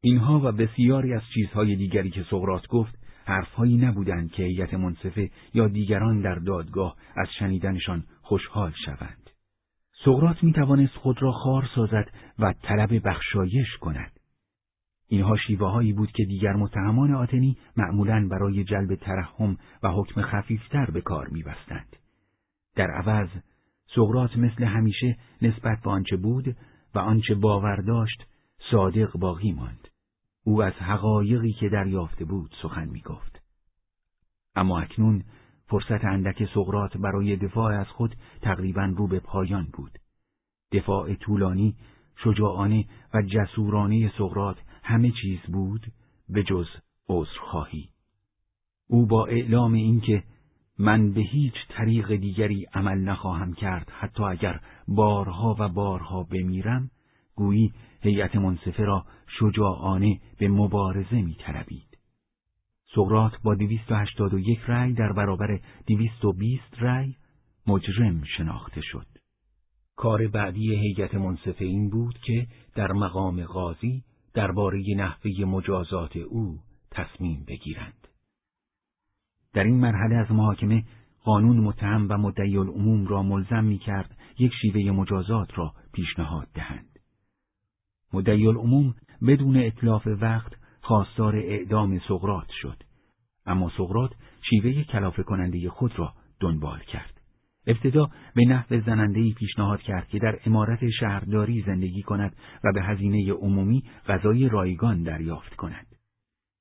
اینها 0.00 0.40
و 0.44 0.52
بسیاری 0.52 1.14
از 1.14 1.22
چیزهای 1.34 1.76
دیگری 1.76 2.10
که 2.10 2.24
سقرات 2.30 2.66
گفت 2.66 2.98
حرفهایی 3.24 3.76
نبودند 3.76 4.30
که 4.30 4.42
هیئت 4.42 4.74
منصفه 4.74 5.30
یا 5.54 5.68
دیگران 5.68 6.20
در 6.20 6.34
دادگاه 6.34 6.96
از 7.16 7.28
شنیدنشان 7.38 8.04
خوشحال 8.22 8.72
شوند. 8.84 9.17
سقرات 10.08 10.44
می 10.44 10.52
توانست 10.52 10.94
خود 10.94 11.22
را 11.22 11.32
خار 11.32 11.68
سازد 11.74 12.10
و 12.38 12.54
طلب 12.62 13.08
بخشایش 13.08 13.76
کند. 13.80 14.20
اینها 15.08 15.36
شیوه 15.36 15.68
هایی 15.68 15.92
بود 15.92 16.12
که 16.12 16.24
دیگر 16.24 16.52
متهمان 16.52 17.14
آتنی 17.14 17.56
معمولا 17.76 18.28
برای 18.30 18.64
جلب 18.64 18.94
ترحم 18.94 19.56
و 19.82 19.88
حکم 19.88 20.22
خفیفتر 20.22 20.90
به 20.90 21.00
کار 21.00 21.28
میبستند. 21.28 21.96
در 22.76 22.90
عوض 22.90 23.28
سقرات 23.94 24.36
مثل 24.36 24.64
همیشه 24.64 25.16
نسبت 25.42 25.80
به 25.84 25.90
آنچه 25.90 26.16
بود 26.16 26.56
و 26.94 26.98
آنچه 26.98 27.34
باور 27.34 27.76
داشت 27.76 28.26
صادق 28.70 29.12
باقی 29.12 29.52
ماند. 29.52 29.88
او 30.44 30.62
از 30.62 30.72
حقایقی 30.72 31.52
که 31.52 31.68
دریافته 31.68 32.24
بود 32.24 32.54
سخن 32.62 32.88
می 32.88 33.00
گفت. 33.00 33.42
اما 34.54 34.80
اکنون 34.80 35.24
فرصت 35.68 36.04
اندک 36.04 36.44
سقرات 36.54 36.96
برای 36.96 37.36
دفاع 37.36 37.80
از 37.80 37.86
خود 37.86 38.16
تقریبا 38.42 38.92
رو 38.96 39.06
به 39.06 39.20
پایان 39.20 39.68
بود. 39.72 39.98
دفاع 40.72 41.14
طولانی، 41.14 41.76
شجاعانه 42.24 42.84
و 43.14 43.22
جسورانه 43.22 44.12
سقرات 44.18 44.56
همه 44.82 45.12
چیز 45.22 45.38
بود 45.52 45.86
به 46.28 46.42
جز 46.42 46.66
عذرخواهی. 47.08 47.88
او 48.86 49.06
با 49.06 49.26
اعلام 49.26 49.72
اینکه 49.72 50.24
من 50.78 51.12
به 51.12 51.20
هیچ 51.20 51.54
طریق 51.68 52.16
دیگری 52.16 52.66
عمل 52.74 52.98
نخواهم 52.98 53.54
کرد 53.54 53.90
حتی 53.90 54.22
اگر 54.22 54.60
بارها 54.88 55.56
و 55.58 55.68
بارها 55.68 56.22
بمیرم 56.22 56.90
گویی 57.34 57.72
هیئت 58.00 58.36
منصفه 58.36 58.84
را 58.84 59.04
شجاعانه 59.26 60.20
به 60.38 60.48
مبارزه 60.48 61.22
می 61.22 61.34
طلبید. 61.34 61.87
سقرات 62.94 63.32
با 63.42 63.54
دویست 63.54 63.92
و 63.92 63.94
هشتاد 63.94 64.34
و 64.34 64.38
یک 64.38 64.60
رأی 64.66 64.92
در 64.92 65.12
برابر 65.12 65.60
دویست 65.86 66.24
و 66.24 66.32
بیست 66.32 66.74
رأی 66.78 67.16
مجرم 67.66 68.24
شناخته 68.36 68.80
شد. 68.80 69.06
کار 69.96 70.28
بعدی 70.28 70.74
هیئت 70.74 71.14
منصفه 71.14 71.64
این 71.64 71.90
بود 71.90 72.18
که 72.18 72.46
در 72.74 72.92
مقام 72.92 73.44
قاضی 73.44 74.04
درباره 74.34 74.82
نحوه 74.96 75.44
مجازات 75.44 76.16
او 76.16 76.58
تصمیم 76.90 77.44
بگیرند. 77.48 78.08
در 79.52 79.64
این 79.64 79.80
مرحله 79.80 80.14
از 80.14 80.30
محاکمه 80.30 80.84
قانون 81.24 81.60
متهم 81.60 82.06
و 82.10 82.16
مدعی 82.18 82.56
العموم 82.58 83.06
را 83.06 83.22
ملزم 83.22 83.64
می 83.64 83.78
کرد 83.78 84.16
یک 84.38 84.52
شیوه 84.62 84.90
مجازات 84.90 85.58
را 85.58 85.72
پیشنهاد 85.92 86.48
دهند. 86.54 86.98
مدعی 88.12 88.46
العموم 88.46 88.94
بدون 89.26 89.56
اطلاف 89.56 90.06
وقت 90.06 90.52
خواستار 90.88 91.36
اعدام 91.36 91.98
سقرات 91.98 92.48
شد 92.62 92.82
اما 93.46 93.70
سقرات 93.76 94.10
شیوه 94.50 94.82
کلافه 94.82 95.22
کننده 95.22 95.70
خود 95.70 95.98
را 95.98 96.12
دنبال 96.40 96.78
کرد 96.78 97.20
ابتدا 97.66 98.10
به 98.34 98.44
نحو 98.44 98.80
زنندهی 98.80 99.32
پیشنهاد 99.32 99.80
کرد 99.80 100.08
که 100.08 100.18
در 100.18 100.38
امارت 100.46 100.90
شهرداری 100.90 101.62
زندگی 101.62 102.02
کند 102.02 102.36
و 102.64 102.72
به 102.72 102.82
هزینه 102.82 103.32
عمومی 103.32 103.82
غذای 104.06 104.48
رایگان 104.48 105.02
دریافت 105.02 105.54
کند 105.54 105.86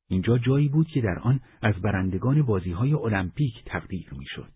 اینجا 0.08 0.38
جایی 0.38 0.70
بود 0.70 0.88
که 0.88 1.02
در 1.02 1.20
آن 1.20 1.40
از 1.62 1.76
برندگان 1.76 2.42
بازیهای 2.42 2.94
المپیک 2.94 3.64
تقدیر 3.66 4.10
می‌شد. 4.18 4.52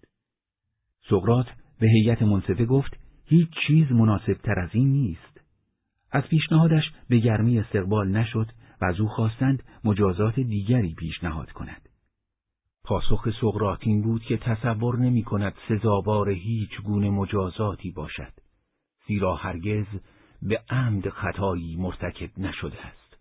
سقرات 1.10 1.48
به 1.80 1.88
هیئت 1.88 2.22
منصفه 2.22 2.66
گفت 2.66 2.98
هیچ 3.26 3.50
چیز 3.68 3.92
مناسب 3.92 4.34
تر 4.34 4.60
از 4.60 4.70
این 4.74 4.92
نیست. 4.92 5.42
از 6.12 6.24
پیشنهادش 6.24 6.84
به 7.10 7.18
گرمی 7.18 7.60
استقبال 7.60 8.08
نشد 8.08 8.48
و 8.82 8.86
از 8.86 9.00
او 9.00 9.08
خواستند 9.08 9.64
مجازات 9.84 10.40
دیگری 10.40 10.94
پیشنهاد 10.94 11.52
کند. 11.52 11.90
پاسخ 12.84 13.28
سقراط 13.42 13.80
این 13.82 14.02
بود 14.02 14.22
که 14.22 14.38
تصور 14.38 15.00
نمی 15.00 15.24
کند 15.24 15.54
سزاوار 15.70 16.30
هیچ 16.30 16.82
گونه 16.84 17.10
مجازاتی 17.10 17.92
باشد. 17.92 18.34
زیرا 19.08 19.36
هرگز 19.36 19.86
به 20.42 20.64
عمد 20.70 21.10
خطایی 21.10 21.76
مرتکب 21.76 22.30
نشده 22.38 22.86
است. 22.86 23.18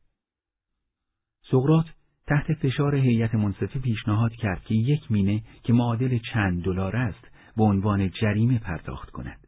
سقراط 1.51 1.87
تحت 2.27 2.55
فشار 2.55 2.95
هیئت 2.95 3.35
منصفه 3.35 3.78
پیشنهاد 3.78 4.32
کرد 4.32 4.65
که 4.65 4.74
یک 4.74 5.11
مینه 5.11 5.43
که 5.62 5.73
معادل 5.73 6.19
چند 6.32 6.65
دلار 6.65 6.97
است 6.97 7.28
به 7.57 7.65
عنوان 7.65 8.11
جریمه 8.11 8.59
پرداخت 8.59 9.11
کند. 9.11 9.47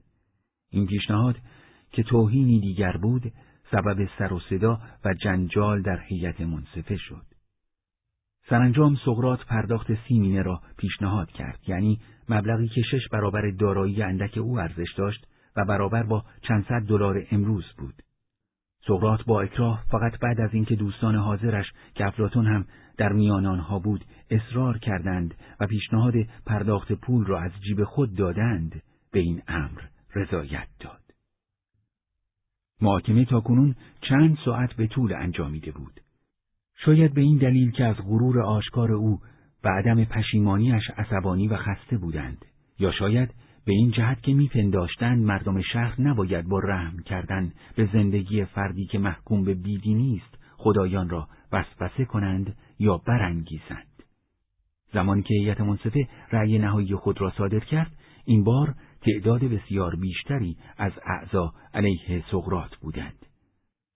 این 0.70 0.86
پیشنهاد 0.86 1.36
که 1.92 2.02
توهینی 2.02 2.60
دیگر 2.60 2.96
بود 2.96 3.32
سبب 3.72 4.08
سر 4.18 4.32
و 4.32 4.40
صدا 4.40 4.80
و 5.04 5.14
جنجال 5.14 5.82
در 5.82 6.00
هیئت 6.00 6.40
منصفه 6.40 6.96
شد. 6.96 7.22
سرانجام 8.48 8.96
سقرات 9.04 9.46
پرداخت 9.46 9.94
سی 9.94 10.18
مینه 10.18 10.42
را 10.42 10.60
پیشنهاد 10.76 11.30
کرد 11.30 11.58
یعنی 11.66 12.00
مبلغی 12.28 12.68
که 12.68 12.82
شش 12.82 13.08
برابر 13.12 13.50
دارایی 13.50 14.02
اندک 14.02 14.38
او 14.38 14.60
ارزش 14.60 14.94
داشت 14.96 15.26
و 15.56 15.64
برابر 15.64 16.02
با 16.02 16.24
چند 16.48 16.64
صد 16.68 16.82
دلار 16.88 17.26
امروز 17.30 17.64
بود. 17.78 17.94
سقرات 18.86 19.24
با 19.24 19.40
اکراه 19.42 19.84
فقط 19.90 20.18
بعد 20.18 20.40
از 20.40 20.54
اینکه 20.54 20.76
دوستان 20.76 21.14
حاضرش 21.14 21.72
که 21.94 22.06
افلاتون 22.06 22.46
هم 22.46 22.66
در 22.96 23.12
میان 23.12 23.46
آنها 23.46 23.78
بود 23.78 24.04
اصرار 24.30 24.78
کردند 24.78 25.34
و 25.60 25.66
پیشنهاد 25.66 26.14
پرداخت 26.46 26.92
پول 26.92 27.26
را 27.26 27.40
از 27.40 27.52
جیب 27.66 27.84
خود 27.84 28.14
دادند 28.14 28.82
به 29.12 29.20
این 29.20 29.42
امر 29.48 29.80
رضایت 30.14 30.68
داد. 30.80 31.01
محاکمه 32.82 33.24
تاکنون 33.24 33.74
چند 34.00 34.38
ساعت 34.44 34.72
به 34.72 34.86
طول 34.86 35.12
انجامیده 35.12 35.72
بود. 35.72 36.00
شاید 36.84 37.14
به 37.14 37.20
این 37.20 37.38
دلیل 37.38 37.70
که 37.70 37.84
از 37.84 37.96
غرور 37.96 38.40
آشکار 38.40 38.92
او 38.92 39.20
و 39.64 39.68
عدم 39.68 40.04
پشیمانیش 40.04 40.82
عصبانی 40.96 41.48
و 41.48 41.56
خسته 41.56 41.98
بودند 41.98 42.44
یا 42.78 42.92
شاید 42.92 43.34
به 43.64 43.72
این 43.72 43.90
جهت 43.90 44.22
که 44.22 44.34
میپنداشتند 44.34 45.24
مردم 45.24 45.60
شهر 45.60 46.00
نباید 46.00 46.48
با 46.48 46.58
رحم 46.58 46.98
کردن 46.98 47.52
به 47.76 47.88
زندگی 47.92 48.44
فردی 48.44 48.86
که 48.86 48.98
محکوم 48.98 49.44
به 49.44 49.54
بیدینی 49.54 50.22
است 50.24 50.38
خدایان 50.56 51.08
را 51.08 51.28
وسوسه 51.52 52.04
کنند 52.04 52.56
یا 52.78 52.96
برانگیزند. 52.96 53.86
زمانی 54.92 55.22
که 55.22 55.34
هیئت 55.34 55.60
منصفه 55.60 56.08
رأی 56.32 56.58
نهایی 56.58 56.94
خود 56.94 57.20
را 57.20 57.30
صادر 57.30 57.60
کرد 57.60 57.92
این 58.24 58.44
بار 58.44 58.74
تعداد 59.02 59.44
بسیار 59.44 59.96
بیشتری 59.96 60.56
از 60.78 60.92
اعضا 61.06 61.54
علیه 61.74 62.24
سقرات 62.30 62.76
بودند. 62.76 63.26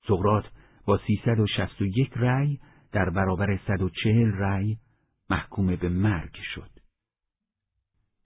سقرات 0.08 0.44
با 0.86 1.00
361 1.06 2.12
رأی 2.16 2.58
در 2.92 3.10
برابر 3.10 3.58
140 3.66 4.32
رأی 4.32 4.78
محکوم 5.30 5.76
به 5.76 5.88
مرگ 5.88 6.34
شد. 6.54 6.70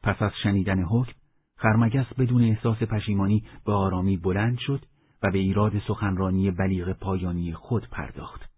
پس 0.02 0.22
از 0.22 0.32
شنیدن 0.42 0.82
حکم 0.82 1.12
خرمگس 1.56 2.06
بدون 2.18 2.42
احساس 2.42 2.82
پشیمانی 2.82 3.44
به 3.66 3.72
آرامی 3.72 4.16
بلند 4.16 4.58
شد 4.58 4.86
و 5.22 5.30
به 5.30 5.38
ایراد 5.38 5.72
سخنرانی 5.88 6.50
بلیغ 6.50 6.92
پایانی 6.92 7.54
خود 7.54 7.88
پرداخت. 7.88 8.50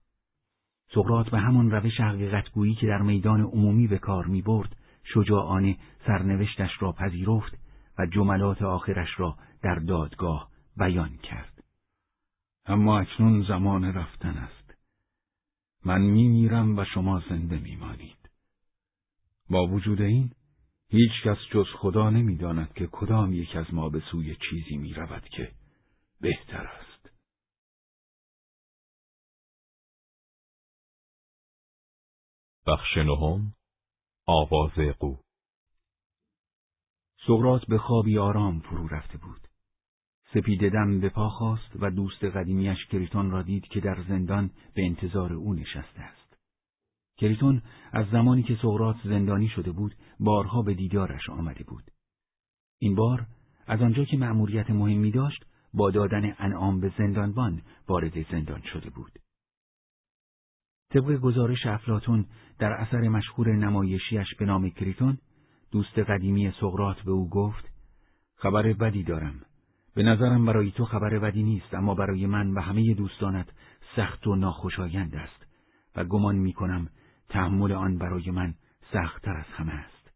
سقرات 0.94 1.30
به 1.30 1.38
همان 1.38 1.70
روش 1.70 2.00
حقیقتگویی 2.00 2.74
که 2.74 2.86
در 2.86 3.02
میدان 3.02 3.40
عمومی 3.40 3.86
به 3.86 3.98
کار 3.98 4.26
می 4.26 4.42
برد، 4.42 4.76
شجاعانه 5.04 5.76
سرنوشتش 6.06 6.70
را 6.80 6.92
پذیرفت 6.92 7.58
و 7.98 8.06
جملات 8.06 8.62
آخرش 8.62 9.08
را 9.16 9.38
در 9.62 9.74
دادگاه 9.74 10.50
بیان 10.76 11.16
کرد. 11.16 11.64
اما 12.64 12.98
اکنون 12.98 13.44
زمان 13.48 13.84
رفتن 13.84 14.36
است. 14.36 14.74
من 15.84 16.00
می 16.00 16.28
میرم 16.28 16.78
و 16.78 16.84
شما 16.84 17.22
زنده 17.28 17.58
می 17.58 17.76
مانید. 17.76 18.30
با 19.50 19.66
وجود 19.66 20.00
این 20.00 20.32
هیچ 20.88 21.12
کس 21.24 21.36
جز 21.50 21.66
خدا 21.78 22.10
نمی‌داند 22.10 22.74
که 22.74 22.88
کدام 22.92 23.32
یک 23.32 23.56
از 23.56 23.74
ما 23.74 23.88
به 23.88 24.02
سوی 24.10 24.36
چیزی 24.50 24.76
می 24.76 24.94
رود 24.94 25.28
که 25.28 25.52
بهتر 26.20 26.66
است. 26.66 27.10
بخش 32.66 32.96
نهم 32.96 33.54
آواز 34.26 34.72
قو 34.98 35.21
سقرات 37.26 37.66
به 37.66 37.78
خوابی 37.78 38.18
آرام 38.18 38.60
فرو 38.60 38.88
رفته 38.88 39.18
بود. 39.18 39.40
سپید 40.34 40.72
دم 40.72 41.00
به 41.00 41.08
پا 41.08 41.28
خواست 41.28 41.72
و 41.80 41.90
دوست 41.90 42.24
قدیمیش 42.24 42.86
کریتون 42.86 43.30
را 43.30 43.42
دید 43.42 43.62
که 43.62 43.80
در 43.80 44.02
زندان 44.08 44.50
به 44.74 44.86
انتظار 44.86 45.32
او 45.32 45.54
نشسته 45.54 46.00
است. 46.00 46.36
کریتون 47.16 47.62
از 47.92 48.06
زمانی 48.12 48.42
که 48.42 48.58
سقرات 48.62 48.96
زندانی 49.04 49.48
شده 49.48 49.72
بود 49.72 49.94
بارها 50.20 50.62
به 50.62 50.74
دیدارش 50.74 51.30
آمده 51.30 51.64
بود. 51.64 51.84
این 52.78 52.94
بار 52.94 53.26
از 53.66 53.82
آنجا 53.82 54.04
که 54.04 54.16
مأموریت 54.16 54.70
مهمی 54.70 55.10
داشت 55.10 55.44
با 55.74 55.90
دادن 55.90 56.34
انعام 56.38 56.80
به 56.80 56.92
زندانبان 56.98 57.62
وارد 57.88 58.30
زندان 58.30 58.62
شده 58.72 58.90
بود. 58.90 59.12
طبق 60.90 61.12
گزارش 61.12 61.66
افلاتون 61.66 62.26
در 62.58 62.72
اثر 62.72 63.00
مشهور 63.00 63.56
نمایشیش 63.56 64.34
به 64.38 64.44
نام 64.44 64.70
کریتون 64.70 65.18
دوست 65.72 65.98
قدیمی 65.98 66.52
سقرات 66.60 67.02
به 67.02 67.10
او 67.10 67.28
گفت 67.28 67.72
خبر 68.34 68.72
بدی 68.72 69.02
دارم 69.02 69.40
به 69.94 70.02
نظرم 70.02 70.46
برای 70.46 70.70
تو 70.70 70.84
خبر 70.84 71.18
بدی 71.18 71.42
نیست 71.42 71.74
اما 71.74 71.94
برای 71.94 72.26
من 72.26 72.50
و 72.50 72.60
همه 72.60 72.94
دوستانت 72.94 73.48
سخت 73.96 74.26
و 74.26 74.36
ناخوشایند 74.36 75.14
است 75.14 75.46
و 75.96 76.04
گمان 76.04 76.36
می 76.36 76.52
کنم 76.52 76.88
تحمل 77.28 77.72
آن 77.72 77.98
برای 77.98 78.30
من 78.30 78.54
سختتر 78.92 79.36
از 79.36 79.46
همه 79.46 79.72
است. 79.72 80.10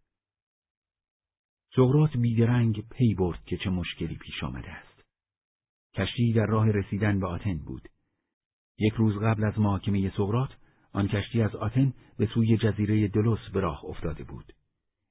سقرات 1.76 2.16
بیدرنگ 2.16 2.88
پی 2.90 3.14
برد 3.14 3.44
که 3.44 3.56
چه 3.56 3.70
مشکلی 3.70 4.16
پیش 4.16 4.44
آمده 4.44 4.70
است. 4.70 5.02
کشتی 5.94 6.32
در 6.32 6.46
راه 6.46 6.70
رسیدن 6.70 7.20
به 7.20 7.26
آتن 7.26 7.58
بود. 7.58 7.88
یک 8.78 8.92
روز 8.92 9.18
قبل 9.22 9.44
از 9.44 9.58
محاکمه 9.58 10.10
سقرات 10.10 10.50
آن 10.92 11.08
کشتی 11.08 11.42
از 11.42 11.56
آتن 11.56 11.92
به 12.18 12.26
سوی 12.26 12.56
جزیره 12.56 13.08
دلوس 13.08 13.50
به 13.52 13.60
راه 13.60 13.84
افتاده 13.84 14.24
بود. 14.24 14.52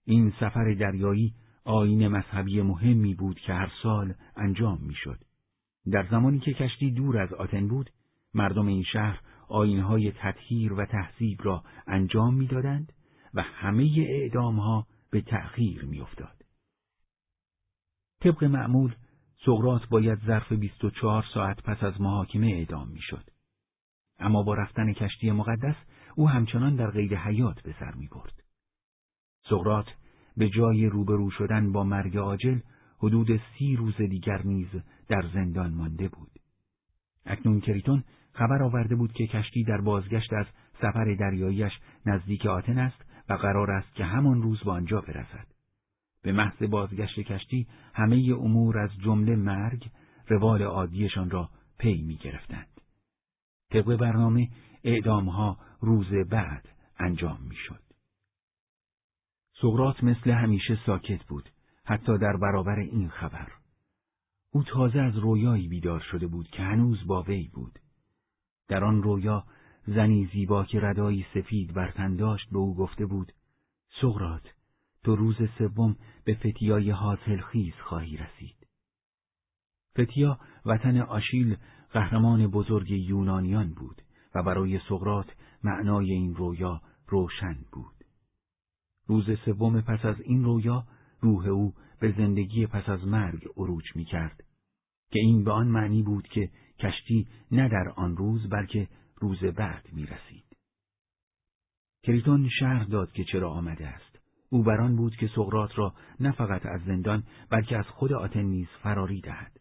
این 0.06 0.34
سفر 0.40 0.74
دریایی 0.74 1.34
آین 1.64 2.08
مذهبی 2.08 2.62
مهمی 2.62 3.14
بود 3.14 3.40
که 3.40 3.54
هر 3.54 3.72
سال 3.84 4.14
انجام 4.36 4.80
می‌شد. 4.82 5.20
در 5.92 6.08
زمانی 6.12 6.40
که 6.40 6.54
کشتی 6.54 6.92
دور 6.92 7.18
از 7.18 7.34
آتن 7.34 7.68
بود، 7.68 7.90
مردم 8.34 8.68
این 8.68 8.84
شهر 8.84 9.22
آینهای 9.48 10.12
تطهیر 10.12 10.74
و 10.74 10.86
تهذیب 10.86 11.40
را 11.44 11.64
انجام 11.88 12.34
می‌دادند 12.34 12.94
و 13.34 13.42
همه 13.42 14.06
اعدامها 14.10 14.88
به 15.12 15.22
تأخیر 15.22 15.86
میافتاد. 15.86 16.46
طبق 18.22 18.44
معمول 18.44 18.96
سقرات 19.46 19.90
باید 19.90 20.20
ظرف 20.28 20.52
24 20.52 21.26
ساعت 21.34 21.62
پس 21.64 21.84
از 21.84 22.02
محاکمه 22.02 22.48
اعدام 22.48 22.88
می‌شد. 22.88 23.30
اما 24.20 24.44
با 24.44 24.54
رفتن 24.54 24.94
کشتی 24.94 25.32
مقدس 25.32 25.76
او 26.16 26.30
همچنان 26.30 26.76
در 26.76 26.92
قید 26.92 27.14
حیات 27.14 27.62
به 27.62 27.76
سر 27.80 27.92
می 27.92 28.08
برد. 28.08 28.45
سقرات 29.50 29.86
به 30.38 30.50
جای 30.50 30.86
روبرو 30.86 31.32
شدن 31.32 31.72
با 31.72 31.84
مرگ 31.84 32.18
عاجل 32.18 32.60
حدود 32.98 33.42
سی 33.58 33.76
روز 33.76 33.98
دیگر 33.98 34.42
نیز 34.46 34.68
در 35.08 35.24
زندان 35.34 35.74
مانده 35.74 36.08
بود. 36.08 36.32
اکنون 37.26 37.60
کریتون 37.60 38.04
خبر 38.34 38.64
آورده 38.64 38.96
بود 38.96 39.14
که 39.14 39.28
کشتی 39.28 39.64
در 39.64 39.82
بازگشت 39.82 40.34
از 40.34 40.46
سفر 40.82 41.16
دریاییش 41.20 41.74
نزدیک 42.06 42.46
آتن 42.46 42.78
است 42.78 43.06
و 43.30 43.34
قرار 43.34 43.72
است 43.72 43.96
که 43.96 44.06
همان 44.06 44.42
روز 44.42 44.64
به 44.64 44.72
آنجا 44.72 45.02
برسد. 45.02 45.48
به 46.24 46.32
محض 46.32 46.64
بازگشت 46.64 47.20
کشتی 47.20 47.68
همه 47.94 48.36
امور 48.40 48.80
از 48.80 48.90
جمله 49.04 49.36
مرگ 49.36 49.90
روال 50.28 50.62
عادیشان 50.62 51.30
را 51.30 51.50
پی 51.78 52.02
می 52.02 52.16
گرفتند. 52.16 52.82
طبق 53.72 53.96
برنامه 53.96 54.50
اعدامها 54.84 55.58
روز 55.82 56.14
بعد 56.30 56.70
انجام 57.00 57.38
می 57.50 57.56
شد. 57.56 57.85
سقرات 59.66 60.04
مثل 60.04 60.32
همیشه 60.32 60.80
ساکت 60.86 61.24
بود 61.24 61.50
حتی 61.86 62.18
در 62.18 62.38
برابر 62.38 62.80
این 62.80 63.10
خبر. 63.10 63.48
او 64.52 64.64
تازه 64.64 65.00
از 65.00 65.18
رویایی 65.18 65.68
بیدار 65.68 66.00
شده 66.00 66.28
بود 66.28 66.48
که 66.48 66.64
هنوز 66.64 67.08
با 67.08 67.22
وی 67.22 67.50
بود. 67.54 67.80
در 68.68 68.84
آن 68.84 69.04
رویا 69.04 69.44
زنی 69.88 70.30
زیبا 70.34 70.66
که 70.66 70.80
ردایی 70.80 71.26
سفید 71.34 71.74
بر 71.74 71.92
تن 71.92 72.16
داشت 72.16 72.50
به 72.50 72.58
او 72.58 72.76
گفته 72.76 73.06
بود 73.06 73.32
سقرات 74.02 74.54
تو 75.04 75.16
روز 75.16 75.38
سوم 75.58 75.96
به 76.26 76.34
فتیای 76.34 76.92
حاصل 76.92 77.42
خیز 77.42 77.74
خواهی 77.74 78.18
رسید. 78.18 78.68
فتیا 80.00 80.40
وطن 80.66 80.98
آشیل 80.98 81.58
قهرمان 81.92 82.48
بزرگ 82.48 82.92
یونانیان 82.92 83.74
بود 83.74 84.02
و 84.36 84.44
برای 84.44 84.80
سقرات 84.90 85.36
معنای 85.64 86.12
این 86.12 86.36
رویا 86.36 86.82
روشن 87.08 87.58
بود. 87.72 87.95
روز 89.08 89.26
سوم 89.46 89.82
پس 89.82 90.06
از 90.06 90.22
این 90.22 90.44
رویا 90.44 90.84
روح 91.20 91.48
او 91.48 91.74
به 92.00 92.14
زندگی 92.18 92.66
پس 92.66 92.90
از 92.90 93.08
مرگ 93.08 93.48
عروج 93.58 93.96
می 93.96 94.06
کرد 94.06 94.44
که 95.12 95.20
این 95.20 95.44
به 95.44 95.52
آن 95.52 95.68
معنی 95.68 96.04
بود 96.04 96.28
که 96.28 96.50
کشتی 96.80 97.28
نه 97.52 97.70
در 97.70 97.90
آن 97.96 98.18
روز 98.18 98.50
بلکه 98.50 98.88
روز 99.16 99.40
بعد 99.44 99.90
می 99.94 100.06
رسید. 100.06 100.46
کریتون 102.04 102.50
شهر 102.60 102.84
داد 102.84 103.12
که 103.12 103.24
چرا 103.24 103.52
آمده 103.52 103.88
است. 103.88 104.20
او 104.50 104.64
بران 104.64 104.96
بود 104.96 105.16
که 105.16 105.28
سقرات 105.36 105.78
را 105.80 105.94
نه 106.20 106.32
فقط 106.32 106.66
از 106.66 106.82
زندان 106.82 107.24
بلکه 107.50 107.78
از 107.78 107.86
خود 107.86 108.14
آتن 108.14 108.42
نیز 108.42 108.68
فراری 108.84 109.22
دهد. 109.22 109.60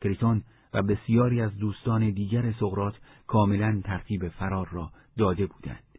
کریتون 0.00 0.44
و 0.74 0.82
بسیاری 0.82 1.40
از 1.40 1.56
دوستان 1.56 2.10
دیگر 2.10 2.52
سقرات 2.52 2.94
کاملا 3.26 3.80
ترتیب 3.84 4.28
فرار 4.28 4.68
را 4.68 4.92
داده 5.16 5.46
بودند. 5.46 5.98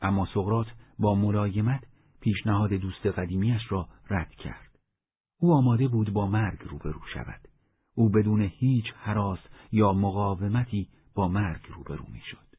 اما 0.00 0.26
سقرات 0.34 0.66
با 1.02 1.14
ملایمت 1.14 1.84
پیشنهاد 2.20 2.72
دوست 2.72 3.06
قدیمیش 3.06 3.62
را 3.68 3.88
رد 4.10 4.30
کرد. 4.30 4.78
او 5.40 5.52
آماده 5.52 5.88
بود 5.88 6.12
با 6.12 6.26
مرگ 6.26 6.58
روبرو 6.62 7.00
شود. 7.14 7.48
او 7.94 8.08
بدون 8.08 8.40
هیچ 8.42 8.84
حراس 8.96 9.38
یا 9.72 9.92
مقاومتی 9.92 10.88
با 11.14 11.28
مرگ 11.28 11.60
روبرو 11.68 12.04
می‌شد. 12.12 12.56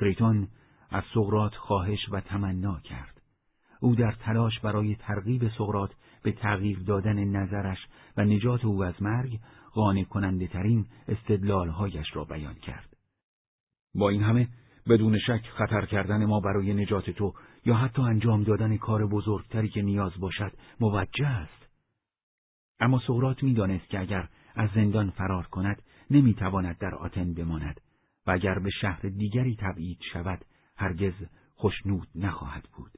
کریتون 0.00 0.48
از 0.90 1.04
سقرات 1.14 1.54
خواهش 1.54 2.08
و 2.10 2.20
تمنا 2.20 2.80
کرد. 2.80 3.22
او 3.80 3.94
در 3.94 4.12
تلاش 4.12 4.60
برای 4.60 4.94
ترغیب 4.94 5.48
سقرات 5.48 5.90
به 6.22 6.32
تغییر 6.32 6.78
دادن 6.78 7.24
نظرش 7.24 7.78
و 8.16 8.24
نجات 8.24 8.64
او 8.64 8.84
از 8.84 9.02
مرگ 9.02 9.40
قانع 9.72 10.04
کننده 10.04 10.46
ترین 10.46 10.86
استدلالهایش 11.08 12.06
را 12.16 12.24
بیان 12.24 12.54
کرد. 12.54 12.96
با 13.94 14.08
این 14.08 14.22
همه 14.22 14.48
بدون 14.88 15.18
شک 15.18 15.42
خطر 15.58 15.86
کردن 15.86 16.24
ما 16.24 16.40
برای 16.40 16.74
نجات 16.74 17.10
تو 17.10 17.34
یا 17.64 17.74
حتی 17.74 18.02
انجام 18.02 18.42
دادن 18.42 18.76
کار 18.76 19.06
بزرگتری 19.06 19.68
که 19.68 19.82
نیاز 19.82 20.12
باشد 20.20 20.52
موجه 20.80 21.26
است. 21.26 21.68
اما 22.80 23.00
سقراط 23.06 23.42
می‌دانست 23.42 23.88
که 23.88 24.00
اگر 24.00 24.28
از 24.54 24.70
زندان 24.74 25.10
فرار 25.10 25.46
کند 25.46 25.82
نمی‌تواند 26.10 26.78
در 26.78 26.94
آتن 26.94 27.34
بماند 27.34 27.80
و 28.26 28.30
اگر 28.30 28.58
به 28.58 28.70
شهر 28.80 29.00
دیگری 29.00 29.56
تبعید 29.60 29.98
شود 30.12 30.44
هرگز 30.76 31.14
خوشنود 31.54 32.08
نخواهد 32.14 32.68
بود. 32.76 32.92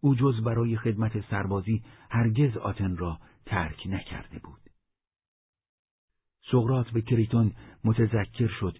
او 0.00 0.14
جز 0.14 0.42
برای 0.44 0.76
خدمت 0.76 1.30
سربازی 1.30 1.82
هرگز 2.10 2.56
آتن 2.56 2.96
را 2.96 3.18
ترک 3.46 3.86
نکرده 3.86 4.38
بود. 4.38 4.60
سقراط 6.50 6.90
به 6.90 7.00
کریتون 7.00 7.52
متذکر 7.84 8.48
شد 8.60 8.78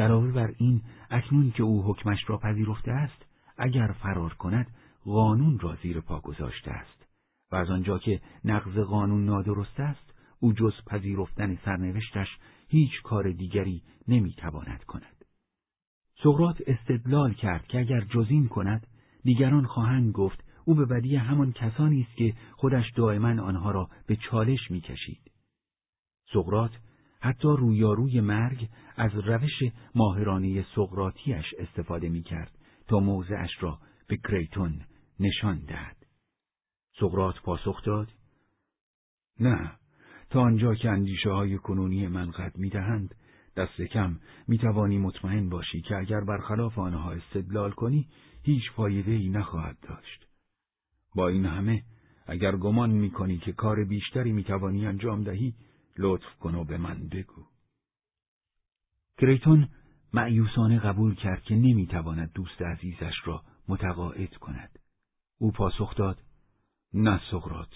علاوه 0.00 0.32
بر 0.32 0.54
این 0.58 0.82
اکنون 1.10 1.50
که 1.50 1.62
او 1.62 1.82
حکمش 1.82 2.18
را 2.26 2.38
پذیرفته 2.38 2.92
است 2.92 3.24
اگر 3.58 3.94
فرار 4.02 4.34
کند 4.34 4.66
قانون 5.04 5.58
را 5.58 5.76
زیر 5.82 6.00
پا 6.00 6.20
گذاشته 6.20 6.70
است 6.70 7.06
و 7.52 7.56
از 7.56 7.70
آنجا 7.70 7.98
که 7.98 8.20
نقض 8.44 8.78
قانون 8.78 9.24
نادرست 9.24 9.80
است 9.80 10.14
او 10.40 10.52
جز 10.52 10.72
پذیرفتن 10.86 11.58
سرنوشتش 11.64 12.28
هیچ 12.68 13.02
کار 13.02 13.30
دیگری 13.30 13.82
نمی‌تواند 14.08 14.84
کند. 14.84 15.24
سقراط 16.22 16.62
استدلال 16.66 17.32
کرد 17.32 17.66
که 17.66 17.78
اگر 17.78 18.00
جزین 18.00 18.48
کند 18.48 18.86
دیگران 19.24 19.66
خواهند 19.66 20.12
گفت 20.12 20.44
او 20.64 20.74
به 20.74 20.84
بدی 20.84 21.16
همان 21.16 21.52
کسانی 21.52 22.00
است 22.00 22.16
که 22.16 22.34
خودش 22.56 22.84
دائما 22.96 23.42
آنها 23.42 23.70
را 23.70 23.90
به 24.06 24.16
چالش 24.16 24.70
می‌کشید. 24.70 25.30
سقراط 26.32 26.72
حتی 27.20 27.48
رویاروی 27.48 28.20
مرگ 28.20 28.68
از 28.96 29.10
روش 29.14 29.72
ماهرانه 29.94 30.66
سقراطیش 30.74 31.54
استفاده 31.58 32.08
می‌کرد 32.08 32.58
تا 32.88 33.00
موضعش 33.00 33.50
را 33.60 33.78
به 34.08 34.16
کریتون 34.16 34.80
نشان 35.20 35.58
دهد. 35.58 35.96
سقراط 37.00 37.34
پاسخ 37.40 37.84
داد 37.84 38.08
نه 39.40 39.72
تا 40.30 40.40
آنجا 40.40 40.74
که 40.74 40.90
اندیشه 40.90 41.30
های 41.30 41.58
کنونی 41.58 42.06
من 42.06 42.30
قد 42.30 42.58
می‌دهند 42.58 43.14
دست 43.56 43.82
کم 43.82 44.20
می‌توانی 44.48 44.98
مطمئن 44.98 45.48
باشی 45.48 45.80
که 45.80 45.96
اگر 45.96 46.20
برخلاف 46.20 46.78
آنها 46.78 47.12
استدلال 47.12 47.70
کنی 47.70 48.08
هیچ 48.42 48.62
فایده 48.76 49.12
ای 49.12 49.28
نخواهد 49.28 49.76
داشت. 49.82 50.26
با 51.14 51.28
این 51.28 51.44
همه 51.44 51.82
اگر 52.26 52.56
گمان 52.56 52.90
می‌کنی 52.90 53.38
که 53.38 53.52
کار 53.52 53.84
بیشتری 53.84 54.32
می‌توانی 54.32 54.86
انجام 54.86 55.24
دهی 55.24 55.54
لطف 55.98 56.38
کن 56.40 56.54
و 56.54 56.64
به 56.64 56.78
من 56.78 57.08
بگو. 57.08 57.46
کریتون 59.18 59.68
معیوسانه 60.12 60.78
قبول 60.78 61.14
کرد 61.14 61.42
که 61.42 61.54
نمی‌تواند 61.54 62.32
دوست 62.32 62.62
عزیزش 62.62 63.14
را 63.24 63.42
متقاعد 63.68 64.36
کند. 64.36 64.78
او 65.38 65.52
پاسخ 65.52 65.94
داد 65.96 66.22
نه 66.94 67.20
سقرات 67.30 67.72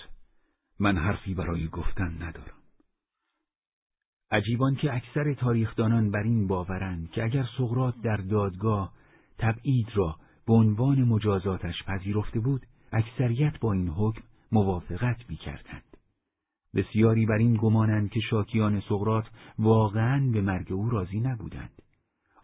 من 0.78 0.98
حرفی 0.98 1.34
برای 1.34 1.68
گفتن 1.68 2.22
ندارم. 2.22 2.62
عجیبان 4.30 4.74
که 4.74 4.94
اکثر 4.94 5.34
تاریخدانان 5.34 6.10
بر 6.10 6.22
این 6.22 6.46
باورند 6.46 7.10
که 7.10 7.24
اگر 7.24 7.48
سقرات 7.58 7.94
در 8.02 8.16
دادگاه 8.16 8.92
تبعید 9.38 9.88
را 9.94 10.16
به 10.46 10.52
عنوان 10.52 11.04
مجازاتش 11.04 11.82
پذیرفته 11.86 12.40
بود 12.40 12.66
اکثریت 12.92 13.60
با 13.60 13.72
این 13.72 13.88
حکم 13.88 14.22
موافقت 14.52 15.30
می 15.30 15.36
کردند. 15.36 15.91
بسیاری 16.74 17.26
بر 17.26 17.36
این 17.36 17.54
گمانند 17.60 18.10
که 18.10 18.20
شاکیان 18.20 18.80
سقرات 18.80 19.30
واقعا 19.58 20.30
به 20.32 20.40
مرگ 20.40 20.72
او 20.72 20.90
راضی 20.90 21.20
نبودند. 21.20 21.82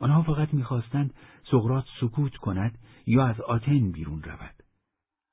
آنها 0.01 0.23
فقط 0.23 0.55
می‌خواستند 0.55 1.15
سقرات 1.51 1.85
سکوت 2.01 2.37
کند 2.37 2.79
یا 3.07 3.27
از 3.27 3.41
آتن 3.41 3.91
بیرون 3.91 4.23
رود. 4.23 4.55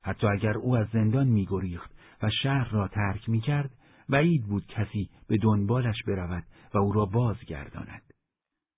حتی 0.03 0.27
اگر 0.27 0.57
او 0.57 0.77
از 0.77 0.87
زندان 0.93 1.27
میگریخت 1.27 1.91
و 2.23 2.29
شهر 2.43 2.69
را 2.69 2.87
ترک 2.87 3.29
می‌کرد، 3.29 3.71
بعید 4.09 4.45
بود 4.47 4.67
کسی 4.67 5.09
به 5.27 5.37
دنبالش 5.37 6.03
برود 6.07 6.43
و 6.73 6.77
او 6.77 6.91
را 6.91 7.05
بازگرداند. 7.05 8.01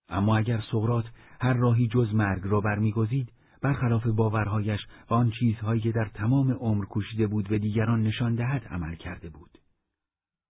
اما 0.09 0.37
اگر 0.37 0.63
سقرات 0.71 1.05
هر 1.41 1.53
راهی 1.53 1.87
جز 1.87 2.13
مرگ 2.13 2.41
را 2.43 2.61
برمیگزید 2.61 3.31
برخلاف 3.61 4.07
باورهایش 4.07 4.79
و 5.09 5.13
آن 5.13 5.31
چیزهایی 5.39 5.81
که 5.81 5.91
در 5.91 6.11
تمام 6.13 6.51
عمر 6.51 6.85
کوشیده 6.85 7.27
بود 7.27 7.47
به 7.49 7.59
دیگران 7.59 8.03
نشان 8.03 8.35
دهد 8.35 8.63
عمل 8.63 8.95
کرده 8.95 9.29
بود. 9.29 9.56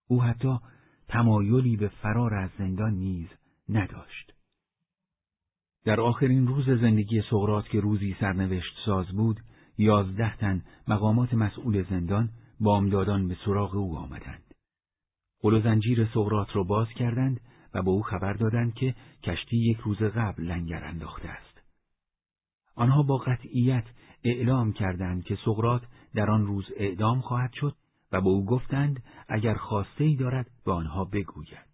او 0.08 0.24
حتی 0.24 0.58
تمایلی 1.08 1.78
به 1.78 1.88
فرار 1.88 2.34
از 2.34 2.50
زندان 2.58 2.94
نیز 2.94 3.28
نداشت. 3.70 4.34
در 5.86 6.02
آخرین 6.02 6.48
روز 6.48 6.66
زندگی 6.66 7.22
سقرات 7.30 7.70
که 7.70 7.80
روزی 7.80 8.16
سرنوشت 8.20 8.76
ساز 8.86 9.08
بود، 9.08 9.40
یازده 9.78 10.38
تن 10.38 10.64
مقامات 10.88 11.34
مسئول 11.34 11.84
زندان 11.90 12.30
بامدادان 12.60 13.28
به 13.28 13.38
سراغ 13.46 13.76
او 13.76 13.98
آمدند. 13.98 14.54
قل 15.42 15.54
و 15.54 15.62
زنجیر 15.62 16.06
سقرات 16.14 16.56
را 16.56 16.64
باز 16.64 16.88
کردند 16.90 17.42
و 17.74 17.82
به 17.82 17.90
او 17.90 18.04
خبر 18.04 18.34
دادند 18.34 18.74
که 18.74 18.96
کشتی 19.24 19.58
یک 19.58 19.78
روز 19.78 19.98
قبل 19.98 20.44
لنگر 20.44 20.84
انداخته 20.84 21.30
است. 21.30 21.62
آنها 22.76 23.04
با 23.04 23.18
قطعیت 23.18 23.86
اعلام 24.24 24.74
کردند 24.74 25.24
که 25.24 25.38
سقرات 25.46 25.82
در 26.16 26.32
آن 26.32 26.46
روز 26.46 26.66
اعدام 26.78 27.22
خواهد 27.22 27.54
شد 27.54 27.76
و 28.12 28.22
به 28.22 28.28
او 28.28 28.46
گفتند 28.46 29.04
اگر 29.28 29.54
خواسته 29.54 30.04
ای 30.04 30.16
دارد 30.16 30.48
به 30.66 30.72
آنها 30.72 31.06
بگوید. 31.06 31.68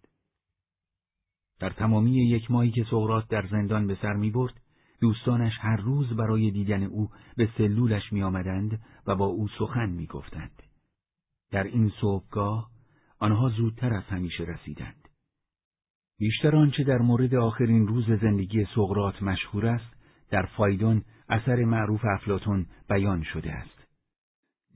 در 1.60 1.70
تمامی 1.70 2.10
یک 2.10 2.50
ماهی 2.50 2.70
که 2.70 2.84
سقرات 2.90 3.28
در 3.28 3.46
زندان 3.46 3.86
به 3.86 3.98
سر 4.02 4.12
می 4.12 4.30
برد، 4.30 4.60
دوستانش 5.00 5.52
هر 5.60 5.76
روز 5.76 6.08
برای 6.12 6.50
دیدن 6.50 6.82
او 6.82 7.10
به 7.36 7.48
سلولش 7.58 8.12
می 8.12 8.22
آمدند 8.22 8.80
و 9.06 9.16
با 9.16 9.26
او 9.26 9.48
سخن 9.58 9.90
می 9.90 10.06
گفتند. 10.06 10.62
در 11.50 11.64
این 11.64 11.92
صبحگاه 12.00 12.70
آنها 13.18 13.48
زودتر 13.48 13.94
از 13.94 14.04
همیشه 14.04 14.44
رسیدند. 14.44 15.08
بیشتر 16.18 16.56
آنچه 16.56 16.84
در 16.84 16.98
مورد 16.98 17.34
آخرین 17.34 17.86
روز 17.86 18.10
زندگی 18.10 18.66
سقرات 18.74 19.22
مشهور 19.22 19.66
است، 19.66 19.94
در 20.30 20.46
فایدون 20.56 21.04
اثر 21.28 21.64
معروف 21.64 22.00
افلاتون 22.04 22.66
بیان 22.88 23.22
شده 23.22 23.52
است. 23.52 23.83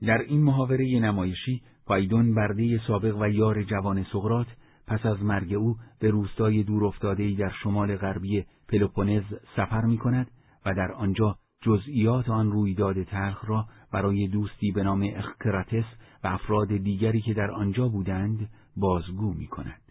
در 0.01 0.17
این 0.17 0.43
محاوره 0.43 0.99
نمایشی 0.99 1.61
فایدون 1.85 2.35
برده 2.35 2.81
سابق 2.87 3.17
و 3.21 3.29
یار 3.29 3.63
جوان 3.63 4.03
سقرات 4.03 4.47
پس 4.87 5.05
از 5.05 5.23
مرگ 5.23 5.53
او 5.53 5.75
به 5.99 6.09
روستای 6.09 6.63
دورافتاده‌ای 6.63 7.35
در 7.35 7.51
شمال 7.63 7.95
غربی 7.95 8.45
پلوپونز 8.69 9.23
سفر 9.55 9.81
می 9.81 9.97
کند 9.97 10.31
و 10.65 10.73
در 10.73 10.91
آنجا 10.91 11.37
جزئیات 11.61 12.29
آن 12.29 12.51
رویداد 12.51 13.03
تلخ 13.03 13.45
را 13.49 13.65
برای 13.91 14.27
دوستی 14.27 14.71
به 14.71 14.83
نام 14.83 15.09
اخکراتس 15.15 15.85
و 16.23 16.27
افراد 16.27 16.67
دیگری 16.67 17.21
که 17.21 17.33
در 17.33 17.51
آنجا 17.51 17.87
بودند 17.87 18.49
بازگو 18.77 19.33
می 19.33 19.47
کند. 19.47 19.81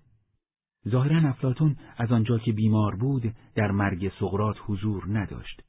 ظاهرا 0.88 1.28
افلاتون 1.28 1.76
از 1.96 2.12
آنجا 2.12 2.38
که 2.38 2.52
بیمار 2.52 2.96
بود 2.96 3.34
در 3.54 3.70
مرگ 3.70 4.12
سقرات 4.20 4.56
حضور 4.66 5.04
نداشت 5.08 5.62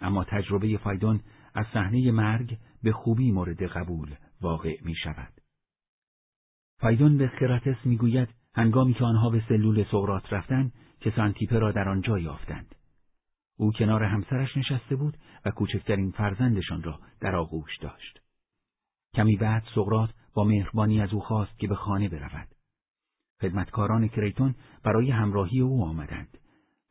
اما 0.00 0.24
تجربه 0.24 0.78
فایدون 0.78 1.20
از 1.56 1.66
صحنه 1.72 2.10
مرگ 2.10 2.58
به 2.82 2.92
خوبی 2.92 3.32
مورد 3.32 3.62
قبول 3.62 4.14
واقع 4.40 4.76
می 4.84 4.94
شود. 4.94 5.32
فایدون 6.80 7.18
به 7.18 7.28
خراتس 7.28 7.86
می‌گوید 7.86 8.28
هنگامی 8.54 8.94
که 8.94 9.04
آنها 9.04 9.30
به 9.30 9.42
سلول 9.48 9.84
سقرات 9.84 10.32
رفتند 10.32 10.72
که 11.00 11.10
سانتیپه 11.16 11.58
را 11.58 11.72
در 11.72 11.88
آنجا 11.88 12.18
یافتند. 12.18 12.74
او 13.56 13.72
کنار 13.72 14.02
همسرش 14.02 14.56
نشسته 14.56 14.96
بود 14.96 15.16
و 15.44 15.50
کوچکترین 15.50 16.10
فرزندشان 16.10 16.82
را 16.82 17.00
در 17.20 17.36
آغوش 17.36 17.78
داشت. 17.78 18.20
کمی 19.14 19.36
بعد 19.36 19.62
سقرات 19.74 20.10
با 20.34 20.44
مهربانی 20.44 21.00
از 21.00 21.12
او 21.12 21.20
خواست 21.20 21.58
که 21.58 21.66
به 21.66 21.74
خانه 21.74 22.08
برود. 22.08 22.48
خدمتکاران 23.40 24.08
کریتون 24.08 24.54
برای 24.84 25.10
همراهی 25.10 25.60
او 25.60 25.84
آمدند 25.84 26.38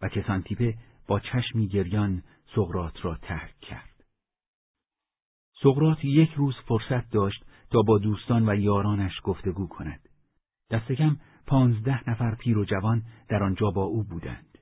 و 0.02 0.10
کسانتیپه 0.10 0.78
با 1.08 1.20
چشمی 1.20 1.68
گریان 1.68 2.24
سقرات 2.56 3.06
را 3.06 3.16
ترک 3.16 3.60
کرد. 3.60 3.95
سقرات 5.66 6.06
یک 6.06 6.32
روز 6.32 6.56
فرصت 6.68 7.10
داشت 7.10 7.46
تا 7.72 7.82
با 7.82 7.98
دوستان 7.98 8.50
و 8.50 8.56
یارانش 8.56 9.14
گفتگو 9.24 9.68
کند. 9.68 10.10
دستکم 10.72 11.18
پانزده 11.48 12.10
نفر 12.10 12.36
پیر 12.36 12.58
و 12.58 12.66
جوان 12.66 13.04
در 13.30 13.44
آنجا 13.44 13.72
با 13.72 13.84
او 13.84 14.04
بودند. 14.04 14.58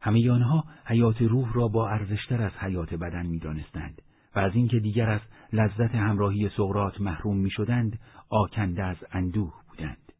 همه 0.00 0.30
آنها 0.30 0.64
حیات 0.84 1.22
روح 1.22 1.52
را 1.52 1.68
با 1.68 1.88
ارزشتر 1.88 2.42
از 2.42 2.52
حیات 2.52 2.94
بدن 2.94 3.26
می‌دانستند 3.26 4.02
و 4.34 4.38
از 4.38 4.54
اینکه 4.54 4.78
دیگر 4.78 5.10
از 5.10 5.20
لذت 5.52 5.94
همراهی 5.94 6.48
سقرات 6.56 7.00
محروم 7.00 7.36
می‌شدند 7.36 7.98
آکنده 8.28 8.84
از 8.84 8.96
اندوه 9.12 9.54
بودند. 9.68 10.12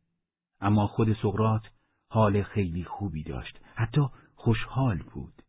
اما 0.60 0.86
خود 0.86 1.12
سقرات 1.12 1.62
حال 2.10 2.43
خیلی 2.43 2.85
خوبی 2.85 3.23
داشت، 3.23 3.60
حتی 3.74 4.02
خوشحال 4.35 5.02
بود. 5.14 5.43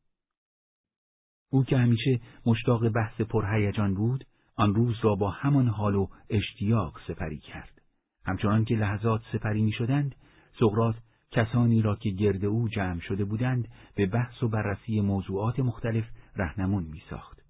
او 1.52 1.64
که 1.64 1.78
همیشه 1.78 2.20
مشتاق 2.46 2.90
بحث 2.90 3.22
پرهیجان 3.22 3.94
بود، 3.94 4.24
آن 4.58 4.76
روز 4.76 4.96
را 5.02 5.16
با 5.16 5.30
همان 5.30 5.68
حال 5.68 5.96
و 5.96 6.08
اشتیاق 6.30 7.00
سپری 7.08 7.38
کرد. 7.38 7.82
همچنان 8.26 8.66
که 8.66 8.76
لحظات 8.76 9.22
سپری 9.34 9.62
می 9.62 9.72
شدند، 9.72 10.16
سقرات 10.60 10.96
کسانی 11.32 11.82
را 11.82 11.96
که 11.96 12.10
گرد 12.10 12.46
او 12.46 12.70
جمع 12.70 13.00
شده 13.00 13.26
بودند 13.26 13.68
به 13.96 14.06
بحث 14.06 14.44
و 14.44 14.48
بررسی 14.48 15.02
موضوعات 15.02 15.60
مختلف 15.60 16.06
رهنمون 16.36 16.84
می 16.84 17.02
ساخت. 17.10 17.42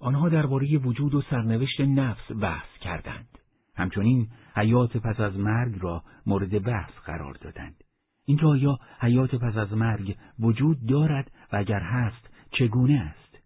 آنها 0.00 0.28
درباره 0.28 0.78
وجود 0.78 1.14
و 1.14 1.22
سرنوشت 1.22 1.80
نفس 1.80 2.32
بحث 2.40 2.78
کردند. 2.80 3.38
همچنین 3.76 4.28
حیات 4.54 4.96
پس 4.96 5.20
از 5.20 5.36
مرگ 5.36 5.78
را 5.80 6.02
مورد 6.26 6.62
بحث 6.62 6.92
قرار 7.06 7.34
دادند. 7.34 7.84
اینکه 8.24 8.46
آیا 8.46 8.78
حیات 9.00 9.34
پس 9.34 9.56
از 9.56 9.72
مرگ 9.72 10.16
وجود 10.38 10.86
دارد 10.86 11.30
و 11.52 11.56
اگر 11.56 11.80
هست 11.80 12.30
چگونه 12.50 13.00
است؟ 13.00 13.38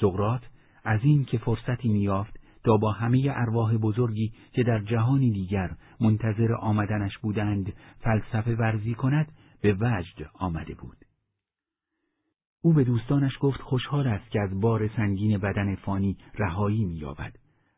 سقرات 0.00 0.42
از 0.84 1.00
این 1.02 1.24
که 1.24 1.38
فرصتی 1.38 1.88
میافت 1.88 2.40
تا 2.64 2.76
با 2.76 2.92
همه 2.92 3.28
ارواح 3.30 3.76
بزرگی 3.76 4.32
که 4.52 4.62
در 4.62 4.78
جهانی 4.78 5.30
دیگر 5.30 5.70
منتظر 6.00 6.52
آمدنش 6.52 7.18
بودند 7.18 7.72
فلسفه 8.00 8.54
ورزی 8.54 8.94
کند 8.94 9.32
به 9.62 9.72
وجد 9.72 10.30
آمده 10.34 10.74
بود. 10.74 10.96
او 12.62 12.72
به 12.72 12.84
دوستانش 12.84 13.32
گفت 13.40 13.60
خوشحال 13.60 14.06
است 14.06 14.30
که 14.30 14.40
از 14.40 14.60
بار 14.60 14.90
سنگین 14.96 15.38
بدن 15.38 15.74
فانی 15.74 16.16
رهایی 16.38 16.84
مییابد 16.84 17.32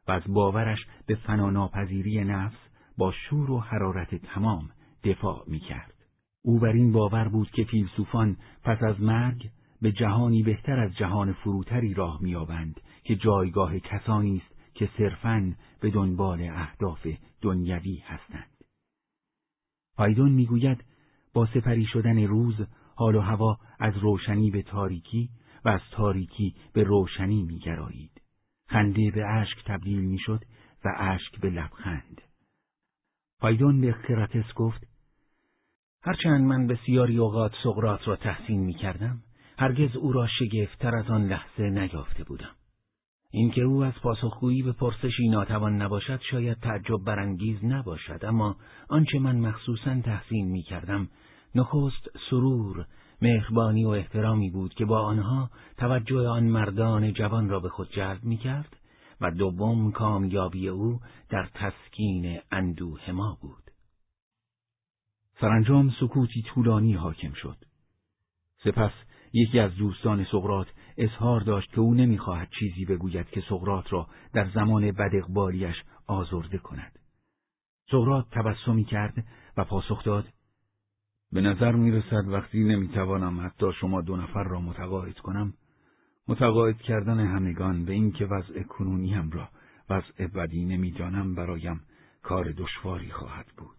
و 0.08 0.12
از 0.12 0.22
باورش 0.28 0.78
به 1.06 1.14
فناناپذیری 1.14 2.24
نفس 2.24 2.58
با 2.98 3.12
شور 3.12 3.50
و 3.50 3.60
حرارت 3.60 4.14
تمام 4.14 4.70
دفاع 5.04 5.44
می‌کرد. 5.46 5.94
او 6.42 6.58
بر 6.58 6.72
این 6.72 6.92
باور 6.92 7.28
بود 7.28 7.50
که 7.50 7.64
فیلسوفان 7.64 8.36
پس 8.64 8.82
از 8.82 9.00
مرگ 9.00 9.50
به 9.82 9.92
جهانی 9.92 10.42
بهتر 10.42 10.80
از 10.80 10.94
جهان 10.96 11.32
فروتری 11.32 11.94
راه 11.94 12.18
میابند 12.22 12.80
که 13.04 13.16
جایگاه 13.16 13.78
کسانی 13.78 14.42
است 14.46 14.74
که 14.74 14.90
صرفاً 14.98 15.54
به 15.80 15.90
دنبال 15.90 16.42
اهداف 16.42 17.06
دنیوی 17.40 17.96
هستند. 17.96 18.64
فایدون 19.96 20.32
می‌گوید 20.32 20.84
با 21.34 21.46
سپری 21.46 21.86
شدن 21.86 22.18
روز 22.18 22.54
حال 22.94 23.14
و 23.14 23.20
هوا 23.20 23.58
از 23.78 23.96
روشنی 23.96 24.50
به 24.50 24.62
تاریکی 24.62 25.30
و 25.64 25.68
از 25.68 25.80
تاریکی 25.90 26.54
به 26.72 26.82
روشنی 26.82 27.42
میگرایید. 27.42 28.22
خنده 28.68 29.10
به 29.10 29.26
اشک 29.26 29.64
تبدیل 29.66 30.00
می‌شد 30.00 30.44
و 30.84 30.88
اشک 30.96 31.40
به 31.40 31.50
لبخند. 31.50 32.20
فایدون 33.40 33.80
به 33.80 33.92
خراتس 33.92 34.54
گفت 34.54 34.86
هرچند 36.02 36.44
من 36.44 36.66
بسیاری 36.66 37.18
اوقات 37.18 37.52
سقرات 37.64 38.08
را 38.08 38.16
تحسین 38.16 38.60
می 38.60 38.74
کردم، 38.74 39.22
هرگز 39.58 39.96
او 39.96 40.12
را 40.12 40.26
شگفتتر 40.38 40.96
از 40.96 41.10
آن 41.10 41.26
لحظه 41.26 41.70
نیافته 41.70 42.24
بودم. 42.24 42.54
اینکه 43.34 43.62
او 43.62 43.84
از 43.84 43.92
پاسخگویی 44.02 44.62
به 44.62 44.72
پرسشی 44.72 45.28
ناتوان 45.28 45.82
نباشد 45.82 46.20
شاید 46.30 46.58
تعجب 46.58 47.04
برانگیز 47.04 47.64
نباشد 47.64 48.24
اما 48.24 48.56
آنچه 48.88 49.18
من 49.18 49.36
مخصوصا 49.36 50.00
تحسین 50.00 50.48
می 50.48 50.62
کردم 50.62 51.08
نخست 51.54 52.08
سرور 52.30 52.86
مهربانی 53.22 53.84
و 53.84 53.88
احترامی 53.88 54.50
بود 54.50 54.74
که 54.74 54.84
با 54.84 55.00
آنها 55.00 55.50
توجه 55.76 56.28
آن 56.28 56.44
مردان 56.44 57.12
جوان 57.12 57.48
را 57.48 57.60
به 57.60 57.68
خود 57.68 57.90
جلب 57.92 58.24
می 58.24 58.36
کرد 58.36 58.76
و 59.20 59.30
دوم 59.30 59.92
کامیابی 59.92 60.68
او 60.68 61.00
در 61.30 61.48
تسکین 61.54 62.40
اندوه 62.50 63.10
ما 63.10 63.38
بود. 63.40 63.62
سرانجام 65.40 65.90
سکوتی 66.00 66.42
طولانی 66.42 66.92
حاکم 66.92 67.32
شد. 67.32 67.56
سپس 68.64 68.92
یکی 69.32 69.58
از 69.58 69.74
دوستان 69.74 70.24
سقرات 70.24 70.66
اظهار 71.02 71.40
داشت 71.40 71.72
که 71.72 71.80
او 71.80 71.94
نمی‌خواهد 71.94 72.48
چیزی 72.58 72.84
بگوید 72.84 73.26
که 73.26 73.42
سقرات 73.48 73.92
را 73.92 74.06
در 74.32 74.50
زمان 74.54 74.92
بدقبالیش 74.92 75.76
آزرده 76.06 76.58
کند. 76.58 76.98
سقراط 77.90 78.26
تبسمی 78.30 78.84
کرد 78.84 79.24
و 79.56 79.64
پاسخ 79.64 80.04
داد 80.04 80.24
به 81.32 81.40
نظر 81.40 81.72
می 81.72 81.90
رسد 81.90 82.28
وقتی 82.28 82.64
نمی‌توانم 82.64 83.46
حتی 83.46 83.72
شما 83.80 84.00
دو 84.00 84.16
نفر 84.16 84.42
را 84.42 84.60
متقاعد 84.60 85.18
کنم 85.18 85.54
متقاعد 86.28 86.76
کردن 86.76 87.20
همگان 87.20 87.84
به 87.84 87.92
اینکه 87.92 88.26
وضع 88.26 88.62
کنونیم 88.62 89.30
را 89.30 89.48
وضع 89.90 90.26
بدی 90.26 90.64
نمی‌دانم 90.64 91.34
برایم 91.34 91.80
کار 92.22 92.52
دشواری 92.52 93.10
خواهد 93.10 93.46
بود 93.56 93.76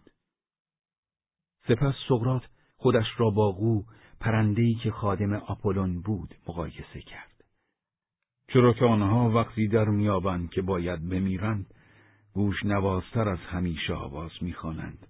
سپس 1.67 1.93
سقراط 2.09 2.43
خودش 2.77 3.05
را 3.17 3.29
با 3.29 3.51
قو 3.51 3.83
پرندهی 4.23 4.75
که 4.75 4.91
خادم 4.91 5.33
آپولون 5.33 6.01
بود 6.01 6.35
مقایسه 6.47 7.01
کرد. 7.01 7.43
چرا 8.47 8.73
که 8.73 8.85
آنها 8.85 9.29
وقتی 9.29 9.67
در 9.67 9.85
میابند 9.85 10.49
که 10.49 10.61
باید 10.61 11.09
بمیرند 11.09 11.65
گوش 12.33 12.65
نوازتر 12.65 13.29
از 13.29 13.39
همیشه 13.39 13.93
آواز 13.93 14.31
می‌خوانند. 14.41 15.07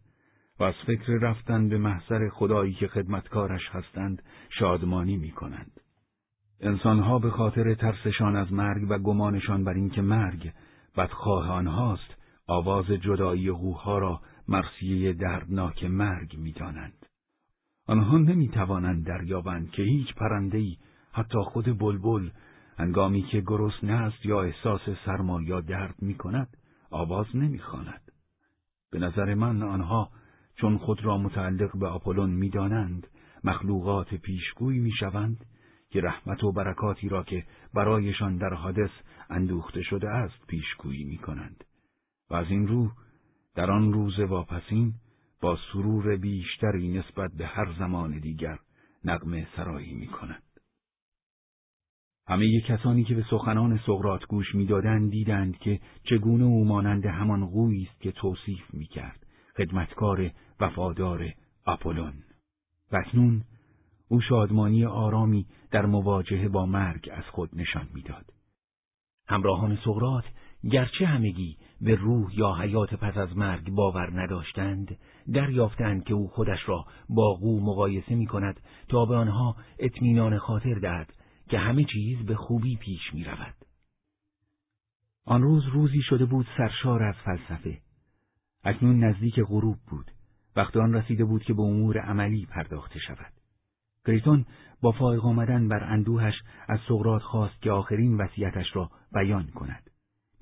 و 0.59 0.63
از 0.63 0.73
فکر 0.87 1.13
رفتن 1.21 1.69
به 1.69 1.77
محضر 1.77 2.29
خدایی 2.29 2.73
که 2.73 2.87
خدمتکارش 2.87 3.69
هستند 3.71 4.23
شادمانی 4.59 5.17
می‌کنند. 5.17 5.79
انسانها 6.61 7.19
به 7.19 7.31
خاطر 7.31 7.73
ترسشان 7.73 8.35
از 8.35 8.53
مرگ 8.53 8.85
و 8.89 8.97
گمانشان 8.97 9.63
بر 9.63 9.73
اینکه 9.73 10.01
مرگ 10.01 10.51
بدخواه 10.97 11.51
آنهاست 11.51 12.15
آواز 12.47 12.85
جدایی 12.85 13.51
قوها 13.51 13.97
را 13.97 14.21
مرسیه 14.47 15.13
دردناک 15.13 15.83
مرگ 15.83 16.37
می‌دانند. 16.37 17.02
آنها 17.87 18.17
نمی‌توانند 18.17 19.05
دریابند 19.05 19.71
که 19.71 19.83
هیچ 19.83 20.13
پرنده‌ای 20.15 20.77
حتی 21.11 21.37
خود 21.37 21.79
بلبل 21.79 22.29
انگامی 22.77 23.21
که 23.21 23.41
گرسنه 23.41 23.93
است 23.93 24.25
یا 24.25 24.41
احساس 24.41 24.81
سرما 25.05 25.41
یا 25.41 25.61
درد 25.61 25.95
می 26.01 26.15
کند 26.15 26.57
آواز 26.91 27.25
نمی‌خواند. 27.33 28.01
به 28.91 28.99
نظر 28.99 29.33
من 29.33 29.63
آنها 29.63 30.09
چون 30.55 30.77
خود 30.77 31.05
را 31.05 31.17
متعلق 31.17 31.77
به 31.77 31.87
آپولون 31.87 32.29
می‌دانند 32.29 33.07
مخلوقات 33.43 34.15
پیشگوی 34.15 34.79
می‌شوند 34.79 35.45
که 35.89 36.01
رحمت 36.01 36.43
و 36.43 36.51
برکاتی 36.51 37.09
را 37.09 37.23
که 37.23 37.45
برایشان 37.73 38.37
در 38.37 38.53
حادث 38.53 38.89
اندوخته 39.29 39.81
شده 39.81 40.09
است 40.09 40.47
پیشگویی 40.47 41.03
می 41.03 41.17
کنند 41.17 41.63
و 42.29 42.35
از 42.35 42.45
این 42.49 42.67
رو 42.67 42.91
در 43.55 43.71
آن 43.71 43.93
روز 43.93 44.19
واپسین 44.19 44.93
با 45.43 45.57
سرور 45.73 46.17
بیشتری 46.17 46.87
نسبت 46.87 47.31
به 47.31 47.45
هر 47.45 47.73
زمان 47.79 48.19
دیگر 48.19 48.59
نقمه 49.03 49.47
سرایی 49.55 49.93
می 49.93 50.07
کنند. 50.07 50.43
همه 52.27 52.61
کسانی 52.61 53.03
که 53.03 53.15
به 53.15 53.25
سخنان 53.29 53.79
سقرات 53.85 54.25
گوش 54.25 54.55
می‌دادند 54.55 55.11
دیدند 55.11 55.57
که 55.57 55.79
چگونه 56.03 56.43
او 56.43 56.65
مانند 56.65 57.05
همان 57.05 57.45
قویی 57.45 57.87
است 57.91 58.01
که 58.01 58.11
توصیف 58.11 58.73
می‌کرد 58.73 59.25
خدمتکار 59.57 60.31
وفادار 60.59 61.29
آپولون 61.65 62.13
و 62.91 62.97
اکنون 62.97 63.43
او 64.07 64.21
شادمانی 64.21 64.85
آرامی 64.85 65.45
در 65.71 65.85
مواجهه 65.85 66.47
با 66.47 66.65
مرگ 66.65 67.09
از 67.13 67.23
خود 67.23 67.49
نشان 67.53 67.87
می‌داد. 67.93 68.25
همراهان 69.27 69.77
سقرات 69.85 70.25
گرچه 70.71 71.05
همگی 71.05 71.57
به 71.83 71.95
روح 71.95 72.39
یا 72.39 72.53
حیات 72.53 72.93
پس 72.93 73.17
از 73.17 73.37
مرگ 73.37 73.69
باور 73.69 74.21
نداشتند 74.21 74.97
دریافتند 75.33 76.03
که 76.03 76.13
او 76.13 76.27
خودش 76.27 76.59
را 76.65 76.85
با 77.09 77.33
قو 77.33 77.59
مقایسه 77.59 78.15
می 78.15 78.25
کند 78.25 78.59
تا 78.89 79.05
به 79.05 79.15
آنها 79.15 79.55
اطمینان 79.79 80.37
خاطر 80.37 80.73
دهد 80.73 81.13
که 81.49 81.59
همه 81.59 81.83
چیز 81.83 82.25
به 82.25 82.35
خوبی 82.35 82.75
پیش 82.75 83.13
می 83.13 83.23
رود. 83.23 83.55
آن 85.25 85.41
روز 85.41 85.63
روزی 85.65 86.01
شده 86.01 86.25
بود 86.25 86.47
سرشار 86.57 87.03
از 87.03 87.15
فلسفه. 87.15 87.77
اکنون 88.63 89.03
نزدیک 89.03 89.39
غروب 89.39 89.77
بود. 89.89 90.11
وقت 90.55 90.77
آن 90.77 90.93
رسیده 90.93 91.25
بود 91.25 91.43
که 91.43 91.53
به 91.53 91.61
امور 91.61 91.99
عملی 91.99 92.45
پرداخته 92.45 92.99
شود. 92.99 93.33
کریتون 94.05 94.45
با 94.81 94.91
فائق 94.91 95.25
آمدن 95.25 95.67
بر 95.67 95.83
اندوهش 95.83 96.33
از 96.67 96.79
سقرات 96.87 97.21
خواست 97.21 97.61
که 97.61 97.71
آخرین 97.71 98.17
وصیتش 98.17 98.75
را 98.75 98.91
بیان 99.13 99.47
کند. 99.47 99.92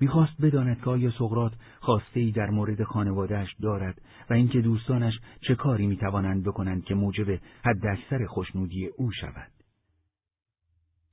می‌خواست 0.02 0.42
بداند 0.42 0.80
که 0.80 0.90
آیا 0.90 1.10
سقرات 1.10 1.52
خواسته 1.80 2.30
در 2.30 2.50
مورد 2.50 2.82
خانوادهش 2.82 3.54
دارد 3.62 4.02
و 4.30 4.34
اینکه 4.34 4.60
دوستانش 4.60 5.12
چه 5.40 5.54
کاری 5.54 5.86
می‌توانند 5.86 6.42
بکنند 6.42 6.84
که 6.84 6.94
موجب 6.94 7.40
حداکثر 7.64 8.26
خوشنودی 8.26 8.86
او 8.86 9.12
شود. 9.12 9.52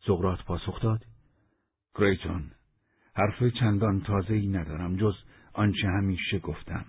سقرات 0.07 0.43
پاسخ 0.43 0.81
داد: 0.81 1.05
کریتون، 1.95 2.51
حرف 3.15 3.43
چندان 3.59 4.01
تازه 4.01 4.33
ای 4.33 4.47
ندارم 4.47 4.95
جز 4.95 5.15
آنچه 5.53 5.87
همیشه 5.87 6.39
گفتم. 6.39 6.85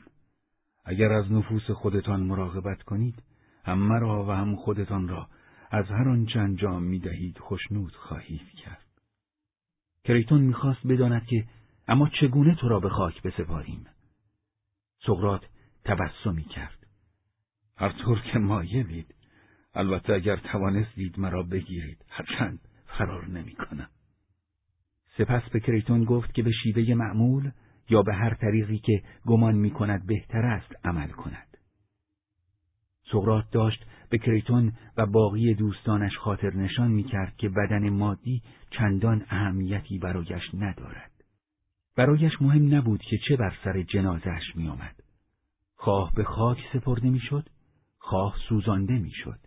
اگر 0.85 1.13
از 1.13 1.33
نفوس 1.33 1.71
خودتان 1.71 2.21
مراقبت 2.21 2.83
کنید، 2.83 3.23
هم 3.65 3.79
مرا 3.79 4.25
و 4.27 4.31
هم 4.31 4.57
خودتان 4.57 5.09
را 5.09 5.29
از 5.71 5.87
هر 5.87 6.09
آنچه 6.09 6.41
انجام 6.41 6.83
می 6.83 6.99
دهید 6.99 7.39
خوشنود 7.39 7.93
خواهید 7.93 8.49
کرد. 8.65 8.87
کریتون 10.05 10.41
می‌خواست 10.41 10.87
بداند 10.87 11.27
که 11.27 11.45
اما 11.91 12.09
چگونه 12.09 12.55
تو 12.55 12.69
را 12.69 12.81
به 12.81 12.89
خاک 12.89 13.23
بسپاریم؟ 13.23 13.87
سقرات 15.07 15.45
تبسمی 15.85 16.45
کرد. 16.45 16.87
هر 17.77 17.93
طور 17.93 18.21
که 18.33 18.39
مایلید. 18.39 19.15
البته 19.75 20.13
اگر 20.13 20.37
توانستید 20.37 21.19
مرا 21.19 21.43
بگیرید 21.43 22.05
هرچند 22.09 22.61
فرار 22.87 23.29
نمی 23.29 23.53
کنم. 23.53 23.89
سپس 25.19 25.43
به 25.53 25.61
کریتون 25.61 26.05
گفت 26.05 26.35
که 26.35 26.43
به 26.43 26.51
شیوه 26.63 26.95
معمول 26.95 27.51
یا 27.89 28.03
به 28.03 28.15
هر 28.15 28.35
طریقی 28.35 28.79
که 28.79 29.03
گمان 29.27 29.55
می 29.55 29.71
کند 29.71 30.07
بهتر 30.07 30.47
است 30.47 30.87
عمل 30.87 31.09
کند. 31.09 31.57
سقرات 33.13 33.51
داشت 33.51 33.85
به 34.11 34.19
کریتون 34.19 34.73
و 34.97 35.07
باقی 35.07 35.55
دوستانش 35.55 36.19
خاطر 36.19 36.55
نشان 36.55 36.91
می 36.91 37.05
کرد 37.05 37.37
که 37.37 37.49
بدن 37.49 37.89
مادی 37.89 38.43
چندان 38.71 39.27
اهمیتی 39.29 39.99
برایش 39.99 40.55
ندارد. 40.55 41.20
برایش 42.01 42.43
مهم 42.43 42.75
نبود 42.75 43.03
که 43.03 43.19
چه 43.29 43.37
بر 43.37 43.55
سر 43.65 43.83
جنازش 43.83 44.43
می 44.55 44.69
آمد. 44.69 45.03
خواه 45.75 46.13
به 46.15 46.25
خاک 46.25 46.59
سپرده 46.73 47.11
می 47.11 47.21
شد، 47.21 47.49
خواه 47.99 48.35
سوزانده 48.49 48.99
می 48.99 49.11
شد. 49.11 49.39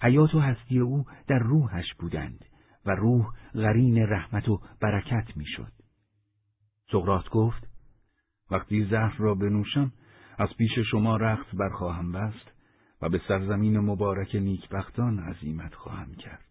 حیات 0.00 0.34
و 0.34 0.40
هستی 0.40 0.78
او 0.78 1.04
در 1.26 1.38
روحش 1.38 1.94
بودند 1.98 2.44
و 2.86 2.90
روح 2.90 3.26
غرین 3.54 3.98
رحمت 3.98 4.48
و 4.48 4.60
برکت 4.80 5.36
می 5.36 5.46
شد. 5.46 5.72
سقرات 6.92 7.28
گفت 7.28 7.66
وقتی 8.50 8.84
زهر 8.84 9.16
را 9.18 9.34
بنوشم 9.34 9.92
از 10.38 10.48
پیش 10.58 10.78
شما 10.90 11.16
رخت 11.16 11.56
برخواهم 11.56 12.12
بست 12.12 12.52
و 13.02 13.08
به 13.08 13.20
سرزمین 13.28 13.78
مبارک 13.78 14.34
نیکبختان 14.34 15.18
عظیمت 15.18 15.74
خواهم 15.74 16.14
کرد. 16.14 16.44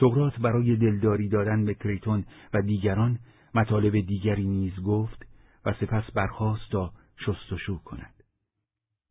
سقرات 0.00 0.40
برای 0.40 0.76
دلداری 0.76 1.28
دادن 1.28 1.64
به 1.64 1.74
کریتون 1.74 2.24
و 2.54 2.62
دیگران 2.62 3.18
مطالب 3.54 4.00
دیگری 4.00 4.46
نیز 4.46 4.80
گفت 4.80 5.26
و 5.64 5.72
سپس 5.72 6.10
برخواست 6.14 6.70
تا 6.70 6.92
شستشو 7.26 7.78
کند. 7.78 8.14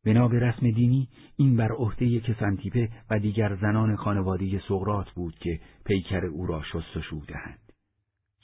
بنا 0.05 0.27
به 0.27 0.39
رسم 0.39 0.71
دینی 0.71 1.09
این 1.35 1.55
بر 1.55 1.71
عهده 1.71 2.19
کسانتیپه 2.19 2.89
و 3.09 3.19
دیگر 3.19 3.55
زنان 3.55 3.95
خانواده 3.95 4.61
سقرات 4.67 5.11
بود 5.11 5.35
که 5.35 5.59
پیکر 5.85 6.25
او 6.25 6.45
را 6.45 6.61
شستشو 6.61 7.21
دهند. 7.27 7.73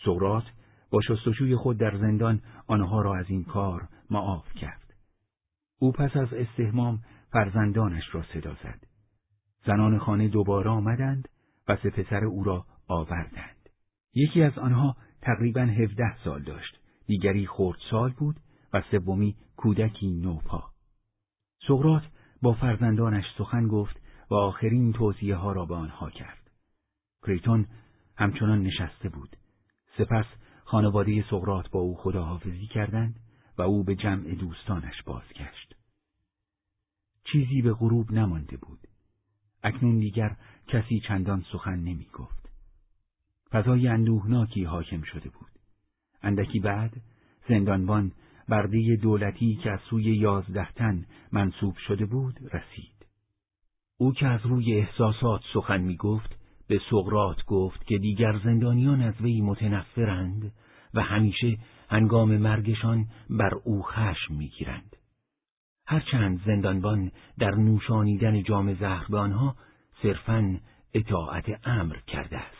سقرات 0.05 0.43
با 0.89 1.01
شستشوی 1.01 1.55
خود 1.55 1.77
در 1.77 1.97
زندان 1.97 2.41
آنها 2.67 3.01
را 3.01 3.15
از 3.15 3.25
این 3.29 3.43
کار 3.43 3.87
معاف 4.09 4.53
کرد. 4.53 4.93
او 5.79 5.91
پس 5.91 6.17
از 6.17 6.33
استهمام 6.33 6.99
فرزندانش 7.31 8.03
را 8.11 8.23
صدا 8.33 8.53
زد. 8.63 8.79
زنان 9.65 9.97
خانه 9.97 10.27
دوباره 10.27 10.69
آمدند 10.69 11.27
و 11.67 11.77
سه 11.83 11.89
پسر 11.89 12.25
او 12.25 12.43
را 12.43 12.65
آوردند. 12.87 13.69
یکی 14.13 14.43
از 14.43 14.57
آنها 14.57 14.95
تقریبا 15.25 15.61
هفده 15.61 16.23
سال 16.23 16.43
داشت، 16.43 16.79
دیگری 17.05 17.47
سال 17.89 18.11
بود 18.11 18.35
و 18.73 18.81
سومی 18.91 19.35
کودکی 19.57 20.11
نوپا. 20.11 20.63
سقرات 21.67 22.03
با 22.41 22.53
فرزندانش 22.53 23.25
سخن 23.37 23.67
گفت 23.67 24.01
و 24.31 24.35
آخرین 24.35 24.93
توصیه 24.93 25.35
ها 25.35 25.51
را 25.51 25.65
به 25.65 25.75
آنها 25.75 26.09
کرد. 26.09 26.51
کریتون 27.23 27.67
همچنان 28.17 28.61
نشسته 28.61 29.09
بود. 29.09 29.37
سپس 29.97 30.25
خانواده 30.63 31.25
سقرات 31.29 31.69
با 31.69 31.79
او 31.79 31.95
خداحافظی 31.95 32.67
کردند 32.67 33.19
و 33.57 33.61
او 33.61 33.83
به 33.83 33.95
جمع 33.95 34.35
دوستانش 34.35 35.03
بازگشت. 35.05 35.75
چیزی 37.31 37.61
به 37.61 37.73
غروب 37.73 38.11
نمانده 38.11 38.57
بود. 38.57 38.79
اکنون 39.63 39.99
دیگر 39.99 40.37
کسی 40.67 40.99
چندان 41.07 41.45
سخن 41.51 41.75
نمی 41.75 42.07
گفت. 42.13 42.44
فضای 43.51 43.87
اندوهناکی 43.87 44.63
حاکم 44.63 45.01
شده 45.01 45.29
بود. 45.29 45.51
اندکی 46.21 46.59
بعد 46.59 47.01
زندانبان 47.49 48.11
برده 48.49 48.95
دولتی 48.95 49.55
که 49.55 49.71
از 49.71 49.79
سوی 49.89 50.03
یازده 50.03 50.71
تن 50.71 51.05
منصوب 51.31 51.75
شده 51.87 52.05
بود 52.05 52.39
رسید. 52.53 53.05
او 53.97 54.13
که 54.13 54.27
از 54.27 54.45
روی 54.45 54.73
احساسات 54.73 55.41
سخن 55.53 55.81
می 55.81 55.95
گفت 55.95 56.39
به 56.67 56.81
سقرات 56.89 57.45
گفت 57.47 57.85
که 57.85 57.97
دیگر 57.97 58.39
زندانیان 58.43 59.01
از 59.01 59.21
وی 59.21 59.41
متنفرند 59.41 60.53
و 60.93 61.01
همیشه 61.01 61.57
هنگام 61.89 62.37
مرگشان 62.37 63.07
بر 63.29 63.53
او 63.63 63.83
خشم 63.83 64.33
می‌گیرند. 64.33 64.95
هرچند 65.87 66.41
زندانبان 66.45 67.11
در 67.39 67.55
نوشانیدن 67.55 68.43
جام 68.43 68.73
زهر 68.73 69.05
به 69.09 69.17
آنها 69.17 69.55
صرفاً 70.01 70.59
اطاعت 70.93 71.67
امر 71.67 71.95
کرده 72.07 72.37
است. 72.37 72.54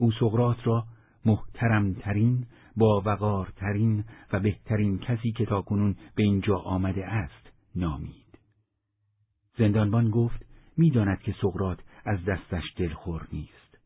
او 0.00 0.12
سقرات 0.12 0.66
را 0.66 0.86
محترمترین، 1.24 2.46
با 2.76 3.02
وقارترین 3.06 4.04
و 4.32 4.40
بهترین 4.40 4.98
کسی 4.98 5.32
که 5.32 5.46
تاکنون 5.46 5.96
به 6.14 6.22
اینجا 6.22 6.56
آمده 6.56 7.06
است 7.06 7.52
نامید. 7.76 8.38
زندانبان 9.58 10.10
گفت 10.10 10.46
می‌داند 10.76 11.20
که 11.20 11.34
سقرات 11.42 11.78
از 12.04 12.24
دستش 12.24 12.62
دلخور 12.76 13.28
نیست. 13.32 13.78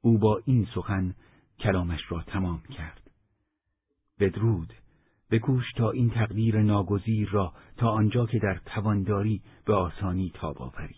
او 0.00 0.18
با 0.18 0.40
این 0.44 0.66
سخن 0.74 1.14
کلامش 1.58 2.00
را 2.08 2.22
تمام 2.22 2.62
کرد. 2.62 3.10
بدرود 4.20 4.72
بکوش 5.30 5.72
تا 5.76 5.90
این 5.90 6.10
تقدیر 6.10 6.62
ناگزیر 6.62 7.28
را 7.28 7.52
تا 7.76 7.90
آنجا 7.90 8.26
که 8.26 8.38
در 8.38 8.60
توانداری 8.66 9.42
به 9.64 9.74
آسانی 9.74 10.32
تاب 10.34 10.62
آوری. 10.62 10.96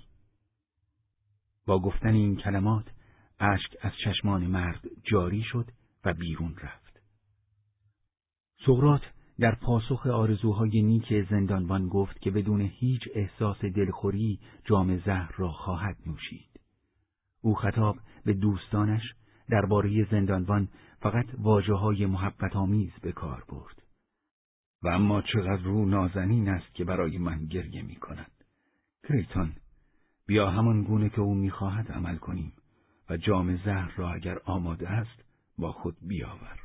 با 1.66 1.78
گفتن 1.78 2.14
این 2.14 2.36
کلمات 2.36 2.95
اشک 3.40 3.76
از 3.80 3.92
چشمان 4.04 4.46
مرد 4.46 4.80
جاری 5.04 5.42
شد 5.42 5.70
و 6.04 6.14
بیرون 6.14 6.56
رفت. 6.62 7.00
سقرات 8.66 9.02
در 9.38 9.54
پاسخ 9.54 10.06
آرزوهای 10.06 10.82
نیک 10.82 11.28
زندانبان 11.30 11.88
گفت 11.88 12.20
که 12.20 12.30
بدون 12.30 12.60
هیچ 12.60 13.02
احساس 13.14 13.64
دلخوری 13.64 14.40
جام 14.64 14.98
زهر 14.98 15.34
را 15.36 15.52
خواهد 15.52 15.96
نوشید. 16.06 16.60
او 17.40 17.54
خطاب 17.54 17.96
به 18.24 18.32
دوستانش 18.32 19.02
درباره 19.48 20.06
زندانبان 20.10 20.68
فقط 21.00 21.26
واجه 21.38 21.74
های 21.74 22.06
محبت 22.06 22.56
آمیز 22.56 22.92
به 23.02 23.12
کار 23.12 23.44
برد. 23.48 23.82
و 24.82 24.88
اما 24.88 25.22
چقدر 25.22 25.62
رو 25.62 25.86
نازنین 25.86 26.48
است 26.48 26.74
که 26.74 26.84
برای 26.84 27.18
من 27.18 27.46
گریه 27.46 27.82
می 27.82 27.96
کند. 27.96 28.30
کریتون 29.08 29.52
بیا 30.26 30.50
همان 30.50 30.82
گونه 30.82 31.08
که 31.08 31.20
او 31.20 31.34
می‌خواهد 31.34 31.92
عمل 31.92 32.16
کنیم 32.16 32.52
و 33.11 33.16
جام 33.16 33.57
زهر 33.57 33.93
را 33.97 34.12
اگر 34.12 34.39
آماده 34.45 34.89
است 34.89 35.24
با 35.59 35.73
خود 35.73 35.97
بیاور. 36.03 36.59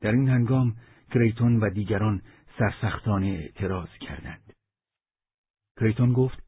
در 0.00 0.12
این 0.12 0.28
هنگام 0.28 0.76
کریتون 1.10 1.56
و 1.56 1.70
دیگران 1.70 2.22
سرسختانه 2.58 3.26
اعتراض 3.26 3.88
کردند. 4.00 4.52
کریتون 5.80 6.12
گفت 6.12 6.42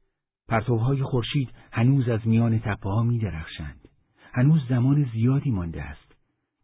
پرتوهای 0.49 1.03
خورشید 1.03 1.49
هنوز 1.73 2.09
از 2.09 2.27
میان 2.27 2.59
تپه 2.59 2.91
ها 2.91 3.03
می 3.03 3.19
درخشند. 3.19 3.89
هنوز 4.33 4.61
زمان 4.69 5.11
زیادی 5.13 5.51
مانده 5.51 5.83
است. 5.83 6.15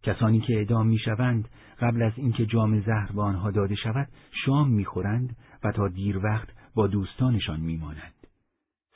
کسانی 0.02 0.40
که 0.40 0.54
اعدام 0.54 0.86
می‌شوند 0.86 1.48
قبل 1.80 2.02
از 2.02 2.12
اینکه 2.16 2.46
جام 2.46 2.80
زهر 2.80 3.12
به 3.12 3.22
آنها 3.22 3.50
داده 3.50 3.74
شود 3.74 4.08
شام 4.44 4.70
می‌خورند 4.70 5.36
و 5.64 5.72
تا 5.72 5.88
دیر 5.88 6.18
وقت 6.18 6.48
با 6.74 6.86
دوستانشان 6.86 7.60
میمانند. 7.60 8.14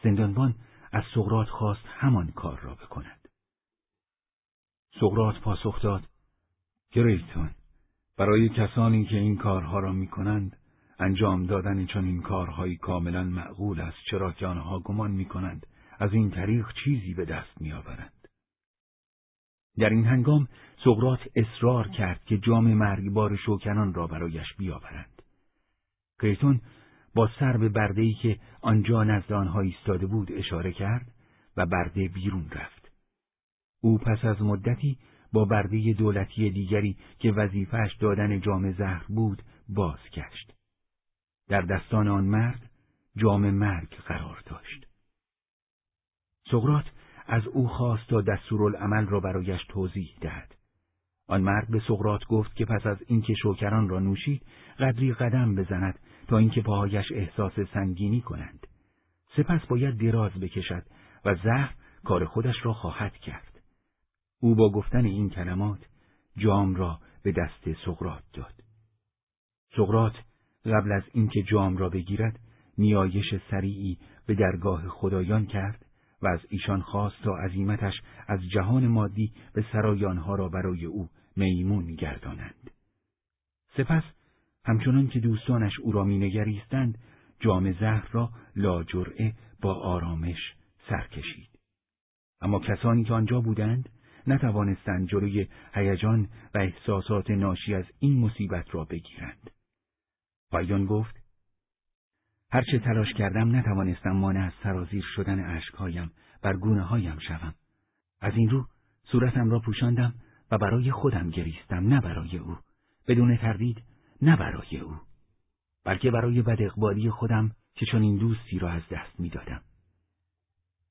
زندانبان 0.03 0.55
از 0.93 1.05
سقرات 1.15 1.49
خواست 1.49 1.87
همان 1.87 2.31
کار 2.31 2.61
را 2.61 2.75
بکند. 2.75 3.29
سقرات 5.01 5.41
پاسخ 5.41 5.83
داد 5.83 6.03
گریتون 6.93 7.51
برای 8.19 8.49
کسانی 8.49 9.05
که 9.05 9.17
این 9.17 9.37
کارها 9.37 9.79
را 9.79 9.93
می‌کنند 9.93 10.57
انجام 10.99 11.47
دادن 11.47 11.87
چون 11.87 12.05
این 12.05 12.23
کارهایی 12.23 12.77
کاملا 12.77 13.25
معقول 13.25 13.81
است 13.81 13.97
چرا 14.11 14.33
که 14.33 14.47
آنها 14.47 14.79
گمان 14.79 15.11
می‌کنند 15.11 15.67
از 15.99 16.12
این 16.12 16.31
طریق 16.31 16.67
چیزی 16.85 17.15
به 17.15 17.25
دست 17.25 17.61
میآورند. 17.61 18.29
در 19.79 19.91
این 19.91 20.05
هنگام 20.05 20.49
سقرات 20.85 21.21
اصرار 21.35 21.89
کرد 21.89 22.25
که 22.25 22.39
جام 22.39 22.75
مرگبار 22.75 23.37
شوکنان 23.37 23.95
را 23.95 24.07
برایش 24.07 24.55
بیاورند. 24.59 25.23
کریتون 26.23 26.61
با 27.15 27.31
سر 27.39 27.57
به 27.57 27.69
بردهی 27.69 28.15
که 28.15 28.39
آنجا 28.61 29.05
نزد 29.05 29.32
آنها 29.32 29.61
ایستاده 29.61 30.07
بود 30.07 30.32
اشاره 30.32 30.73
کرد 30.73 31.12
و 31.57 31.66
برده 31.66 32.09
بیرون 32.09 32.51
رفت. 32.51 32.91
او 33.81 33.99
پس 33.99 34.24
از 34.24 34.43
مدتی 34.43 34.99
با 35.32 35.45
برده 35.45 35.93
دولتی 35.93 36.51
دیگری 36.51 36.97
که 37.19 37.32
وظیفهش 37.32 37.95
دادن 37.95 38.41
جام 38.41 38.73
زهر 38.73 39.05
بود 39.09 39.43
باز 39.69 39.99
گشت. 40.12 40.55
در 41.49 41.62
دستان 41.62 42.09
آن 42.09 42.24
مرد 42.24 42.70
جام 43.16 43.51
مرگ 43.51 43.95
قرار 43.95 44.43
داشت. 44.47 44.87
سقرات 46.51 46.85
از 47.27 47.47
او 47.47 47.69
خواست 47.69 48.09
تا 48.09 48.20
دستورالعمل 48.20 49.07
را 49.07 49.20
برایش 49.20 49.61
توضیح 49.69 50.16
دهد. 50.20 50.55
آن 51.28 51.43
مرد 51.43 51.70
به 51.70 51.82
سقرات 51.89 52.24
گفت 52.24 52.57
که 52.57 52.65
پس 52.65 52.87
از 52.87 52.97
اینکه 53.07 53.35
شوکران 53.35 53.89
را 53.89 54.01
نوشید 54.01 54.43
قدری 54.78 55.12
قدم 55.12 55.55
بزند 55.55 55.99
تا 56.31 56.39
اینکه 56.39 56.61
پاهایش 56.61 57.12
احساس 57.12 57.52
سنگینی 57.74 58.20
کنند. 58.20 58.66
سپس 59.36 59.66
باید 59.66 59.98
دراز 59.98 60.32
بکشد 60.32 60.82
و 61.24 61.35
زهر 61.35 61.74
کار 62.05 62.24
خودش 62.24 62.55
را 62.62 62.73
خواهد 62.73 63.12
کرد. 63.12 63.61
او 64.40 64.55
با 64.55 64.73
گفتن 64.73 65.05
این 65.05 65.31
کلمات 65.31 65.78
جام 66.36 66.74
را 66.74 66.98
به 67.23 67.32
دست 67.32 67.82
سقرات 67.85 68.23
داد. 68.32 68.55
سقرات 69.77 70.12
قبل 70.65 70.93
از 70.93 71.02
اینکه 71.12 71.43
جام 71.43 71.77
را 71.77 71.89
بگیرد 71.89 72.40
نیایش 72.78 73.35
سریعی 73.51 73.98
به 74.27 74.35
درگاه 74.35 74.89
خدایان 74.89 75.47
کرد 75.47 75.86
و 76.23 76.27
از 76.27 76.40
ایشان 76.48 76.81
خواست 76.82 77.23
تا 77.23 77.36
عظیمتش 77.36 77.94
از 78.28 78.40
جهان 78.52 78.86
مادی 78.86 79.32
به 79.55 79.65
سرایانها 79.73 80.35
را 80.35 80.48
برای 80.48 80.85
او 80.85 81.09
میمون 81.36 81.94
گردانند. 81.94 82.70
سپس 83.77 84.02
همچنان 84.65 85.09
که 85.09 85.20
دوستانش 85.20 85.81
او 85.81 85.93
را 85.93 86.05
مینگریستند 86.05 86.99
جام 87.41 87.73
زهر 87.73 88.09
را 88.12 88.31
لاجرعه 88.57 89.35
با 89.62 89.74
آرامش 89.74 90.55
سر 90.89 91.07
کشید 91.07 91.51
اما 92.41 92.59
کسانی 92.59 93.05
که 93.05 93.15
آنجا 93.15 93.41
بودند 93.41 93.89
نتوانستند 94.27 95.09
جلوی 95.09 95.49
هیجان 95.74 96.28
و 96.55 96.59
احساسات 96.59 97.31
ناشی 97.31 97.74
از 97.74 97.85
این 97.99 98.20
مصیبت 98.20 98.74
را 98.74 98.85
بگیرند. 98.85 99.51
پایان 100.51 100.87
گفت 100.87 101.15
هرچه 102.53 102.78
تلاش 102.78 103.12
کردم 103.12 103.57
نتوانستم 103.57 104.11
مانع 104.11 104.47
از 104.47 104.53
سرازیر 104.62 105.05
شدن 105.16 105.57
اشکهایم 105.57 106.11
بر 106.43 106.57
گونه 106.57 106.82
هایم 106.82 107.19
شوم. 107.19 107.55
از 108.20 108.32
این 108.37 108.51
رو 108.51 108.66
صورتم 109.03 109.51
را 109.51 109.59
پوشاندم 109.59 110.15
و 110.51 110.59
برای 110.59 110.91
خودم 110.91 111.31
گریستم 111.31 111.89
نه 111.89 112.01
برای 112.01 112.39
او. 112.39 112.57
بدون 113.09 113.37
تردید 113.37 113.82
نه 114.23 114.37
برای 114.37 114.79
او 114.79 114.97
بلکه 115.85 116.11
برای 116.11 116.43
بد 116.43 116.63
اقبالی 116.63 117.11
خودم 117.11 117.51
که 117.75 117.87
چون 117.87 118.03
این 118.03 118.17
دوستی 118.17 118.59
را 118.59 118.71
از 118.71 118.83
دست 118.91 119.21
می‌دادم. 119.21 119.63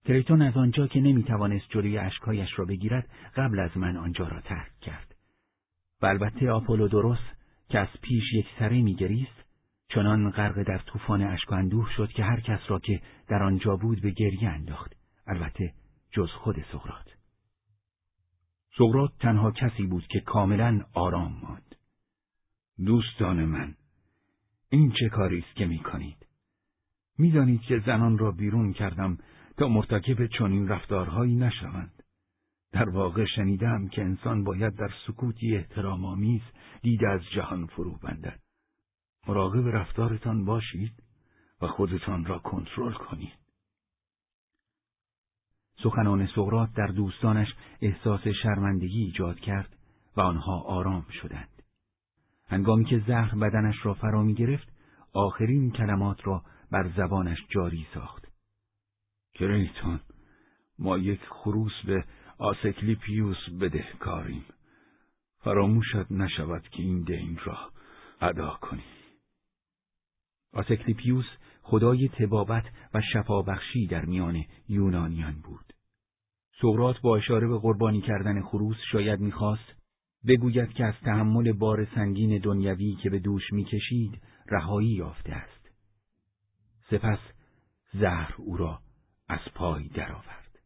تریتون 0.05 0.41
از 0.41 0.57
آنجا 0.57 0.87
که 0.87 0.99
نمی‌توانست 0.99 1.65
جلوی 1.69 1.97
اشکایش 1.97 2.49
را 2.55 2.65
بگیرد 2.65 3.09
قبل 3.35 3.59
از 3.59 3.77
من 3.77 3.97
آنجا 3.97 4.27
را 4.27 4.41
ترک 4.41 4.79
کرد. 4.81 5.15
و 6.01 6.05
البته 6.05 6.51
آپولودوروس 6.51 7.19
که 7.69 7.79
از 7.79 7.87
پیش 8.01 8.23
یک 8.33 8.45
سره 8.59 8.81
میگریست 8.81 9.45
چنان 9.89 10.31
غرق 10.31 10.63
در 10.63 10.77
طوفان 10.77 11.21
اشک 11.21 11.53
اندوه 11.53 11.89
شد 11.97 12.09
که 12.09 12.23
هر 12.23 12.39
کس 12.39 12.59
را 12.67 12.79
که 12.79 13.01
در 13.27 13.43
آنجا 13.43 13.75
بود 13.75 14.01
به 14.01 14.11
گریه 14.11 14.49
انداخت 14.49 14.95
البته 15.27 15.73
جز 16.11 16.29
خود 16.29 16.55
سقرات 16.71 17.07
سقرات 18.77 19.11
تنها 19.19 19.51
کسی 19.51 19.83
بود 19.83 20.07
که 20.07 20.19
کاملا 20.19 20.81
آرام 20.93 21.39
ماند 21.43 21.68
دوستان 22.85 23.45
من 23.45 23.75
این 24.69 24.91
چه 24.99 25.09
کاری 25.09 25.39
است 25.39 25.55
که 25.55 25.65
می 25.65 25.79
کنید؟ 25.79 26.25
می‌دانید 27.17 27.61
که 27.61 27.79
زنان 27.85 28.17
را 28.17 28.31
بیرون 28.31 28.73
کردم 28.73 29.17
تا 29.57 29.67
مرتکب 29.67 30.27
چنین 30.27 30.67
رفتارهایی 30.67 31.35
نشوند. 31.35 32.03
در 32.71 32.89
واقع 32.89 33.25
شنیدم 33.35 33.87
که 33.87 34.01
انسان 34.01 34.43
باید 34.43 34.75
در 34.75 34.91
سکوتی 35.07 35.55
احترام 35.55 36.05
آمیز 36.05 36.41
دید 36.81 37.05
از 37.05 37.21
جهان 37.35 37.65
فرو 37.65 37.97
بندد. 38.03 38.39
مراقب 39.27 39.67
رفتارتان 39.67 40.45
باشید 40.45 41.03
و 41.61 41.67
خودتان 41.67 42.25
را 42.25 42.39
کنترل 42.39 42.93
کنید. 42.93 43.39
سخنان 45.83 46.27
سقرات 46.35 46.73
در 46.73 46.87
دوستانش 46.87 47.47
احساس 47.81 48.27
شرمندگی 48.43 49.03
ایجاد 49.03 49.39
کرد 49.39 49.75
و 50.17 50.21
آنها 50.21 50.59
آرام 50.61 51.05
شدند. 51.21 51.58
هنگامی 52.49 52.85
که 52.85 53.03
زهر 53.07 53.35
بدنش 53.35 53.75
را 53.85 53.93
فرا 53.93 54.23
می 54.23 54.33
گرفت 54.33 54.67
آخرین 55.13 55.71
کلمات 55.71 56.27
را 56.27 56.43
بر 56.71 56.91
زبانش 56.97 57.37
جاری 57.49 57.87
ساخت. 57.93 58.27
کریتون 59.33 59.99
ما 60.79 60.97
یک 60.97 61.19
خروس 61.29 61.73
به 61.85 62.05
آسکلیپیوس 62.37 63.49
بدهکاریم. 63.61 64.45
فراموشت 65.39 66.11
نشود 66.11 66.67
که 66.69 66.83
این 66.83 67.03
دین 67.03 67.39
را 67.45 67.57
ادا 68.21 68.57
کنی. 68.61 68.83
آسکلیپیوس 70.53 71.25
خدای 71.61 72.09
تبابت 72.09 72.63
و 72.93 73.01
شفابخشی 73.13 73.87
در 73.87 74.05
میان 74.05 74.43
یونانیان 74.67 75.41
بود. 75.43 75.73
سقرات 76.61 77.01
با 77.01 77.17
اشاره 77.17 77.47
به 77.47 77.59
قربانی 77.59 78.01
کردن 78.01 78.41
خروس 78.41 78.77
شاید 78.91 79.19
می‌خواست 79.19 79.78
بگوید 80.27 80.73
که 80.73 80.85
از 80.85 80.93
تحمل 81.05 81.51
بار 81.51 81.85
سنگین 81.95 82.37
دنیوی 82.37 82.95
که 82.95 83.09
به 83.09 83.19
دوش 83.19 83.53
می‌کشید 83.53 84.21
رهایی 84.47 84.89
یافته 84.89 85.33
است. 85.33 85.69
سپس 86.89 87.19
زهر 87.93 88.35
او 88.37 88.57
را 88.57 88.79
از 89.27 89.39
پای 89.55 89.87
درآورد. 89.87 90.59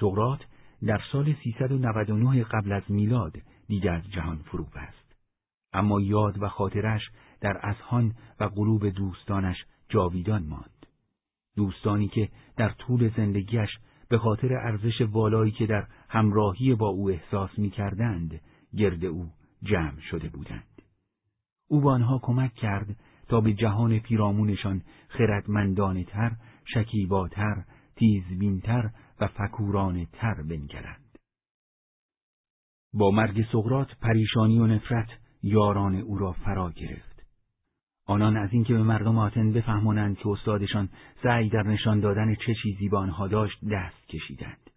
سقرات 0.00 0.40
در 0.82 1.00
سال 1.12 1.34
399 1.44 2.44
قبل 2.44 2.72
از 2.72 2.82
میلاد 2.88 3.36
دیده 3.68 3.90
از 3.90 4.10
جهان 4.10 4.36
فرو 4.36 4.66
است. 4.74 5.14
اما 5.72 6.00
یاد 6.00 6.42
و 6.42 6.48
خاطرش 6.48 7.02
در 7.40 7.60
اذهان 7.62 8.14
و 8.40 8.44
قلوب 8.44 8.88
دوستانش 8.88 9.56
جاویدان 9.88 10.46
ماند. 10.46 10.86
دوستانی 11.56 12.08
که 12.08 12.28
در 12.56 12.68
طول 12.68 13.10
زندگیش 13.16 13.70
به 14.08 14.18
خاطر 14.18 14.52
ارزش 14.52 15.00
والایی 15.00 15.52
که 15.52 15.66
در 15.66 15.86
همراهی 16.08 16.74
با 16.74 16.88
او 16.88 17.10
احساس 17.10 17.58
می 17.58 17.70
کردند 17.70 18.40
گرد 18.76 19.04
او 19.04 19.30
جمع 19.62 20.00
شده 20.10 20.28
بودند. 20.28 20.82
او 21.68 21.80
به 21.80 21.90
آنها 21.90 22.20
کمک 22.22 22.54
کرد 22.54 22.96
تا 23.28 23.40
به 23.40 23.52
جهان 23.52 23.98
پیرامونشان 23.98 24.82
خردمندانه 25.08 26.04
تر، 26.04 26.32
شکیباتر، 26.74 27.64
تیزبینتر 27.96 28.90
و 29.20 29.26
فکورانه 29.26 30.06
تر 30.12 30.42
بنگرند. 30.42 31.18
با 32.92 33.10
مرگ 33.10 33.44
سقرات 33.52 33.88
پریشانی 34.02 34.58
و 34.58 34.66
نفرت 34.66 35.08
یاران 35.42 35.94
او 35.94 36.18
را 36.18 36.32
فرا 36.32 36.70
گرفت. 36.70 37.07
آنان 38.08 38.36
از 38.36 38.52
اینکه 38.52 38.74
به 38.74 38.82
مردم 38.82 39.18
آتن 39.18 39.52
بفهمانند 39.52 40.18
که 40.18 40.28
استادشان 40.28 40.88
سعی 41.22 41.48
در 41.48 41.62
نشان 41.62 42.00
دادن 42.00 42.34
چه 42.34 42.54
چیزی 42.62 42.88
به 42.88 42.96
آنها 42.96 43.28
داشت 43.28 43.64
دست 43.64 44.08
کشیدند. 44.08 44.70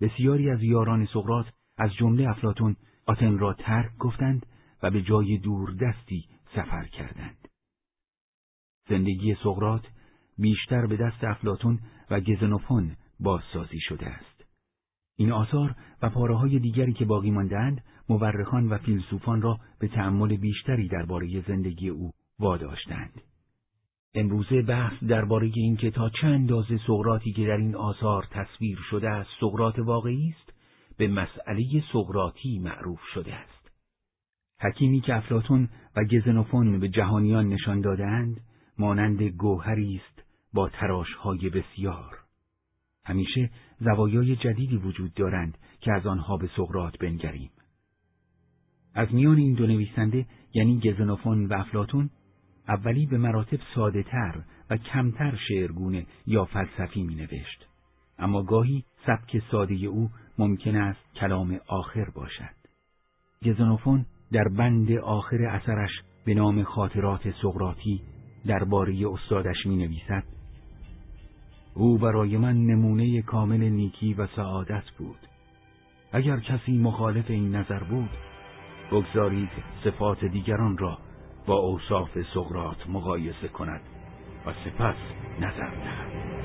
بسیاری 0.00 0.50
از 0.50 0.62
یاران 0.62 1.06
سقرات 1.06 1.46
از 1.78 1.94
جمله 1.94 2.30
افلاتون 2.30 2.76
آتن 3.06 3.38
را 3.38 3.52
ترک 3.52 3.96
گفتند 3.98 4.46
و 4.82 4.90
به 4.90 5.02
جای 5.02 5.38
دور 5.38 5.70
دستی 5.70 6.24
سفر 6.54 6.84
کردند. 6.84 7.48
زندگی 8.88 9.36
سقرات 9.44 9.86
بیشتر 10.38 10.86
به 10.86 10.96
دست 10.96 11.24
افلاتون 11.24 11.78
و 12.10 12.20
گزنوفون 12.20 12.96
بازسازی 13.20 13.80
شده 13.80 14.06
است. 14.06 14.44
این 15.16 15.32
آثار 15.32 15.74
و 16.02 16.10
پاره 16.10 16.36
های 16.36 16.58
دیگری 16.58 16.92
که 16.92 17.04
باقی 17.04 17.30
ماندهاند 17.30 17.84
مورخان 18.08 18.68
و 18.68 18.78
فیلسوفان 18.78 19.42
را 19.42 19.58
به 19.78 19.88
تأمل 19.88 20.36
بیشتری 20.36 20.88
درباره 20.88 21.44
زندگی 21.48 21.88
او 21.88 22.12
واداشتند. 22.42 23.22
امروزه 24.14 24.62
بحث 24.62 25.04
درباره 25.04 25.50
اینکه 25.54 25.90
تا 25.90 26.10
چه 26.10 26.26
اندازه 26.26 26.78
سقراطی 26.86 27.32
که 27.32 27.46
در 27.46 27.56
این 27.56 27.74
آثار 27.74 28.26
تصویر 28.30 28.78
شده 28.90 29.10
است 29.10 29.30
سقراط 29.40 29.78
واقعی 29.78 30.34
است 30.38 30.52
به 30.96 31.08
مسئله 31.08 31.84
سقراطی 31.92 32.58
معروف 32.58 33.00
شده 33.14 33.34
است. 33.34 33.70
حکیمی 34.60 35.00
که 35.00 35.16
افلاتون 35.16 35.68
و 35.96 36.04
گزنوفون 36.04 36.80
به 36.80 36.88
جهانیان 36.88 37.48
نشان 37.48 37.80
دادهاند 37.80 38.40
مانند 38.78 39.22
گوهری 39.22 40.00
است 40.04 40.22
با 40.52 40.68
تراشهای 40.68 41.50
بسیار. 41.50 42.18
همیشه 43.04 43.50
زوایای 43.80 44.36
جدیدی 44.36 44.76
وجود 44.76 45.14
دارند 45.14 45.58
که 45.80 45.92
از 45.92 46.06
آنها 46.06 46.36
به 46.36 46.50
سقراط 46.56 46.98
بنگریم. 46.98 47.50
از 48.94 49.14
میان 49.14 49.36
این 49.36 49.54
دو 49.54 49.66
نویسنده 49.66 50.26
یعنی 50.54 50.80
گزنوفون 50.80 51.46
و 51.46 51.54
افلاتون 51.54 52.10
اولی 52.68 53.06
به 53.06 53.18
مراتب 53.18 53.58
ساده 53.74 54.02
تر 54.02 54.42
و 54.70 54.76
کمتر 54.76 55.38
شعرگونه 55.48 56.06
یا 56.26 56.44
فلسفی 56.44 57.02
می 57.02 57.14
نوشت. 57.14 57.66
اما 58.18 58.42
گاهی 58.42 58.84
سبک 59.06 59.42
ساده 59.50 59.74
او 59.74 60.10
ممکن 60.38 60.76
است 60.76 61.00
کلام 61.14 61.60
آخر 61.66 62.10
باشد. 62.14 62.62
گزنوفون 63.44 64.06
در 64.32 64.48
بند 64.48 64.92
آخر 64.92 65.42
اثرش 65.42 65.90
به 66.24 66.34
نام 66.34 66.62
خاطرات 66.62 67.30
سقراطی 67.42 68.00
درباره 68.46 69.08
استادش 69.12 69.66
می 69.66 69.76
نویسد 69.76 70.24
او 71.74 71.98
برای 71.98 72.36
من 72.36 72.56
نمونه 72.56 73.22
کامل 73.22 73.60
نیکی 73.68 74.14
و 74.14 74.26
سعادت 74.26 74.84
بود 74.98 75.18
اگر 76.12 76.40
کسی 76.40 76.78
مخالف 76.78 77.30
این 77.30 77.56
نظر 77.56 77.84
بود 77.84 78.10
بگذارید 78.92 79.50
صفات 79.84 80.24
دیگران 80.24 80.78
را 80.78 80.98
با 81.46 81.54
اوصاف 81.54 82.10
سقرات 82.34 82.88
مقایسه 82.88 83.48
کند 83.48 83.80
و 84.46 84.52
سپس 84.52 84.96
نظر 85.40 85.70
دهد. 85.70 86.41